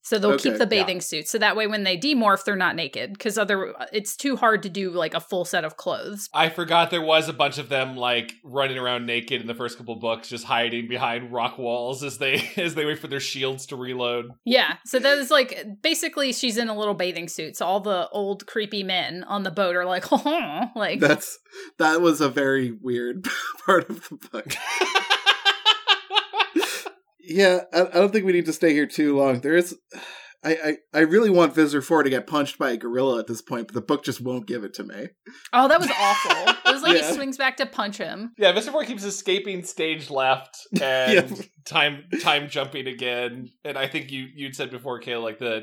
So 0.04 0.18
they'll 0.18 0.38
keep 0.38 0.58
the 0.58 0.66
bathing 0.66 1.00
suits. 1.00 1.30
So 1.30 1.38
that 1.38 1.56
way, 1.56 1.66
when 1.66 1.82
they 1.82 1.96
demorph, 1.96 2.44
they're 2.44 2.56
not 2.56 2.76
naked 2.76 3.14
because 3.14 3.38
other 3.38 3.74
it's 3.90 4.16
too 4.16 4.36
hard 4.36 4.62
to 4.64 4.68
do 4.68 4.90
like 4.90 5.14
a 5.14 5.20
full 5.20 5.46
set 5.46 5.64
of 5.64 5.78
clothes. 5.78 6.28
I 6.34 6.50
forgot 6.50 6.90
there 6.90 7.00
was 7.00 7.26
a 7.30 7.32
bunch 7.32 7.56
of 7.56 7.70
them 7.70 7.96
like 7.96 8.34
running 8.44 8.76
around 8.76 9.06
naked 9.06 9.40
in 9.40 9.46
the 9.46 9.54
first 9.54 9.78
couple 9.78 9.96
books, 9.96 10.28
just 10.28 10.44
hiding 10.44 10.88
behind 10.88 11.32
rock 11.32 11.56
walls 11.56 12.04
as 12.04 12.18
they 12.18 12.50
as 12.58 12.74
they 12.74 12.84
wait 12.84 12.98
for 12.98 13.08
their 13.08 13.18
shields 13.18 13.64
to 13.66 13.76
reload. 13.76 14.30
Yeah. 14.44 14.76
So 14.84 14.98
that 14.98 15.16
is 15.16 15.30
like 15.30 15.66
basically 15.80 16.34
she's 16.34 16.58
in 16.58 16.68
a 16.68 16.76
little 16.76 16.94
bathing 16.94 17.28
suit. 17.28 17.56
So 17.56 17.64
all 17.64 17.80
the 17.80 18.06
old 18.10 18.46
creepy 18.46 18.82
men 18.82 19.24
on 19.24 19.42
the 19.42 19.50
boat 19.50 19.74
are 19.74 19.86
like, 19.86 20.04
oh, 20.12 20.70
like 20.76 21.00
That's 21.00 21.38
that 21.78 22.02
was 22.02 22.20
a 22.20 22.28
very 22.28 22.72
weird 22.72 23.26
part 23.64 23.88
of 23.88 24.06
the 24.08 24.16
book. 24.16 24.52
Yeah, 27.26 27.60
I, 27.72 27.80
I 27.82 27.84
don't 27.94 28.12
think 28.12 28.24
we 28.26 28.32
need 28.32 28.46
to 28.46 28.52
stay 28.52 28.72
here 28.72 28.86
too 28.86 29.16
long. 29.16 29.40
There 29.40 29.56
is, 29.56 29.76
I, 30.44 30.52
I, 30.52 30.76
I 30.92 31.00
really 31.00 31.30
want 31.30 31.54
Visser 31.54 31.80
Four 31.80 32.02
to 32.02 32.10
get 32.10 32.26
punched 32.26 32.58
by 32.58 32.72
a 32.72 32.76
gorilla 32.76 33.18
at 33.18 33.26
this 33.26 33.40
point, 33.40 33.68
but 33.68 33.74
the 33.74 33.80
book 33.80 34.04
just 34.04 34.20
won't 34.20 34.46
give 34.46 34.62
it 34.64 34.74
to 34.74 34.84
me. 34.84 35.08
Oh, 35.52 35.68
that 35.68 35.80
was 35.80 35.90
awful. 35.90 36.54
It 36.70 36.72
was 36.74 36.82
like 36.82 36.96
Yeah. 37.00 37.08
he 37.08 37.14
swings 37.14 37.38
back 37.38 37.56
to 37.58 37.66
punch 37.66 37.96
him. 37.96 38.32
Yeah, 38.36 38.52
Mr. 38.52 38.70
Four 38.70 38.84
keeps 38.84 39.04
escaping 39.04 39.62
stage 39.64 40.10
left 40.10 40.58
and 40.82 41.30
Yeah. 41.30 41.36
time 41.64 42.04
time 42.22 42.48
jumping 42.48 42.86
again. 42.86 43.48
And 43.64 43.78
I 43.78 43.88
think 43.88 44.10
you 44.10 44.26
you'd 44.34 44.54
said 44.56 44.70
before, 44.70 45.00
Kayla, 45.00 45.22
like 45.22 45.38
the 45.38 45.62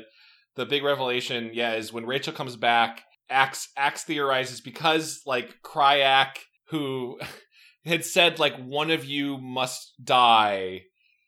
the 0.56 0.66
big 0.66 0.82
revelation, 0.82 1.50
yeah, 1.54 1.74
is 1.74 1.92
when 1.92 2.04
Rachel 2.06 2.32
comes 2.32 2.56
back, 2.56 3.02
Ax 3.30 3.68
Ax 3.76 4.04
theorizes 4.04 4.60
because 4.60 5.20
like 5.26 5.54
Crayak, 5.64 6.38
who 6.70 7.18
had 7.84 8.04
said 8.04 8.38
like 8.40 8.56
one 8.56 8.90
of 8.90 9.04
you 9.04 9.38
must 9.38 9.92
die, 10.02 10.82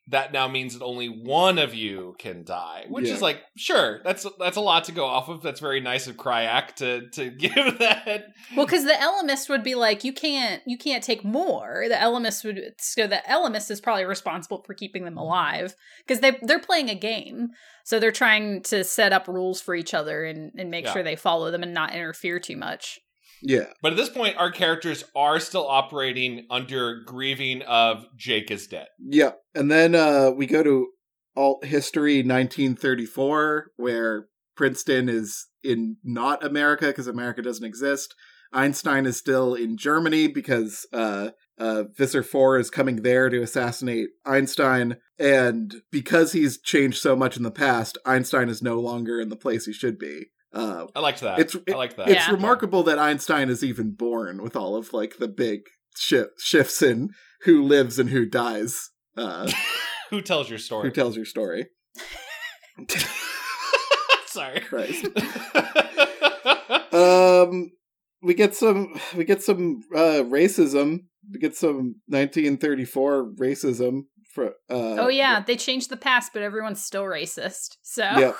that 0.08 0.32
now 0.32 0.46
means 0.48 0.78
that 0.78 0.84
only 0.84 1.08
one 1.08 1.58
of 1.58 1.74
you 1.74 2.14
can 2.18 2.44
die. 2.44 2.84
Which 2.88 3.06
Yeah. 3.06 3.14
is 3.14 3.22
like, 3.22 3.40
sure, 3.56 4.02
that's 4.04 4.26
that's 4.38 4.58
a 4.58 4.60
lot 4.60 4.84
to 4.84 4.92
go 4.92 5.06
off 5.06 5.28
of. 5.30 5.40
That's 5.42 5.60
very 5.60 5.80
nice 5.80 6.06
of 6.06 6.16
Crayak 6.16 6.74
to 6.76 7.08
to 7.10 7.30
give 7.38 7.78
that. 7.78 8.26
Well, 8.54 8.66
because 8.66 8.84
the 8.84 8.92
Ellimist 8.92 9.48
would 9.48 9.62
be 9.62 9.74
like, 9.74 10.04
you 10.04 10.12
can't, 10.12 10.62
you 10.66 10.76
can't 10.76 11.02
take 11.02 11.24
more. 11.24 11.86
The 11.88 11.94
Ellimist 11.94 12.44
would, 12.44 12.74
so 12.78 13.06
the 13.06 13.22
Ellimist 13.28 13.70
is 13.70 13.80
probably 13.80 14.04
responsible 14.04 14.62
for 14.66 14.74
keeping 14.74 15.04
them 15.04 15.14
mm-hmm. 15.14 15.20
alive 15.20 15.74
because 16.06 16.20
they 16.20 16.38
they're 16.42 16.58
playing 16.58 16.90
a 16.90 16.94
game, 16.94 17.50
so 17.84 17.98
they're 17.98 18.12
trying 18.12 18.62
to 18.64 18.84
set 18.84 19.14
up 19.14 19.26
rules 19.26 19.62
for 19.62 19.74
each 19.74 19.94
other 19.94 20.24
and 20.24 20.52
and 20.58 20.70
make 20.70 20.84
Yeah. 20.84 20.92
sure 20.92 21.02
they 21.02 21.16
follow 21.16 21.50
them 21.50 21.62
and 21.62 21.72
not 21.72 21.94
interfere 21.94 22.38
too 22.38 22.56
much. 22.58 23.00
Yeah, 23.46 23.66
But 23.82 23.92
at 23.92 23.96
this 23.96 24.08
point, 24.08 24.36
our 24.38 24.50
characters 24.50 25.04
are 25.14 25.38
still 25.38 25.68
operating 25.68 26.46
under 26.50 27.02
grieving 27.04 27.60
of 27.62 28.06
Jake 28.16 28.50
is 28.50 28.66
dead. 28.66 28.86
yeah, 28.98 29.32
and 29.54 29.70
then 29.70 29.94
uh, 29.94 30.30
we 30.30 30.46
go 30.46 30.62
to 30.62 30.88
alt 31.36 31.64
history 31.64 32.22
1934, 32.22 33.72
where 33.76 34.28
Princeton 34.56 35.08
is 35.08 35.46
in 35.62 35.96
not 36.02 36.44
America 36.44 36.86
because 36.86 37.06
America 37.06 37.42
doesn't 37.42 37.64
exist. 37.64 38.14
Einstein 38.52 39.04
is 39.04 39.16
still 39.16 39.54
in 39.54 39.76
Germany 39.76 40.28
because 40.28 40.86
uh, 40.92 41.30
uh, 41.58 41.84
Visser 41.96 42.22
4 42.22 42.58
is 42.58 42.70
coming 42.70 43.02
there 43.02 43.28
to 43.28 43.42
assassinate 43.42 44.10
Einstein. 44.24 44.96
And 45.18 45.82
because 45.90 46.32
he's 46.32 46.60
changed 46.60 46.98
so 46.98 47.16
much 47.16 47.36
in 47.36 47.42
the 47.42 47.50
past, 47.50 47.98
Einstein 48.06 48.48
is 48.48 48.62
no 48.62 48.78
longer 48.78 49.20
in 49.20 49.28
the 49.28 49.36
place 49.36 49.66
he 49.66 49.72
should 49.72 49.98
be. 49.98 50.26
Uh, 50.54 50.86
I 50.94 51.00
liked 51.00 51.20
that. 51.22 51.38
It's- 51.40 51.56
I 51.68 51.76
like 51.76 51.96
that. 51.96 52.08
it's 52.08 52.26
Yeah. 52.28 52.30
remarkable 52.32 52.82
that 52.84 52.98
Einstein 52.98 53.48
is 53.50 53.64
even 53.64 53.90
born 53.92 54.42
with 54.42 54.54
all 54.56 54.76
of 54.76 54.92
like 54.92 55.18
the 55.18 55.28
big 55.28 55.62
shi 55.96 56.22
shifts 56.38 56.80
in 56.82 57.10
who 57.42 57.62
lives 57.62 57.98
and 57.98 58.10
who 58.10 58.24
dies. 58.24 58.90
Uh, 59.16 59.50
Who 60.10 60.20
tells 60.22 60.48
your 60.48 60.58
story? 60.58 60.84
who 60.88 60.92
tells 60.92 61.16
your 61.16 61.24
story? 61.24 61.66
Sorry. 64.26 64.60
Christ. 64.60 65.06
Um, 66.92 67.72
we 68.22 68.34
get 68.34 68.54
some. 68.54 68.94
We 69.16 69.24
get 69.24 69.42
some 69.42 69.80
uh, 69.94 70.22
racism. 70.30 71.00
We 71.32 71.40
get 71.40 71.56
some 71.56 71.96
1934 72.06 73.32
racism. 73.34 74.02
For 74.32 74.46
uh, 74.70 74.98
oh 75.00 75.08
yeah, 75.08 75.40
they 75.44 75.56
changed 75.56 75.90
the 75.90 75.96
past, 75.96 76.32
but 76.32 76.42
everyone's 76.42 76.84
still 76.84 77.02
racist. 77.04 77.78
So 77.82 78.02
Yep. 78.04 78.36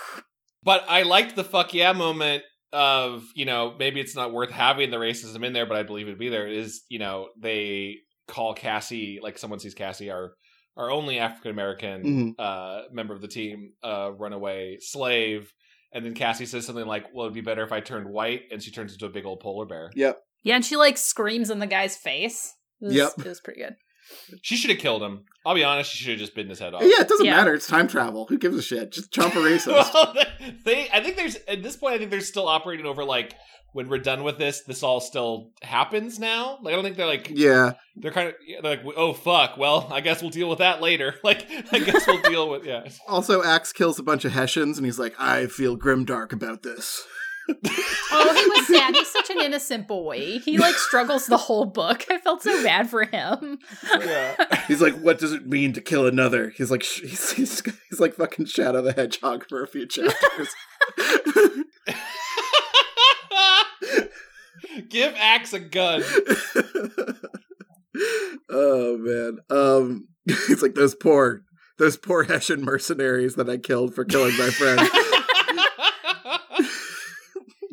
But 0.64 0.84
I 0.88 1.02
liked 1.02 1.36
the 1.36 1.44
fuck 1.44 1.74
yeah 1.74 1.92
moment 1.92 2.42
of, 2.72 3.24
you 3.36 3.44
know, 3.44 3.74
maybe 3.78 4.00
it's 4.00 4.16
not 4.16 4.32
worth 4.32 4.50
having 4.50 4.90
the 4.90 4.96
racism 4.96 5.44
in 5.44 5.52
there, 5.52 5.66
but 5.66 5.76
I 5.76 5.84
believe 5.84 6.06
it'd 6.08 6.18
be 6.18 6.28
there. 6.28 6.46
Is, 6.48 6.82
you 6.88 6.98
know, 6.98 7.28
they 7.40 7.98
call 8.26 8.54
Cassie, 8.54 9.20
like 9.22 9.38
someone 9.38 9.60
sees 9.60 9.74
Cassie, 9.74 10.10
our 10.10 10.32
our 10.76 10.90
only 10.90 11.20
African 11.20 11.52
American 11.52 12.02
Mhm. 12.02 12.34
uh 12.38 12.88
member 12.90 13.14
of 13.14 13.20
the 13.20 13.28
team, 13.28 13.74
uh 13.84 14.10
runaway 14.18 14.78
slave. 14.80 15.52
And 15.92 16.04
then 16.04 16.14
Cassie 16.14 16.46
says 16.46 16.66
something 16.66 16.86
like, 16.86 17.04
Well, 17.14 17.26
it'd 17.26 17.34
be 17.34 17.40
better 17.42 17.62
if 17.62 17.70
I 17.70 17.78
turned 17.80 18.08
white, 18.08 18.42
and 18.50 18.60
she 18.60 18.72
turns 18.72 18.92
into 18.92 19.06
a 19.06 19.10
big 19.10 19.24
old 19.26 19.38
polar 19.40 19.66
bear. 19.66 19.90
Yep. 19.94 20.18
yeah, 20.42 20.56
and 20.56 20.64
she 20.64 20.74
like 20.76 20.98
screams 20.98 21.50
in 21.50 21.60
the 21.60 21.68
guy's 21.68 21.96
face. 21.96 22.52
It 22.80 22.86
was, 22.86 22.94
Yep. 22.96 23.12
it 23.20 23.24
was 23.26 23.40
pretty 23.40 23.60
good. 23.60 23.76
She 24.42 24.56
should 24.56 24.70
have 24.70 24.78
killed 24.78 25.02
him. 25.02 25.24
I'll 25.46 25.54
be 25.54 25.64
honest, 25.64 25.90
she 25.90 25.98
should 25.98 26.12
have 26.12 26.18
just 26.20 26.34
bitten 26.34 26.50
his 26.50 26.58
head 26.58 26.72
off. 26.74 26.82
Yeah, 26.82 27.00
it 27.00 27.08
doesn't 27.08 27.26
Yeah. 27.26 27.36
matter. 27.36 27.54
It's 27.54 27.66
time 27.66 27.86
travel. 27.88 28.26
Who 28.26 28.38
gives 28.38 28.56
a 28.56 28.62
shit? 28.62 28.92
Just 28.92 29.10
chomp 29.12 29.32
a 29.32 29.38
racist. 29.38 29.92
well, 29.94 30.14
they, 30.64 30.88
I 30.90 31.00
think 31.02 31.16
there's 31.16 31.36
at 31.48 31.62
this 31.62 31.76
point, 31.76 31.94
I 31.94 31.98
think 31.98 32.10
they're 32.10 32.20
still 32.20 32.48
operating 32.48 32.86
over 32.86 33.04
like 33.04 33.34
when 33.72 33.88
we're 33.88 33.98
done 33.98 34.22
with 34.22 34.38
this, 34.38 34.60
this 34.60 34.82
all 34.84 35.00
still 35.00 35.50
happens 35.60 36.18
now. 36.18 36.58
Like 36.62 36.72
I 36.72 36.76
don't 36.76 36.84
think 36.84 36.96
they're 36.96 37.06
like 37.06 37.30
yeah, 37.34 37.72
they're 37.96 38.12
kind 38.12 38.28
of 38.28 38.34
they're 38.62 38.76
like 38.76 38.82
oh 38.96 39.12
fuck. 39.12 39.56
Well, 39.58 39.88
I 39.92 40.00
guess 40.00 40.22
we'll 40.22 40.30
deal 40.30 40.48
with 40.48 40.60
that 40.60 40.80
later. 40.80 41.16
Like 41.24 41.46
I 41.72 41.78
guess 41.80 42.06
we'll 42.06 42.22
deal 42.22 42.48
with 42.48 42.64
yeah. 42.64 42.88
Also, 43.08 43.42
Ax 43.42 43.72
kills 43.72 43.98
a 43.98 44.02
bunch 44.02 44.24
of 44.24 44.32
Hessians, 44.32 44.78
and 44.78 44.86
he's 44.86 44.98
like, 44.98 45.14
"I 45.18 45.46
feel 45.46 45.76
grimdark 45.76 46.32
about 46.32 46.62
this." 46.62 47.02
Oh, 47.48 48.34
he 48.34 48.46
was 48.46 48.66
sad. 48.66 48.94
He's 48.94 49.10
such 49.10 49.30
an 49.30 49.40
innocent 49.40 49.86
boy. 49.86 50.38
He 50.44 50.56
like 50.56 50.74
struggles 50.76 51.26
the 51.26 51.36
whole 51.36 51.66
book. 51.66 52.04
I 52.10 52.18
felt 52.18 52.42
so 52.42 52.62
bad 52.62 52.88
for 52.88 53.04
him. 53.04 53.58
Yeah. 53.92 54.64
He's 54.66 54.80
like, 54.80 54.94
"What 55.00 55.18
does 55.18 55.32
it 55.32 55.46
mean 55.46 55.72
to 55.74 55.80
kill 55.80 56.06
another?" 56.06 56.50
He's 56.56 56.70
like, 56.70 56.82
sh- 56.82 57.02
he's, 57.02 57.32
he's, 57.32 57.62
he's 57.90 58.00
like 58.00 58.14
fucking 58.14 58.46
Shadow 58.46 58.82
the 58.82 58.92
Hedgehog 58.92 59.46
for 59.48 59.62
a 59.62 59.66
few 59.66 59.86
chapters. 59.86 60.48
Give 64.88 65.14
Ax 65.16 65.52
a 65.52 65.60
gun. 65.60 66.02
oh 68.50 68.96
man, 68.98 69.38
um, 69.50 70.08
he's 70.24 70.62
like 70.62 70.74
those 70.74 70.94
poor, 70.94 71.42
those 71.78 71.96
poor 71.96 72.24
Hessian 72.24 72.62
mercenaries 72.62 73.34
that 73.36 73.48
I 73.48 73.56
killed 73.58 73.94
for 73.94 74.04
killing 74.04 74.36
my 74.36 74.50
friend. 74.50 74.80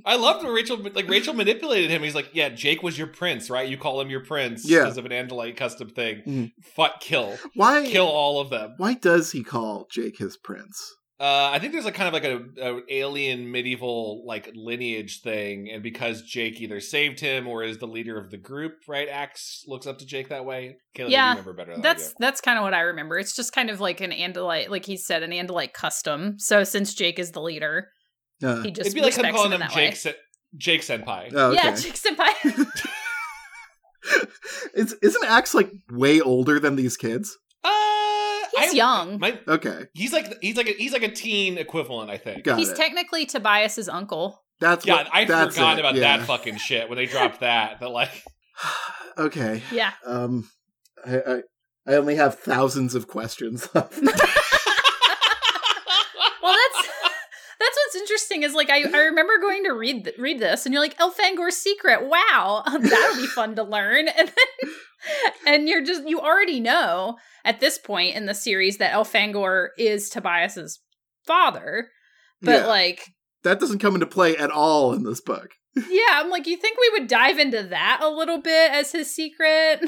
I 0.05 0.15
loved 0.15 0.43
when 0.43 0.53
Rachel 0.53 0.77
like 0.93 1.07
Rachel 1.09 1.33
manipulated 1.33 1.89
him. 1.91 2.01
He's 2.03 2.15
like, 2.15 2.29
"Yeah, 2.33 2.49
Jake 2.49 2.81
was 2.83 2.97
your 2.97 3.07
prince, 3.07 3.49
right? 3.49 3.67
You 3.67 3.77
call 3.77 3.99
him 4.01 4.09
your 4.09 4.23
prince 4.25 4.67
Yeah. 4.69 4.79
because 4.79 4.97
of 4.97 5.05
an 5.05 5.11
Andalite 5.11 5.57
custom 5.57 5.89
thing. 5.89 6.21
Mhm. 6.27 6.51
Fuck, 6.75 6.99
kill, 7.01 7.37
Why? 7.55 7.85
kill 7.85 8.07
all 8.07 8.39
of 8.39 8.49
them." 8.49 8.73
Why 8.77 8.93
does 8.95 9.31
he 9.31 9.43
call 9.43 9.87
Jake 9.91 10.17
his 10.17 10.37
prince? 10.37 10.95
Uh, 11.19 11.51
I 11.53 11.59
think 11.59 11.71
there's 11.71 11.85
a 11.85 11.91
kind 11.91 12.07
of 12.07 12.13
like 12.15 12.23
a, 12.23 12.41
a 12.59 12.81
alien 12.89 13.51
medieval 13.51 14.23
like 14.25 14.49
lineage 14.55 15.21
thing, 15.21 15.69
and 15.71 15.83
because 15.83 16.23
Jake 16.23 16.59
either 16.59 16.79
saved 16.79 17.19
him 17.19 17.47
or 17.47 17.63
is 17.63 17.77
the 17.77 17.85
leader 17.85 18.17
of 18.17 18.31
the 18.31 18.37
group, 18.37 18.73
right? 18.87 19.07
Ax 19.07 19.63
looks 19.67 19.85
up 19.85 19.99
to 19.99 20.05
Jake 20.07 20.29
that 20.29 20.45
way. 20.45 20.77
Kayla, 20.97 21.09
Yeah, 21.11 21.25
you 21.25 21.29
remember 21.37 21.53
better. 21.53 21.73
Than 21.73 21.81
That's 21.81 22.15
that's 22.17 22.41
kind 22.41 22.57
of 22.57 22.63
what 22.63 22.73
I 22.73 22.79
remember. 22.81 23.19
It's 23.19 23.35
just 23.35 23.53
kind 23.53 23.69
of 23.69 23.79
like 23.79 24.01
an 24.01 24.09
Andalite, 24.09 24.69
like 24.69 24.85
he 24.85 24.97
said, 24.97 25.21
an 25.21 25.29
Andalite 25.29 25.73
custom. 25.73 26.39
So 26.39 26.63
since 26.63 26.95
Jake 26.95 27.19
is 27.19 27.33
the 27.33 27.41
leader, 27.41 27.89
Uh, 28.43 28.61
he 28.63 28.71
just 28.71 28.87
It'd 28.87 28.95
be 28.95 29.01
like 29.01 29.13
him 29.13 29.23
respects 29.23 29.35
calling 29.35 29.51
him 29.51 29.61
him 29.61 29.61
in 29.61 29.67
that 29.67 29.71
Jake, 29.75 29.91
way. 29.91 29.95
Se- 29.95 30.15
Jake 30.57 30.81
Senpai. 30.81 31.31
oh, 31.33 31.51
okay. 31.51 31.59
Yeah, 31.63 31.75
Jake 31.75 31.93
Senpai. 31.95 32.67
Is, 34.73 34.93
isn't 35.01 35.25
Ax 35.25 35.53
like 35.53 35.71
way 35.91 36.21
older 36.21 36.59
than 36.59 36.75
these 36.75 36.97
kids? 36.97 37.37
Uh, 37.63 37.69
He's 38.57 38.71
I- 38.71 38.75
young. 38.75 39.19
My, 39.19 39.39
Okay, 39.47 39.85
he's 39.93 40.11
like 40.11 40.41
he's 40.41 40.57
like 40.57 40.67
a, 40.67 40.71
he's 40.73 40.91
like 40.93 41.03
a 41.03 41.11
teen 41.11 41.57
equivalent, 41.57 42.09
I 42.09 42.17
think. 42.17 42.43
got 42.43 42.57
He's 42.57 42.69
it. 42.69 42.75
technically 42.77 43.25
Tobias's 43.27 43.87
uncle. 43.87 44.41
that's 44.59 44.85
Yeah, 44.85 44.95
what, 44.95 45.07
I 45.13 45.25
that's 45.25 45.55
forgot 45.55 45.77
it, 45.77 45.81
about 45.81 45.95
yeah. 45.95 46.17
that 46.17 46.25
fucking 46.25 46.57
shit 46.57 46.89
when 46.89 46.97
they 46.97 47.05
dropped 47.05 47.41
that. 47.41 47.79
That 47.79 47.89
like, 47.91 48.23
okay. 49.17 49.61
Yeah. 49.71 49.91
Um, 50.05 50.49
I, 51.05 51.17
I 51.19 51.41
I 51.87 51.93
only 51.95 52.15
have 52.15 52.39
thousands 52.39 52.95
of 52.95 53.07
questions 53.07 53.69
left. 53.75 53.93
Well, 56.41 56.53
that's 56.53 56.87
that's 57.59 57.77
what's 57.77 57.95
interesting 58.31 58.43
is 58.43 58.53
like 58.55 58.69
I, 58.69 58.97
I 58.97 59.03
remember 59.05 59.33
going 59.39 59.63
to 59.65 59.71
read 59.73 60.05
th- 60.05 60.17
read 60.17 60.39
this 60.39 60.65
and 60.65 60.73
you're 60.73 60.81
like 60.81 60.97
Elfangor's 60.97 61.57
secret. 61.57 62.07
Wow, 62.07 62.63
that'll 62.79 63.15
be 63.21 63.27
fun 63.27 63.55
to 63.55 63.63
learn. 63.63 64.07
And 64.17 64.27
then 64.29 64.71
and 65.47 65.67
you're 65.67 65.83
just 65.83 66.07
you 66.07 66.19
already 66.21 66.59
know 66.59 67.17
at 67.43 67.59
this 67.59 67.79
point 67.79 68.15
in 68.15 68.27
the 68.27 68.35
series 68.35 68.77
that 68.77 68.93
Elfangor 68.93 69.69
is 69.75 70.09
Tobias's 70.09 70.79
father. 71.25 71.89
But 72.41 72.61
Yeah. 72.61 72.67
like 72.67 73.07
that 73.43 73.59
doesn't 73.59 73.79
come 73.79 73.95
into 73.95 74.05
play 74.05 74.37
at 74.37 74.51
all 74.51 74.93
in 74.93 75.03
this 75.03 75.19
book. 75.21 75.49
yeah, 75.89 76.01
I'm 76.11 76.29
like 76.29 76.45
you 76.45 76.55
think 76.55 76.77
we 76.79 76.99
would 76.99 77.07
dive 77.09 77.39
into 77.39 77.63
that 77.63 78.01
a 78.03 78.09
little 78.09 78.39
bit 78.39 78.71
as 78.71 78.91
his 78.91 79.13
secret? 79.13 79.79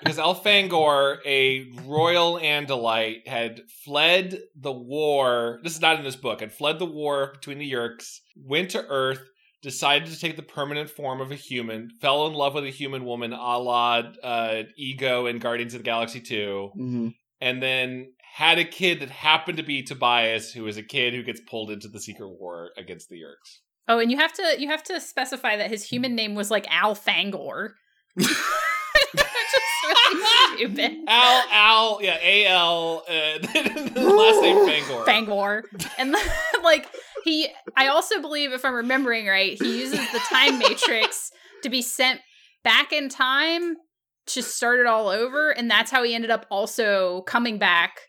Because 0.00 0.18
Elfangor, 0.18 1.18
a 1.24 1.66
royal 1.84 2.38
Andalite, 2.40 3.26
had 3.26 3.60
fled 3.84 4.38
the 4.54 4.72
war. 4.72 5.60
This 5.62 5.74
is 5.74 5.80
not 5.80 5.98
in 5.98 6.04
this 6.04 6.16
book. 6.16 6.40
Had 6.40 6.52
fled 6.52 6.78
the 6.78 6.86
war 6.86 7.32
between 7.34 7.58
the 7.58 7.70
Yeerks, 7.72 8.18
went 8.36 8.70
to 8.70 8.84
Earth, 8.88 9.20
decided 9.62 10.08
to 10.12 10.18
take 10.18 10.36
the 10.36 10.42
permanent 10.42 10.90
form 10.90 11.20
of 11.20 11.30
a 11.30 11.34
human, 11.36 11.90
fell 12.00 12.26
in 12.26 12.34
love 12.34 12.54
with 12.54 12.64
a 12.64 12.70
human 12.70 13.04
woman, 13.04 13.32
a 13.32 13.58
la 13.58 14.02
uh, 14.22 14.62
Ego 14.76 15.26
in 15.26 15.38
Guardians 15.38 15.74
of 15.74 15.80
the 15.80 15.84
Galaxy 15.84 16.20
Two, 16.20 16.70
Mm-hmm. 16.76 17.08
and 17.40 17.62
then 17.62 18.12
had 18.34 18.58
a 18.58 18.64
kid 18.64 19.00
that 19.00 19.10
happened 19.10 19.56
to 19.56 19.62
be 19.64 19.82
Tobias, 19.82 20.52
who 20.52 20.66
is 20.66 20.76
a 20.76 20.82
kid 20.82 21.14
who 21.14 21.22
gets 21.22 21.40
pulled 21.48 21.70
into 21.70 21.88
the 21.88 22.00
secret 22.00 22.28
war 22.28 22.70
against 22.76 23.08
the 23.08 23.16
Yeerks. 23.16 23.58
oh, 23.88 23.98
and 23.98 24.10
you 24.10 24.18
have 24.18 24.32
to 24.34 24.56
you 24.58 24.68
have 24.68 24.82
to 24.84 25.00
specify 25.00 25.56
that 25.56 25.70
his 25.70 25.84
human 25.84 26.14
name 26.14 26.34
was 26.34 26.50
like 26.50 26.66
Alfangor. 26.66 27.70
Which 30.12 30.18
is 30.18 30.22
really 30.22 30.56
stupid. 30.56 30.98
Al, 31.08 31.44
Al, 31.50 31.98
yeah, 32.02 32.18
A 32.22 32.46
L, 32.46 33.02
uh, 33.08 33.12
last 33.94 34.42
name 34.42 34.66
Fangor. 34.66 35.04
Fangor. 35.04 35.62
And 35.98 36.14
like 36.62 36.88
he 37.24 37.48
I 37.76 37.88
also 37.88 38.20
believe 38.20 38.52
if 38.52 38.64
I'm 38.64 38.74
remembering 38.74 39.26
right, 39.26 39.60
he 39.60 39.78
uses 39.78 40.00
the 40.12 40.20
time 40.20 40.58
matrix 40.58 41.30
to 41.62 41.68
be 41.68 41.82
sent 41.82 42.20
back 42.62 42.92
in 42.92 43.08
time 43.08 43.76
to 44.28 44.42
start 44.42 44.80
it 44.80 44.86
all 44.86 45.08
over 45.08 45.50
and 45.50 45.70
that's 45.70 45.90
how 45.90 46.02
he 46.02 46.14
ended 46.14 46.30
up 46.30 46.46
also 46.50 47.22
coming 47.22 47.58
back 47.58 48.00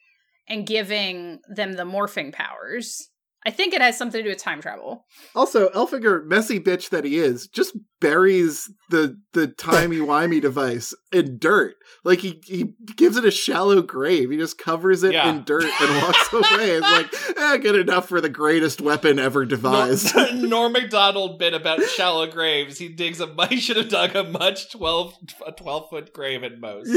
and 0.48 0.66
giving 0.66 1.40
them 1.48 1.74
the 1.74 1.84
morphing 1.84 2.34
powers. 2.34 3.10
I 3.46 3.50
think 3.52 3.74
it 3.74 3.82
has 3.82 3.98
something 3.98 4.20
to 4.20 4.24
do 4.24 4.30
with 4.30 4.40
time 4.44 4.62
travel. 4.62 5.06
Also, 5.34 5.70
Elfangor, 5.70 6.26
messy 6.26 6.60
bitch 6.60 6.90
that 6.90 7.06
he 7.06 7.18
is, 7.18 7.48
just 7.48 7.78
buries 8.02 8.70
the 8.90 9.18
the 9.34 9.48
timey 9.48 9.98
wimey 10.00 10.42
device 10.42 10.94
in 11.14 11.38
dirt. 11.40 11.76
Like 12.04 12.20
he 12.20 12.42
he 12.46 12.74
gives 12.96 13.16
it 13.16 13.24
a 13.26 13.32
shallow 13.32 13.82
grave. 13.82 14.32
He 14.32 14.38
just 14.38 14.58
covers 14.58 15.04
it 15.04 15.14
Yeah. 15.14 15.30
in 15.30 15.44
dirt 15.46 15.64
and 15.64 16.02
walks 16.02 16.34
away. 16.34 16.72
It's 16.72 16.82
like, 16.82 17.38
eh, 17.38 17.58
good 17.58 17.76
enough 17.76 18.10
for 18.10 18.20
the 18.20 18.28
greatest 18.30 18.82
weapon 18.82 19.18
ever 19.20 19.46
devised. 19.46 20.14
Norm, 20.16 20.50
Norm 20.50 20.72
Macdonald 20.74 21.40
bit 21.40 21.54
about 21.54 21.82
shallow 21.84 22.28
graves. 22.28 22.78
He 22.80 22.90
digs 22.90 23.22
a. 23.22 23.34
He 23.48 23.60
should 23.60 23.78
have 23.78 23.90
dug 23.90 24.16
a 24.16 24.24
much 24.26 24.72
twelve 24.72 25.14
a 25.46 25.52
twelve 25.54 25.90
foot 25.90 26.12
grave 26.12 26.44
at 26.44 26.60
most. 26.60 26.90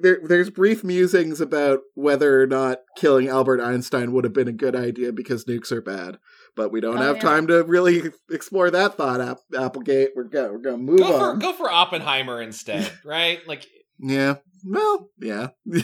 There, 0.00 0.18
there's 0.22 0.50
brief 0.50 0.82
musings 0.84 1.40
about 1.40 1.80
whether 1.94 2.42
or 2.42 2.46
not 2.46 2.78
killing 2.96 3.28
Albert 3.28 3.60
Einstein 3.60 4.12
would 4.12 4.24
have 4.24 4.32
been 4.32 4.48
a 4.48 4.52
good 4.52 4.74
idea 4.76 5.12
because 5.12 5.44
nukes 5.44 5.72
are 5.72 5.80
bad. 5.80 6.18
But 6.56 6.70
we 6.70 6.80
don't 6.80 6.98
Oh, 6.98 7.02
have 7.02 7.16
yeah. 7.16 7.22
time 7.22 7.46
to 7.48 7.62
really 7.64 8.10
explore 8.30 8.70
that 8.70 8.96
thought, 8.96 9.20
App- 9.20 9.38
Applegate. 9.56 10.10
We're 10.14 10.24
go 10.24 10.52
we're 10.52 10.58
gonna 10.58 10.78
move 10.78 10.98
Go 11.00 11.18
for 11.18 11.24
on. 11.30 11.38
go 11.38 11.52
for 11.52 11.70
Oppenheimer 11.70 12.40
instead, 12.42 12.90
right? 13.04 13.40
Like 13.48 13.66
Yeah. 13.98 14.36
Well, 14.64 15.10
yeah. 15.20 15.48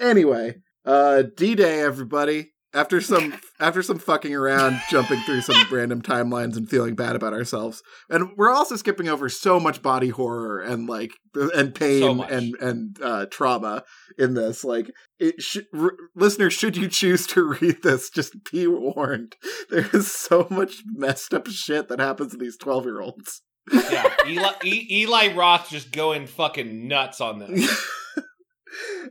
anyway, 0.00 0.56
uh 0.84 1.22
D-Day 1.36 1.80
everybody. 1.80 2.52
After 2.74 3.00
some 3.00 3.34
after 3.60 3.82
some 3.82 3.98
fucking 3.98 4.34
around, 4.34 4.80
jumping 4.90 5.20
through 5.20 5.42
some 5.42 5.56
random 5.72 6.02
timelines 6.02 6.56
and 6.56 6.68
feeling 6.68 6.94
bad 6.94 7.14
about 7.16 7.32
ourselves. 7.32 7.82
And 8.10 8.30
we're 8.36 8.50
also 8.50 8.76
skipping 8.76 9.08
over 9.08 9.28
so 9.28 9.60
much 9.60 9.80
body 9.80 10.08
horror 10.08 10.60
and 10.60 10.88
like 10.88 11.12
and 11.34 11.74
pain 11.74 12.00
So 12.18 12.22
and 12.24 12.54
and 12.60 12.98
uh 13.02 13.26
trauma 13.26 13.84
in 14.18 14.34
this. 14.34 14.64
Like 14.64 14.90
it 15.18 15.40
should 15.40 15.66
r- 15.72 15.94
listeners 16.16 16.52
should 16.52 16.76
you 16.76 16.88
choose 16.88 17.26
to 17.28 17.42
read 17.60 17.82
this, 17.82 18.10
just 18.10 18.34
be 18.50 18.66
warned. 18.66 19.36
There 19.70 19.88
is 19.92 20.10
so 20.10 20.46
much 20.50 20.82
messed 20.92 21.32
up 21.32 21.46
shit 21.46 21.88
that 21.88 22.00
happens 22.00 22.32
to 22.32 22.38
these 22.38 22.58
12-year-olds. 22.58 23.42
yeah, 23.72 24.12
Eli, 24.26 24.52
e- 24.64 24.86
Eli 25.02 25.34
Roth 25.34 25.70
just 25.70 25.90
going 25.92 26.26
fucking 26.26 26.86
nuts 26.88 27.20
on 27.20 27.38
this. 27.38 27.86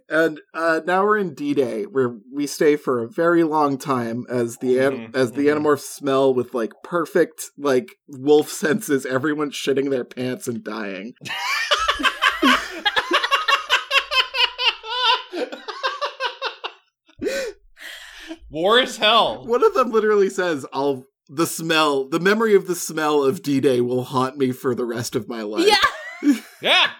And 0.10 0.40
uh, 0.54 0.82
now 0.86 1.04
we're 1.04 1.18
in 1.18 1.34
D-Day, 1.34 1.84
where 1.84 2.16
we 2.32 2.48
stay 2.48 2.76
for 2.76 3.00
a 3.04 3.08
very 3.10 3.44
long 3.44 3.78
time 3.78 4.26
as 4.30 4.58
the 4.58 4.78
an- 4.80 4.94
Mhm, 5.12 5.16
as 5.16 5.32
the 5.34 5.48
mhm. 5.48 5.58
animorphs 5.58 5.82
smell 5.82 6.34
with 6.34 6.54
like 6.54 6.72
perfect 6.84 7.52
like 7.58 7.96
wolf 8.08 8.50
senses. 8.50 9.06
Everyone's 9.06 9.56
shitting 9.56 9.90
their 9.90 10.06
pants 10.06 10.48
and 10.48 10.64
dying. 10.64 11.14
War 18.50 18.80
is 18.80 18.98
hell. 18.98 19.46
One 19.46 19.64
of 19.64 19.74
them 19.74 19.92
literally 19.92 20.30
says, 20.30 20.66
"I'll." 20.74 21.06
The 21.30 21.48
smell, 21.48 22.10
the 22.10 22.20
memory 22.20 22.54
of 22.54 22.68
the 22.68 22.76
smell 22.76 23.24
of 23.24 23.42
D-Day 23.42 23.80
will 23.80 24.04
haunt 24.04 24.38
me 24.38 24.52
for 24.52 24.76
the 24.76 24.84
rest 24.86 25.16
of 25.16 25.30
my 25.30 25.42
life. 25.42 25.66
Yeah. 25.68 26.36
Yeah, 26.62 26.92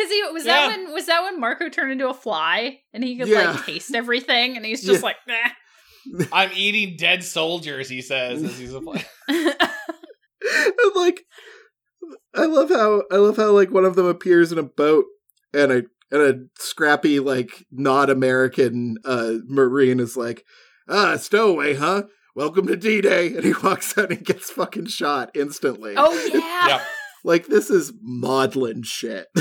Cause 0.00 0.10
he 0.10 0.22
was 0.32 0.44
Yeah. 0.46 0.68
that 0.68 0.76
when 0.78 0.92
was 0.92 1.06
that 1.06 1.22
when 1.22 1.38
Marco 1.40 1.68
turned 1.68 1.92
into 1.92 2.08
a 2.08 2.14
fly 2.14 2.80
and 2.92 3.04
he 3.04 3.16
could 3.16 3.28
Yeah. 3.28 3.52
like 3.52 3.66
taste 3.66 3.94
everything 3.94 4.56
and 4.56 4.64
he's 4.64 4.82
just 4.82 5.00
Yeah. 5.02 5.06
like 5.06 5.16
nah. 5.28 6.24
I'm 6.32 6.50
eating 6.54 6.96
dead 6.96 7.22
soldiers. 7.22 7.88
He 7.88 8.00
says 8.02 8.42
as 8.42 8.58
he's 8.58 8.72
a 8.74 8.80
fly. 8.80 9.04
and 9.28 9.54
like 10.96 11.24
I 12.34 12.46
love 12.46 12.70
how 12.70 13.02
I 13.10 13.16
love 13.16 13.36
how 13.36 13.50
like 13.50 13.70
one 13.70 13.84
of 13.84 13.96
them 13.96 14.06
appears 14.06 14.52
in 14.52 14.58
a 14.58 14.62
boat 14.62 15.04
and 15.52 15.70
a 15.72 15.82
and 16.10 16.22
a 16.22 16.34
scrappy 16.62 17.20
like 17.20 17.66
not 17.70 18.10
American 18.10 18.96
uh 19.04 19.34
marine 19.46 20.00
is 20.00 20.16
like, 20.16 20.44
ah, 20.88 21.16
stowaway, 21.16 21.74
huh? 21.74 22.04
Welcome 22.34 22.66
to 22.68 22.76
D 22.76 23.00
Day 23.00 23.34
and 23.34 23.44
he 23.44 23.52
walks 23.62 23.96
out 23.98 24.10
and 24.10 24.24
gets 24.24 24.50
fucking 24.50 24.86
shot 24.86 25.30
instantly. 25.34 25.94
oh 25.96 26.30
yeah. 26.32 26.82
Like 27.24 27.46
this 27.46 27.70
is 27.70 27.92
maudlin 28.00 28.82
shit. 28.82 29.28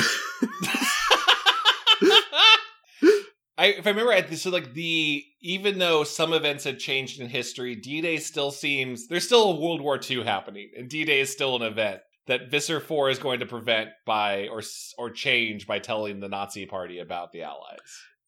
I, 3.57 3.67
if 3.67 3.85
I 3.85 3.89
remember 3.89 4.09
right, 4.11 4.33
so 4.37 4.49
like 4.51 4.73
the 4.73 5.23
even 5.41 5.79
though 5.79 6.05
some 6.05 6.31
events 6.31 6.63
had 6.63 6.79
changed 6.79 7.19
in 7.19 7.27
history, 7.27 7.75
D 7.75 7.99
Day 7.99 8.17
still 8.17 8.51
seems 8.51 9.07
there's 9.07 9.25
still 9.25 9.51
a 9.51 9.59
World 9.59 9.81
War 9.81 9.99
II 10.09 10.23
happening, 10.23 10.71
and 10.77 10.89
D 10.89 11.03
Day 11.03 11.19
is 11.19 11.29
still 11.29 11.57
an 11.57 11.61
event 11.61 11.99
that 12.27 12.49
Visser 12.49 12.79
Four 12.79 13.09
is 13.09 13.19
going 13.19 13.41
to 13.41 13.45
prevent 13.45 13.89
by 14.05 14.47
or 14.47 14.61
or 14.97 15.09
change 15.09 15.67
by 15.67 15.79
telling 15.79 16.21
the 16.21 16.29
Nazi 16.29 16.65
Party 16.65 16.99
about 16.99 17.33
the 17.33 17.43
Allies. 17.43 17.79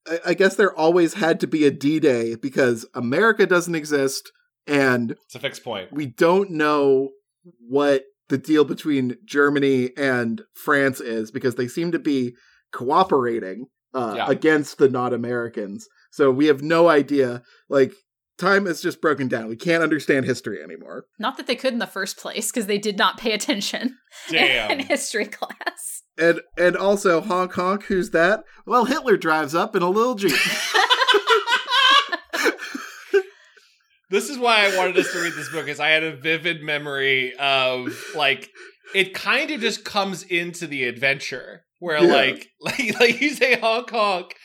I, 0.06 0.20
I 0.28 0.34
guess 0.34 0.56
there 0.56 0.76
always 0.78 1.14
had 1.14 1.40
to 1.40 1.48
be 1.48 1.66
a 1.66 1.72
D 1.72 2.02
Day 2.02 2.36
because 2.36 2.86
America 2.94 3.46
doesn't 3.46 3.76
exist 3.76 4.32
and 4.68 5.12
It's 5.26 5.36
a 5.36 5.40
fixed 5.40 5.64
point. 5.64 5.94
we 5.94 6.08
don't 6.08 6.52
know 6.52 7.12
what 7.70 8.04
the 8.32 8.38
deal 8.40 8.66
between 8.66 9.18
Germany 9.26 9.92
and 9.96 10.42
France 10.56 11.00
is 11.00 11.30
because 11.30 11.54
they 11.56 11.68
seem 11.68 11.92
to 11.92 12.00
be 12.00 12.34
cooperating 12.74 13.68
uh, 13.94 14.14
Yeah. 14.18 14.26
against 14.30 14.78
the 14.80 14.90
not 14.90 15.14
Americans. 15.14 15.88
So 16.12 16.32
we 16.32 16.48
have 16.48 16.62
no 16.64 16.90
idea. 16.90 17.44
Like 17.70 17.94
time 18.38 18.66
is 18.68 18.82
just 18.82 19.02
broken 19.02 19.28
down. 19.28 19.48
We 19.50 19.56
can't 19.56 19.84
understand 19.84 20.26
history 20.26 20.64
anymore. 20.64 21.06
Not 21.20 21.38
that 21.38 21.46
they 21.48 21.56
could 21.56 21.74
in 21.74 21.80
the 21.80 21.86
first 21.88 22.18
place, 22.18 22.52
because 22.52 22.66
they 22.66 22.78
did 22.80 22.98
not 22.98 23.18
pay 23.18 23.34
attention 23.34 23.98
in 24.34 24.80
history 24.80 25.26
class. 25.26 26.02
And 26.18 26.42
and 26.58 26.76
also 26.76 27.22
honk 27.22 27.54
honk, 27.54 27.84
who's 27.84 28.10
that? 28.12 28.44
Well, 28.66 28.86
Hitler 28.86 29.18
drives 29.18 29.54
up 29.56 29.76
in 29.76 29.84
a 29.84 29.90
little 29.90 30.16
jeep. 30.16 30.32
This 34.12 34.30
is 34.30 34.38
why 34.38 34.66
I 34.68 34.78
wanted 34.78 34.98
us 34.98 35.12
to 35.14 35.20
read 35.22 35.34
this 35.34 35.50
book, 35.50 35.68
is 35.68 35.80
I 35.80 35.90
had 35.90 36.04
a 36.04 36.16
vivid 36.16 36.62
memory 36.62 37.34
of 37.38 37.98
like 38.16 38.50
it 38.94 39.14
kind 39.14 39.50
of 39.52 39.62
just 39.62 39.86
comes 39.86 40.24
into 40.24 40.68
the 40.68 40.84
adventure 40.84 41.64
where 41.80 42.04
Yeah. 42.04 42.14
like 42.14 42.50
like 42.62 43.00
like 43.00 43.22
you 43.22 43.30
say 43.32 43.58
honk 43.60 43.90
honk, 43.90 44.36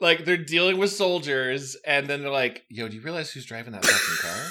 like 0.00 0.24
they're 0.24 0.36
dealing 0.36 0.76
with 0.78 0.90
soldiers, 0.90 1.76
and 1.86 2.06
then 2.08 2.20
they're 2.22 2.30
like, 2.30 2.64
"Yo, 2.68 2.88
do 2.88 2.96
you 2.96 3.02
realize 3.02 3.30
who's 3.30 3.46
driving 3.46 3.72
that 3.72 3.84
fucking 3.84 4.16
car?" 4.30 4.44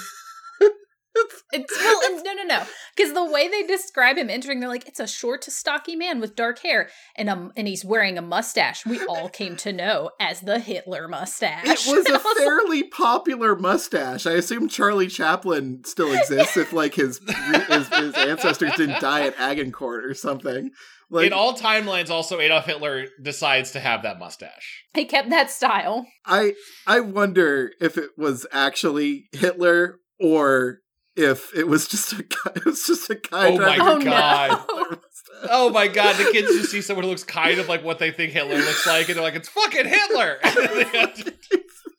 It's 1.52 1.76
well, 1.76 2.00
and 2.06 2.24
no, 2.24 2.32
no, 2.34 2.42
no. 2.44 2.62
Because 2.96 3.12
the 3.12 3.24
way 3.24 3.48
they 3.48 3.62
describe 3.62 4.16
him 4.16 4.30
entering, 4.30 4.60
they're 4.60 4.68
like, 4.68 4.86
it's 4.88 5.00
a 5.00 5.06
short 5.06 5.42
to 5.42 5.50
stocky 5.50 5.96
man 5.96 6.20
with 6.20 6.34
dark 6.34 6.60
hair, 6.60 6.88
and 7.16 7.28
um, 7.28 7.52
and 7.56 7.68
he's 7.68 7.84
wearing 7.84 8.18
a 8.18 8.22
mustache. 8.22 8.84
We 8.86 9.04
all 9.06 9.28
came 9.28 9.56
to 9.56 9.72
know 9.72 10.10
as 10.20 10.40
the 10.40 10.58
Hitler 10.58 11.08
mustache. 11.08 11.64
It 11.66 11.90
was 11.90 12.06
a 12.06 12.12
like, 12.12 12.36
fairly 12.36 12.82
popular 12.84 13.56
mustache. 13.56 14.26
I 14.26 14.32
assume 14.32 14.68
Charlie 14.68 15.08
Chaplin 15.08 15.84
still 15.84 16.12
exists 16.18 16.56
if 16.56 16.72
like 16.72 16.94
his 16.94 17.20
his, 17.68 17.88
his 17.88 18.14
ancestors 18.14 18.72
didn't 18.76 19.00
die 19.00 19.26
at 19.26 19.38
Agincourt 19.38 20.04
or 20.04 20.14
something. 20.14 20.70
Like 21.10 21.26
In 21.26 21.32
all 21.34 21.54
timelines, 21.54 22.08
also 22.08 22.40
Adolf 22.40 22.64
Hitler 22.64 23.06
decides 23.22 23.72
to 23.72 23.80
have 23.80 24.02
that 24.04 24.18
mustache. 24.18 24.84
he 24.94 25.04
kept 25.04 25.28
that 25.28 25.50
style. 25.50 26.06
I 26.24 26.54
I 26.86 27.00
wonder 27.00 27.72
if 27.80 27.98
it 27.98 28.10
was 28.16 28.46
actually 28.50 29.28
Hitler 29.32 29.98
or 30.18 30.78
if 31.16 31.54
it 31.54 31.66
was 31.68 31.86
just 31.88 32.12
a 32.12 32.22
guy. 32.22 32.52
It 32.56 32.64
was 32.64 32.84
just 32.86 33.08
a 33.10 33.14
guy. 33.16 33.48
Oh 33.48 33.58
my 33.58 33.76
driving 33.76 33.86
a 33.86 33.90
Oh, 33.90 34.00
God. 34.00 34.50
no. 34.50 34.56
with 34.76 34.86
a 34.86 34.90
mustache. 34.90 35.48
Oh 35.50 35.70
my 35.70 35.88
god, 35.88 36.16
the 36.16 36.30
kids 36.32 36.48
just 36.48 36.70
see 36.70 36.80
someone 36.82 37.04
who 37.04 37.10
looks 37.10 37.24
kind 37.24 37.58
of 37.58 37.68
like 37.68 37.82
what 37.84 37.98
they 37.98 38.10
think 38.10 38.32
Hitler 38.32 38.56
looks 38.56 38.86
like, 38.86 39.08
and 39.08 39.16
they're 39.16 39.22
like, 39.24 39.34
"It's 39.34 39.48
fucking 39.48 39.86
Hitler." 39.86 40.38
And 40.42 40.56
then 40.56 40.74
they 40.76 40.98
have 40.98 41.14
to- 41.14 41.34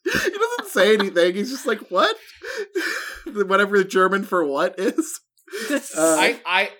he 0.04 0.30
doesn't 0.30 0.68
say 0.68 0.94
anything. 0.94 1.34
He's 1.34 1.50
just 1.50 1.66
like, 1.66 1.80
"What?" 1.90 2.16
Whatever 3.26 3.78
the 3.78 3.84
German 3.84 4.24
for 4.24 4.44
what 4.44 4.78
is. 4.78 5.20
This- 5.68 5.96
Uh, 5.96 6.16
I, 6.18 6.40
I, 6.46 6.70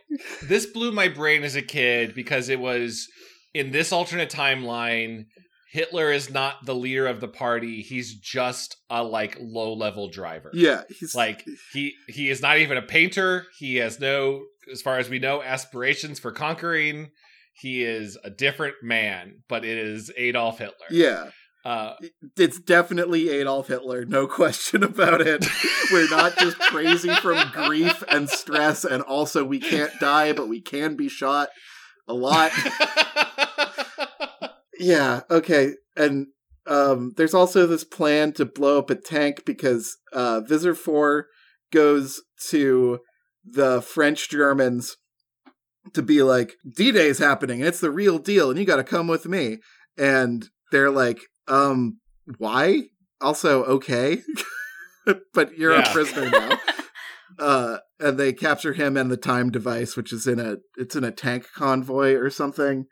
this 0.43 0.67
blew 0.67 0.93
my 0.93 1.09
brain 1.09 1.43
as 1.45 1.57
a 1.57 1.63
kid 1.63 2.15
because 2.15 2.49
it 2.49 2.61
was 2.61 3.09
in 3.55 3.71
this 3.73 3.93
alternate 3.93 4.31
timeline. 4.31 5.27
Hitler 5.75 6.13
is 6.13 6.31
not 6.31 6.65
the 6.65 6.75
leader 6.75 7.09
of 7.09 7.21
the 7.21 7.27
party. 7.27 7.83
He's 7.83 8.15
just 8.15 8.77
a 8.89 9.03
like 9.03 9.37
low 9.41 9.73
level 9.75 10.09
driver. 10.09 10.53
Yeah, 10.55 10.83
he's 10.89 11.17
Like 11.17 11.45
he 11.73 11.95
he 12.07 12.31
is 12.31 12.41
not 12.41 12.59
even 12.59 12.79
a 12.79 12.83
painter. 12.83 13.47
He 13.59 13.75
has 13.77 13.99
no, 13.99 14.45
as 14.71 14.83
far 14.83 14.99
as 14.99 15.11
we 15.11 15.19
know, 15.19 15.43
aspirations 15.43 16.21
for 16.21 16.31
conquering. 16.31 17.11
He 17.55 17.83
is 17.83 18.17
a 18.23 18.31
different 18.31 18.77
man, 18.85 19.43
but 19.49 19.65
it 19.65 19.77
is 19.77 20.13
Adolf 20.17 20.59
Hitler. 20.59 20.87
yeah. 20.93 21.31
Uh, 21.65 21.95
It's 22.37 22.61
definitely 22.61 23.31
Adolf 23.31 23.67
Hitler, 23.67 24.05
no 24.05 24.27
question 24.41 24.85
about 24.85 25.23
it. 25.23 25.45
We're 25.91 26.09
not 26.09 26.37
just 26.37 26.57
crazy 26.61 27.13
from 27.17 27.51
grief 27.53 28.05
and 28.09 28.31
stress, 28.31 28.85
and 28.85 29.03
also 29.03 29.43
we 29.45 29.59
can't 29.59 29.91
die, 29.99 30.35
but 30.35 30.49
we 30.49 30.61
can 30.61 30.95
be 30.95 31.09
shot 31.09 31.49
a 32.07 32.15
lot. 32.15 32.53
Yeah, 34.79 35.21
okay. 35.31 35.75
And 35.97 36.29
um 36.67 37.13
there's 37.17 37.35
also 37.35 37.67
this 37.67 37.85
plan 37.85 38.33
to 38.33 38.45
blow 38.45 38.79
up 38.79 38.91
a 38.91 38.95
tank 38.95 39.45
because 39.45 39.97
uh 40.13 40.41
Visser 40.41 40.75
4 40.75 41.27
goes 41.73 42.23
to 42.49 43.01
the 43.45 43.83
French 43.83 44.31
Germans 44.31 44.97
to 45.93 46.03
be 46.03 46.23
like, 46.23 46.55
D-Day 46.77 47.09
is 47.09 47.19
happening, 47.19 47.61
and 47.61 47.69
it's 47.69 47.81
the 47.81 47.91
real 47.91 48.19
deal, 48.19 48.49
and 48.51 48.59
you 48.59 48.65
gotta 48.65 48.83
come 48.85 49.07
with 49.07 49.27
me. 49.27 49.59
And 49.99 50.49
they're 50.73 50.91
like, 50.91 51.19
um, 51.47 52.01
why? 52.39 52.85
Also, 53.21 53.65
okay. 53.65 54.23
but 55.35 55.59
you're 55.59 55.75
Yeah. 55.75 55.91
a 55.91 55.93
prisoner 55.93 56.31
now. 56.31 56.59
uh 57.39 57.79
and 58.01 58.19
they 58.19 58.33
capture 58.33 58.73
him 58.73 58.97
and 58.97 59.11
the 59.11 59.17
time 59.17 59.51
device, 59.51 59.97
which 59.97 60.13
is 60.13 60.27
in 60.27 60.41
a 60.41 60.57
it's 60.79 60.97
in 60.97 61.05
a 61.05 61.11
tank 61.11 61.47
convoy 61.55 62.15
or 62.15 62.31
something. 62.31 62.87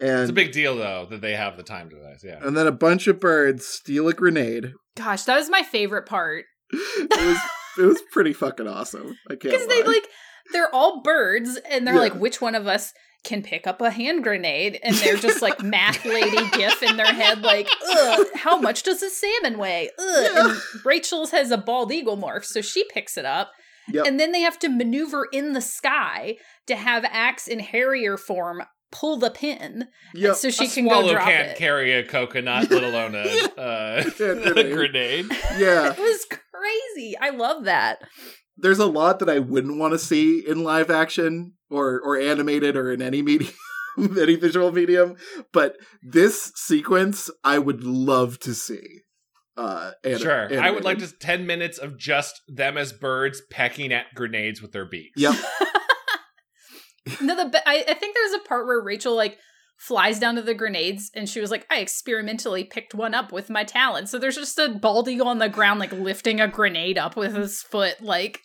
And 0.00 0.20
it's 0.22 0.30
a 0.30 0.34
big 0.34 0.52
deal 0.52 0.76
though 0.76 1.06
that 1.10 1.20
they 1.20 1.34
have 1.34 1.56
the 1.56 1.62
time 1.62 1.88
device. 1.88 2.22
Yeah. 2.24 2.38
and 2.42 2.56
then 2.56 2.66
a 2.66 2.72
bunch 2.72 3.06
of 3.06 3.20
birds 3.20 3.66
steal 3.66 4.08
a 4.08 4.12
grenade. 4.12 4.72
Gosh, 4.96 5.22
that 5.24 5.36
was 5.36 5.48
my 5.50 5.62
favorite 5.62 6.06
part. 6.06 6.44
It 6.74 7.10
was 7.26 7.38
it 7.78 7.82
was 7.86 8.02
pretty 8.12 8.32
fucking 8.32 8.66
awesome. 8.68 9.16
I 9.28 9.34
can't 9.36 9.42
Because 9.42 9.66
they 9.66 9.82
like 9.82 10.06
they're 10.52 10.74
all 10.74 11.02
birds 11.02 11.58
and 11.70 11.86
they're 11.86 11.94
Yeah. 11.94 12.00
like, 12.00 12.14
which 12.14 12.40
one 12.40 12.54
of 12.54 12.66
us 12.66 12.92
can 13.24 13.42
pick 13.42 13.66
up 13.68 13.80
a 13.80 13.90
hand 13.90 14.24
grenade? 14.24 14.78
And 14.82 14.94
they're 14.96 15.16
just 15.16 15.40
like 15.40 15.62
math 15.62 16.04
lady 16.04 16.36
gif 16.56 16.82
in 16.82 16.96
their 16.96 17.12
head, 17.12 17.40
like, 17.42 17.68
ugh, 17.90 18.26
how 18.34 18.60
much 18.60 18.82
does 18.82 19.02
a 19.02 19.08
salmon 19.10 19.56
weigh? 19.58 19.88
Ugh. 19.98 20.06
Yeah. 20.34 20.48
And 20.50 20.60
Rachel's 20.84 21.30
has 21.30 21.50
a 21.52 21.56
bald 21.56 21.92
eagle 21.92 22.16
morph, 22.18 22.44
so 22.44 22.60
she 22.60 22.84
picks 22.92 23.16
it 23.16 23.24
up. 23.24 23.52
Yep. 23.92 24.04
And 24.06 24.18
then 24.20 24.32
they 24.32 24.40
have 24.40 24.58
to 24.60 24.68
maneuver 24.68 25.28
in 25.32 25.52
the 25.52 25.60
sky 25.60 26.36
to 26.66 26.74
have 26.76 27.04
Ax 27.04 27.46
in 27.48 27.60
Harrier 27.60 28.16
form 28.16 28.62
pull 28.92 29.16
the 29.16 29.30
pin 29.30 29.88
Yep. 30.14 30.36
so 30.36 30.50
she 30.50 30.66
a 30.66 30.68
can 30.68 30.84
swallow 30.86 31.08
go 31.08 31.12
drop 31.14 31.26
can't 31.28 31.48
it. 31.50 31.56
carry 31.56 31.92
a 31.94 32.04
coconut, 32.06 32.70
let 32.70 32.84
alone 32.84 33.14
a, 33.14 33.60
uh, 33.60 34.04
a 34.20 34.44
grenade. 34.44 34.72
grenade. 34.74 35.26
yeah. 35.58 35.92
it 35.92 35.98
was 35.98 36.26
crazy. 36.30 37.16
I 37.20 37.30
love 37.30 37.64
that. 37.64 37.98
There's 38.56 38.78
a 38.78 38.86
lot 38.86 39.18
that 39.20 39.28
I 39.30 39.38
wouldn't 39.38 39.78
want 39.78 39.92
to 39.94 39.98
see 39.98 40.44
in 40.46 40.62
live 40.62 40.90
action 40.90 41.54
or 41.70 42.00
or 42.04 42.18
animated 42.18 42.76
or 42.76 42.92
in 42.92 43.00
any 43.02 43.22
medium 43.22 43.52
any 43.98 44.36
visual 44.36 44.70
medium, 44.72 45.16
but 45.52 45.76
this 46.02 46.52
sequence 46.54 47.28
I 47.44 47.58
would 47.58 47.82
love 47.84 48.38
to 48.40 48.54
see. 48.54 49.00
Uh 49.56 49.92
anim- 50.04 50.18
Sure. 50.18 50.44
I 50.60 50.70
would 50.70 50.84
like 50.84 50.96
animated. 50.96 50.98
just 51.00 51.20
10 51.20 51.46
minutes 51.46 51.76
of 51.78 51.98
just 51.98 52.40
them 52.48 52.78
as 52.78 52.92
birds 52.92 53.42
pecking 53.50 53.92
at 53.92 54.06
grenades 54.14 54.62
with 54.62 54.72
their 54.72 54.86
beaks. 54.86 55.20
Yep. 55.20 55.34
No, 57.20 57.34
the 57.36 57.62
I, 57.68 57.84
I 57.88 57.94
think 57.94 58.14
there's 58.14 58.40
a 58.40 58.48
part 58.48 58.66
where 58.66 58.80
Rachel 58.80 59.16
like 59.16 59.38
flies 59.78 60.18
down 60.20 60.36
to 60.36 60.42
the 60.42 60.54
grenades 60.54 61.10
and 61.14 61.28
she 61.28 61.40
was 61.40 61.50
like, 61.50 61.66
I 61.70 61.78
experimentally 61.78 62.64
picked 62.64 62.94
one 62.94 63.14
up 63.14 63.32
with 63.32 63.50
my 63.50 63.64
talon. 63.64 64.06
So 64.06 64.18
there's 64.18 64.36
just 64.36 64.58
a 64.58 64.68
bald 64.68 65.08
eagle 65.08 65.26
on 65.28 65.38
the 65.38 65.48
ground 65.48 65.80
like 65.80 65.92
lifting 65.92 66.40
a 66.40 66.46
grenade 66.48 66.98
up 66.98 67.16
with 67.16 67.34
his 67.34 67.62
foot. 67.62 68.00
Like 68.00 68.40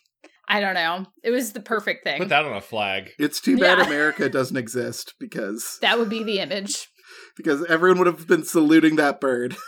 I 0.48 0.60
don't 0.60 0.74
know. 0.74 1.06
It 1.22 1.30
was 1.30 1.52
the 1.52 1.60
perfect 1.60 2.04
thing. 2.04 2.18
Put 2.18 2.30
that 2.30 2.44
on 2.46 2.56
a 2.56 2.60
flag. 2.60 3.10
It's 3.18 3.40
too 3.40 3.58
bad 3.58 3.78
Yeah. 3.78 3.86
America 3.86 4.28
doesn't 4.28 4.56
exist 4.56 5.14
because 5.20 5.78
that 5.82 5.98
would 5.98 6.08
be 6.08 6.22
the 6.24 6.40
image. 6.40 6.88
because 7.36 7.64
everyone 7.66 7.98
would 7.98 8.06
have 8.06 8.26
been 8.26 8.44
saluting 8.44 8.96
that 8.96 9.20
bird. 9.20 9.54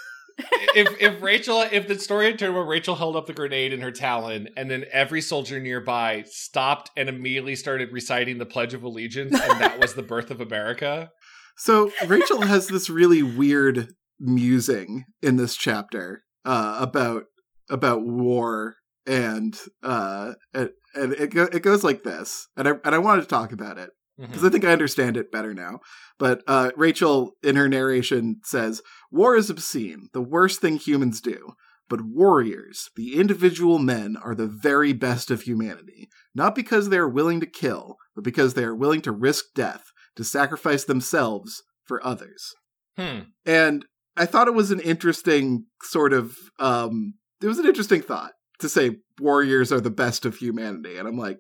if 0.75 1.01
if 1.01 1.23
Rachel 1.23 1.61
if 1.61 1.89
the 1.89 1.99
story 1.99 2.27
had 2.27 2.39
turned 2.39 2.55
where 2.55 2.65
Rachel 2.65 2.95
held 2.95 3.17
up 3.17 3.27
the 3.27 3.33
grenade 3.33 3.73
in 3.73 3.81
her 3.81 3.91
talon 3.91 4.49
and 4.57 4.71
then 4.71 4.85
every 4.93 5.21
soldier 5.21 5.61
nearby 5.61 6.25
stopped 6.27 6.91
and 6.97 7.09
immediately 7.09 7.57
started 7.57 7.93
reciting 7.93 8.39
the 8.39 8.47
Pledge 8.47 8.75
of 8.75 8.83
Allegiance 8.83 9.33
and 9.33 9.61
that 9.61 9.81
was 9.81 9.95
the 9.95 10.03
birth 10.03 10.31
of 10.31 10.41
America. 10.41 11.11
So 11.57 11.93
Rachel 12.07 12.43
has 12.43 12.69
this 12.69 12.89
really 12.89 13.23
weird 13.23 13.95
musing 14.19 15.05
in 15.23 15.37
this 15.37 15.57
chapter 15.57 16.23
uh, 16.45 16.79
about 16.81 17.25
about 17.69 18.03
war 18.03 18.77
and 19.07 19.59
uh, 19.83 20.33
and, 20.55 20.71
and 20.95 21.13
it 21.15 21.31
go, 21.31 21.45
it 21.45 21.63
goes 21.63 21.83
like 21.83 22.03
this, 22.03 22.49
and 22.57 22.69
I 22.69 22.73
and 22.85 22.95
I 22.95 22.99
wanted 22.99 23.23
to 23.23 23.29
talk 23.29 23.53
about 23.53 23.79
it 23.79 23.91
because 24.19 24.45
I 24.45 24.51
think 24.51 24.65
I 24.65 24.73
understand 24.73 25.17
it 25.17 25.33
better 25.33 25.55
now. 25.55 25.81
But 26.19 26.43
uh, 26.47 26.73
Rachel, 26.77 27.33
in 27.43 27.57
her 27.57 27.69
narration, 27.69 28.41
says, 28.45 28.83
"War 29.11 29.37
is 29.37 29.51
obscene, 29.51 30.09
the 30.13 30.23
worst 30.23 30.61
thing 30.61 30.77
humans 30.77 31.21
do." 31.21 31.55
But 31.89 32.03
warriors, 32.03 32.89
the 32.95 33.17
individual 33.17 33.81
men, 33.81 34.17
are 34.17 34.37
the 34.37 34.47
very 34.47 34.93
best 34.93 35.29
of 35.29 35.43
humanity. 35.43 36.09
Not 36.35 36.55
because 36.55 36.89
they 36.89 36.99
are 36.99 37.09
willing 37.09 37.41
to 37.41 37.47
kill, 37.47 37.97
but 38.15 38.23
because 38.23 38.55
they 38.55 38.63
are 38.63 38.77
willing 38.77 39.03
to 39.03 39.13
risk 39.13 39.47
death, 39.57 39.83
to 40.15 40.23
sacrifice 40.23 40.85
themselves 40.85 41.65
for 41.85 42.05
others. 42.07 42.55
Hmm. 42.97 43.21
And 43.45 43.85
I 44.17 44.27
thought 44.27 44.47
it 44.47 44.55
was 44.55 44.71
an 44.71 44.79
interesting 44.79 45.65
sort 45.83 46.13
of, 46.13 46.37
um, 46.61 47.15
it 47.43 47.49
was 47.49 47.59
an 47.59 47.67
interesting 47.67 48.03
thought 48.03 48.33
to 48.61 48.69
say 48.69 48.99
warriors 49.19 49.73
are 49.73 49.81
the 49.81 49.91
best 49.91 50.25
of 50.25 50.37
humanity. 50.37 50.97
And 50.97 51.09
I'm 51.09 51.19
like? 51.19 51.39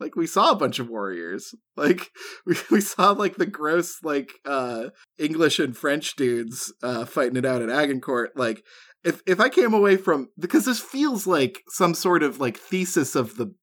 Like 0.00 0.16
we 0.16 0.26
saw 0.26 0.50
a 0.52 0.56
bunch 0.56 0.78
of 0.78 0.88
warriors. 0.88 1.54
Like 1.76 2.08
we, 2.44 2.56
we 2.70 2.80
saw 2.82 3.12
like 3.12 3.36
the 3.36 3.46
gross 3.46 3.98
like 4.02 4.32
uh 4.44 4.90
English 5.18 5.58
and 5.58 5.74
French 5.76 6.14
dudes 6.16 6.72
uh 6.82 7.04
fighting 7.06 7.36
it 7.36 7.46
out 7.46 7.62
at 7.62 7.70
Agincourt. 7.70 8.32
Like 8.36 8.62
if 9.02 9.22
if 9.26 9.40
I 9.40 9.48
came 9.48 9.72
away 9.72 9.96
from 9.96 10.28
because 10.38 10.66
this 10.66 10.80
feels 10.80 11.26
like 11.26 11.60
some 11.68 11.94
sort 11.94 12.22
of 12.22 12.38
like 12.38 12.58
thesis 12.58 13.14
of 13.14 13.36
the 13.36 13.54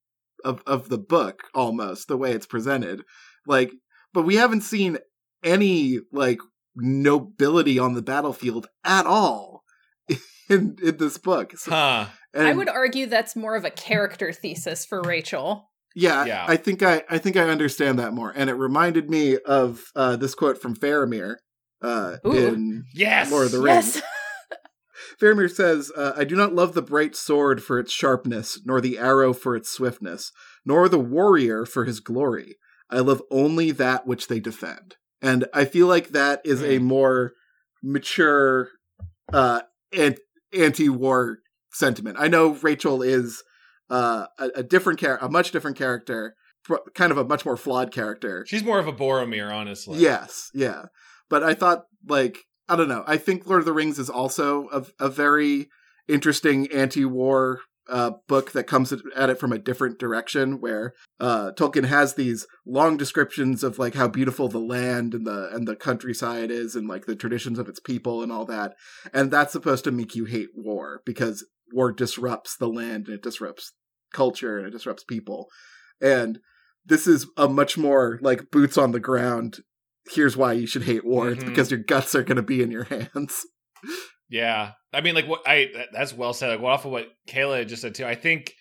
of 0.44 0.64
of 0.66 0.90
the 0.90 0.98
book 0.98 1.42
almost 1.54 2.08
the 2.08 2.18
way 2.18 2.32
it's 2.32 2.48
presented. 2.48 3.02
Like 3.46 3.72
but 4.14 4.24
we 4.24 4.36
haven't 4.36 4.62
seen 4.62 4.98
any 5.44 6.00
like 6.12 6.40
nobility 6.76 7.78
on 7.78 7.94
the 7.94 8.02
battlefield 8.02 8.68
at 8.84 9.06
all 9.06 9.64
in 10.50 10.76
in 10.84 10.98
this 10.98 11.18
book. 11.18 11.56
So- 11.58 11.72
Huh. 11.72 12.06
and 12.34 12.48
I 12.48 12.54
would 12.54 12.70
argue 12.70 13.06
that's 13.06 13.36
more 13.36 13.56
of 13.56 13.66
a 13.66 13.70
character 13.70 14.32
thesis 14.34 14.86
for 14.86 15.02
Rachel. 15.02 15.70
Yeah, 16.00 16.26
Yeah. 16.26 16.46
I 16.48 16.56
think 16.58 16.84
I 16.84 17.04
I 17.10 17.18
think 17.18 17.36
I 17.38 17.50
understand 17.50 17.98
that 18.00 18.14
more, 18.14 18.32
and 18.36 18.50
it 18.50 18.54
reminded 18.54 19.10
me 19.10 19.38
of 19.40 19.84
uh, 19.96 20.16
this 20.16 20.36
quote 20.36 20.62
from 20.62 20.76
Faramir 20.76 21.38
uh, 21.82 22.18
Ooh. 22.26 22.32
in 22.32 22.84
Yes. 22.94 23.32
Lord 23.32 23.48
of 23.48 23.52
the 23.52 23.60
Rings. 23.62 23.96
Yes. 23.96 24.04
Faramir 25.22 25.50
says, 25.50 25.92
uh, 25.96 26.14
I 26.16 26.24
do 26.24 26.36
not 26.36 26.54
love 26.54 26.74
the 26.74 26.82
bright 26.82 27.16
sword 27.16 27.64
for 27.64 27.80
its 27.80 27.92
sharpness, 27.92 28.60
nor 28.66 28.80
the 28.82 28.98
arrow 29.00 29.34
for 29.34 29.56
its 29.56 29.72
swiftness, 29.72 30.32
nor 30.66 30.88
the 30.90 31.00
warrior 31.00 31.66
for 31.66 31.86
his 31.86 32.00
glory. 32.00 32.56
I 32.90 33.00
love 33.00 33.22
only 33.32 33.72
that 33.72 34.06
which 34.08 34.28
they 34.28 34.40
defend. 34.40 34.96
And 35.22 35.46
I 35.54 35.66
feel 35.66 35.88
like 35.88 36.10
that 36.10 36.42
is 36.46 36.62
a 36.64 36.78
Hmm. 36.78 36.84
more 36.86 37.32
mature 37.84 38.70
uh, 39.34 39.62
anti-war 40.54 41.40
sentiment. 41.72 42.18
I 42.20 42.28
know 42.28 42.50
Rachel 42.54 43.02
is 43.02 43.44
uh, 43.90 44.28
a, 44.38 44.50
a 44.56 44.64
different 44.64 45.00
character, 45.00 45.26
a 45.26 45.30
much 45.30 45.52
different 45.52 45.78
character, 45.78 46.36
kind 46.94 47.12
of 47.12 47.18
a 47.18 47.24
much 47.24 47.46
more 47.46 47.58
flawed 47.58 47.92
character. 47.92 48.46
She's 48.48 48.64
more 48.64 48.80
of 48.80 48.88
a 48.88 48.94
Boromir, 48.94 49.52
honestly. 49.52 50.00
Yes, 50.00 50.50
yeah. 50.54 50.86
But 51.30 51.44
I 51.44 51.54
thought, 51.54 51.84
like, 52.08 52.46
I 52.70 52.76
don't 52.76 52.90
know. 52.90 53.04
I 53.08 53.18
think 53.18 53.46
Lord 53.48 53.60
of 53.60 53.66
the 53.66 53.74
Rings 53.74 54.00
is 54.00 54.10
also 54.10 54.68
a, 54.72 55.06
a 55.06 55.10
very 55.10 55.68
interesting 56.08 56.68
anti-war 56.72 57.60
uh, 57.90 58.12
book 58.28 58.52
that 58.52 58.66
comes 58.66 58.92
at- 58.92 59.00
at 59.16 59.30
it 59.30 59.40
from 59.40 59.54
a 59.54 59.58
different 59.58 59.98
direction, 59.98 60.60
where 60.60 60.94
uh, 61.22 61.52
Tolkien 61.56 61.86
has 61.86 62.16
these 62.16 62.46
long 62.66 62.98
descriptions 62.98 63.64
of 63.64 63.80
like 63.80 63.94
how 63.94 64.10
beautiful 64.10 64.50
the 64.50 64.60
land 64.60 65.14
and 65.14 65.26
the 65.26 65.50
and 65.54 65.66
the 65.66 65.76
countryside 65.78 66.52
is, 66.52 66.76
and 66.76 66.90
like 66.90 67.06
the 67.06 67.16
traditions 67.16 67.58
of 67.58 67.70
its 67.70 67.80
people 67.80 68.22
and 68.22 68.30
all 68.30 68.44
that, 68.46 68.74
and 69.14 69.32
that's 69.32 69.54
supposed 69.54 69.86
to 69.86 69.92
make 69.92 70.16
you 70.16 70.26
hate 70.26 70.50
war 70.54 71.02
because 71.06 71.46
war 71.74 71.92
disrupts 71.92 72.56
the 72.58 72.68
land 72.70 73.08
and 73.08 73.16
it 73.16 73.24
disrupts 73.24 73.74
culture 74.14 74.58
and 74.58 74.68
it 74.68 74.72
disrupts 74.72 75.04
people, 75.04 75.48
and 76.02 76.40
this 76.86 77.06
is 77.08 77.28
a 77.36 77.48
much 77.50 77.78
more 77.78 78.18
like 78.22 78.50
boots 78.52 78.78
on 78.78 78.92
the 78.92 79.00
ground 79.00 79.58
here's 80.14 80.38
why 80.38 80.54
you 80.54 80.66
should 80.66 80.84
hate 80.84 81.04
war. 81.06 81.30
It's 81.32 81.44
Mhm. 81.44 81.48
because 81.48 81.70
your 81.70 81.82
guts 81.82 82.16
are 82.16 82.24
going 82.24 82.38
to 82.38 82.42
be 82.42 82.62
in 82.62 82.72
your 82.72 82.86
hands. 82.86 83.46
Yeah, 84.30 84.72
I 84.94 85.02
mean, 85.02 85.16
like 85.16 85.28
what 85.28 85.46
I 85.48 85.70
that- 85.74 85.90
that's 85.92 86.14
well 86.14 86.34
said. 86.34 86.50
Like, 86.50 86.62
well, 86.62 86.72
off 86.74 86.86
of 86.86 86.92
what 86.92 87.10
Kayla 87.30 87.68
just 87.68 87.82
said 87.82 87.94
too. 87.96 88.06
I 88.06 88.16
think 88.16 88.54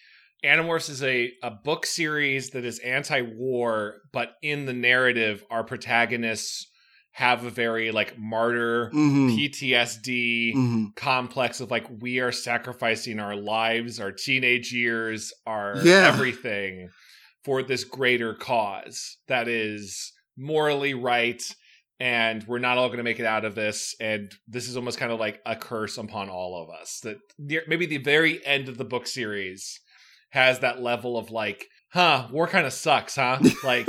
Animorphs 0.45 0.91
is 0.91 1.03
a 1.03 1.33
a 1.43 1.51
book 1.51 1.87
series 1.87 2.51
that 2.51 2.65
is 2.65 2.79
anti-war, 2.81 4.01
but 4.13 4.33
in 4.43 4.67
the 4.67 4.73
narrative, 4.73 5.45
our 5.51 5.65
protagonists 5.65 6.69
have 7.17 7.45
a 7.47 7.51
very 7.51 7.91
like 7.91 8.19
martyr 8.19 8.91
Mm-hmm. 8.95 9.29
PTSD 9.31 10.53
hmm 10.53 10.85
complex 10.97 11.61
of 11.61 11.71
like 11.71 11.87
we 12.01 12.21
are 12.21 12.33
sacrificing 12.33 13.19
our 13.21 13.35
lives, 13.37 14.01
our 14.01 14.13
teenage 14.13 14.73
years, 14.73 15.33
our 15.47 15.77
Yeah. 15.83 16.07
everything 16.13 16.89
for 17.45 17.63
this 17.63 17.85
greater 17.85 18.35
cause 18.35 19.17
that 19.29 19.47
is 19.49 20.13
morally 20.37 20.95
right 20.95 21.43
and 22.01 22.45
we're 22.47 22.59
not 22.59 22.77
all 22.77 22.89
going 22.89 22.99
to 22.99 23.03
make 23.05 23.21
it 23.21 23.27
out 23.27 23.45
of 23.47 23.55
this 23.55 23.95
and 24.01 24.31
this 24.49 24.69
is 24.69 24.77
almost 24.77 24.99
kind 24.99 25.13
of 25.13 25.19
like 25.21 25.41
a 25.47 25.57
curse 25.57 25.97
upon 25.99 26.29
all 26.29 26.63
of 26.63 26.69
us 26.81 27.01
that 27.03 27.17
near, 27.39 27.63
maybe 27.67 27.87
the 27.87 27.97
very 27.99 28.45
end 28.45 28.69
of 28.69 28.77
the 28.79 28.85
book 28.85 29.07
series 29.07 29.81
has 30.31 30.59
that 30.59 30.83
level 30.83 31.17
of 31.17 31.31
like 31.31 31.67
huh 31.93 32.27
war 32.31 32.47
kind 32.47 32.67
of 32.67 32.73
sucks 32.73 33.17
huh 33.17 33.39
like 33.65 33.89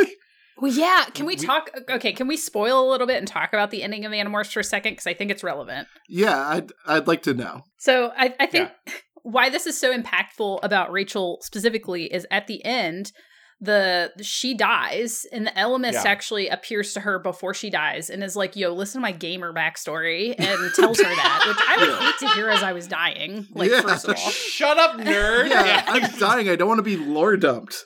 Well, 0.60 0.72
yeah. 0.72 1.06
Can 1.14 1.26
we 1.26 1.36
We- 1.36 1.46
talk? 1.46 1.70
Okay, 1.90 2.14
can 2.14 2.28
we 2.28 2.38
spoil 2.38 2.88
a 2.88 2.90
little 2.90 3.08
bit 3.08 3.18
and 3.18 3.28
talk 3.28 3.54
about 3.54 3.72
the 3.72 3.84
ending 3.84 4.06
of 4.06 4.12
Animorphs 4.12 4.52
for 4.52 4.60
a 4.60 4.64
second? 4.64 4.94
Because 4.94 5.08
I 5.08 5.14
think 5.14 5.32
it's 5.32 5.44
relevant. 5.44 5.88
Yeah, 6.10 6.38
I'd 6.40 6.72
I'd 6.88 7.08
like 7.08 7.22
to 7.24 7.34
know. 7.34 7.64
So 7.78 8.12
I, 8.18 8.34
I 8.40 8.46
think 8.48 8.70
why 9.24 9.50
this 9.50 9.68
is 9.68 9.78
so 9.80 9.96
impactful 9.96 10.60
about 10.64 10.92
Rachel 10.92 11.40
specifically 11.44 12.06
is 12.14 12.26
at 12.32 12.48
the 12.48 12.64
end, 12.66 13.12
the 13.60 14.12
she 14.22 14.54
dies 14.54 15.26
and 15.32 15.48
the 15.48 15.52
Ellimist 15.52 15.94
Yeah. 15.94 16.04
actually 16.06 16.48
appears 16.48 16.94
to 16.94 17.00
her 17.02 17.18
before 17.18 17.54
she 17.56 17.70
dies 17.72 18.10
and 18.10 18.24
is 18.24 18.36
like, 18.36 18.56
"Yo, 18.56 18.72
listen 18.74 19.00
to 19.00 19.04
my 19.04 19.12
gamer 19.12 19.52
backstory," 19.54 20.36
and 20.38 20.74
tells 20.76 21.00
her 21.00 21.04
that, 21.16 21.44
which 21.48 21.58
I 21.68 21.78
would 21.80 21.90
Yeah. 21.90 22.00
hate 22.00 22.18
to 22.20 22.28
hear 22.36 22.50
as 22.50 22.62
I 22.64 22.74
was 22.74 22.88
dying. 22.88 23.48
Like, 23.54 23.72
Yeah. 23.72 23.82
first 23.82 24.08
of 24.08 24.12
all, 24.16 24.32
shut 24.32 24.78
up 24.78 24.98
nerd 24.98 25.50
Yeah, 25.50 25.84
I'm 25.88 26.20
dying. 26.20 26.50
I 26.50 26.56
don't 26.56 26.68
want 26.68 26.78
to 26.80 26.84
be 26.84 26.98
lore 26.98 27.36
dumped. 27.38 27.84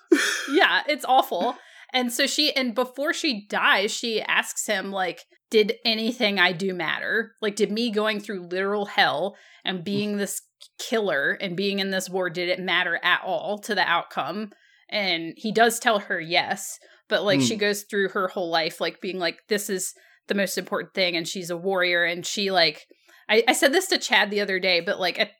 yeah, 0.52 0.84
it's 0.88 1.06
awful. 1.06 1.58
And 1.94 2.12
so 2.12 2.26
she, 2.26 2.56
and 2.56 2.74
before 2.74 3.14
she 3.14 3.46
dies, 3.48 3.92
she 3.92 4.22
asks 4.22 4.66
him, 4.66 4.92
like, 4.92 5.26
did 5.50 5.74
anything 5.84 6.40
I 6.40 6.54
do 6.54 6.74
matter? 6.74 7.34
Like, 7.42 7.56
did 7.58 7.72
me 7.72 7.92
going 7.92 8.20
through 8.20 8.48
literal 8.48 8.86
hell 8.86 9.36
and 9.66 9.84
being 9.84 10.18
this 10.18 10.42
killer 10.80 11.38
and 11.42 11.58
being 11.58 11.80
in 11.80 11.92
this 11.92 12.10
war, 12.10 12.30
did 12.30 12.48
it 12.48 12.60
matter 12.60 13.00
at 13.04 13.22
all 13.26 13.58
to 13.60 13.76
the 13.76 13.82
outcome? 13.82 14.52
And 14.90 15.34
he 15.36 15.52
does 15.52 15.80
tell 15.80 16.00
her 16.00 16.20
yes, 16.20 16.80
but 17.10 17.24
like, 17.24 17.40
Hmm. 17.40 17.46
she 17.46 17.56
goes 17.58 17.84
through 17.84 18.10
her 18.10 18.30
whole 18.30 18.50
life, 18.50 18.80
like, 18.80 19.02
being 19.02 19.20
like, 19.20 19.40
this 19.50 19.70
is 19.70 19.94
the 20.28 20.36
most 20.36 20.58
important 20.58 20.94
thing. 20.94 21.18
And 21.18 21.28
she's 21.28 21.50
a 21.50 21.58
warrior. 21.58 22.06
And 22.06 22.26
she, 22.26 22.52
like, 22.52 22.86
I, 23.28 23.44
I 23.48 23.54
said 23.54 23.74
this 23.74 23.88
to 23.88 23.98
Chad 23.98 24.30
the 24.32 24.42
other 24.42 24.60
day, 24.60 24.80
but 24.80 25.00
like, 25.00 25.20
at, 25.20 25.32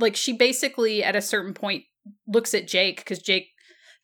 like, 0.00 0.14
she 0.14 0.32
basically 0.32 1.02
at 1.02 1.16
a 1.16 1.22
certain 1.22 1.54
point 1.54 1.82
looks 2.28 2.54
at 2.54 2.68
Jake 2.68 2.98
because 2.98 3.18
Jake 3.20 3.48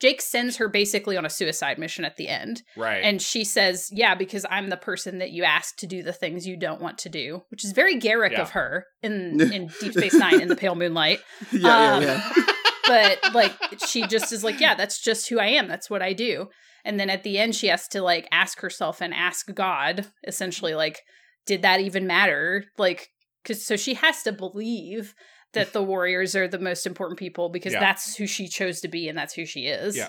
Jake 0.02 0.20
sends 0.20 0.56
her 0.56 0.68
basically 0.68 1.16
on 1.16 1.24
a 1.24 1.30
suicide 1.30 1.78
mission 1.78 2.04
at 2.04 2.16
the 2.16 2.26
end. 2.26 2.62
right 2.76 3.04
And 3.04 3.22
she 3.22 3.44
says, 3.44 3.88
Yeah, 3.92 4.16
because 4.16 4.44
I'm 4.50 4.68
the 4.68 4.76
person 4.76 5.18
that 5.18 5.30
you 5.30 5.44
asked 5.44 5.78
to 5.78 5.86
do 5.86 6.02
the 6.02 6.12
things 6.12 6.44
you 6.44 6.56
don't 6.56 6.80
want 6.82 6.98
to 6.98 7.08
do, 7.08 7.42
which 7.52 7.64
is 7.64 7.70
very 7.70 8.00
Garak 8.00 8.32
Yeah. 8.32 8.42
of 8.42 8.50
her 8.50 8.86
in, 9.00 9.40
in 9.52 9.70
Deep 9.80 9.92
Space 9.92 10.14
Nine 10.14 10.40
in 10.40 10.48
the 10.48 10.56
Pale 10.56 10.74
Moonlight. 10.74 11.20
yeah, 11.52 11.94
Um, 11.94 12.02
yeah, 12.02 12.32
But 12.88 13.32
like, 13.32 13.52
she 13.86 14.04
just 14.08 14.32
is 14.32 14.42
like, 14.42 14.58
Yeah, 14.58 14.74
that's 14.74 15.00
just 15.00 15.28
who 15.28 15.38
I 15.38 15.46
am. 15.46 15.68
That's 15.68 15.88
what 15.88 16.02
I 16.02 16.12
do. 16.14 16.48
And 16.84 16.98
then 16.98 17.08
at 17.08 17.22
the 17.22 17.38
end, 17.38 17.54
she 17.54 17.68
has 17.68 17.86
to 17.88 18.02
like 18.02 18.26
ask 18.32 18.60
herself 18.60 19.00
and 19.00 19.14
ask 19.14 19.54
God, 19.54 20.06
essentially, 20.26 20.74
like, 20.74 21.00
did 21.46 21.62
that 21.62 21.78
even 21.80 22.08
matter? 22.08 22.64
Like, 22.76 23.08
because 23.42 23.64
so 23.64 23.76
she 23.76 23.94
has 23.94 24.24
to 24.24 24.32
believe 24.32 25.14
that 25.52 25.72
the 25.72 25.82
warriors 25.82 26.34
are 26.36 26.48
the 26.48 26.58
most 26.58 26.86
important 26.86 27.18
people 27.18 27.48
because 27.48 27.72
Yeah. 27.72 27.80
that's 27.80 28.16
who 28.16 28.26
she 28.26 28.48
chose 28.48 28.80
to 28.80 28.88
be 28.88 29.08
and 29.08 29.16
that's 29.16 29.34
who 29.34 29.44
she 29.46 29.66
is. 29.66 29.96
Yeah. 29.96 30.08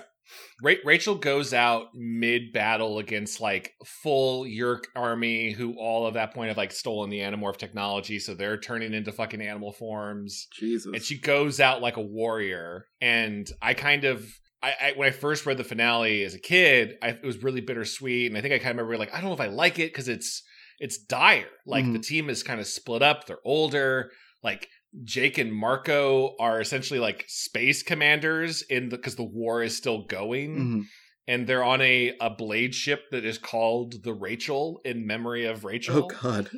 Ra- 0.62 0.74
Rachel 0.84 1.16
goes 1.16 1.52
out 1.52 1.88
mid 1.94 2.52
battle 2.52 2.98
against 2.98 3.40
like 3.42 3.72
full 3.84 4.44
Yeerk 4.44 4.84
army 4.96 5.52
who 5.52 5.74
all 5.78 6.06
of 6.06 6.14
that 6.14 6.32
point 6.32 6.48
have 6.48 6.56
like 6.56 6.72
stolen 6.72 7.10
the 7.10 7.18
animorph 7.20 7.58
technology, 7.58 8.18
so 8.18 8.34
they're 8.34 8.56
turning 8.58 8.94
into 8.94 9.12
fucking 9.12 9.42
animal 9.42 9.70
forms. 9.72 10.46
Jesus. 10.58 10.86
And 10.94 11.02
she 11.02 11.18
goes 11.18 11.60
out 11.60 11.82
like 11.82 11.98
a 11.98 12.02
warrior. 12.02 12.86
And 13.02 13.46
I 13.60 13.74
kind 13.74 14.04
of 14.04 14.26
I, 14.62 14.72
I 14.80 14.92
when 14.96 15.06
I 15.08 15.10
first 15.12 15.44
read 15.44 15.58
the 15.58 15.64
finale 15.64 16.24
as 16.24 16.34
a 16.34 16.40
kid, 16.40 16.94
I, 17.02 17.08
it 17.10 17.22
was 17.24 17.42
really 17.42 17.60
bittersweet. 17.60 18.30
And 18.30 18.38
I 18.38 18.40
think 18.40 18.54
I 18.54 18.58
kind 18.58 18.70
of 18.80 18.86
remember 18.86 18.96
like 18.98 19.14
I 19.14 19.20
don't 19.20 19.28
know 19.28 19.34
if 19.34 19.40
I 19.40 19.48
like 19.54 19.78
it 19.78 19.92
because 19.92 20.08
it's 20.08 20.42
it's 20.80 20.96
dire. 20.98 21.48
Like 21.66 21.84
the 21.84 21.98
Mhm. 21.98 22.06
team 22.06 22.30
is 22.30 22.42
kind 22.42 22.60
of 22.60 22.66
split 22.66 23.02
up. 23.02 23.26
They're 23.26 23.36
older. 23.44 24.10
Like 24.42 24.68
Jake 25.02 25.38
and 25.38 25.52
Marco 25.52 26.36
are 26.38 26.60
essentially 26.60 27.00
like 27.00 27.24
space 27.26 27.82
commanders 27.82 28.62
in 28.62 28.88
the 28.90 28.96
because 28.96 29.16
the 29.16 29.24
war 29.24 29.62
is 29.62 29.76
still 29.76 30.04
going 30.04 30.56
Mhm. 30.56 30.82
and 31.26 31.46
they're 31.46 31.64
on 31.64 31.80
a 31.82 32.14
a 32.20 32.30
blade 32.30 32.74
ship 32.74 33.04
that 33.10 33.24
is 33.24 33.38
called 33.38 34.04
the 34.04 34.12
Rachel 34.14 34.80
in 34.84 35.06
memory 35.06 35.46
of 35.46 35.64
Rachel. 35.64 36.04
Oh 36.04 36.06
God. 36.22 36.50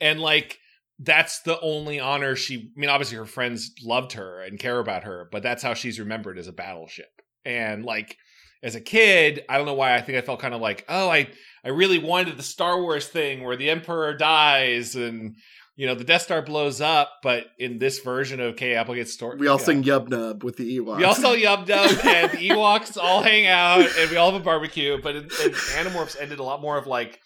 And 0.00 0.20
like 0.20 0.58
that's 0.98 1.42
the 1.42 1.60
only 1.60 2.00
honor 2.00 2.34
she 2.34 2.56
I 2.76 2.80
mean 2.80 2.90
obviously 2.90 3.16
her 3.18 3.26
friends 3.26 3.72
loved 3.84 4.12
her 4.14 4.42
and 4.42 4.58
care 4.58 4.80
about 4.80 5.04
her, 5.04 5.28
but 5.30 5.42
that's 5.44 5.62
how 5.62 5.74
she's 5.74 6.00
remembered 6.00 6.38
as 6.38 6.48
a 6.48 6.52
battleship. 6.52 7.10
And 7.44 7.84
like 7.84 8.16
as 8.60 8.74
a 8.74 8.80
kid, 8.80 9.44
I 9.48 9.56
don't 9.56 9.66
know 9.66 9.74
why 9.74 9.94
I 9.94 10.00
think 10.00 10.18
I 10.18 10.20
felt 10.22 10.40
kind 10.40 10.54
of 10.54 10.60
like, 10.60 10.84
oh, 10.88 11.08
I 11.08 11.28
I 11.64 11.68
really 11.68 11.98
wanted 11.98 12.36
the 12.36 12.42
Star 12.42 12.80
Wars 12.82 13.06
thing 13.06 13.44
where 13.44 13.56
the 13.56 13.70
Emperor 13.70 14.14
dies 14.14 14.96
and 14.96 15.36
you 15.78 15.86
know 15.86 15.94
the 15.94 16.02
Death 16.02 16.22
Star 16.22 16.42
blows 16.42 16.80
up, 16.80 17.20
but 17.22 17.44
in 17.56 17.78
this 17.78 18.00
version 18.00 18.40
of 18.40 18.56
K 18.56 18.74
Applegate's 18.74 19.12
story, 19.12 19.36
We 19.38 19.46
all 19.46 19.60
yeah. 19.60 19.64
sing 19.64 19.84
Yub 19.84 20.08
Nub 20.08 20.42
with 20.42 20.56
the 20.56 20.76
Ewoks. 20.76 20.96
We 20.96 21.04
all 21.04 21.14
sell 21.14 21.36
Yub 21.36 21.66
Dub 21.66 21.90
and 22.04 22.32
the 22.32 22.48
Ewoks 22.48 22.98
all 23.00 23.22
hang 23.22 23.46
out 23.46 23.88
and 23.96 24.10
we 24.10 24.16
all 24.16 24.32
have 24.32 24.40
a 24.40 24.44
barbecue. 24.44 25.00
But 25.00 25.14
in, 25.14 25.22
in 25.22 25.52
Animorphs 25.52 26.20
ended 26.20 26.40
a 26.40 26.42
lot 26.42 26.60
more 26.60 26.76
of 26.76 26.88
like, 26.88 27.20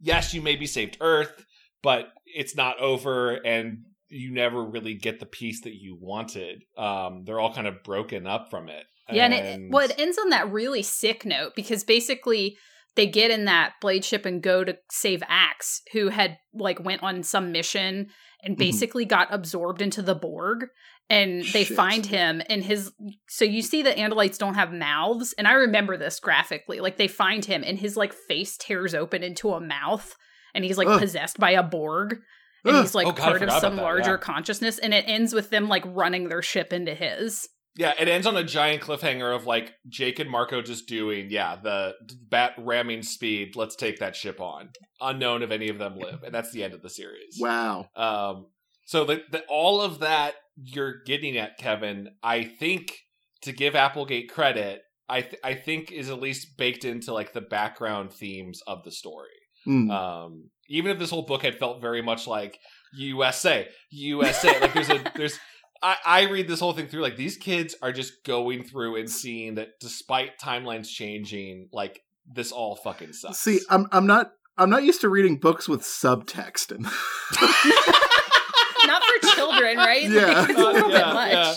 yes, 0.00 0.32
you 0.32 0.40
maybe 0.40 0.64
saved 0.66 0.96
Earth, 1.02 1.44
but 1.82 2.06
it's 2.24 2.56
not 2.56 2.80
over 2.80 3.34
and 3.34 3.82
you 4.08 4.32
never 4.32 4.64
really 4.64 4.94
get 4.94 5.20
the 5.20 5.26
piece 5.26 5.60
that 5.64 5.74
you 5.74 5.94
wanted. 6.00 6.64
Um, 6.78 7.24
they're 7.26 7.38
all 7.38 7.52
kind 7.52 7.66
of 7.66 7.82
broken 7.82 8.26
up 8.26 8.48
from 8.48 8.70
it. 8.70 8.86
Yeah, 9.12 9.26
and, 9.26 9.34
it, 9.34 9.70
well, 9.70 9.84
it 9.84 9.94
ends 9.98 10.16
on 10.16 10.30
that 10.30 10.50
really 10.50 10.82
sick 10.82 11.26
note 11.26 11.52
because 11.54 11.84
basically 11.84 12.56
they 12.98 13.06
get 13.06 13.30
in 13.30 13.46
that 13.46 13.72
blade 13.80 14.04
ship 14.04 14.26
and 14.26 14.42
go 14.42 14.62
to 14.64 14.76
save 14.90 15.22
Ax, 15.28 15.80
who 15.92 16.08
had 16.08 16.36
like 16.52 16.84
went 16.84 17.02
on 17.02 17.22
some 17.22 17.52
mission 17.52 18.08
and 18.42 18.54
Mhm. 18.56 18.58
basically 18.58 19.04
got 19.06 19.32
absorbed 19.32 19.80
into 19.80 20.02
the 20.02 20.14
Borg. 20.14 20.66
And 21.10 21.42
they 21.54 21.64
Shit. 21.64 21.74
find 21.76 22.04
him 22.04 22.42
and 22.50 22.62
his. 22.62 22.92
So 23.28 23.46
you 23.46 23.62
see 23.62 23.80
the 23.82 23.92
Andalites 23.92 24.36
don't 24.36 24.56
have 24.56 24.72
mouths, 24.74 25.32
and 25.38 25.48
I 25.48 25.52
remember 25.52 25.96
this 25.96 26.20
graphically. 26.20 26.80
Like 26.80 26.98
they 26.98 27.08
find 27.08 27.42
him 27.46 27.64
and 27.64 27.78
his 27.78 27.96
like 27.96 28.12
face 28.12 28.58
tears 28.58 28.94
open 28.94 29.22
into 29.22 29.52
a 29.54 29.60
mouth, 29.60 30.14
and 30.54 30.64
he's 30.66 30.76
like 30.76 30.86
Ugh. 30.88 31.00
possessed 31.00 31.38
by 31.38 31.52
a 31.52 31.62
Borg. 31.62 32.18
and 32.64 32.74
Ugh. 32.76 32.82
he's 32.82 32.94
like 32.94 33.06
Oh, 33.06 33.12
God, 33.12 33.22
part 33.22 33.42
of 33.42 33.50
some 33.52 33.74
about 33.74 33.76
that, 33.76 33.82
larger 33.82 34.10
yeah. 34.10 34.16
consciousness, 34.18 34.78
and 34.78 34.92
it 34.92 35.04
ends 35.06 35.32
with 35.32 35.48
them 35.48 35.68
like 35.68 35.84
running 35.86 36.28
their 36.28 36.42
ship 36.42 36.72
into 36.74 36.92
his. 36.94 37.48
Yeah, 37.78 37.94
it 37.96 38.08
ends 38.08 38.26
on 38.26 38.36
a 38.36 38.42
giant 38.42 38.82
cliffhanger 38.82 39.34
of 39.34 39.46
like 39.46 39.72
Jake 39.88 40.18
and 40.18 40.28
Marco 40.28 40.60
just 40.60 40.88
doing, 40.88 41.28
yeah, 41.30 41.54
the 41.54 41.94
bat 42.28 42.54
ramming 42.58 43.02
speed. 43.02 43.54
Let's 43.54 43.76
take 43.76 44.00
that 44.00 44.16
ship 44.16 44.40
on, 44.40 44.70
unknown 45.00 45.44
if 45.44 45.52
any 45.52 45.68
of 45.68 45.78
them 45.78 45.96
live, 45.96 46.24
and 46.24 46.34
that's 46.34 46.50
the 46.50 46.64
end 46.64 46.74
of 46.74 46.82
the 46.82 46.90
series. 46.90 47.38
Wow. 47.38 47.86
Um, 47.94 48.46
so 48.84 49.04
the, 49.04 49.22
the 49.30 49.44
all 49.48 49.80
of 49.80 50.00
that 50.00 50.34
you're 50.56 51.04
getting 51.06 51.36
at, 51.36 51.56
Kevin, 51.56 52.08
I 52.20 52.42
think 52.42 52.96
to 53.42 53.52
give 53.52 53.76
Applegate 53.76 54.28
credit, 54.28 54.82
I 55.08 55.20
th- 55.20 55.40
I 55.44 55.54
think 55.54 55.92
is 55.92 56.10
at 56.10 56.20
least 56.20 56.56
baked 56.58 56.84
into 56.84 57.14
like 57.14 57.32
the 57.32 57.40
background 57.40 58.12
themes 58.12 58.60
of 58.66 58.82
the 58.82 58.90
story. 58.90 59.28
Mm. 59.68 59.90
Um, 59.92 60.50
even 60.68 60.90
if 60.90 60.98
this 60.98 61.10
whole 61.10 61.26
book 61.26 61.42
had 61.42 61.58
felt 61.60 61.80
very 61.80 62.02
much 62.02 62.26
like 62.26 62.58
USA, 62.96 63.68
USA, 63.90 64.60
like 64.60 64.74
there's 64.74 64.90
a 64.90 65.12
there's. 65.14 65.38
I, 65.82 65.96
I 66.04 66.22
read 66.30 66.48
this 66.48 66.60
whole 66.60 66.72
thing 66.72 66.88
through 66.88 67.02
like 67.02 67.16
these 67.16 67.36
kids 67.36 67.74
are 67.82 67.92
just 67.92 68.24
going 68.24 68.64
through 68.64 68.96
and 68.96 69.08
seeing 69.10 69.54
that 69.56 69.68
despite 69.80 70.38
timelines 70.42 70.88
changing, 70.88 71.68
like 71.72 72.00
this 72.26 72.50
all 72.52 72.76
fucking 72.76 73.12
sucks. 73.12 73.38
See, 73.38 73.60
I'm 73.70 73.86
I'm 73.92 74.06
not 74.06 74.32
I'm 74.56 74.70
not 74.70 74.82
used 74.84 75.00
to 75.02 75.08
reading 75.08 75.38
books 75.38 75.68
with 75.68 75.82
subtext 75.82 76.72
and 76.72 76.86
Not 78.86 79.02
for 79.02 79.28
children, 79.34 79.76
right? 79.76 80.02
Yeah. 80.08 80.26
Like, 80.40 80.50
it's 80.50 80.58
a 80.58 80.62
little 80.62 80.90
Yeah, 80.90 80.98
bit 81.04 81.14
much. 81.14 81.32
yeah. 81.32 81.54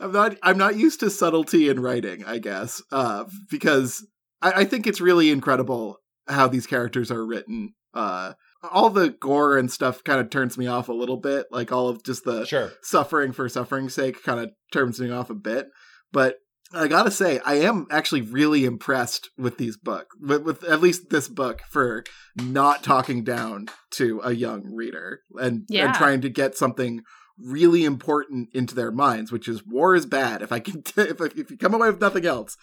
I'm 0.00 0.12
not 0.12 0.36
I'm 0.42 0.58
not 0.58 0.76
used 0.76 1.00
to 1.00 1.10
subtlety 1.10 1.68
in 1.68 1.80
writing, 1.80 2.24
I 2.24 2.38
guess. 2.38 2.82
Uh 2.90 3.24
because 3.50 4.06
I, 4.40 4.52
I 4.52 4.64
think 4.64 4.86
it's 4.86 5.00
really 5.00 5.30
incredible 5.30 5.98
how 6.28 6.48
these 6.48 6.66
characters 6.66 7.10
are 7.10 7.24
written. 7.24 7.74
Uh 7.94 8.32
all 8.70 8.90
the 8.90 9.10
gore 9.10 9.58
and 9.58 9.70
stuff 9.70 10.04
kind 10.04 10.20
of 10.20 10.30
turns 10.30 10.56
me 10.56 10.66
off 10.66 10.88
a 10.88 10.92
little 10.92 11.16
bit. 11.16 11.46
Like 11.50 11.72
all 11.72 11.88
of 11.88 12.02
just 12.04 12.24
the 12.24 12.44
Sure. 12.44 12.72
suffering 12.82 13.32
for 13.32 13.48
suffering's 13.48 13.94
sake 13.94 14.22
kind 14.22 14.40
of 14.40 14.50
turns 14.72 15.00
me 15.00 15.10
off 15.10 15.30
a 15.30 15.34
bit. 15.34 15.68
But 16.12 16.36
I 16.74 16.88
gotta 16.88 17.10
say, 17.10 17.38
I 17.44 17.54
am 17.56 17.86
actually 17.90 18.22
really 18.22 18.64
impressed 18.64 19.28
with 19.36 19.58
these 19.58 19.76
books, 19.76 20.16
with, 20.20 20.42
with 20.42 20.64
at 20.64 20.80
least 20.80 21.10
this 21.10 21.28
book 21.28 21.60
for 21.70 22.02
not 22.36 22.82
talking 22.82 23.24
down 23.24 23.66
to 23.92 24.20
a 24.24 24.32
young 24.32 24.74
reader 24.74 25.20
and, 25.34 25.64
Yeah. 25.68 25.86
and 25.86 25.94
trying 25.94 26.20
to 26.22 26.30
get 26.30 26.56
something 26.56 27.02
really 27.38 27.84
important 27.84 28.48
into 28.54 28.74
their 28.74 28.92
minds, 28.92 29.30
which 29.32 29.48
is 29.48 29.66
war 29.66 29.94
is 29.94 30.06
bad. 30.06 30.40
If 30.40 30.52
I 30.52 30.60
can, 30.60 30.82
if, 30.96 31.20
I- 31.20 31.26
if 31.36 31.50
you 31.50 31.58
come 31.58 31.74
away 31.74 31.90
with 31.90 32.00
nothing 32.00 32.24
else, 32.24 32.56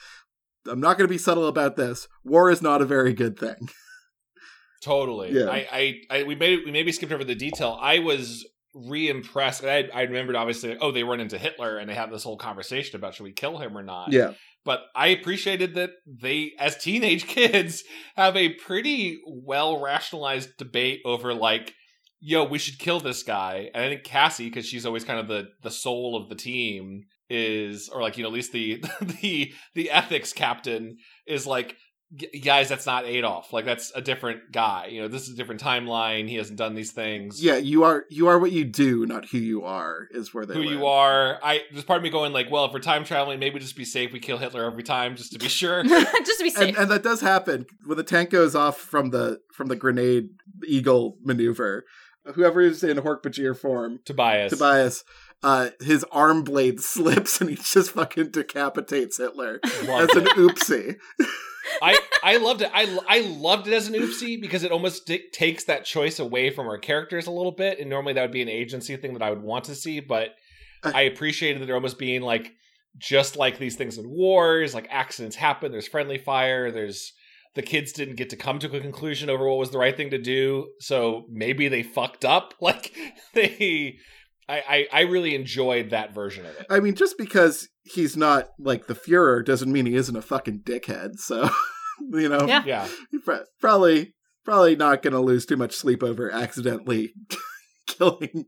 I'm 0.67 0.79
not 0.79 0.97
going 0.97 1.07
to 1.07 1.13
be 1.13 1.17
subtle 1.17 1.47
about 1.47 1.75
this. 1.75 2.07
War 2.23 2.49
is 2.49 2.61
not 2.61 2.81
a 2.81 2.85
very 2.85 3.13
good 3.13 3.37
thing. 3.37 3.69
Totally. 4.81 5.31
Yeah. 5.31 5.49
I, 5.49 5.67
I, 5.71 6.01
I, 6.09 6.23
we 6.23 6.35
maybe 6.35 6.63
we 6.65 6.71
maybe 6.71 6.91
skipped 6.91 7.11
over 7.11 7.23
the 7.23 7.35
detail. 7.35 7.77
I 7.79 7.99
was 7.99 8.45
re-impressed. 8.73 9.63
I, 9.63 9.89
I 9.93 10.03
remembered 10.03 10.35
obviously. 10.35 10.77
Oh, 10.79 10.91
they 10.91 11.03
run 11.03 11.19
into 11.19 11.37
Hitler 11.37 11.77
and 11.77 11.89
they 11.89 11.95
have 11.95 12.11
this 12.11 12.23
whole 12.23 12.37
conversation 12.37 12.95
about 12.95 13.15
should 13.15 13.23
we 13.23 13.31
kill 13.31 13.57
him 13.57 13.77
or 13.77 13.83
not. 13.83 14.11
Yeah. 14.11 14.33
But 14.65 14.81
I 14.95 15.07
appreciated 15.07 15.75
that 15.75 15.91
they, 16.05 16.53
as 16.59 16.77
teenage 16.77 17.25
kids, 17.27 17.83
have 18.15 18.35
a 18.35 18.53
pretty 18.53 19.19
well 19.27 19.81
rationalized 19.81 20.57
debate 20.57 21.01
over 21.05 21.33
like, 21.33 21.73
yo, 22.19 22.43
we 22.43 22.57
should 22.57 22.79
kill 22.79 22.99
this 22.99 23.23
guy. 23.23 23.69
And 23.73 23.83
I 23.83 23.89
think 23.89 24.03
Cassie, 24.03 24.49
because 24.49 24.65
she's 24.65 24.85
always 24.85 25.03
kind 25.03 25.19
of 25.19 25.27
the 25.27 25.49
the 25.63 25.71
soul 25.71 26.15
of 26.21 26.29
the 26.29 26.35
team, 26.35 27.03
is 27.29 27.89
or 27.89 28.01
like 28.01 28.17
you 28.17 28.23
know 28.23 28.29
at 28.29 28.33
least 28.33 28.51
the 28.51 28.83
the 29.01 29.53
the 29.75 29.91
ethics 29.91 30.33
captain 30.33 30.97
is 31.25 31.45
like 31.47 31.69
"G- 31.69 31.75
guys 32.43 32.67
that's 32.67 32.87
not 32.87 33.05
adolf 33.05 33.53
like 33.53 33.65
that's 33.65 33.91
a 33.93 34.01
different 34.01 34.51
guy 34.51 34.87
you 34.87 34.99
know 34.99 35.07
this 35.07 35.23
is 35.27 35.33
a 35.33 35.35
different 35.35 35.61
timeline 35.61 36.27
he 36.27 36.35
hasn't 36.35 36.57
done 36.57 36.73
these 36.73 36.91
things 36.91 37.43
Yeah, 37.43 37.57
you 37.57 37.83
are 37.83 38.05
you 38.09 38.27
are 38.27 38.39
what 38.39 38.51
you 38.51 38.65
do, 38.65 39.05
not 39.05 39.25
who 39.29 39.37
you 39.37 39.63
are. 39.63 40.07
Is 40.09 40.33
where 40.33 40.43
they 40.45 40.55
who 40.55 40.61
live. 40.63 40.71
you 40.71 40.85
are 40.87 41.37
i 41.43 41.61
there's 41.71 41.83
part 41.85 41.97
of 41.97 42.03
me 42.03 42.09
going 42.09 42.33
like 42.33 42.49
well 42.49 42.65
if 42.65 42.73
we're 42.73 42.79
time 42.79 43.03
traveling 43.03 43.39
maybe 43.39 43.59
just 43.59 43.75
be 43.75 43.85
safe 43.85 44.11
we 44.11 44.19
kill 44.19 44.39
hitler 44.39 44.65
every 44.65 44.81
time 44.81 45.15
just 45.15 45.33
to 45.33 45.39
be 45.39 45.47
sure 45.47 45.83
Just 45.83 46.39
to 46.39 46.43
be 46.43 46.49
safe. 46.49 46.69
and, 46.69 46.77
and 46.77 46.91
that 46.91 47.03
does 47.03 47.21
happen 47.21 47.65
when 47.85 47.97
the 47.97 48.03
tank 48.03 48.31
goes 48.31 48.55
off 48.55 48.77
from 48.77 49.11
the 49.11 49.39
from 49.53 49.67
the 49.67 49.75
grenade 49.75 50.29
eagle 50.67 51.17
maneuver. 51.23 51.85
Whoever 52.33 52.59
is 52.61 52.83
in 52.83 52.97
Hork-Bajir 52.97 53.57
form, 53.57 53.99
tobias 54.05 54.51
Tobias, 54.51 55.03
uh, 55.41 55.69
his 55.81 56.03
arm 56.11 56.43
blade 56.43 56.79
slips 56.79 57.39
and 57.41 57.49
he 57.49 57.55
just 57.55 57.91
fucking 57.91 58.31
decapitates 58.31 59.17
Hitler 59.17 59.59
Loved 59.85 60.11
as 60.11 60.17
an 60.17 60.25
oopsie. 60.35 60.95
I 61.81 61.99
I 62.23 62.37
loved 62.37 62.61
it. 62.61 62.71
I 62.73 62.97
I 63.07 63.19
loved 63.21 63.67
it 63.67 63.73
as 63.73 63.87
an 63.87 63.93
oopsie 63.95 64.39
because 64.39 64.63
it 64.63 64.71
almost 64.71 65.09
takes 65.33 65.65
that 65.65 65.85
choice 65.85 66.19
away 66.19 66.49
from 66.49 66.67
our 66.67 66.77
characters 66.77 67.27
a 67.27 67.31
little 67.31 67.51
bit. 67.51 67.79
And 67.79 67.89
normally 67.89 68.13
that 68.13 68.21
would 68.21 68.31
be 68.31 68.41
an 68.41 68.49
agency 68.49 68.95
thing 68.97 69.13
that 69.13 69.21
I 69.21 69.29
would 69.29 69.41
want 69.41 69.65
to 69.65 69.75
see, 69.75 69.99
but 69.99 70.29
I 70.83 71.01
appreciated 71.03 71.61
that 71.61 71.69
it 71.69 71.73
almost 71.73 71.99
being 71.99 72.21
like 72.21 72.53
just 72.97 73.35
like 73.35 73.57
these 73.57 73.75
things 73.75 73.97
in 73.97 74.09
wars, 74.09 74.73
like 74.73 74.87
accidents 74.89 75.35
happen. 75.35 75.71
There's 75.71 75.87
friendly 75.87 76.17
fire. 76.17 76.71
There's 76.71 77.13
the 77.55 77.61
kids 77.61 77.91
didn't 77.91 78.15
get 78.15 78.29
to 78.29 78.35
come 78.35 78.59
to 78.59 78.75
a 78.75 78.79
conclusion 78.79 79.29
over 79.29 79.47
what 79.47 79.57
was 79.57 79.71
the 79.71 79.79
right 79.79 79.95
thing 79.95 80.11
to 80.11 80.17
do, 80.17 80.67
so 80.79 81.25
maybe 81.29 81.67
they 81.67 81.83
fucked 81.83 82.25
up. 82.25 82.53
Like 82.61 82.93
they, 83.33 83.97
I 84.49 84.63
I, 84.67 84.87
I 84.91 85.01
really 85.01 85.35
enjoyed 85.35 85.91
that 85.91 86.13
version 86.13 86.45
of 86.45 86.55
it. 86.57 86.65
I 86.69 86.79
mean, 86.79 86.95
just 86.95 87.17
because 87.17 87.69
he's 87.83 88.17
not 88.17 88.49
like 88.59 88.87
the 88.87 88.95
Fuhrer 88.95 89.45
doesn't 89.45 89.71
mean 89.71 89.85
he 89.85 89.95
isn't 89.95 90.15
a 90.15 90.21
fucking 90.21 90.61
dickhead. 90.63 91.19
So, 91.19 91.49
you 92.11 92.27
know, 92.29 92.45
Yeah. 92.47 92.63
Yeah, 92.65 92.87
probably 93.61 94.15
probably 94.43 94.75
not 94.75 95.01
going 95.03 95.13
to 95.13 95.19
lose 95.19 95.45
too 95.45 95.57
much 95.57 95.73
sleep 95.75 96.01
over 96.03 96.31
accidentally 96.31 97.13
killing 97.87 98.45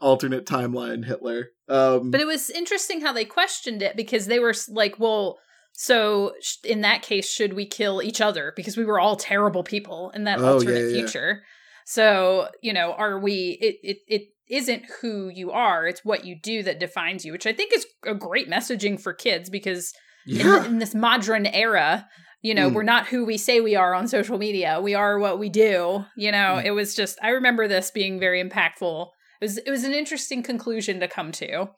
alternate 0.00 0.46
timeline 0.46 1.04
Hitler. 1.04 1.48
Um, 1.68 2.10
But 2.10 2.20
it 2.20 2.26
was 2.26 2.50
interesting 2.50 3.00
how 3.00 3.12
they 3.12 3.24
questioned 3.24 3.82
it 3.82 3.96
because 3.96 4.26
they 4.26 4.38
were 4.40 4.54
like, 4.68 4.98
well, 4.98 5.38
so 5.72 6.32
in 6.64 6.80
that 6.80 7.02
case, 7.02 7.30
should 7.30 7.52
we 7.52 7.66
kill 7.66 8.02
each 8.02 8.20
other? 8.20 8.52
Because 8.56 8.76
we 8.76 8.84
were 8.84 8.98
all 8.98 9.16
terrible 9.16 9.62
people 9.62 10.10
in 10.14 10.24
that 10.24 10.40
Oh, 10.40 10.54
alternate 10.54 10.74
yeah, 10.80 10.86
yeah. 10.86 10.92
future. 10.92 11.42
So, 11.86 12.48
you 12.62 12.72
know, 12.72 12.92
are 12.92 13.18
we, 13.18 13.58
it, 13.60 13.76
it, 13.82 13.98
it 14.06 14.22
isn't 14.50 14.84
who 15.00 15.28
you 15.28 15.50
are, 15.50 15.86
it's 15.86 16.04
what 16.04 16.24
you 16.24 16.36
do 16.42 16.62
that 16.64 16.80
defines 16.80 17.24
you, 17.24 17.32
which 17.32 17.46
I 17.46 17.52
think 17.52 17.72
is 17.72 17.86
a 18.04 18.14
great 18.14 18.50
messaging 18.50 19.00
for 19.00 19.12
kids 19.12 19.48
because 19.50 19.92
in, 20.26 20.36
yeah, 20.36 20.64
in 20.66 20.78
this 20.78 20.94
modern 20.94 21.46
era, 21.46 22.06
you 22.42 22.54
know, 22.54 22.70
Mm. 22.70 22.74
we're 22.74 22.82
not 22.82 23.06
who 23.08 23.24
we 23.24 23.36
say 23.38 23.60
we 23.60 23.76
are 23.76 23.94
on 23.94 24.08
social 24.08 24.38
media. 24.38 24.80
We 24.82 24.94
are 24.94 25.18
what 25.18 25.38
we 25.38 25.48
do. 25.48 26.04
You 26.16 26.32
know, 26.32 26.56
Mm. 26.58 26.64
it 26.64 26.70
was 26.72 26.94
just 26.94 27.18
I 27.22 27.30
remember 27.30 27.68
this 27.68 27.90
being 27.90 28.18
very 28.18 28.42
impactful. 28.42 29.08
It 29.40 29.44
was 29.44 29.58
it 29.58 29.70
was 29.70 29.84
an 29.84 29.92
interesting 29.94 30.42
conclusion 30.42 31.00
to 31.00 31.08
come 31.08 31.32
to. 31.32 31.68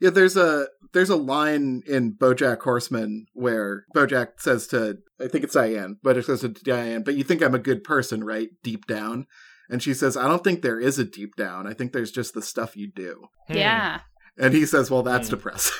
yeah. 0.00 0.10
There's 0.10 0.36
a 0.36 0.68
there's 0.92 1.10
a 1.10 1.16
line 1.16 1.82
in 1.86 2.14
BoJack 2.14 2.62
Horseman 2.62 3.26
where 3.34 3.84
BoJack 3.94 4.40
says 4.40 4.66
to 4.68 4.98
I 5.20 5.28
think 5.28 5.44
it's 5.44 5.54
Diane, 5.54 5.98
but 6.02 6.16
it 6.16 6.24
says 6.24 6.40
to 6.40 6.48
Diane, 6.48 7.02
"But 7.02 7.14
you 7.16 7.24
think 7.24 7.42
I'm 7.42 7.54
a 7.54 7.58
good 7.58 7.84
person, 7.84 8.24
right? 8.24 8.48
Deep 8.62 8.86
down." 8.86 9.26
And 9.70 9.82
she 9.82 9.94
says, 9.94 10.16
"I 10.16 10.26
don't 10.28 10.42
think 10.44 10.62
there 10.62 10.80
is 10.80 10.98
a 10.98 11.04
deep 11.04 11.36
down. 11.36 11.66
I 11.66 11.72
think 11.74 11.92
there's 11.92 12.10
just 12.10 12.34
the 12.34 12.42
stuff 12.42 12.76
you 12.76 12.90
do." 12.94 13.26
Hmm. 13.48 13.54
Yeah. 13.56 14.00
And 14.38 14.52
he 14.52 14.66
says, 14.66 14.90
"Well, 14.90 15.02
that's 15.02 15.28
Hmm. 15.28 15.36
depressing." 15.36 15.76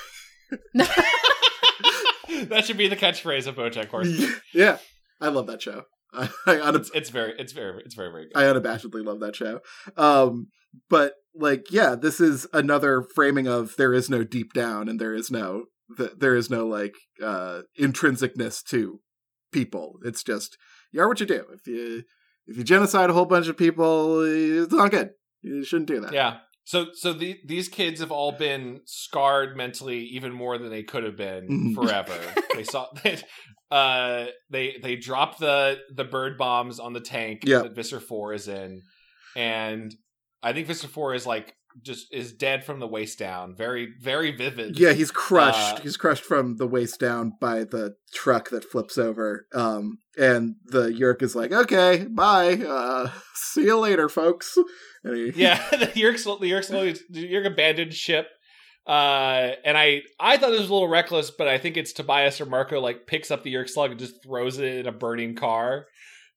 that 2.49 2.65
should 2.65 2.77
be 2.77 2.89
the 2.89 2.97
catchphrase 2.97 3.47
of 3.47 3.57
BoJack 3.57 3.89
Horseman. 3.89 4.35
yeah, 4.55 4.79
I 5.21 5.29
love 5.29 5.47
that 5.49 5.63
show. 5.63 5.85
I, 6.13 6.29
I, 6.47 6.55
unab- 6.57 6.77
It's, 6.77 6.91
it's 6.95 7.11
very, 7.11 7.35
it's 7.39 7.53
very, 7.53 7.81
it's 7.85 7.95
very, 7.95 8.11
very 8.11 8.25
good. 8.25 8.37
I 8.37 8.45
unabashedly 8.45 9.05
love 9.05 9.21
that 9.21 9.37
show. 9.37 9.61
Um, 9.97 10.49
but 10.89 11.15
like, 11.35 11.67
yeah, 11.71 11.95
this 11.95 12.21
is 12.21 12.47
another 12.53 13.05
framing 13.15 13.47
of 13.47 13.77
there 13.77 13.95
is 13.95 14.11
no 14.11 14.25
deep 14.25 14.53
down, 14.53 14.89
and 14.89 15.01
there 15.01 15.15
is 15.15 15.31
no 15.31 15.65
th- 15.97 16.13
there 16.19 16.35
is 16.35 16.51
no 16.51 16.67
like 16.67 16.95
uh, 17.23 17.63
intrinsicness 17.79 18.63
to 18.71 19.01
people. 19.53 19.99
It's 20.05 20.23
just 20.25 20.57
you 20.93 21.01
are 21.01 21.09
what 21.09 21.21
you 21.21 21.27
do. 21.27 21.45
If 21.53 21.67
you 21.67 22.03
if 22.47 22.57
you 22.59 22.65
genocide 22.65 23.11
a 23.11 23.13
whole 23.13 23.27
bunch 23.27 23.49
of 23.49 23.57
people, 23.57 24.23
it's 24.23 24.73
not 24.73 24.91
good. 24.91 25.11
You 25.43 25.65
shouldn't 25.65 25.89
do 25.89 26.01
that. 26.01 26.13
Yeah. 26.13 26.39
So, 26.65 26.87
so 26.93 27.13
the, 27.13 27.39
these 27.45 27.69
kids 27.69 28.01
have 28.01 28.13
all 28.13 28.33
been 28.33 28.81
scarred 28.85 29.57
mentally 29.57 30.01
even 30.13 30.33
more 30.33 30.57
than 30.59 30.71
they 30.71 30.83
could 30.85 31.03
have 31.05 31.17
been 31.17 31.49
Mhm. 31.49 31.75
forever. 31.75 32.15
they 32.55 32.63
saw, 32.65 32.87
that 33.03 33.25
uh, 33.71 34.27
they 34.51 34.77
they 34.83 34.97
dropped 34.97 35.41
the 35.41 35.79
the 35.95 36.05
bird 36.05 36.37
bombs 36.39 36.79
on 36.79 36.93
the 36.93 37.01
tank 37.01 37.43
Yep. 37.45 37.63
that 37.63 37.75
Visser 37.75 37.99
Four 38.01 38.35
is 38.35 38.47
in, 38.49 38.83
and 39.37 39.93
I 40.43 40.53
think 40.53 40.67
Visser 40.67 40.89
Four 40.89 41.15
is 41.15 41.27
like 41.27 41.55
just 41.83 42.13
is 42.13 42.33
dead 42.33 42.65
from 42.65 42.81
the 42.81 42.87
waist 42.87 43.19
down. 43.19 43.55
Very, 43.55 43.95
very 44.01 44.31
vivid. 44.31 44.79
Yeah, 44.79 44.93
he's 44.93 45.11
crushed. 45.11 45.79
Uh, 45.79 45.81
he's 45.81 45.97
crushed 45.97 46.25
from 46.25 46.57
the 46.57 46.67
waist 46.67 47.01
down 47.01 47.33
by 47.41 47.65
the 47.65 47.97
truck 48.13 48.51
that 48.51 48.65
flips 48.65 48.99
over. 48.99 49.47
Um, 49.55 49.99
and 50.19 50.57
the 50.67 50.89
Yeerk 50.89 51.23
is 51.23 51.35
like, 51.35 51.53
"Okay, 51.53 52.07
bye. 52.09 52.55
Uh, 52.55 53.11
see 53.35 53.65
you 53.65 53.79
later, 53.79 54.09
folks." 54.09 54.57
And 55.05 55.17
he, 55.17 55.43
yeah, 55.43 55.65
the 55.71 55.87
Yeerk's 55.87 56.25
the 56.25 56.37
Yeerk's 56.37 56.69
the 56.69 57.29
Yeerk 57.29 57.47
abandoned 57.47 57.95
ship. 57.95 58.29
Uh, 58.87 59.53
and 59.65 59.77
I 59.77 60.03
I 60.19 60.37
thought 60.37 60.51
this 60.51 60.61
was 60.61 60.71
a 60.71 60.73
little 60.73 60.89
reckless, 60.89 61.31
but 61.31 61.49
I 61.49 61.59
think 61.59 61.77
it's 61.77 61.93
Tobias 61.93 62.41
or 62.41 62.47
Marco 62.47 62.81
like 62.81 63.07
picks 63.07 63.31
up 63.31 63.43
the 63.43 63.55
Yeerk 63.55 63.69
slug 63.69 63.93
and 63.93 64.01
just 64.01 64.23
throws 64.23 64.59
it 64.59 64.79
in 64.79 64.87
a 64.87 64.93
burning 64.93 65.37
car. 65.37 65.87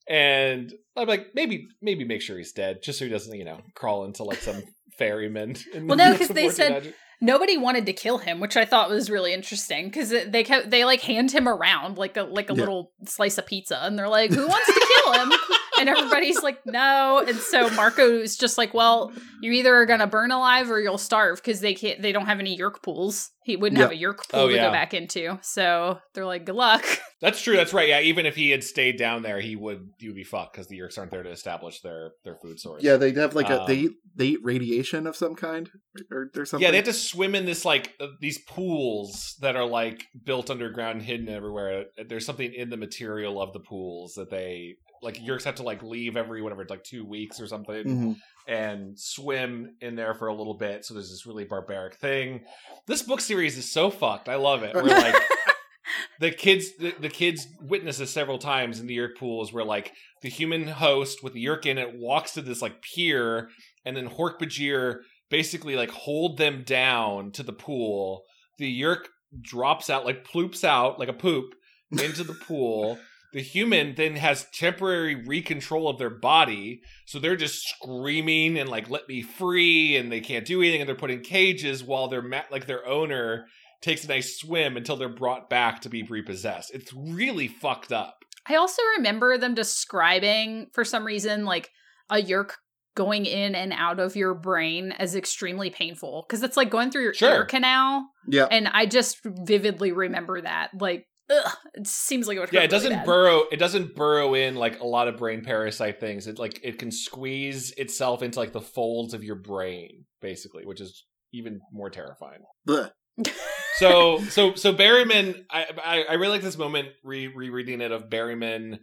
And 0.07 0.73
I'm 0.97 1.07
like, 1.07 1.27
maybe 1.33 1.67
maybe 1.81 2.03
make 2.03 2.21
sure 2.21 2.37
he's 2.37 2.51
dead, 2.51 2.79
just 2.83 2.99
so 2.99 3.05
he 3.05 3.11
doesn't, 3.11 3.37
you 3.37 3.45
know, 3.45 3.61
crawl 3.73 4.03
into 4.05 4.23
like 4.23 4.39
some 4.39 4.61
ferryman. 4.97 5.55
in 5.73 5.87
Well, 5.87 5.97
no, 5.97 6.11
because 6.13 6.29
they 6.29 6.49
said- 6.49 6.71
Magic. 6.71 6.95
Nobody 7.21 7.55
wanted 7.55 7.85
to 7.85 7.93
kill 7.93 8.17
him, 8.17 8.41
which 8.41 8.57
I 8.57 8.65
thought 8.65 8.89
was 8.89 9.09
really 9.09 9.33
interesting 9.33 9.85
because 9.85 10.09
they 10.09 10.43
kept 10.43 10.69
they 10.71 10.83
like 10.83 10.99
hand 10.99 11.31
him 11.31 11.47
around 11.47 11.97
like 11.97 12.17
a 12.17 12.23
like 12.23 12.49
a 12.49 12.53
Yeah. 12.53 12.59
little 12.59 12.91
slice 13.05 13.37
of 13.37 13.45
pizza, 13.45 13.79
and 13.81 13.97
they're 13.97 14.09
like, 14.09 14.31
"Who 14.33 14.45
wants 14.45 14.65
to 14.65 14.87
kill 15.03 15.13
him?" 15.13 15.31
and 15.87 15.89
everybody's 15.97 16.41
like, 16.41 16.59
"No." 16.65 17.23
And 17.27 17.37
so 17.37 17.69
Marco's 17.71 18.35
just 18.37 18.57
like, 18.57 18.73
"Well, 18.73 19.11
you 19.41 19.51
either 19.51 19.75
are 19.75 19.85
gonna 19.85 20.07
burn 20.07 20.31
alive 20.31 20.71
or 20.71 20.79
you'll 20.79 20.97
starve 20.97 21.37
because 21.37 21.59
they 21.59 21.73
can't 21.73 22.01
they 22.01 22.11
don't 22.11 22.25
have 22.25 22.39
any 22.39 22.57
yeerk 22.57 22.81
pools. 22.81 23.29
He 23.45 23.57
wouldn't 23.57 23.81
have 23.81 23.91
a 23.91 23.95
yeerk 23.95 24.29
pool 24.29 24.39
Oh, 24.39 24.47
to 24.47 24.55
yeah. 24.55 24.67
go 24.67 24.71
back 24.71 24.93
into. 24.93 25.37
So 25.41 25.99
they're 26.13 26.25
like, 26.25 26.45
"Good 26.45 26.55
luck." 26.55 26.85
That's 27.21 27.41
true. 27.41 27.55
That's 27.55 27.73
right. 27.73 27.87
Yeah, 27.89 27.99
even 28.01 28.25
if 28.25 28.35
he 28.35 28.49
had 28.51 28.63
stayed 28.63 28.97
down 28.97 29.21
there, 29.21 29.39
he 29.41 29.55
would 29.55 29.89
he 29.99 30.07
would 30.07 30.15
be 30.15 30.23
fucked 30.23 30.53
because 30.53 30.67
the 30.67 30.79
Yeerks 30.79 30.97
aren't 30.97 31.11
there 31.11 31.23
to 31.23 31.29
establish 31.29 31.81
their 31.81 32.11
their 32.23 32.35
food 32.41 32.59
source. 32.59 32.83
Yeah, 32.83 32.95
they 32.97 33.11
have 33.13 33.35
like 33.35 33.49
a 33.49 33.65
they 33.67 33.79
Um, 33.79 33.85
eat 33.85 33.91
they 34.15 34.25
eat 34.27 34.39
radiation 34.43 35.07
of 35.07 35.15
some 35.15 35.35
kind 35.35 35.69
or, 36.11 36.29
or 36.35 36.45
something. 36.45 36.63
Yeah, 36.63 36.71
they 36.71 36.77
have 36.77 36.85
to 36.85 36.93
swim 36.93 37.35
in 37.35 37.45
this 37.45 37.65
like 37.65 37.91
uh, 37.99 38.07
these 38.21 38.39
pools 38.47 39.35
that 39.41 39.55
are 39.55 39.65
like 39.65 40.05
built 40.23 40.49
underground, 40.49 41.01
hidden 41.01 41.27
everywhere. 41.29 41.85
There's 42.07 42.25
something 42.25 42.53
in 42.53 42.69
the 42.69 42.77
material 42.77 43.41
of 43.41 43.51
the 43.53 43.59
pools 43.59 44.13
that 44.13 44.29
they 44.29 44.75
like. 45.03 45.15
Yeerks 45.17 45.43
have 45.43 45.55
to 45.55 45.63
like 45.63 45.83
leave 45.83 46.15
every 46.17 46.41
whatever, 46.41 46.65
like 46.69 46.83
two 46.83 47.05
weeks 47.05 47.39
or 47.39 47.47
something, 47.47 47.85
Mhm. 47.85 48.15
and 48.47 48.99
swim 48.99 49.75
in 49.81 49.95
there 49.95 50.13
for 50.13 50.27
a 50.27 50.33
little 50.33 50.53
bit. 50.55 50.85
So 50.85 50.93
there's 50.93 51.09
this 51.09 51.25
really 51.25 51.45
barbaric 51.45 51.95
thing. 51.95 52.45
This 52.87 53.01
book 53.03 53.21
series 53.21 53.57
is 53.57 53.71
so 53.71 53.89
fucked. 53.89 54.29
I 54.29 54.35
love 54.35 54.63
it. 54.63 54.73
We're 54.75 54.83
like 54.83 55.15
the 56.19 56.31
kids 56.31 56.75
the, 56.77 56.93
the 56.99 57.09
kids 57.09 57.47
witness 57.61 57.97
this 57.97 58.11
several 58.11 58.37
times 58.37 58.79
in 58.79 58.87
the 58.87 58.97
Yeerk 58.97 59.17
pools 59.17 59.51
where 59.53 59.65
like 59.65 59.91
the 60.21 60.29
human 60.29 60.67
host 60.67 61.23
with 61.23 61.33
the 61.33 61.43
Yeerk 61.45 61.65
in 61.65 61.77
it 61.77 61.95
walks 61.97 62.33
to 62.33 62.41
this 62.41 62.61
like 62.61 62.81
pier 62.81 63.49
and 63.85 63.95
then 63.97 64.09
Hork-Bajir 64.09 64.99
basically 65.29 65.75
like 65.75 65.89
hold 65.91 66.37
them 66.37 66.63
down 66.65 67.31
to 67.31 67.43
the 67.43 67.53
pool. 67.53 68.23
The 68.57 68.81
Yeerk 68.81 69.05
drops 69.41 69.89
out 69.89 70.05
like 70.05 70.23
ploops 70.25 70.63
out 70.63 70.99
like 70.99 71.09
a 71.09 71.13
poop 71.13 71.53
into 71.91 72.23
the 72.23 72.33
pool. 72.35 72.97
The 73.33 73.41
human 73.41 73.95
then 73.95 74.15
has 74.17 74.45
temporary 74.53 75.15
recontrol 75.15 75.89
of 75.89 75.97
their 75.97 76.09
body, 76.11 76.81
so 77.05 77.17
they're 77.19 77.35
just 77.35 77.67
screaming 77.67 78.57
and 78.59 78.69
like 78.69 78.89
"let 78.89 79.07
me 79.09 79.21
free," 79.23 79.97
and 79.97 80.11
they 80.11 80.21
can't 80.21 80.45
do 80.45 80.61
anything, 80.61 80.81
and 80.81 80.87
they're 80.87 80.95
put 80.95 81.11
in 81.11 81.21
cages 81.21 81.83
while 81.83 82.07
their 82.07 82.21
ma- 82.21 82.43
like 82.51 82.67
their 82.67 82.87
owner 82.87 83.47
takes 83.81 84.05
a 84.05 84.07
nice 84.07 84.37
swim 84.39 84.77
until 84.77 84.95
they're 84.95 85.09
brought 85.09 85.49
back 85.49 85.81
to 85.81 85.89
be 85.89 86.03
repossessed. 86.03 86.73
It's 86.73 86.93
really 86.93 87.47
fucked 87.47 87.91
up. 87.91 88.15
I 88.47 88.55
also 88.55 88.81
remember 88.97 89.37
them 89.37 89.55
describing, 89.55 90.67
for 90.73 90.85
some 90.85 91.03
reason, 91.05 91.43
like 91.45 91.69
a 92.09 92.17
yeerk 92.21 92.51
going 92.95 93.25
in 93.25 93.55
and 93.55 93.73
out 93.73 93.99
of 93.99 94.15
your 94.15 94.35
brain 94.35 94.91
as 94.91 95.15
extremely 95.15 95.69
painful 95.71 96.25
because 96.27 96.43
it's 96.43 96.55
like 96.55 96.69
going 96.69 96.91
through 96.91 97.01
your 97.03 97.13
Sure. 97.13 97.31
ear 97.37 97.45
canal. 97.45 98.07
Yeah. 98.27 98.45
And 98.51 98.67
I 98.67 98.85
just 98.85 99.17
vividly 99.25 99.91
remember 99.91 100.39
that. 100.41 100.69
Like, 100.79 101.07
ugh, 101.29 101.51
it 101.73 101.87
seems 101.87 102.27
like 102.27 102.37
it 102.37 102.39
would 102.41 102.49
hurt 102.49 102.53
Yeah, 102.53 102.59
it 102.61 102.63
really 102.63 102.69
doesn't 102.71 102.93
bad. 102.93 103.05
burrow. 103.05 103.43
It 103.51 103.57
doesn't 103.57 103.95
burrow 103.95 104.33
in 104.33 104.55
like 104.55 104.79
a 104.79 104.85
lot 104.85 105.07
of 105.07 105.17
brain 105.17 105.43
parasite 105.43 105.99
things. 105.99 106.27
It 106.27 106.39
like 106.39 106.59
it 106.63 106.77
can 106.79 106.91
squeeze 106.91 107.71
itself 107.71 108.21
into 108.21 108.39
like 108.39 108.51
the 108.53 108.61
folds 108.61 109.13
of 109.13 109.23
your 109.23 109.35
brain, 109.35 110.05
basically, 110.21 110.65
which 110.65 110.81
is 110.81 111.05
even 111.31 111.59
more 111.71 111.89
terrifying. 111.89 112.41
Blech. 112.67 112.91
So 113.77 114.19
so 114.25 114.53
so 114.53 114.71
Berryman, 114.71 115.45
I 115.49 115.65
I, 115.83 116.03
I 116.11 116.13
really 116.13 116.33
like 116.33 116.41
this 116.43 116.59
moment 116.59 116.89
re 117.03 117.27
rereading 117.27 117.81
it 117.81 117.91
of 117.91 118.03
Berryman, 118.07 118.77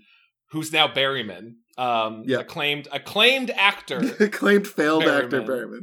who's 0.51 0.73
now 0.73 0.89
Berryman, 0.89 1.55
um, 1.79 2.25
Yeah. 2.27 2.39
acclaimed 2.41 2.89
acclaimed 2.91 3.53
actor. 3.53 3.99
Acclaimed 4.21 4.67
failed 4.67 5.05
actor 5.05 5.43
Berryman. 5.43 5.47
Berryman. 5.47 5.81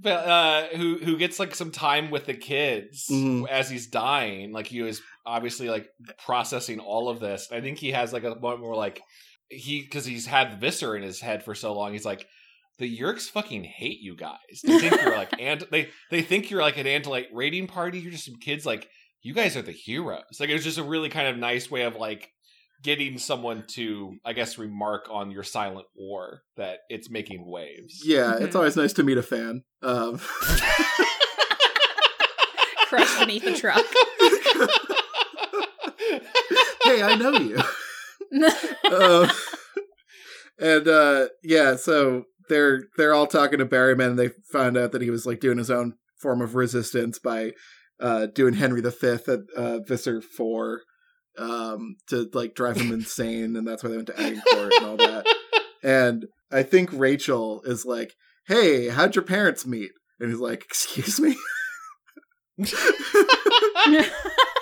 But, 0.00 0.26
uh, 0.28 0.66
who 0.76 0.98
who 0.98 1.16
gets 1.16 1.38
like 1.38 1.54
some 1.54 1.70
time 1.70 2.10
with 2.10 2.26
the 2.26 2.34
kids 2.34 3.06
Mhm. 3.08 3.48
as 3.48 3.70
he's 3.70 3.86
dying. 3.86 4.52
Like 4.52 4.66
he 4.66 4.82
was 4.82 5.00
obviously 5.26 5.68
like 5.68 5.88
processing 6.24 6.80
all 6.80 7.08
of 7.08 7.20
this. 7.20 7.48
I 7.52 7.60
think 7.60 7.78
he 7.78 7.92
has 7.92 8.12
like 8.12 8.24
a 8.24 8.34
moment 8.34 8.62
where 8.62 8.74
like 8.76 9.02
he 9.48 9.82
because 9.82 10.04
he's 10.04 10.26
had 10.26 10.60
Visser 10.60 10.96
in 10.96 11.02
his 11.02 11.20
head 11.20 11.42
for 11.44 11.54
so 11.54 11.74
long. 11.74 11.92
He's 11.92 12.04
like, 12.04 12.26
the 12.78 12.98
Yeerks 12.98 13.30
fucking 13.30 13.64
hate 13.64 14.00
you 14.00 14.16
guys. 14.16 14.38
They 14.64 14.78
think 14.78 15.00
you're 15.00 15.16
like 15.16 15.32
and 15.40 15.64
they 15.70 15.90
they 16.10 16.22
think 16.22 16.50
you're 16.50 16.62
like 16.62 16.76
an 16.78 16.86
anti 16.86 17.22
raiding 17.32 17.66
party. 17.68 18.00
You're 18.00 18.12
just 18.12 18.24
some 18.24 18.36
kids. 18.36 18.66
Like 18.66 18.88
you 19.22 19.32
guys 19.34 19.56
are 19.56 19.62
the 19.62 19.72
heroes. 19.72 20.38
Like 20.40 20.50
it 20.50 20.54
was 20.54 20.64
just 20.64 20.78
a 20.78 20.82
really 20.82 21.08
kind 21.08 21.28
of 21.28 21.36
nice 21.38 21.70
way 21.70 21.82
of 21.82 21.94
like 21.96 22.30
getting 22.82 23.16
someone 23.16 23.64
to 23.68 24.16
I 24.24 24.32
guess 24.34 24.58
remark 24.58 25.06
on 25.10 25.30
your 25.30 25.42
silent 25.44 25.86
war 25.96 26.42
that 26.56 26.80
it's 26.90 27.08
making 27.08 27.46
waves. 27.48 28.02
Yeah, 28.04 28.34
it's 28.38 28.54
Mhm. 28.54 28.58
always 28.58 28.76
nice 28.76 28.92
to 28.94 29.02
meet 29.02 29.16
a 29.18 29.22
fan. 29.22 29.62
Um, 29.82 30.18
crushed 32.86 33.18
beneath 33.20 33.44
the 33.44 33.54
truck. 33.54 33.84
hey, 36.94 37.02
I 37.02 37.14
know 37.14 37.32
you. 37.32 37.56
um, 38.92 39.30
and 40.58 40.88
uh, 40.88 41.28
yeah, 41.42 41.76
so 41.76 42.24
they're 42.48 42.84
they're 42.96 43.14
all 43.14 43.26
talking 43.26 43.58
to 43.58 43.66
Berryman. 43.66 44.10
And 44.10 44.18
they 44.18 44.30
find 44.50 44.76
out 44.76 44.92
that 44.92 45.02
he 45.02 45.10
was 45.10 45.26
like 45.26 45.40
doing 45.40 45.58
his 45.58 45.70
own 45.70 45.94
form 46.20 46.40
of 46.40 46.54
resistance 46.54 47.18
by 47.18 47.52
uh, 48.00 48.26
doing 48.26 48.54
Henry 48.54 48.80
V 48.80 49.08
at 49.08 49.40
uh, 49.56 49.78
Visser 49.86 50.20
Four 50.20 50.82
um, 51.38 51.96
to 52.08 52.28
like 52.32 52.54
drive 52.54 52.76
him 52.76 52.92
insane, 52.92 53.56
and 53.56 53.66
that's 53.66 53.82
why 53.82 53.90
they 53.90 53.96
went 53.96 54.08
to 54.08 54.20
Agincourt 54.20 54.72
and 54.78 54.86
all 54.86 54.96
that. 54.96 55.26
And 55.82 56.26
I 56.50 56.62
think 56.62 56.90
Rachel 56.92 57.62
is 57.64 57.84
like, 57.84 58.14
"Hey, 58.46 58.88
how'd 58.88 59.16
your 59.16 59.24
parents 59.24 59.66
meet?" 59.66 59.90
And 60.20 60.30
he's 60.30 60.40
like, 60.40 60.64
"Excuse 60.64 61.20
me." 61.20 61.36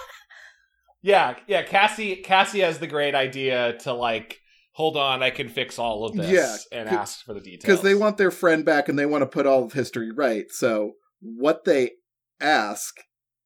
Yeah, 1.02 1.36
yeah. 1.46 1.62
Cassie 1.62 2.16
Cassie 2.16 2.60
has 2.60 2.78
the 2.78 2.86
great 2.86 3.14
idea 3.14 3.76
to 3.80 3.92
like, 3.92 4.40
hold 4.72 4.96
on, 4.96 5.22
I 5.22 5.30
can 5.30 5.48
fix 5.48 5.78
all 5.78 6.04
of 6.04 6.14
this, 6.16 6.30
Yeah, 6.72 6.78
and 6.78 6.88
ask 6.88 7.24
for 7.24 7.34
the 7.34 7.40
details 7.40 7.62
because 7.62 7.82
they 7.82 7.94
want 7.94 8.18
their 8.18 8.30
friend 8.30 8.64
back 8.64 8.88
and 8.88 8.98
they 8.98 9.06
want 9.06 9.22
to 9.22 9.26
put 9.26 9.46
all 9.46 9.64
of 9.64 9.72
history 9.72 10.10
right. 10.10 10.44
So 10.50 10.92
what 11.20 11.64
they 11.64 11.92
ask 12.40 12.94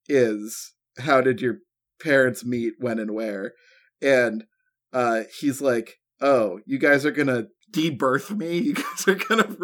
is, 0.08 0.74
"How 0.98 1.20
did 1.20 1.40
your 1.40 1.58
parents 2.02 2.44
meet? 2.44 2.74
When 2.78 2.98
and 2.98 3.12
where?" 3.12 3.54
And 4.02 4.44
uh, 4.92 5.22
he's 5.40 5.60
like, 5.62 5.94
"Oh, 6.20 6.60
you 6.66 6.78
guys 6.78 7.06
are 7.06 7.10
gonna 7.10 7.46
debirth 7.72 8.36
me. 8.36 8.58
You 8.58 8.74
guys 8.74 9.08
are 9.08 9.14
gonna." 9.14 9.56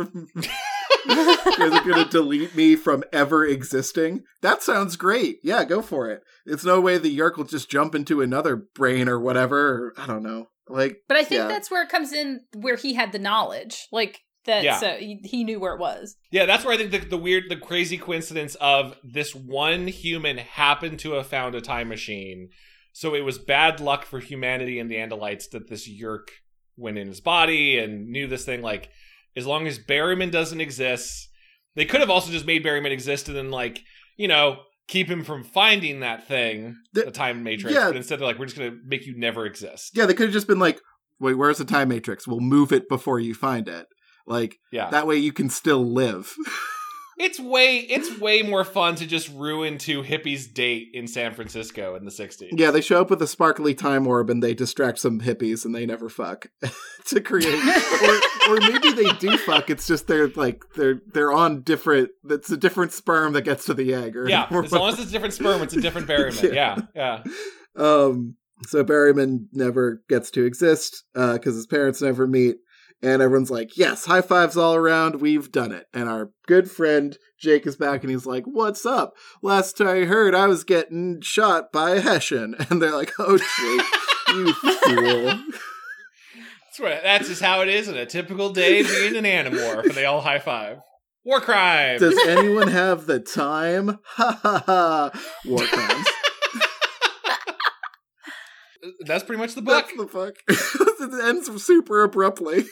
you 1.08 1.14
guys 1.58 1.72
are 1.72 1.84
gonna 1.88 2.08
delete 2.08 2.54
me 2.54 2.76
from 2.76 3.04
ever 3.12 3.44
existing. 3.46 4.22
That 4.40 4.62
sounds 4.62 4.96
great. 4.96 5.38
Yeah, 5.42 5.64
go 5.64 5.82
for 5.82 6.10
it. 6.10 6.22
It's 6.46 6.64
no 6.64 6.80
way 6.80 6.98
the 6.98 7.16
Yeerk 7.16 7.36
will 7.36 7.44
just 7.44 7.70
jump 7.70 7.94
into 7.94 8.20
another 8.20 8.56
brain 8.56 9.08
or 9.08 9.18
whatever. 9.20 9.58
Or, 9.58 9.92
I 9.96 10.06
don't 10.06 10.22
know. 10.22 10.48
Like, 10.68 10.98
But 11.08 11.16
I 11.16 11.24
think 11.24 11.40
Yeah. 11.40 11.48
that's 11.48 11.70
where 11.70 11.82
it 11.82 11.88
comes 11.88 12.12
in, 12.12 12.40
where 12.54 12.76
he 12.76 12.94
had 12.94 13.12
the 13.12 13.18
knowledge, 13.18 13.86
like 13.92 14.20
that. 14.46 14.62
Yeah. 14.64 14.78
So 14.78 14.96
he, 14.96 15.20
he 15.24 15.44
knew 15.44 15.60
where 15.60 15.74
it 15.74 15.80
was. 15.80 16.16
Yeah, 16.30 16.46
that's 16.46 16.64
where 16.64 16.74
I 16.74 16.76
think 16.78 16.90
the, 16.90 16.98
the 16.98 17.16
weird, 17.18 17.44
the 17.48 17.56
crazy 17.56 17.98
coincidence 17.98 18.54
of 18.56 18.96
this 19.04 19.34
one 19.34 19.86
human 19.88 20.38
happened 20.38 20.98
to 21.00 21.12
have 21.12 21.26
found 21.26 21.54
a 21.54 21.60
time 21.60 21.88
machine. 21.88 22.48
So 22.92 23.14
it 23.14 23.20
was 23.24 23.38
bad 23.38 23.80
luck 23.80 24.04
for 24.04 24.18
humanity 24.20 24.78
and 24.78 24.90
the 24.90 24.96
Andalites 24.96 25.48
that 25.52 25.68
this 25.68 25.88
Yeerk 25.88 26.28
went 26.76 26.98
in 26.98 27.08
his 27.08 27.20
body 27.20 27.78
and 27.78 28.08
knew 28.08 28.26
this 28.26 28.44
thing. 28.44 28.62
Like, 28.62 28.88
as 29.36 29.46
long 29.46 29.66
as 29.66 29.78
Berryman 29.78 30.30
doesn't 30.30 30.60
exist, 30.60 31.28
they 31.76 31.84
could 31.84 32.00
have 32.00 32.10
also 32.10 32.30
just 32.30 32.46
made 32.46 32.64
Berryman 32.64 32.90
exist 32.90 33.28
and 33.28 33.36
then, 33.36 33.50
like, 33.50 33.80
you 34.16 34.28
know, 34.28 34.58
keep 34.88 35.08
him 35.08 35.24
from 35.24 35.42
finding 35.44 36.00
that 36.00 36.26
thing, 36.28 36.76
The- 36.92 37.04
the, 37.04 37.10
time 37.10 37.42
matrix. 37.42 37.74
yeah. 37.74 37.86
But 37.88 37.96
instead, 37.96 38.18
they're 38.18 38.26
like, 38.26 38.38
we're 38.38 38.46
just 38.46 38.58
going 38.58 38.70
to 38.72 38.78
make 38.84 39.06
you 39.06 39.16
never 39.16 39.46
exist. 39.46 39.92
yeah, 39.94 40.06
they 40.06 40.14
could 40.14 40.26
have 40.26 40.32
just 40.34 40.46
been 40.48 40.58
like, 40.58 40.80
"Wait, 41.20 41.34
where's 41.34 41.58
the 41.58 41.64
time 41.64 41.88
matrix? 41.88 42.26
We'll 42.26 42.40
move 42.40 42.72
it 42.72 42.88
before 42.88 43.18
you 43.20 43.34
find 43.34 43.68
it." 43.68 43.86
Like 44.26 44.56
Yeah. 44.70 44.90
that 44.90 45.06
way, 45.06 45.16
you 45.16 45.32
can 45.32 45.48
still 45.50 45.84
live. 45.84 46.34
It's 47.18 47.38
way 47.38 47.78
it's 47.78 48.18
way 48.20 48.42
more 48.42 48.64
fun 48.64 48.94
to 48.96 49.06
just 49.06 49.32
ruin 49.34 49.78
two 49.78 50.02
hippies' 50.02 50.52
date 50.52 50.88
in 50.94 51.06
San 51.06 51.34
Francisco 51.34 51.94
in 51.94 52.04
the 52.04 52.10
'60s. 52.10 52.48
yeah, 52.52 52.70
they 52.70 52.80
show 52.80 53.00
up 53.00 53.10
with 53.10 53.20
a 53.22 53.26
sparkly 53.26 53.74
time 53.74 54.06
orb 54.06 54.30
and 54.30 54.42
they 54.42 54.54
distract 54.54 54.98
some 54.98 55.20
hippies 55.20 55.64
and 55.64 55.74
they 55.74 55.84
never 55.86 56.08
fuck 56.08 56.46
to 57.06 57.20
create, 57.20 57.54
or 57.54 58.50
or 58.50 58.60
maybe 58.60 58.92
they 58.92 59.10
do 59.18 59.36
fuck. 59.38 59.68
It's 59.70 59.86
just 59.86 60.06
they're 60.06 60.28
like 60.28 60.64
they're 60.74 61.00
they're 61.12 61.32
on 61.32 61.62
different. 61.62 62.10
It's 62.28 62.50
a 62.50 62.56
different 62.56 62.92
sperm 62.92 63.34
that 63.34 63.42
gets 63.42 63.66
to 63.66 63.74
the 63.74 63.92
egg. 63.94 64.16
Or 64.16 64.28
yeah. 64.28 64.46
As 64.50 64.72
long 64.72 64.88
as 64.92 64.98
it's 64.98 65.10
a 65.10 65.12
different 65.12 65.34
sperm, 65.34 65.62
it's 65.62 65.74
a 65.76 65.80
different 65.80 66.08
Berryman. 66.08 66.42
Yeah. 66.54 66.76
Yeah, 66.94 67.22
yeah. 67.24 67.32
Um, 67.76 68.36
so 68.66 68.84
Berryman 68.84 69.46
never 69.52 70.02
gets 70.08 70.30
to 70.32 70.44
exist 70.44 71.04
because 71.14 71.54
his 71.54 71.66
parents 71.66 72.00
never 72.00 72.26
meet, 72.26 72.56
and 73.02 73.20
everyone's 73.20 73.50
like, 73.50 73.76
"Yes, 73.76 74.04
high 74.06 74.22
fives 74.22 74.56
all 74.56 74.74
around. 74.74 75.20
We've 75.20 75.50
done 75.50 75.72
it." 75.72 75.86
And 75.92 76.08
our 76.08 76.30
good 76.46 76.70
friend 76.70 77.16
Jake 77.40 77.66
is 77.66 77.76
back, 77.76 78.02
and 78.02 78.10
he's 78.10 78.26
like, 78.26 78.44
"What's 78.44 78.86
up? 78.86 79.14
Last 79.42 79.76
time 79.76 79.88
I 79.88 80.04
heard, 80.04 80.34
I 80.34 80.46
was 80.46 80.64
getting 80.64 81.20
shot 81.20 81.72
by 81.72 81.90
a 81.90 82.00
Hessian." 82.00 82.54
And 82.70 82.80
they're 82.80 82.94
like, 82.94 83.12
"Oh, 83.18 83.36
Jake, 83.38 83.86
you 84.34 84.52
fool!" 84.52 85.38
That's, 86.72 86.80
what, 86.80 87.02
that's 87.02 87.28
just 87.28 87.42
how 87.42 87.60
it 87.60 87.68
is 87.68 87.86
in 87.86 87.98
a 87.98 88.06
typical 88.06 88.48
day 88.48 88.82
being 88.82 89.14
an 89.14 89.24
Animorph, 89.24 89.84
and 89.84 89.92
they 89.92 90.06
all 90.06 90.22
high 90.22 90.38
five. 90.38 90.78
War 91.22 91.38
crime. 91.40 91.98
Does 91.98 92.18
anyone 92.26 92.68
have 92.68 93.04
the 93.04 93.20
time? 93.20 93.98
Ha 94.04 94.40
ha 94.42 94.62
ha. 94.64 95.10
War 95.44 95.66
crimes. 95.66 96.06
That's 99.06 99.22
pretty 99.22 99.40
much 99.40 99.54
the 99.54 99.60
book. 99.62 99.84
That's 99.86 99.96
the 99.96 100.08
fuck. 100.08 100.34
it 100.48 101.24
ends 101.24 101.62
super 101.62 102.02
abruptly. 102.02 102.64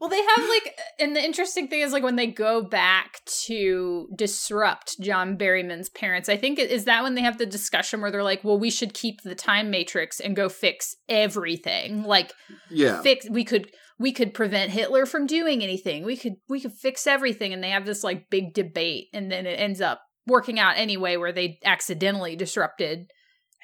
Well, 0.00 0.08
they 0.08 0.22
have 0.22 0.48
like, 0.48 0.78
and 0.98 1.14
the 1.14 1.22
interesting 1.22 1.68
thing 1.68 1.80
is 1.80 1.92
like 1.92 2.02
when 2.02 2.16
they 2.16 2.26
go 2.26 2.62
back 2.62 3.22
to 3.44 4.08
disrupt 4.16 4.98
John 5.00 5.36
Berryman's 5.36 5.90
parents. 5.90 6.28
I 6.30 6.38
think 6.38 6.58
is 6.58 6.86
that 6.86 7.02
when 7.02 7.14
they 7.14 7.20
have 7.20 7.36
the 7.36 7.44
discussion 7.46 8.00
where 8.00 8.10
they're 8.10 8.22
like, 8.22 8.42
"Well, 8.42 8.58
we 8.58 8.70
should 8.70 8.94
keep 8.94 9.20
the 9.22 9.34
time 9.34 9.70
matrix 9.70 10.18
and 10.18 10.34
go 10.34 10.48
fix 10.48 10.96
everything." 11.08 12.02
Like, 12.04 12.32
Yeah. 12.70 13.02
fix 13.02 13.28
we 13.28 13.44
could 13.44 13.70
we 13.98 14.12
could 14.12 14.32
prevent 14.32 14.70
Hitler 14.72 15.04
from 15.04 15.26
doing 15.26 15.62
anything. 15.62 16.04
We 16.06 16.16
could 16.16 16.36
we 16.48 16.60
could 16.60 16.72
fix 16.72 17.06
everything, 17.06 17.52
and 17.52 17.62
they 17.62 17.70
have 17.70 17.84
this 17.84 18.02
like 18.02 18.30
big 18.30 18.54
debate, 18.54 19.08
and 19.12 19.30
then 19.30 19.46
it 19.46 19.60
ends 19.60 19.82
up 19.82 20.00
working 20.26 20.58
out 20.58 20.78
anyway, 20.78 21.16
where 21.18 21.32
they 21.32 21.58
accidentally 21.64 22.36
disrupted 22.36 23.10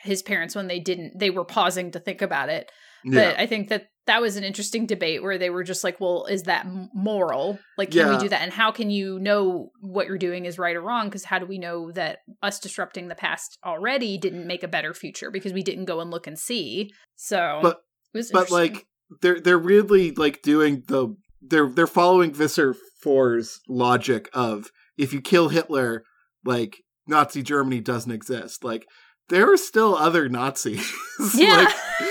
his 0.03 0.23
parents 0.23 0.55
when 0.55 0.67
they 0.67 0.79
didn't. 0.81 1.19
They 1.19 1.31
were 1.31 1.45
pausing 1.47 1.91
to 1.93 1.99
think 1.99 2.21
about 2.21 2.51
it. 2.51 2.71
Yeah. 3.07 3.31
But 3.31 3.41
I 3.41 3.47
think 3.47 3.69
that 3.69 3.89
that 4.07 4.21
was 4.21 4.37
an 4.37 4.45
interesting 4.45 4.87
debate 4.87 5.23
where 5.23 5.39
they 5.39 5.51
were 5.51 5.65
just 5.65 5.83
like, 5.83 6.01
well, 6.01 6.27
is 6.27 6.45
that 6.45 6.67
moral? 6.95 7.59
Like, 7.79 7.91
can 7.91 8.11
we 8.11 8.19
do 8.19 8.29
that? 8.29 8.43
And 8.43 8.53
how 8.53 8.71
can 8.71 8.91
you 8.91 9.19
know 9.19 9.71
what 9.81 10.07
you're 10.07 10.19
doing 10.19 10.45
is 10.45 10.59
right 10.59 10.77
or 10.77 10.81
wrong? 10.81 11.07
Because 11.07 11.25
how 11.25 11.39
do 11.39 11.47
we 11.47 11.59
know 11.59 11.91
that 11.93 12.19
us 12.43 12.61
disrupting 12.61 13.09
the 13.09 13.15
past 13.15 13.59
already 13.65 14.19
didn't 14.19 14.47
make 14.47 14.63
a 14.63 14.69
better 14.69 14.93
future 14.93 15.31
because 15.31 15.53
we 15.53 15.63
didn't 15.63 15.87
go 15.87 16.01
and 16.01 16.11
look 16.11 16.27
and 16.27 16.39
see? 16.39 16.93
So, 17.17 17.61
But- 17.63 17.83
it 18.15 18.19
was 18.19 18.31
but 18.31 18.51
like 18.51 18.87
they're 19.21 19.41
they're 19.41 19.59
really 19.59 20.13
like 20.13 20.41
doing 20.41 20.85
the 20.87 21.15
they're 21.43 21.69
they're 21.69 21.87
following 21.87 22.33
Visser 22.33 22.75
4's 23.05 23.61
logic 23.69 24.31
of 24.33 24.71
if 24.97 25.13
you 25.13 25.21
kill 25.21 25.51
Hitler, 25.51 26.03
like 26.45 26.79
Nazi 27.07 27.43
Germany 27.43 27.81
doesn't 27.81 28.11
exist. 28.11 28.65
Like 28.65 28.87
there 29.29 29.53
are 29.53 29.57
still 29.57 29.95
other 29.97 30.29
Nazis. 30.29 30.91
yeah. 31.35 31.65
like, 32.01 32.09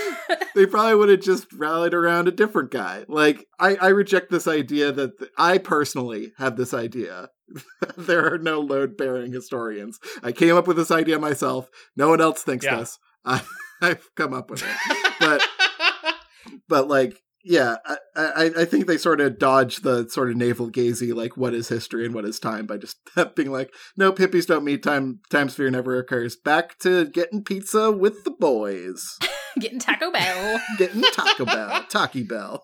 they 0.55 0.65
probably 0.65 0.95
would 0.95 1.09
have 1.09 1.19
just 1.21 1.51
rallied 1.53 1.93
around 1.93 2.27
a 2.27 2.31
different 2.31 2.71
guy. 2.71 3.03
Like, 3.07 3.45
I, 3.59 3.75
I 3.75 3.87
reject 3.89 4.31
this 4.31 4.47
idea 4.47 4.91
that 4.91 5.19
th- 5.19 5.31
I 5.37 5.57
personally 5.59 6.31
have 6.37 6.55
this 6.57 6.73
idea. 6.73 7.29
there 7.97 8.33
are 8.33 8.37
no 8.39 8.59
load 8.59 8.97
bearing 8.97 9.31
historians. 9.31 9.99
I 10.23 10.31
came 10.31 10.55
up 10.55 10.65
with 10.67 10.77
this 10.77 10.91
idea 10.91 11.19
myself. 11.19 11.69
No 11.95 12.09
one 12.09 12.21
else 12.21 12.41
thinks 12.41 12.65
Yeah. 12.65 12.77
this. 12.77 12.97
I, 13.25 13.41
I've 13.81 14.09
come 14.15 14.33
up 14.33 14.49
with 14.49 14.63
it. 14.63 15.03
But, 15.19 15.43
but 16.67 16.87
like, 16.87 17.17
yeah, 17.43 17.75
I, 17.85 17.97
I, 18.15 18.51
I 18.61 18.65
think 18.65 18.87
they 18.87 18.97
sort 18.97 19.21
of 19.21 19.37
dodge 19.37 19.77
the 19.81 20.09
sort 20.09 20.31
of 20.31 20.35
navel 20.35 20.71
gazy, 20.71 21.13
like, 21.13 21.37
what 21.37 21.53
is 21.53 21.69
history 21.69 22.05
and 22.05 22.15
what 22.15 22.25
is 22.25 22.39
time 22.39 22.65
by 22.65 22.77
just 22.77 22.97
being 23.35 23.51
like, 23.51 23.71
no, 23.95 24.11
hippies 24.13 24.47
don't 24.47 24.63
meet 24.63 24.81
time, 24.81 25.19
time 25.29 25.49
sphere 25.49 25.69
never 25.69 25.99
occurs. 25.99 26.35
Back 26.35 26.79
to 26.79 27.05
getting 27.05 27.43
pizza 27.43 27.91
with 27.91 28.23
the 28.23 28.31
boys 28.31 29.19
Getting 29.59 29.79
Taco 29.79 30.11
Bell. 30.11 30.59
getting 30.77 31.01
Taco 31.13 31.45
Bell, 31.45 31.85
Taki 31.89 32.23
Bell. 32.23 32.63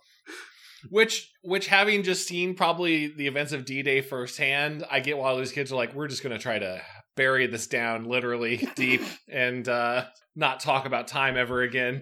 which, 0.90 1.32
which 1.44 1.68
having 1.68 2.04
just 2.04 2.28
seen 2.28 2.56
probably 2.56 3.08
the 3.08 3.28
events 3.28 3.52
of 3.54 3.66
D 3.66 3.82
Day 3.84 4.02
firsthand, 4.02 4.84
I 4.90 5.00
get 5.00 5.18
why 5.18 5.36
these 5.38 5.52
kids 5.52 5.72
are 5.72 5.76
like, 5.76 5.94
we're 5.94 6.08
just 6.08 6.24
going 6.24 6.36
to 6.36 6.42
try 6.42 6.60
to 6.60 6.82
bury 7.16 7.48
this 7.48 7.68
down 7.68 8.06
literally 8.06 8.68
deep 8.76 9.02
and 9.30 9.68
uh, 9.68 10.06
not 10.36 10.60
talk 10.60 10.86
about 10.86 11.08
time 11.08 11.38
ever 11.38 11.62
again. 11.62 12.02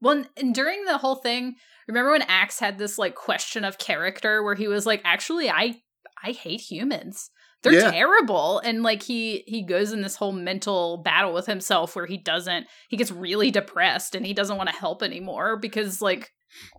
Well, 0.00 0.14
and- 0.18 0.28
and 0.36 0.54
during 0.54 0.84
the 0.84 0.98
whole 0.98 1.16
thing, 1.16 1.54
remember 1.88 2.12
when 2.12 2.22
Ax 2.22 2.58
had 2.60 2.78
this 2.78 2.98
like 2.98 3.14
question 3.14 3.64
of 3.64 3.78
character 3.78 4.42
where 4.42 4.54
he 4.54 4.68
was 4.68 4.86
like, 4.86 5.00
"Actually, 5.04 5.50
I 5.50 5.76
I 6.24 6.30
hate 6.32 6.60
humans. 6.60 7.30
They're 7.62 7.72
Yeah. 7.74 7.90
terrible." 7.90 8.58
And 8.60 8.82
like 8.82 9.02
he 9.02 9.44
he 9.46 9.64
goes 9.64 9.92
in 9.92 10.02
this 10.02 10.16
whole 10.16 10.32
mental 10.32 10.98
battle 10.98 11.32
with 11.32 11.46
himself 11.46 11.94
where 11.96 12.06
he 12.06 12.18
doesn't 12.18 12.66
he 12.88 12.96
gets 12.96 13.10
really 13.10 13.50
depressed 13.50 14.14
and 14.14 14.26
he 14.26 14.34
doesn't 14.34 14.56
want 14.56 14.68
to 14.70 14.76
help 14.76 15.02
anymore 15.02 15.56
because 15.56 16.02
like 16.02 16.30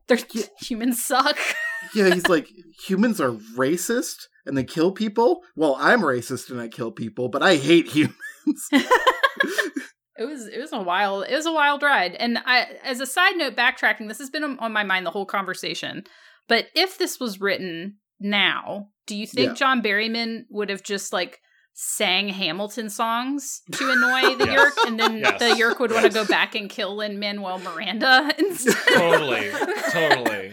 they're 0.08 0.20
humans 0.62 1.04
suck. 1.04 1.38
Yeah, 1.96 2.14
he's 2.14 2.28
like, 2.36 2.48
humans 2.86 3.20
are 3.20 3.32
racist 3.58 4.28
and 4.46 4.56
they 4.58 4.64
kill 4.64 4.92
people. 4.92 5.42
Well, 5.56 5.76
I'm 5.80 6.02
racist 6.02 6.50
and 6.52 6.62
I 6.62 6.68
kill 6.68 6.92
people, 6.92 7.30
but 7.30 7.42
I 7.42 7.56
hate 7.56 7.88
humans. 7.88 8.16
It 10.16 10.26
was 10.26 10.46
it 10.48 10.60
was 10.60 10.72
a 10.72 10.80
wild 10.80 11.26
it 11.28 11.34
was 11.36 11.48
a 11.48 11.52
wild 11.52 11.82
ride. 11.82 12.14
And 12.14 12.38
I 12.46 12.68
as 12.84 13.00
a 13.00 13.06
side 13.06 13.36
note 13.36 13.56
backtracking, 13.56 14.08
this 14.08 14.20
has 14.20 14.30
been 14.30 14.44
on 14.60 14.72
my 14.72 14.84
mind 14.84 15.08
the 15.08 15.12
whole 15.12 15.26
conversation. 15.26 16.04
But 16.48 16.68
if 16.76 17.00
this 17.00 17.20
was 17.20 17.42
written 17.42 17.98
now, 18.20 18.90
do 19.08 19.16
you 19.16 19.28
think 19.28 19.50
Yeah. 19.50 19.54
John 19.54 19.82
Berryman 19.82 20.44
would 20.50 20.70
have 20.70 20.84
just 20.84 21.12
like 21.14 21.40
sang 21.76 22.30
Hamilton 22.30 22.90
songs 22.90 23.62
to 23.72 23.90
annoy 23.92 24.36
the 24.36 24.46
Yes. 24.52 24.76
Yeerk 24.76 24.88
and 24.88 25.00
then 25.00 25.18
Yes. 25.18 25.40
the 25.40 25.46
Yeerk 25.60 25.80
would 25.80 25.92
want 25.92 26.06
to 26.06 26.12
go 26.12 26.24
back 26.26 26.54
and 26.56 26.70
kill 26.70 26.96
Lin 26.96 27.18
Manuel 27.20 27.58
Miranda 27.60 28.32
instead? 28.38 28.76
Totally, 28.94 29.50
totally. 29.92 30.52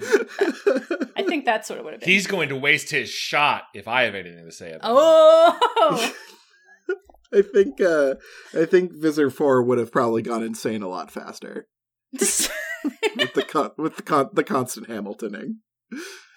I 1.17 1.23
think 1.23 1.45
that's 1.45 1.69
what 1.69 1.79
it 1.79 1.85
would 1.85 1.93
have 1.93 2.01
been. 2.01 2.09
He's 2.09 2.27
going 2.27 2.49
to 2.49 2.57
waste 2.57 2.91
his 2.91 3.11
shot 3.11 3.65
if 3.75 3.87
I 3.87 4.03
have 4.05 4.15
anything 4.15 4.47
to 4.47 4.53
say 4.53 4.73
about 4.73 4.91
it. 4.91 5.59
oh 5.69 6.15
I 7.33 7.43
think 7.43 7.81
uh 7.81 8.15
I 8.55 8.65
think 8.65 8.93
Visser 8.93 9.31
4 9.31 9.63
would 9.63 9.79
have 9.79 9.93
probably 9.93 10.23
gone 10.23 10.43
insane 10.43 10.83
a 10.83 10.89
lot 10.89 11.11
faster 11.13 11.69
with 12.13 13.35
the 13.35 13.45
con- 13.47 13.71
with 13.77 13.97
the 13.97 14.03
con- 14.03 14.31
the 14.33 14.43
constant 14.43 14.89
Hamiltoning. 14.89 15.57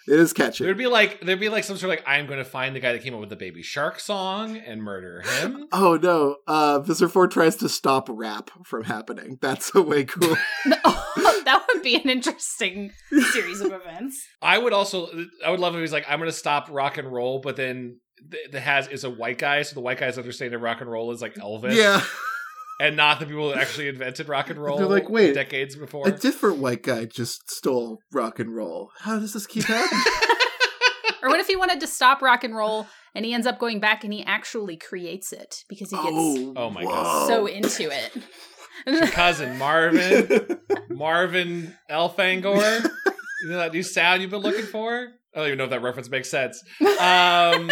It 0.07 0.19
is 0.19 0.33
catchy. 0.33 0.63
There'd 0.65 0.77
be 0.77 0.87
like 0.87 1.21
there'd 1.21 1.39
be 1.39 1.49
like 1.49 1.63
some 1.63 1.77
sort 1.77 1.93
of 1.93 1.99
like 1.99 2.03
I'm 2.07 2.25
going 2.25 2.39
to 2.39 2.45
find 2.45 2.75
the 2.75 2.79
guy 2.79 2.91
that 2.93 3.03
came 3.03 3.13
up 3.13 3.19
with 3.19 3.29
the 3.29 3.35
Baby 3.35 3.61
Shark 3.61 3.99
song 3.99 4.57
and 4.57 4.81
murder 4.81 5.21
him. 5.21 5.67
Oh 5.75 5.97
no, 6.01 6.37
uh 6.47 6.79
Visser 6.79 7.07
4 7.07 7.27
tries 7.27 7.55
to 7.57 7.69
stop 7.69 8.07
rap 8.09 8.51
from 8.65 8.83
happening. 8.83 9.37
That's 9.41 9.71
so 9.71 9.81
way 9.81 10.03
cool. 10.05 10.35
that 10.65 11.65
would 11.73 11.83
be 11.83 11.95
an 11.95 12.09
interesting 12.09 12.91
series 13.31 13.61
of 13.61 13.71
events. 13.71 14.25
I 14.41 14.57
would 14.57 14.73
also 14.73 15.09
I 15.45 15.49
would 15.51 15.59
love 15.59 15.73
if 15.73 15.77
he 15.77 15.81
was 15.81 15.91
like 15.91 16.05
I'm 16.07 16.19
going 16.19 16.29
to 16.29 16.37
stop 16.37 16.67
rock 16.69 16.97
and 16.97 17.11
roll, 17.11 17.39
but 17.39 17.55
then 17.55 17.99
the, 18.27 18.37
the 18.51 18.59
has 18.59 18.87
is 18.87 19.03
a 19.03 19.09
white 19.09 19.37
guy, 19.37 19.61
so 19.63 19.73
the 19.73 19.81
white 19.81 19.99
guy's 19.99 20.17
understanding 20.17 20.55
of 20.55 20.61
rock 20.61 20.81
and 20.81 20.89
roll 20.89 21.11
is 21.11 21.21
like 21.21 21.35
Elvis, 21.35 21.75
yeah. 21.75 22.03
And 22.83 22.97
not 22.97 23.19
the 23.19 23.25
people 23.25 23.49
that 23.49 23.57
actually 23.59 23.87
invented 23.87 24.27
rock 24.27 24.49
and 24.49 24.59
roll. 24.63 24.77
They're 24.77 24.85
like, 24.87 25.09
wait, 25.09 25.33
decades 25.33 25.75
before. 25.75 26.07
A 26.07 26.11
different 26.11 26.57
white 26.57 26.83
guy 26.83 27.05
just 27.05 27.49
stole 27.49 27.99
rock 28.11 28.39
and 28.39 28.53
roll. 28.55 28.89
How 28.99 29.17
does 29.19 29.33
this 29.33 29.47
keep 29.47 29.63
happening? 29.63 30.03
Or 31.21 31.29
what 31.29 31.39
if 31.39 31.47
he 31.47 31.55
wanted 31.55 31.79
to 31.79 31.87
stop 31.87 32.21
rock 32.21 32.43
and 32.43 32.53
roll 32.53 32.85
and 33.15 33.23
he 33.23 33.33
ends 33.33 33.47
up 33.47 33.57
going 33.57 33.79
back 33.79 34.03
and 34.03 34.11
he 34.11 34.25
actually 34.25 34.75
creates 34.75 35.31
it 35.31 35.63
because 35.69 35.89
he 35.89 35.95
gets 35.95 36.09
Oh 36.57 36.69
my. 36.69 36.83
God. 36.83 37.27
so 37.29 37.45
into 37.45 37.89
it. 37.89 38.11
Your 38.85 39.07
cousin 39.07 39.57
Marvin, 39.57 40.59
Marvin 40.89 41.73
Elfangor. 41.89 42.83
You 43.41 43.49
know 43.49 43.55
that 43.57 43.71
new 43.71 43.83
sound 43.83 44.21
you've 44.21 44.31
been 44.31 44.41
looking 44.41 44.65
for? 44.65 45.07
I 45.33 45.37
don't 45.37 45.45
even 45.47 45.57
know 45.59 45.63
if 45.63 45.69
that 45.69 45.81
reference 45.81 46.09
makes 46.09 46.29
sense. 46.29 46.61
Um, 46.81 47.71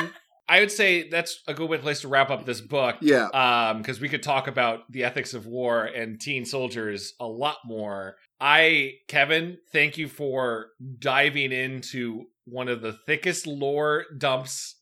I 0.54 0.60
would 0.60 0.72
say 0.72 1.08
that's 1.10 1.42
a 1.48 1.54
good 1.54 1.82
place 1.82 2.02
to 2.02 2.08
wrap 2.10 2.30
up 2.30 2.46
this 2.46 2.60
book. 2.62 2.98
yeah. 3.02 3.28
um 3.34 3.78
because 3.82 4.00
we 4.02 4.10
could 4.10 4.22
talk 4.24 4.48
about 4.48 4.80
the 4.92 5.04
ethics 5.06 5.34
of 5.34 5.46
war 5.46 5.86
and 5.86 6.20
teen 6.20 6.44
soldiers 6.46 7.14
a 7.20 7.26
lot 7.26 7.58
more 7.66 8.16
i 8.40 8.92
kevin 9.08 9.58
thank 9.72 9.98
you 9.98 10.08
for 10.08 10.68
diving 11.00 11.52
into 11.52 12.26
one 12.46 12.68
of 12.68 12.82
the 12.82 12.94
thickest 13.08 13.48
lore 13.48 14.06
dumps 14.18 14.76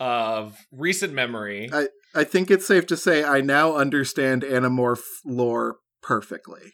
of 0.00 0.56
recent 0.72 1.12
memory 1.12 1.70
I 2.14 2.24
think 2.24 2.50
it's 2.50 2.66
safe 2.66 2.86
to 2.86 2.96
say 2.96 3.22
I 3.24 3.42
now 3.42 3.76
understand 3.76 4.42
Animorph 4.42 5.02
lore 5.26 5.76
perfectly. 6.02 6.72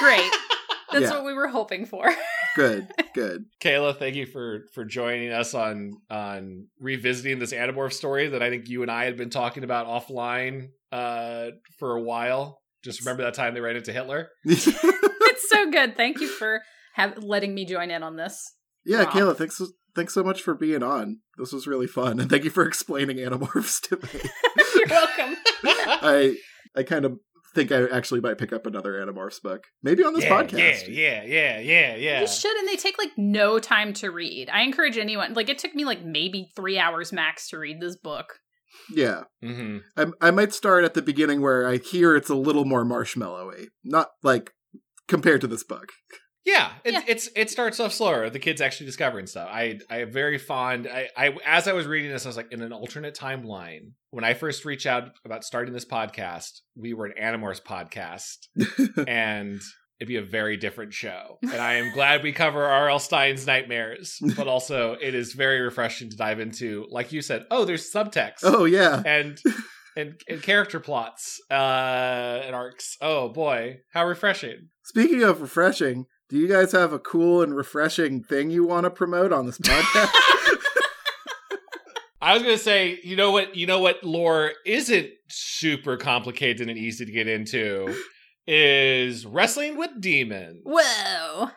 Great. 0.00 0.30
That's 0.90 1.02
Yeah. 1.04 1.10
what 1.10 1.24
we 1.26 1.34
were 1.34 1.48
hoping 1.48 1.84
for. 1.84 2.10
Good, 2.56 2.88
good. 3.14 3.44
kayla 3.62 3.96
thank 3.98 4.14
you 4.14 4.26
for 4.26 4.64
for 4.74 4.84
joining 4.84 5.30
us 5.32 5.54
on 5.54 5.92
on 6.10 6.66
revisiting 6.80 7.38
this 7.38 7.52
animorph 7.52 7.92
story 7.92 8.28
that 8.28 8.42
i 8.42 8.50
think 8.50 8.68
you 8.68 8.82
and 8.82 8.90
i 8.90 9.04
had 9.04 9.16
been 9.16 9.30
talking 9.30 9.64
about 9.64 9.86
offline 9.86 10.68
uh 10.90 11.46
for 11.78 11.96
a 11.96 12.02
while 12.02 12.60
just 12.84 13.00
remember 13.00 13.22
that 13.22 13.34
time 13.34 13.54
they 13.54 13.60
ran 13.60 13.76
into 13.76 13.92
hitler 13.92 14.28
it's 14.44 15.48
so 15.48 15.70
good. 15.70 15.96
Thank 15.96 16.20
you 16.20 16.28
for 16.28 16.62
have, 16.94 17.22
letting 17.22 17.54
me 17.54 17.64
join 17.64 17.90
in 17.90 18.02
on 18.02 18.16
this. 18.16 18.54
yeah, 18.84 19.04
Wow. 19.04 19.10
Kayla, 19.10 19.36
thanks 19.36 19.60
thanks 19.94 20.14
so 20.14 20.22
much 20.24 20.42
for 20.42 20.54
being 20.54 20.82
on. 20.82 21.20
This 21.38 21.52
was 21.52 21.66
really 21.66 21.86
fun, 21.86 22.20
and 22.20 22.28
thank 22.30 22.44
you 22.44 22.50
for 22.50 22.66
explaining 22.66 23.18
Animorphs 23.18 23.80
to 23.88 23.96
me. 23.96 24.30
You're 24.74 24.88
welcome. 24.88 25.36
I 25.64 26.36
I 26.76 26.82
kind 26.82 27.04
of 27.04 27.18
think 27.54 27.72
I 27.72 27.86
actually 27.88 28.20
might 28.20 28.38
pick 28.38 28.52
up 28.52 28.66
another 28.66 28.92
Animorphs 28.94 29.40
book, 29.42 29.64
maybe 29.82 30.02
on 30.04 30.14
this 30.14 30.24
yeah, 30.24 30.30
podcast. 30.30 30.88
yeah 30.88 31.22
yeah 31.22 31.22
yeah 31.24 31.58
yeah 31.60 31.96
yeah 31.96 32.20
You 32.20 32.26
should, 32.26 32.56
and 32.56 32.68
they 32.68 32.76
take 32.76 32.98
like 32.98 33.12
no 33.16 33.58
time 33.58 33.92
to 33.94 34.10
read. 34.10 34.48
I 34.50 34.62
encourage 34.62 34.98
anyone. 34.98 35.34
Like 35.34 35.48
it 35.48 35.58
took 35.58 35.74
me 35.74 35.84
like 35.84 36.04
maybe 36.04 36.50
three 36.56 36.78
hours 36.78 37.12
max 37.12 37.48
to 37.50 37.58
read 37.58 37.80
this 37.80 37.96
book. 37.96 38.38
yeah. 38.94 39.24
hmm 39.42 39.78
I, 39.96 40.06
I 40.20 40.30
might 40.30 40.52
start 40.52 40.84
at 40.84 40.94
the 40.94 41.02
beginning 41.02 41.40
where 41.42 41.66
I 41.66 41.76
hear 41.78 42.16
it's 42.16 42.30
a 42.30 42.34
little 42.34 42.64
more 42.64 42.84
marshmallowy, 42.84 43.66
not 43.84 44.08
like 44.22 44.52
compared 45.08 45.40
to 45.42 45.46
this 45.46 45.64
book. 45.64 45.90
Yeah, 46.44 46.72
it's, 46.84 46.92
Yeah. 46.94 47.02
it's 47.06 47.28
it 47.36 47.50
starts 47.50 47.78
off 47.78 47.92
slower. 47.92 48.28
The 48.28 48.38
kids 48.40 48.60
actually 48.60 48.86
discovering 48.86 49.26
stuff. 49.26 49.48
I 49.50 49.78
I 49.88 49.98
am 50.02 50.10
very 50.12 50.38
fond. 50.38 50.88
I, 50.88 51.08
I 51.16 51.36
as 51.46 51.68
I 51.68 51.72
was 51.72 51.86
reading 51.86 52.10
this, 52.10 52.26
I 52.26 52.28
was 52.28 52.36
like, 52.36 52.52
in 52.52 52.62
an 52.62 52.72
alternate 52.72 53.14
timeline, 53.16 53.92
when 54.10 54.24
I 54.24 54.34
first 54.34 54.64
reached 54.64 54.86
out 54.86 55.10
about 55.24 55.44
starting 55.44 55.72
this 55.72 55.84
podcast, 55.84 56.60
we 56.76 56.94
were 56.94 57.06
an 57.06 57.14
Animorphs 57.20 57.62
podcast, 57.62 58.48
and 59.08 59.60
it'd 60.00 60.08
be 60.08 60.16
a 60.16 60.22
very 60.22 60.56
different 60.56 60.92
show. 60.92 61.38
And 61.42 61.60
I 61.60 61.74
am 61.74 61.92
glad 61.94 62.24
we 62.24 62.32
cover 62.32 62.64
R.L. 62.64 62.98
Stine's 62.98 63.46
nightmares, 63.46 64.18
but 64.36 64.48
also 64.48 64.96
it 65.00 65.14
is 65.14 65.34
very 65.34 65.60
refreshing 65.60 66.10
to 66.10 66.16
dive 66.16 66.40
into, 66.40 66.86
like 66.90 67.12
you 67.12 67.22
said. 67.22 67.44
Oh, 67.52 67.64
there's 67.64 67.92
subtext 67.92 68.40
oh 68.42 68.64
yeah. 68.64 69.02
and. 69.06 69.40
And, 69.94 70.18
and 70.26 70.40
character 70.42 70.80
plots 70.80 71.38
uh 71.50 72.40
and 72.46 72.54
arcs 72.54 72.96
oh 73.02 73.28
boy 73.28 73.80
how 73.92 74.06
refreshing 74.06 74.70
Speaking 74.84 75.22
of 75.22 75.42
refreshing, 75.42 76.06
do 76.32 76.38
you 76.38 76.48
guys 76.48 76.72
have 76.72 76.94
a 76.94 76.98
cool 76.98 77.42
and 77.42 77.54
refreshing 77.54 78.22
thing 78.22 78.50
you 78.50 78.64
want 78.64 78.84
to 78.84 78.90
promote 78.90 79.34
on 79.34 79.44
this 79.44 79.58
podcast? 79.58 80.10
I 82.22 82.32
was 82.32 82.42
gonna 82.42 82.56
say, 82.56 82.98
you 83.04 83.16
know 83.16 83.32
what, 83.32 83.54
you 83.54 83.66
know 83.66 83.80
what 83.80 84.02
lore 84.02 84.52
isn't 84.64 85.10
super 85.28 85.98
complicated 85.98 86.70
and 86.70 86.78
easy 86.78 87.04
to 87.04 87.12
get 87.12 87.28
into 87.28 87.94
is 88.46 89.26
wrestling 89.26 89.76
with 89.76 89.90
demons. 90.00 90.62
Whoa. 90.64 91.50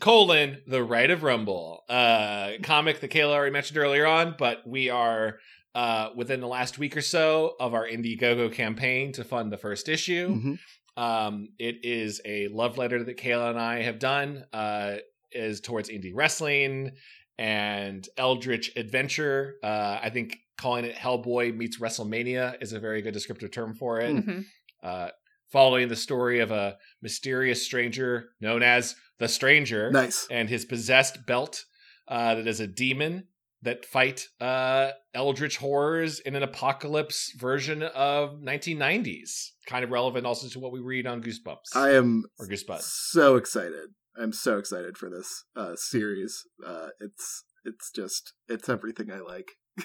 Colon, 0.00 0.58
the 0.66 0.84
Rite 0.84 1.10
of 1.10 1.22
Rumble. 1.22 1.84
Uh 1.88 2.50
comic 2.62 3.00
that 3.00 3.10
Kayla 3.10 3.32
already 3.32 3.52
mentioned 3.52 3.78
earlier 3.78 4.06
on, 4.06 4.34
but 4.38 4.58
we 4.66 4.90
are 4.90 5.38
uh 5.74 6.10
within 6.14 6.40
the 6.40 6.48
last 6.48 6.78
week 6.78 6.98
or 6.98 7.02
so 7.02 7.54
of 7.58 7.72
our 7.72 7.86
Indiegogo 7.88 8.52
campaign 8.52 9.12
to 9.12 9.24
fund 9.24 9.50
the 9.50 9.56
first 9.56 9.88
issue. 9.88 10.28
Mhm. 10.34 10.58
Um, 10.98 11.48
it 11.58 11.84
is 11.84 12.20
a 12.24 12.48
love 12.48 12.76
letter 12.76 13.02
that 13.04 13.16
Kayla 13.16 13.50
and 13.50 13.58
I 13.60 13.82
have 13.82 13.98
done. 13.98 14.44
Uh, 14.52 14.96
is 15.30 15.60
towards 15.60 15.90
indie 15.90 16.12
wrestling 16.14 16.92
and 17.36 18.08
Eldritch 18.16 18.72
adventure. 18.76 19.56
Uh, 19.62 19.98
I 20.02 20.08
think 20.10 20.38
calling 20.56 20.86
it 20.86 20.96
Hellboy 20.96 21.54
meets 21.54 21.78
WrestleMania 21.78 22.60
is 22.62 22.72
a 22.72 22.80
very 22.80 23.02
good 23.02 23.12
descriptive 23.12 23.50
term 23.52 23.74
for 23.74 24.00
it. 24.00 24.14
Mhm. 24.16 24.44
Uh, 24.82 25.10
following 25.52 25.88
the 25.88 25.96
story 25.96 26.40
of 26.40 26.50
a 26.50 26.78
mysterious 27.02 27.62
stranger 27.62 28.30
known 28.40 28.62
as 28.62 28.96
the 29.18 29.28
Stranger 29.28 29.90
Nice. 29.90 30.26
and 30.30 30.48
his 30.48 30.64
possessed 30.64 31.26
belt 31.26 31.64
uh, 32.08 32.34
that 32.36 32.46
is 32.46 32.60
a 32.60 32.66
demon 32.66 33.24
that 33.62 33.84
fight 33.84 34.26
uh, 34.40 34.90
eldritch 35.14 35.56
horrors 35.56 36.20
in 36.20 36.36
an 36.36 36.42
apocalypse 36.42 37.32
version 37.36 37.82
of 37.82 38.40
1990s. 38.40 39.50
Kind 39.66 39.84
of 39.84 39.90
relevant 39.90 40.26
also 40.26 40.48
to 40.48 40.58
what 40.60 40.72
we 40.72 40.80
read 40.80 41.06
on 41.06 41.22
Goosebumps 41.22 41.74
I 41.74 41.90
am 41.94 42.24
or 42.38 42.46
Goosebuds. 42.46 42.82
so 42.82 43.36
excited. 43.36 43.90
I'm 44.16 44.32
so 44.32 44.58
excited 44.58 44.96
for 44.96 45.08
this 45.10 45.44
uh, 45.56 45.74
series. 45.76 46.42
Uh, 46.66 46.88
it's 47.00 47.44
it's 47.64 47.90
just 47.90 48.32
it's 48.48 48.68
everything 48.68 49.10
I 49.10 49.20
like. 49.20 49.48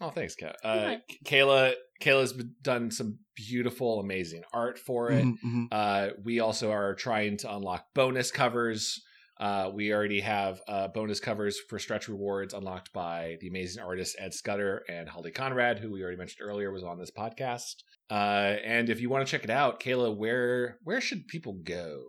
Oh, 0.00 0.10
thanks, 0.10 0.34
Ka- 0.34 0.54
uh, 0.64 0.96
Yeah. 0.96 0.96
Kayla. 1.24 1.74
Kayla's 2.02 2.32
done 2.62 2.90
some 2.90 3.18
beautiful, 3.36 4.00
amazing 4.00 4.42
art 4.52 4.76
for 4.76 5.10
it. 5.12 5.24
Mhm, 5.24 5.36
mhm. 5.46 5.66
Uh, 5.70 6.08
we 6.24 6.40
also 6.40 6.72
are 6.72 6.96
trying 6.96 7.36
to 7.38 7.54
unlock 7.54 7.84
bonus 7.94 8.32
covers. 8.32 9.00
Uh, 9.38 9.70
we 9.72 9.92
already 9.92 10.20
have 10.20 10.60
uh, 10.68 10.88
bonus 10.88 11.20
covers 11.20 11.58
for 11.68 11.78
stretch 11.78 12.08
rewards 12.08 12.54
unlocked 12.54 12.92
by 12.92 13.36
the 13.40 13.48
amazing 13.48 13.82
artists 13.82 14.14
Ed 14.18 14.34
Scudder 14.34 14.82
and 14.88 15.08
Holly 15.08 15.30
Conrad, 15.30 15.78
who 15.78 15.90
we 15.90 16.02
already 16.02 16.18
mentioned 16.18 16.46
earlier 16.46 16.70
was 16.70 16.84
on 16.84 16.98
this 16.98 17.10
podcast. 17.10 17.76
Uh, 18.10 18.56
and 18.64 18.90
if 18.90 19.00
you 19.00 19.08
want 19.08 19.26
to 19.26 19.30
check 19.30 19.44
it 19.44 19.50
out, 19.50 19.80
Kayla, 19.80 20.16
where 20.16 20.78
where 20.84 21.00
should 21.00 21.28
people 21.28 21.54
go? 21.64 22.02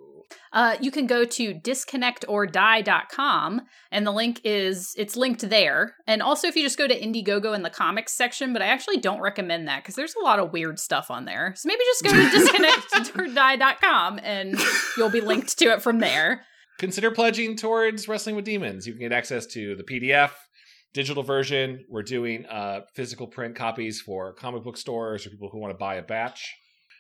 Uh, 0.52 0.76
you 0.80 0.90
can 0.92 1.08
go 1.08 1.26
to 1.26 1.54
disconnectordie.com 1.54 3.62
and 3.92 4.06
the 4.06 4.12
link 4.12 4.42
is 4.44 4.94
it's 4.98 5.16
linked 5.16 5.48
there. 5.50 5.96
And 6.08 6.22
also 6.22 6.48
if 6.48 6.56
you 6.56 6.62
just 6.64 6.78
go 6.78 6.88
to 6.88 7.00
Indiegogo 7.00 7.56
in 7.56 7.64
the 7.64 7.70
comics 7.70 8.14
section, 8.14 8.52
but 8.54 8.62
I 8.62 8.68
actually 8.68 8.98
don't 8.98 9.22
recommend 9.22 9.68
that 9.68 9.84
because 9.84 9.96
there's 9.96 10.16
a 10.16 10.24
lot 10.24 10.40
of 10.40 10.54
weird 10.54 10.80
stuff 10.80 11.10
on 11.10 11.26
there. 11.26 11.54
So 11.56 11.68
maybe 11.68 11.82
just 11.86 12.04
go 12.04 12.12
to 12.12 12.18
disconnectordie.com 13.18 14.20
and 14.24 14.60
you'll 14.98 15.10
be 15.10 15.22
linked 15.22 15.58
to 15.60 15.72
it 15.72 15.82
from 15.82 16.00
there. 16.00 16.46
Consider 16.84 17.12
pledging 17.12 17.56
towards 17.56 18.10
Wrestling 18.10 18.36
with 18.36 18.44
Demons. 18.44 18.86
You 18.86 18.92
can 18.92 19.00
get 19.00 19.14
access 19.14 19.46
to 19.46 19.74
the 19.78 19.86
PDF, 19.86 20.32
digital 20.94 21.24
version. 21.24 21.86
We're 21.88 22.04
doing 22.04 22.46
uh, 22.46 22.82
physical 22.94 23.26
print 23.26 23.56
copies 23.56 24.02
for 24.02 24.34
comic 24.34 24.66
book 24.66 24.76
stores 24.76 25.26
or 25.26 25.30
people 25.30 25.48
who 25.50 25.60
want 25.60 25.74
to 25.74 25.78
buy 25.78 25.96
a 25.96 26.02
batch. 26.02 26.54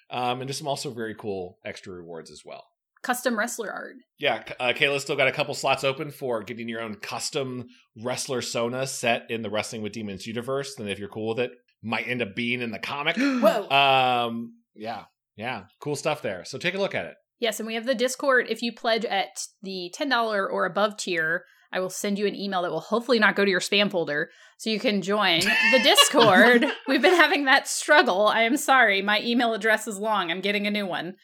Um, 0.09 0.39
and 0.39 0.47
just 0.47 0.59
some 0.59 0.69
also 0.69 0.91
very 0.91 1.13
cool 1.13 1.57
extra 1.65 1.91
rewards 1.91 2.31
as 2.31 2.43
well. 2.45 2.63
Custom 3.01 3.37
wrestler 3.37 3.73
art. 3.73 3.95
Yeah, 4.17 4.43
uh, 4.57 4.71
Kayla's 4.73 5.01
still 5.01 5.17
got 5.17 5.27
a 5.27 5.33
couple 5.33 5.53
slots 5.53 5.83
open 5.83 6.11
for 6.11 6.43
getting 6.43 6.69
your 6.69 6.79
own 6.79 6.95
custom 6.95 7.67
wrestler 8.01 8.41
Sona 8.41 8.87
set 8.87 9.29
in 9.29 9.41
the 9.41 9.49
Wrestling 9.49 9.81
with 9.81 9.91
Demons 9.91 10.25
universe. 10.25 10.79
And 10.79 10.87
if 10.87 10.97
you're 10.97 11.09
cool 11.09 11.35
with 11.35 11.39
it, 11.41 11.51
might 11.81 12.07
end 12.07 12.21
up 12.21 12.37
being 12.37 12.61
in 12.61 12.71
the 12.71 12.79
comic. 12.79 13.17
Whoa. 13.19 13.69
Um, 13.69 14.53
yeah, 14.75 15.03
yeah, 15.35 15.63
cool 15.81 15.97
stuff 15.97 16.21
there. 16.21 16.45
So 16.45 16.57
take 16.57 16.73
a 16.73 16.79
look 16.79 16.95
at 16.95 17.07
it. 17.07 17.15
Yes, 17.43 17.59
and 17.59 17.67
we 17.67 17.75
have 17.75 17.85
the 17.85 17.93
Discord. 17.93 18.45
If 18.47 18.61
you 18.61 18.71
pledge 18.71 19.03
at 19.03 19.47
the 19.61 19.93
$10 19.99 20.31
or 20.49 20.65
above 20.65 20.95
tier, 20.95 21.43
I 21.73 21.81
will 21.81 21.89
send 21.89 22.17
you 22.17 22.25
an 22.25 22.35
email 22.35 22.61
that 22.61 22.71
will 22.71 22.79
hopefully 22.79 23.19
not 23.19 23.35
go 23.35 23.43
to 23.43 23.51
your 23.51 23.59
spam 23.59 23.91
folder 23.91 24.29
so 24.57 24.69
you 24.69 24.79
can 24.79 25.01
join 25.01 25.41
the 25.41 25.79
Discord. 25.83 26.65
We've 26.87 27.01
been 27.01 27.17
having 27.17 27.43
that 27.43 27.67
struggle. 27.67 28.27
I 28.27 28.43
am 28.43 28.55
sorry. 28.55 29.01
My 29.01 29.19
email 29.21 29.53
address 29.53 29.89
is 29.89 29.97
long. 29.97 30.31
I'm 30.31 30.39
getting 30.39 30.67
a 30.67 30.71
new 30.71 30.85
one. 30.85 31.15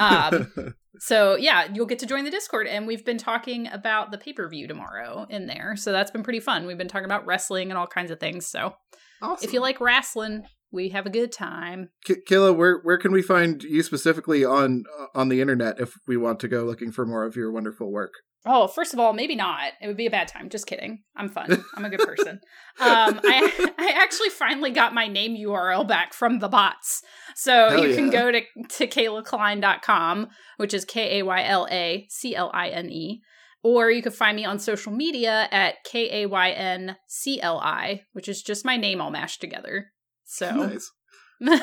Um, 0.00 0.74
So, 1.00 1.36
yeah, 1.36 1.68
you'll 1.72 1.86
get 1.86 2.00
to 2.00 2.06
join 2.06 2.24
the 2.24 2.30
Discord. 2.32 2.66
And 2.66 2.86
we've 2.86 3.04
been 3.04 3.18
talking 3.18 3.68
about 3.68 4.10
the 4.10 4.18
pay 4.18 4.32
per 4.32 4.48
view 4.48 4.66
tomorrow 4.66 5.26
in 5.30 5.46
there. 5.46 5.76
So, 5.76 5.92
that's 5.92 6.10
been 6.10 6.24
pretty 6.24 6.40
fun. 6.40 6.66
We've 6.66 6.78
been 6.78 6.88
talking 6.88 7.04
about 7.04 7.24
wrestling 7.24 7.70
and 7.70 7.78
all 7.78 7.86
kinds 7.86 8.10
of 8.10 8.18
things. 8.18 8.48
So, 8.48 8.74
awesome. 9.22 9.46
if 9.46 9.52
you 9.52 9.60
like 9.60 9.80
wrestling, 9.80 10.42
we 10.70 10.90
have 10.90 11.06
a 11.06 11.10
good 11.10 11.32
time. 11.32 11.90
K- 12.04 12.22
Kayla, 12.28 12.54
where 12.54 12.80
where 12.82 12.98
can 12.98 13.12
we 13.12 13.22
find 13.22 13.62
you 13.62 13.82
specifically 13.82 14.44
on 14.44 14.84
on 15.14 15.28
the 15.28 15.40
internet 15.40 15.80
if 15.80 15.94
we 16.06 16.16
want 16.16 16.40
to 16.40 16.48
go 16.48 16.64
looking 16.64 16.92
for 16.92 17.06
more 17.06 17.24
of 17.24 17.36
your 17.36 17.50
wonderful 17.52 17.90
work? 17.90 18.12
Oh, 18.46 18.68
first 18.68 18.94
of 18.94 19.00
all, 19.00 19.12
maybe 19.12 19.34
not. 19.34 19.72
It 19.82 19.88
would 19.88 19.96
be 19.96 20.06
a 20.06 20.10
bad 20.10 20.28
time. 20.28 20.48
Just 20.48 20.66
kidding. 20.66 21.02
I'm 21.16 21.28
fun. 21.28 21.64
I'm 21.74 21.84
a 21.84 21.90
good 21.90 22.06
person. 22.06 22.40
um, 22.80 23.20
I 23.24 23.72
I 23.78 23.92
actually 23.96 24.30
finally 24.30 24.70
got 24.70 24.94
my 24.94 25.08
name 25.08 25.36
URL 25.36 25.86
back 25.86 26.14
from 26.14 26.38
the 26.38 26.48
bots. 26.48 27.02
So 27.34 27.70
Hell 27.70 27.86
you 27.86 27.94
can 27.94 28.10
go 28.10 28.30
to, 28.32 28.40
to 28.76 28.86
KaylaCline.com, 28.86 30.28
which 30.56 30.74
is 30.74 30.84
K 30.84 31.18
A 31.18 31.24
Y 31.24 31.42
L 31.44 31.66
A 31.70 32.06
C 32.10 32.34
L 32.34 32.50
I 32.54 32.68
N 32.68 32.90
E. 32.90 33.20
Or 33.64 33.90
you 33.90 34.02
can 34.02 34.12
find 34.12 34.36
me 34.36 34.44
on 34.44 34.60
social 34.60 34.92
media 34.92 35.48
at 35.50 35.76
K 35.84 36.22
A 36.22 36.26
Y 36.28 36.50
N 36.50 36.96
C 37.08 37.40
L 37.40 37.58
I, 37.58 38.02
which 38.12 38.28
is 38.28 38.42
just 38.42 38.64
my 38.64 38.76
name 38.76 39.00
all 39.00 39.10
mashed 39.10 39.40
together. 39.40 39.92
So 40.30 40.50
Nice. 40.54 40.92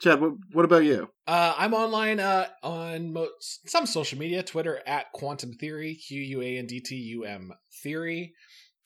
Chad, 0.00 0.20
what, 0.20 0.32
what 0.52 0.64
about 0.64 0.84
you? 0.84 1.08
Uh, 1.26 1.54
I'm 1.58 1.74
online 1.74 2.20
uh, 2.20 2.46
on 2.62 3.12
mo- 3.12 3.28
some 3.40 3.86
social 3.86 4.18
media, 4.18 4.42
Twitter 4.42 4.80
at 4.86 5.12
Quantum 5.12 5.52
Theory, 5.54 5.94
Q 5.94 6.20
U 6.20 6.42
A 6.42 6.58
N 6.58 6.66
D 6.66 6.80
T 6.80 6.94
U 6.96 7.24
M 7.24 7.52
Theory. 7.82 8.32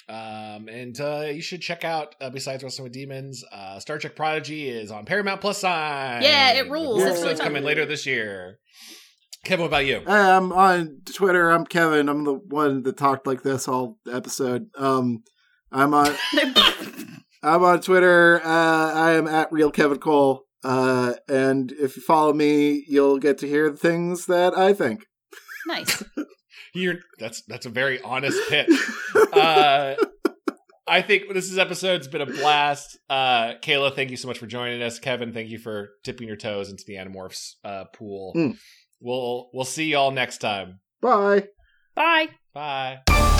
Um, 0.08 0.68
and 0.68 0.98
uh, 1.00 1.26
you 1.32 1.40
should 1.40 1.60
check 1.62 1.82
out, 1.84 2.14
uh, 2.20 2.30
besides 2.30 2.62
Wrestling 2.62 2.84
with 2.84 2.92
Demons, 2.92 3.42
uh, 3.52 3.78
Star 3.80 3.98
Trek 3.98 4.14
Prodigy 4.16 4.68
is 4.68 4.90
on 4.90 5.06
Paramount 5.06 5.40
Plus 5.40 5.58
sign. 5.58 6.22
Yeah, 6.22 6.52
it 6.54 6.68
rules. 6.70 7.02
It's 7.02 7.12
It's 7.12 7.22
really 7.22 7.36
fun. 7.36 7.46
coming 7.46 7.64
later 7.64 7.86
this 7.86 8.04
year. 8.06 8.58
Kevin, 9.44 9.62
what 9.62 9.68
about 9.68 9.86
you? 9.86 10.02
I'm 10.06 10.52
on 10.52 11.00
Twitter. 11.14 11.50
I'm 11.50 11.64
Kevin. 11.64 12.08
I'm 12.08 12.24
the 12.24 12.34
one 12.34 12.82
that 12.82 12.96
talked 12.96 13.26
like 13.26 13.42
this 13.42 13.66
all 13.68 13.98
episode. 14.10 14.68
Um, 14.76 15.22
I'm 15.72 15.94
on 15.94 16.06
I'm 17.44 17.62
on 17.62 17.80
Twitter. 17.82 18.40
Uh, 18.42 18.92
I 18.94 19.12
am 19.12 19.28
at 19.28 19.52
real 19.52 19.70
Kevin 19.70 19.98
Cole. 19.98 20.44
Uh, 20.64 21.12
and 21.28 21.70
if 21.72 21.96
you 21.96 22.02
follow 22.02 22.32
me, 22.32 22.84
you'll 22.88 23.18
get 23.18 23.36
to 23.38 23.46
hear 23.46 23.70
the 23.70 23.76
things 23.76 24.26
that 24.26 24.56
I 24.56 24.72
think. 24.72 25.04
nice. 25.66 26.02
You're, 26.74 26.96
that's 27.20 27.42
that's 27.42 27.66
a 27.66 27.70
very 27.70 28.00
honest 28.02 28.38
pitch. 28.48 28.70
Uh, 29.32 29.96
I 30.86 31.02
think 31.02 31.24
this 31.32 31.50
is 31.50 31.58
episode's 31.58 32.06
been 32.06 32.20
a 32.20 32.26
blast. 32.26 32.98
Uh, 33.10 33.54
Kayla, 33.60 33.92
thank 33.94 34.10
you 34.10 34.16
so 34.16 34.28
much 34.28 34.38
for 34.38 34.46
joining 34.46 34.80
us. 34.80 35.00
Kevin, 35.00 35.32
thank 35.32 35.48
you 35.48 35.58
for 35.58 35.90
tipping 36.04 36.28
your 36.28 36.36
toes 36.36 36.70
into 36.70 36.84
the 36.86 36.94
Animorphs 36.94 37.54
uh, 37.64 37.84
pool. 37.92 38.32
Mm. 38.36 38.56
We'll 39.00 39.50
we'll 39.52 39.64
see 39.64 39.86
y'all 39.86 40.12
next 40.12 40.38
time. 40.38 40.80
Bye. 41.00 41.48
Bye. 41.96 42.28
Bye. 42.52 43.33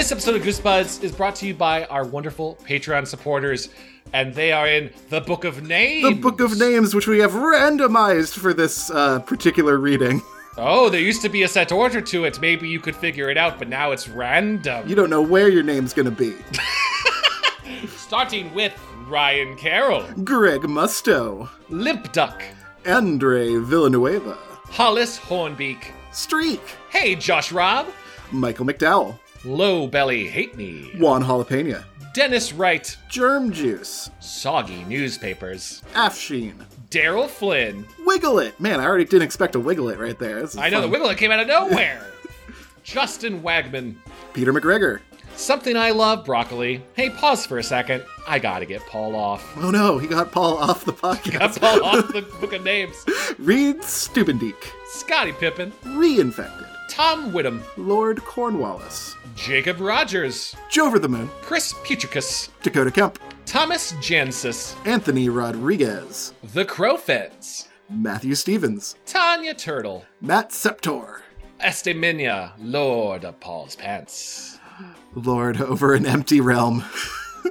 This 0.00 0.12
episode 0.12 0.36
of 0.36 0.42
Goosebuds 0.42 1.04
is 1.04 1.12
brought 1.12 1.34
to 1.36 1.46
you 1.46 1.52
by 1.52 1.84
our 1.84 2.06
wonderful 2.06 2.56
Patreon 2.66 3.06
supporters, 3.06 3.68
and 4.14 4.34
they 4.34 4.50
are 4.50 4.66
in 4.66 4.88
the 5.10 5.20
Book 5.20 5.44
of 5.44 5.62
Names. 5.62 6.08
The 6.08 6.14
Book 6.14 6.40
of 6.40 6.58
Names, 6.58 6.94
which 6.94 7.06
we 7.06 7.18
have 7.18 7.32
randomized 7.32 8.38
for 8.38 8.54
this 8.54 8.90
uh, 8.90 9.18
particular 9.18 9.76
reading. 9.76 10.22
Oh, 10.56 10.88
there 10.88 11.02
used 11.02 11.20
to 11.20 11.28
be 11.28 11.42
a 11.42 11.48
set 11.48 11.70
order 11.70 12.00
to 12.00 12.24
it. 12.24 12.40
Maybe 12.40 12.66
you 12.66 12.80
could 12.80 12.96
figure 12.96 13.28
it 13.28 13.36
out, 13.36 13.58
but 13.58 13.68
now 13.68 13.90
it's 13.92 14.08
random. 14.08 14.88
You 14.88 14.94
don't 14.94 15.10
know 15.10 15.20
where 15.20 15.50
your 15.50 15.62
name's 15.62 15.92
gonna 15.92 16.10
be. 16.10 16.34
Starting 17.88 18.54
with 18.54 18.72
Ryan 19.06 19.54
Carroll, 19.58 20.06
Greg 20.24 20.62
Musto, 20.62 21.46
Limp 21.68 22.10
Duck, 22.14 22.42
Andre 22.86 23.56
Villanueva, 23.56 24.38
Hollis 24.64 25.18
Hornbeak. 25.18 25.88
Streak, 26.10 26.62
Hey, 26.88 27.16
Josh 27.16 27.52
Robb. 27.52 27.88
Michael 28.32 28.64
McDowell, 28.64 29.18
Low 29.44 29.86
Belly 29.86 30.28
Hate 30.28 30.56
Me. 30.56 30.90
Juan 30.98 31.22
Jalapena, 31.24 31.84
Dennis 32.12 32.52
Wright. 32.52 32.96
Germ 33.08 33.52
Juice, 33.52 34.10
Soggy 34.20 34.84
Newspapers. 34.84 35.82
Afshin, 35.94 36.54
Daryl 36.90 37.28
Flynn. 37.28 37.86
Wiggle 38.04 38.38
It. 38.40 38.58
Man, 38.60 38.80
I 38.80 38.84
already 38.84 39.04
didn't 39.04 39.22
expect 39.22 39.52
to 39.54 39.60
wiggle 39.60 39.88
it 39.88 39.98
right 39.98 40.18
there. 40.18 40.46
I 40.58 40.68
know 40.68 40.82
fun. 40.82 40.90
the 40.90 40.96
Wiggler 40.98 41.16
came 41.16 41.30
out 41.30 41.40
of 41.40 41.46
nowhere. 41.48 42.04
Justin 42.82 43.42
Wagman. 43.42 43.96
Peter 44.34 44.52
McGregor. 44.52 45.00
Something 45.36 45.74
I 45.76 45.92
love, 45.92 46.26
broccoli. 46.26 46.82
Hey, 46.94 47.08
pause 47.08 47.46
for 47.46 47.56
a 47.58 47.62
second. 47.62 48.04
I 48.28 48.38
gotta 48.38 48.66
get 48.66 48.82
Paul 48.86 49.16
off. 49.16 49.56
Oh 49.56 49.70
no, 49.70 49.96
he 49.96 50.06
got 50.06 50.32
Paul 50.32 50.58
off 50.58 50.84
the 50.84 50.92
Got. 50.92 51.58
Paul 51.58 51.82
off 51.82 52.12
the 52.12 52.22
book 52.40 52.52
of 52.52 52.62
names. 52.62 52.94
Reed 53.38 53.78
Stubendeek, 53.78 54.56
Scotty 54.88 55.32
Pippen. 55.32 55.72
Reinfected, 55.84 56.68
Tom 56.90 57.32
Whittam. 57.32 57.62
Lord 57.76 58.18
Cornwallis, 58.24 59.14
Jacob 59.36 59.80
Rogers. 59.80 60.54
Jover 60.70 61.00
the 61.00 61.08
Moon, 61.08 61.30
Chris 61.40 61.72
Putricus. 61.72 62.48
Dakota 62.62 62.90
Kemp, 62.90 63.18
Thomas 63.46 63.92
Jansis. 63.94 64.74
Anthony 64.86 65.28
Rodriguez, 65.28 66.34
The 66.52 66.64
Crowfeds. 66.64 67.68
Matthew 67.88 68.34
Stevens, 68.34 68.96
Tanya 69.06 69.54
Turtle. 69.54 70.04
Matt 70.20 70.50
Septor, 70.50 71.20
Esteminia, 71.60 72.52
Lord 72.58 73.24
of 73.24 73.38
Paul's 73.40 73.76
Pants. 73.76 74.58
Lord 75.14 75.60
over 75.60 75.94
an 75.94 76.06
empty 76.06 76.40
realm, 76.40 76.84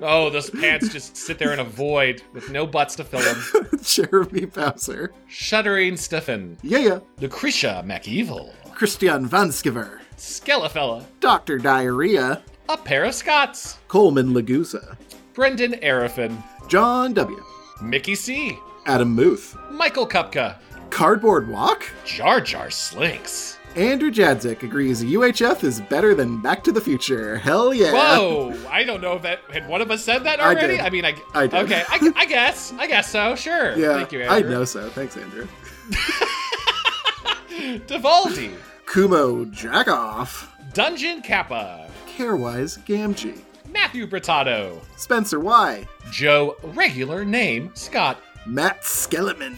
Oh, 0.04 0.30
those 0.30 0.50
pants 0.52 0.90
just 0.94 1.18
sit 1.18 1.40
there 1.40 1.52
in 1.52 1.60
a 1.60 1.64
void 1.64 2.22
with 2.34 2.52
no 2.52 2.68
butts 2.68 2.96
to 2.98 3.04
fill 3.04 3.22
them. 3.22 3.68
Jeremy 3.84 4.46
Bowser, 4.46 5.12
Shuddering 5.28 5.98
Stefan. 5.98 6.58
yeah, 6.62 6.78
yeah, 6.78 7.00
Lucretia 7.20 7.84
MacEvil. 7.86 8.54
Christian 8.80 9.28
Vanskiver, 9.28 10.00
Skelefella. 10.16 11.04
Dr. 11.20 11.58
Diarrhea, 11.58 12.42
A 12.70 12.78
pair 12.78 13.04
of 13.04 13.14
Scots. 13.14 13.78
Coleman 13.90 14.30
Lagusa, 14.34 14.96
Brendan 15.34 15.74
Arafin. 15.84 16.42
John 16.70 17.12
W., 17.12 17.44
Mickey 17.82 18.16
C. 18.16 18.58
Adam 18.86 19.14
Muth, 19.14 19.58
Michael 19.70 20.08
Kupka. 20.08 20.56
Cardboard 20.92 21.50
Walk, 21.50 21.84
Jar 22.06 22.40
Jar 22.40 22.70
Slinks. 22.70 23.58
Andrew 23.76 24.12
Jadzik 24.12 24.64
agrees 24.64 25.04
UHF 25.04 25.66
is 25.66 25.82
better 25.82 26.16
than 26.16 26.42
Back 26.42 26.64
to 26.64 26.72
the 26.72 26.80
Future. 26.80 27.36
Hell 27.36 27.74
yeah. 27.74 27.92
Whoa! 27.92 28.56
I 28.70 28.86
don't 28.86 29.02
know 29.02 29.18
if 29.18 29.24
that 29.24 29.42
had 29.52 29.68
one 29.68 29.82
of 29.82 29.92
us 29.92 30.06
said 30.06 30.24
that 30.24 30.40
I 30.40 30.54
already. 30.54 30.78
did. 30.78 30.80
I, 30.80 30.90
mean, 30.90 31.04
I, 31.04 31.16
I 31.34 31.48
did. 31.48 31.66
okay. 31.66 31.84
I, 31.90 32.14
I 32.16 32.26
guess. 32.26 32.72
I 32.78 32.88
guess 32.88 33.12
so. 33.12 33.36
Sure. 33.36 33.78
Yeah, 33.78 33.96
Thank 33.98 34.14
you, 34.14 34.24
I 34.24 34.40
know 34.40 34.64
so. 34.64 34.90
Thanks, 34.90 35.18
Andrew. 35.18 35.50
Devaldi. 37.88 38.54
Kumo 38.90 39.46
Jackoff, 39.46 40.48
Dungeon 40.74 41.22
Kappa. 41.22 41.88
Carewise 42.08 42.80
Gamgee, 42.86 43.40
Matthew 43.72 44.08
Brittato. 44.08 44.80
Spencer 44.98 45.40
Y, 45.40 45.88
Joe, 46.12 46.56
regular 46.74 47.24
name, 47.24 47.70
Scott. 47.76 48.20
Matt 48.48 48.82
Skellerman, 48.82 49.56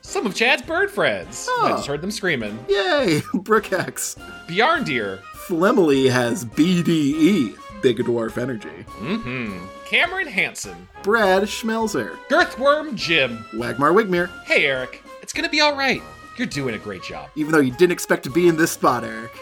Some 0.00 0.26
of 0.26 0.34
Chad's 0.34 0.62
bird 0.62 0.90
friends. 0.90 1.46
I 1.48 1.58
Oh. 1.62 1.68
just 1.76 1.86
heard 1.86 2.00
them 2.00 2.10
screaming. 2.10 2.58
yay, 2.68 3.20
Brookhex, 3.34 4.18
Bjarndir. 4.48 5.20
Flemley 5.46 6.10
has 6.10 6.44
BDE, 6.44 7.56
Big 7.82 7.98
Dwarf 7.98 8.36
Energy, 8.36 8.84
Mm-hmm. 8.98 9.64
Cameron 9.86 10.26
Hansen. 10.26 10.88
Brad 11.04 11.44
Schmelzer, 11.44 12.16
Girthworm 12.28 12.96
Jim. 12.96 13.44
Wagmar 13.54 13.92
Wigmere, 13.92 14.28
Hey, 14.42 14.66
Eric. 14.66 15.04
It's 15.22 15.32
gonna 15.32 15.48
be 15.48 15.60
all 15.60 15.76
right. 15.76 16.02
You're 16.38 16.46
doing 16.46 16.74
a 16.74 16.78
great 16.78 17.02
job. 17.02 17.30
even 17.36 17.52
though 17.52 17.60
you 17.60 17.72
didn't 17.72 17.92
expect 17.92 18.22
to 18.24 18.30
be 18.30 18.48
in 18.48 18.56
this 18.56 18.70
spot, 18.72 19.04
Eric. 19.04 19.32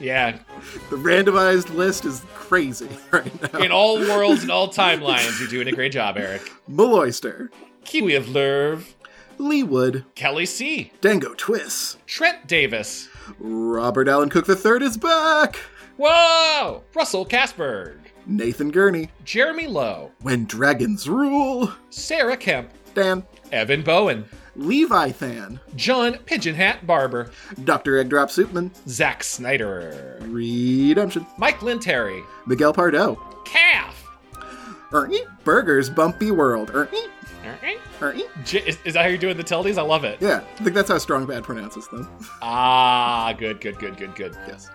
Yeah. 0.00 0.38
The 0.90 0.96
randomized 0.96 1.74
list 1.74 2.04
is 2.04 2.22
crazy 2.34 2.88
right 3.10 3.52
now. 3.52 3.58
In 3.60 3.70
all 3.72 3.98
worlds 4.08 4.42
and 4.42 4.50
all 4.50 4.68
timelines, 4.68 5.38
you're 5.38 5.48
doing 5.48 5.68
a 5.68 5.72
great 5.72 5.92
job, 5.92 6.16
Eric. 6.16 6.50
Maloyster, 6.70 7.48
Kiwi 7.84 8.14
of 8.14 8.26
Lerv. 8.26 8.94
Lee 9.38 9.62
Wood, 9.64 10.04
Kelly 10.14 10.46
C. 10.46 10.92
Dango 11.00 11.34
Twiss, 11.34 11.96
Trent 12.06 12.46
Davis. 12.46 13.08
Robert 13.38 14.06
Allen 14.08 14.30
Cook 14.30 14.48
III 14.48 14.84
is 14.86 14.96
back, 14.96 15.58
Whoa! 15.96 16.82
Russell 16.94 17.26
Casberg. 17.26 17.98
Nathan 18.26 18.70
Gurney, 18.70 19.10
Jeremy 19.24 19.66
Lowe. 19.66 20.12
When 20.22 20.44
Dragons 20.46 21.08
Rule, 21.08 21.72
Sarah 21.90 22.36
Kemp. 22.36 22.70
Dan, 22.94 23.24
Evan 23.52 23.82
Bowen. 23.82 24.24
Levi 24.56 25.10
Than, 25.10 25.60
John 25.76 26.18
Pigeon 26.26 26.54
Hat 26.54 26.86
Barber. 26.86 27.30
Dr. 27.64 28.02
Eggdrop 28.04 28.28
Soupman, 28.30 28.70
Zack 28.88 29.24
Snyder. 29.24 30.18
Redemption, 30.22 31.26
Mike 31.38 31.62
Lynn 31.62 31.80
Terry. 31.80 32.22
Miguel 32.46 32.72
Pardo, 32.72 33.16
Calf. 33.44 34.00
Ernie, 34.92 35.22
Burgers 35.42 35.90
Bumpy 35.90 36.30
World, 36.30 36.70
Ernie, 36.72 37.08
Alright. 37.44 37.78
Ernie. 38.00 38.24
J- 38.44 38.62
is, 38.66 38.78
is 38.84 38.94
that 38.94 39.02
how 39.02 39.08
you're 39.08 39.18
doing 39.18 39.36
the 39.36 39.42
tildes? 39.42 39.76
I 39.76 39.82
love 39.82 40.04
it. 40.04 40.18
Yeah, 40.20 40.42
I 40.58 40.62
think 40.62 40.74
that's 40.74 40.88
how 40.88 40.98
Strong 40.98 41.26
Bad 41.26 41.42
pronounces 41.42 41.88
them. 41.88 42.08
Ah, 42.40 43.34
good, 43.36 43.60
good, 43.60 43.78
good, 43.78 43.96
good, 43.96 44.14
good. 44.14 44.36
Yes. 44.46 44.70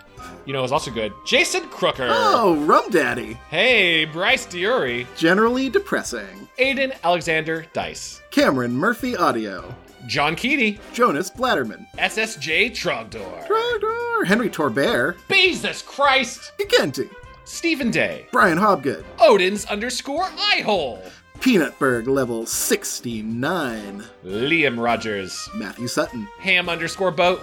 You 0.46 0.52
know, 0.52 0.62
it's 0.64 0.72
also 0.72 0.90
good. 0.90 1.12
Jason 1.26 1.68
Crooker. 1.68 2.08
Oh, 2.10 2.56
Rum 2.64 2.90
Daddy, 2.90 3.34
Hey, 3.50 4.04
Bryce 4.04 4.46
Diuri. 4.46 5.06
generally 5.16 5.68
depressing. 5.68 6.48
Aiden 6.58 6.96
Alexander 7.04 7.66
Dice. 7.72 8.20
Cameron 8.30 8.74
Murphy 8.76 9.16
Audio, 9.16 9.74
John 10.06 10.34
Keaty. 10.36 10.78
Jonas 10.92 11.30
Blatterman, 11.30 11.86
SSJ 11.98 12.70
Trogdor. 12.70 13.46
Trogdor, 13.46 14.26
Henry 14.26 14.50
Torbert, 14.50 15.16
Jesus 15.30 15.82
Christ. 15.82 16.52
Gigenti, 16.58 17.08
Stephen 17.44 17.90
Day. 17.90 18.26
Brian 18.32 18.58
Hobgood, 18.58 19.04
Odin's 19.18 19.64
underscore 19.66 20.24
eyehole. 20.52 21.02
Peanutberg 21.40 22.06
level 22.06 22.44
69, 22.44 24.04
Liam 24.24 24.78
Rogers. 24.82 25.48
Matthew 25.54 25.88
Sutton, 25.88 26.28
Ham 26.40 26.68
underscore 26.68 27.10
boat. 27.10 27.40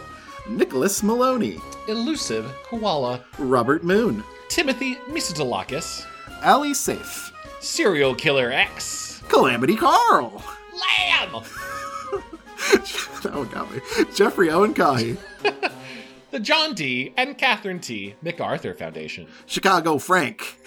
Nicholas 0.49 1.03
Maloney, 1.03 1.59
Elusive 1.87 2.51
koala. 2.63 3.21
Robert 3.37 3.83
Moon, 3.83 4.23
Timothy 4.49 4.95
Misodolakis. 5.09 6.05
Ali 6.43 6.73
Safe, 6.73 7.31
Serial 7.59 8.13
Killer 8.15 8.51
X. 8.51 9.21
Calamity 9.27 9.75
Carl. 9.75 10.41
Lamb. 10.73 11.43
that 13.23 13.33
one 13.33 13.47
got 13.49 13.71
me. 13.73 13.81
Jeffrey 14.13 14.49
Owen 14.49 14.73
Cahy, 14.73 15.17
The 16.31 16.39
John 16.39 16.73
D. 16.73 17.13
and 17.17 17.37
Catherine 17.37 17.79
T. 17.79 18.15
MacArthur 18.21 18.73
Foundation. 18.73 19.27
Chicago 19.45 19.97
Frank, 19.97 20.57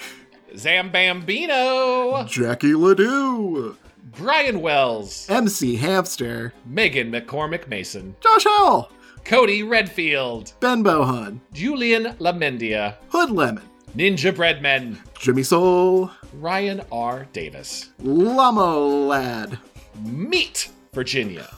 Zambambino. 0.55 2.27
Jackie 2.29 2.75
Ledoux, 2.75 3.77
Brian 4.19 4.61
Wells. 4.61 5.29
MC 5.31 5.77
Hamster, 5.77 6.53
Megan 6.67 7.11
McCormick 7.13 7.69
Mason. 7.69 8.17
Josh 8.21 8.45
Howell, 8.45 8.91
Cody 9.25 9.63
Redfield. 9.63 10.53
Ben 10.61 10.83
Bohan, 10.83 11.41
Julian 11.53 12.15
Lamendia. 12.19 12.97
Hood 13.11 13.31
Lemon, 13.31 13.63
Ninja 13.97 14.35
Breadmen. 14.35 14.99
Jimmy 15.19 15.43
Soul, 15.43 16.11
Ryan 16.35 16.83
R. 16.91 17.27
Davis. 17.33 17.91
Llamo 18.03 19.07
Lad, 19.09 19.59
Meet 20.03 20.71
Virginia. 20.93 21.49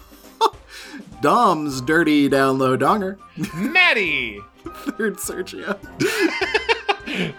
Dom's 1.22 1.80
Dirty 1.80 2.28
Down 2.28 2.58
Low 2.58 2.76
Donger, 2.76 3.18
Maddie. 3.54 4.40
Third 4.64 5.16
Sergio, 5.16 5.76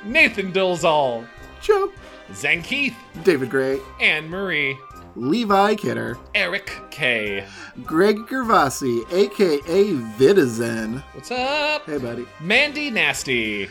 Nathan 0.06 0.52
Dilzall. 0.52 1.26
Joe, 1.62 1.92
Zang 2.32 2.64
Keith. 2.64 2.96
David 3.24 3.50
Gray, 3.50 3.80
Anne 4.02 4.30
Marie. 4.30 4.78
Levi 5.16 5.76
Kidder, 5.76 6.18
Eric 6.34 6.72
K. 6.90 7.46
Greg 7.84 8.18
Gervasi, 8.28 9.04
aka 9.12 9.94
Vitizen. 10.18 11.04
What's 11.14 11.32
up? 11.32 11.86
Hey, 11.86 11.98
buddy. 11.98 12.26
Mandy 12.40 12.90
Nasty. 12.90 13.70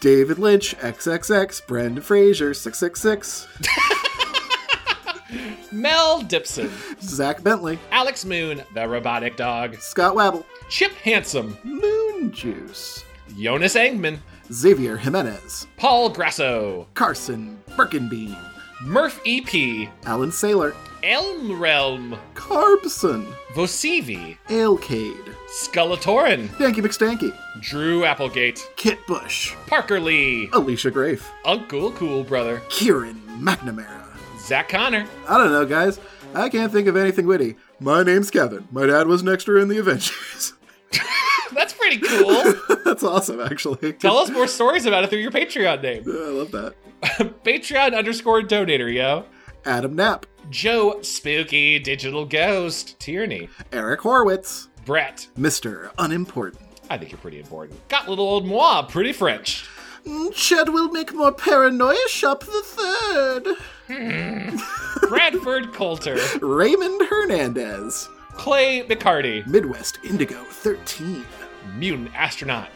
David 0.00 0.38
Lynch, 0.38 0.76
XXX, 0.78 1.66
Brendan 1.66 2.02
Fraser, 2.02 2.54
666, 2.54 3.46
Mel 5.72 6.22
Dipson. 6.22 6.70
Zach 7.02 7.42
Bentley, 7.42 7.78
Alex 7.90 8.24
Moon, 8.24 8.62
the 8.74 8.88
robotic 8.88 9.36
dog. 9.36 9.76
Scott 9.76 10.14
Wabble, 10.14 10.44
Chip 10.70 10.92
Handsome. 10.92 11.56
Moon 11.64 12.32
Juice, 12.32 13.04
Jonas 13.38 13.74
Engman. 13.74 14.18
Xavier 14.52 14.96
Jimenez, 14.98 15.66
Paul 15.76 16.10
Grasso. 16.10 16.86
Carson 16.94 17.58
Birkenbean, 17.70 18.36
Murph 18.84 19.18
EP. 19.26 19.88
Alan 20.04 20.28
Saylor, 20.28 20.74
Elm 21.02 21.58
Realm, 21.58 22.18
Carbson, 22.34 23.24
Vosivi, 23.54 24.36
Alecade, 24.48 25.34
Skullatorin, 25.48 26.48
Danky 26.58 26.82
McStanky, 26.84 27.34
Drew 27.62 28.04
Applegate, 28.04 28.62
Kit 28.76 28.98
Bush, 29.06 29.54
Parker 29.66 29.98
Lee, 29.98 30.50
Alicia 30.52 30.90
Grafe, 30.90 31.26
Uncle 31.46 31.92
Cool 31.92 32.24
Brother, 32.24 32.60
Kieran 32.68 33.18
McNamara. 33.40 34.02
Zach 34.38 34.68
Connor, 34.68 35.06
I 35.26 35.38
don't 35.38 35.50
know, 35.50 35.64
guys. 35.64 35.98
I 36.34 36.50
can't 36.50 36.70
think 36.70 36.86
of 36.86 36.94
anything 36.94 37.26
witty. 37.26 37.56
My 37.80 38.02
name's 38.02 38.30
Kevin. 38.30 38.68
My 38.70 38.84
dad 38.84 39.06
was 39.06 39.22
an 39.22 39.30
extra 39.30 39.62
in 39.62 39.68
the 39.68 39.78
Avengers. 39.78 40.52
That's 41.54 41.72
pretty 41.72 42.00
cool. 42.00 42.54
That's 42.84 43.02
awesome, 43.02 43.40
actually. 43.40 43.94
Tell 43.94 44.18
us 44.18 44.28
more 44.28 44.46
stories 44.46 44.84
about 44.84 45.04
it 45.04 45.10
through 45.10 45.20
your 45.20 45.30
Patreon 45.30 45.80
name. 45.80 46.02
Yeah, 46.06 46.12
I 46.12 46.28
love 46.28 46.50
that. 46.50 46.74
Patreon 47.44 47.96
underscore 47.96 48.42
donator, 48.42 48.92
yo. 48.92 49.24
Adam 49.64 49.94
Knapp, 49.94 50.26
Joe 50.50 51.00
Spooky 51.02 51.78
Digital 51.78 52.24
Ghost 52.24 52.98
Tierney. 52.98 53.48
Eric 53.72 54.00
Horwitz, 54.00 54.68
Brett. 54.84 55.26
Mr. 55.38 55.90
Unimportant. 55.98 56.62
I 56.90 56.98
think 56.98 57.10
you're 57.12 57.18
pretty 57.18 57.38
important. 57.40 57.86
Got 57.88 58.08
little 58.08 58.26
old 58.26 58.46
moi, 58.46 58.82
pretty 58.82 59.12
French. 59.12 59.66
Mm, 60.06 60.34
Chad 60.34 60.68
will 60.68 60.90
make 60.90 61.14
more 61.14 61.32
paranoia 61.32 61.96
shop 62.08 62.40
the 62.40 62.62
third. 62.62 63.56
Hmm. 63.88 64.56
Bradford 65.08 65.72
Coulter. 65.72 66.18
Raymond 66.40 67.02
Hernandez, 67.08 68.08
Clay 68.32 68.82
McCarty. 68.82 69.46
Midwest 69.46 69.98
Indigo 70.04 70.44
13. 70.44 71.24
Mutant 71.76 72.14
Astronaut. 72.14 72.68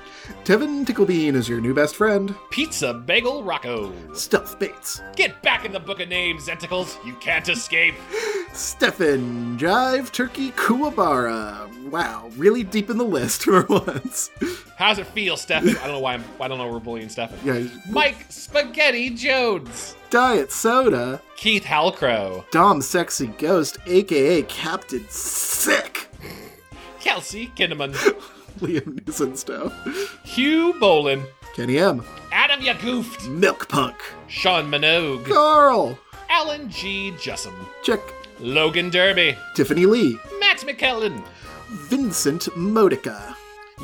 Tevin 0.45 0.85
Ticklebean 0.85 1.35
is 1.35 1.49
your 1.49 1.61
new 1.61 1.75
best 1.75 1.97
friend. 1.97 2.35
Pizza 2.51 2.95
Bagel 2.95 3.43
Rocco. 3.43 3.93
Stealth 4.15 4.59
Bates. 4.59 5.03
Get 5.17 5.43
back 5.43 5.65
in 5.65 5.73
the 5.73 5.81
book 5.81 6.01
of 6.01 6.09
names, 6.09 6.49
Zentacles. 6.49 6.97
You 7.05 7.15
can't 7.15 7.49
escape. 7.49 7.95
Stefan 8.53 9.59
Jive 9.59 10.11
Turkey 10.11 10.53
Kuwabara. 10.53 11.91
Wow, 11.91 12.31
really 12.37 12.63
deep 12.63 12.91
in 12.91 12.99
the 12.99 13.05
list 13.05 13.43
for 13.45 13.65
once. 13.67 14.31
How's 14.77 14.99
it 14.99 15.07
feel, 15.09 15.37
Stefan? 15.37 15.71
I 15.71 15.83
don't 15.83 15.93
know 15.93 16.01
why 16.01 16.15
I'm, 16.15 16.25
I 16.41 16.49
don't 16.49 16.59
know 16.59 16.71
we're 16.71 16.81
bullying 16.81 17.09
Stefan. 17.09 17.39
Yeah, 17.45 17.69
Mike 17.91 18.27
Spaghetti 18.31 19.11
Jones. 19.11 19.97
Diet 20.11 20.51
Soda. 20.51 21.21
Keith 21.37 21.65
Halcrow. 21.65 22.49
Dom 22.51 22.81
Sexy 22.81 23.29
Ghost, 23.39 23.79
aka 23.87 24.43
Captain 24.43 25.07
Sick. 25.09 26.09
Kelsey 27.01 27.49
Kinnaman. 27.57 27.95
Liam 28.59 29.01
Newsonstow. 29.05 29.73
Hugh 30.25 30.75
Bolin. 30.75 31.25
Kenny 31.55 31.79
M. 31.79 32.05
Adam 32.33 32.61
Ya 32.61 32.75
Goofed. 32.75 33.29
Milk 33.29 33.69
Punk. 33.69 33.97
Sean 34.29 34.71
Minogue. 34.71 35.27
Carl. 35.27 35.99
Alan 36.31 36.69
G. 36.71 37.13
Jussum. 37.13 37.55
Check. 37.83 38.01
Logan 38.41 38.91
Derby. 38.91 39.37
Tiffany 39.57 39.87
Lee. 39.87 40.19
Matt 40.39 40.59
McKellen. 40.59 41.25
Vincent 41.69 42.55
Modica. 42.57 43.37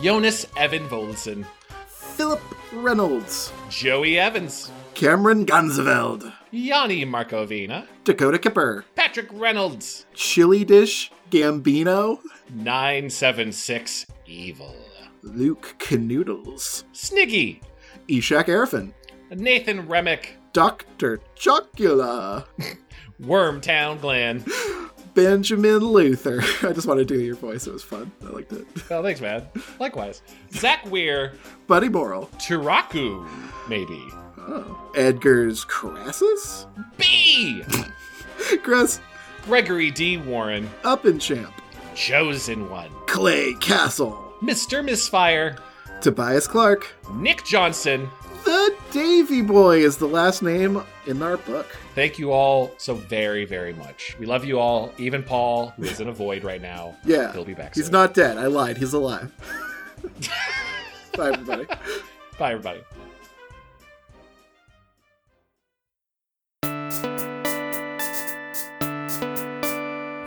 Jonas 0.03 0.47
Evan 0.57 0.89
Volson. 0.89 1.45
Philip 1.89 2.41
Reynolds. 2.73 3.53
Joey 3.71 4.19
Evans. 4.19 4.71
Cameron 4.95 5.45
Ganzeveld. 5.45 6.33
Yanni 6.53 7.05
Markovina. 7.05 7.87
Dakota 8.05 8.39
Kipper. 8.39 8.85
Patrick 8.95 9.29
Reynolds. 9.33 10.07
Chili 10.15 10.65
Dish 10.65 11.11
Gambino. 11.31 12.21
976 12.53 14.07
Evil. 14.27 14.75
Luke 15.23 15.77
Canoodles. 15.79 16.85
Sniggy. 16.93 17.61
Ishak 18.09 18.47
Erfin. 18.47 18.93
Nathan 19.31 19.89
Remick. 19.89 20.37
Dr. 20.53 21.21
Chocula. 21.37 22.45
Wormtown 23.23 24.01
Glen. 24.01 24.45
Benjamin 25.15 25.79
Luther. 25.79 26.41
I 26.63 26.73
just 26.73 26.87
wanted 26.87 27.09
to 27.09 27.15
do 27.17 27.23
your 27.23 27.37
voice. 27.37 27.67
It 27.67 27.73
was 27.73 27.83
fun. 27.83 28.11
I 28.27 28.31
liked 28.31 28.53
it. 28.53 28.67
Oh, 28.91 29.03
thanks, 29.03 29.21
man. 29.21 29.47
Likewise. 29.79 30.23
Zach 30.53 30.85
Weir. 30.91 31.33
Buddy 31.67 31.89
Moral. 31.89 32.27
Turaku, 32.39 33.27
maybe. 33.69 34.03
Oh. 34.39 34.91
Edgar's 34.95 35.65
Crassus? 35.65 36.67
B. 36.97 37.63
Chris 38.63 39.01
Gregory 39.45 39.91
D. 39.91 40.17
Warren. 40.19 40.69
Up 40.85 41.05
and 41.05 41.21
Champ. 41.21 41.53
Chosen 41.95 42.69
One. 42.71 42.91
Clay 43.07 43.55
Castle. 43.55 44.35
Mr. 44.43 44.85
Misfire. 44.85 45.57
Tobias 46.01 46.47
Clark. 46.47 46.87
Nick 47.15 47.45
Johnson. 47.45 48.11
The 48.45 48.77
Davy 48.91 49.41
Boy 49.41 49.79
is 49.79 49.97
the 49.97 50.07
last 50.07 50.43
name 50.43 50.83
in 51.07 51.23
our 51.23 51.39
book. 51.39 51.67
Thank 51.95 52.19
you 52.19 52.31
all 52.33 52.75
so 52.77 52.95
very, 52.95 53.47
very 53.47 53.73
much. 53.73 54.17
We 54.19 54.27
love 54.27 54.45
you 54.45 54.59
all. 54.59 54.93
Even 54.99 55.23
Paul, 55.23 55.69
who 55.71 55.85
is 55.85 56.01
in 56.01 56.09
a 56.09 56.13
void 56.13 56.45
right 56.45 56.61
now. 56.61 56.95
Yeah. 57.05 57.33
He'll 57.33 57.45
be 57.45 57.55
back 57.55 57.75
He's 57.75 57.91
not 57.91 58.13
dead. 58.13 58.37
I 58.37 58.47
lied. 58.47 58.77
He's 58.77 58.93
alive. 58.93 59.33
Bye, 61.17 61.29
everybody. 61.29 61.67
Bye, 62.39 62.53
everybody. 62.53 62.81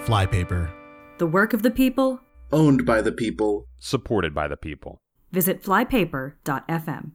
Flypaper. 0.05 0.71
The 1.17 1.25
work 1.25 1.53
of 1.53 1.63
the 1.63 1.71
people. 1.71 2.21
Owned 2.51 2.85
by 2.85 3.01
the 3.01 3.11
people. 3.11 3.67
Supported 3.79 4.35
by 4.35 4.47
the 4.47 4.57
people. 4.57 4.99
Visit 5.31 5.63
flypaper.fm. 5.63 7.11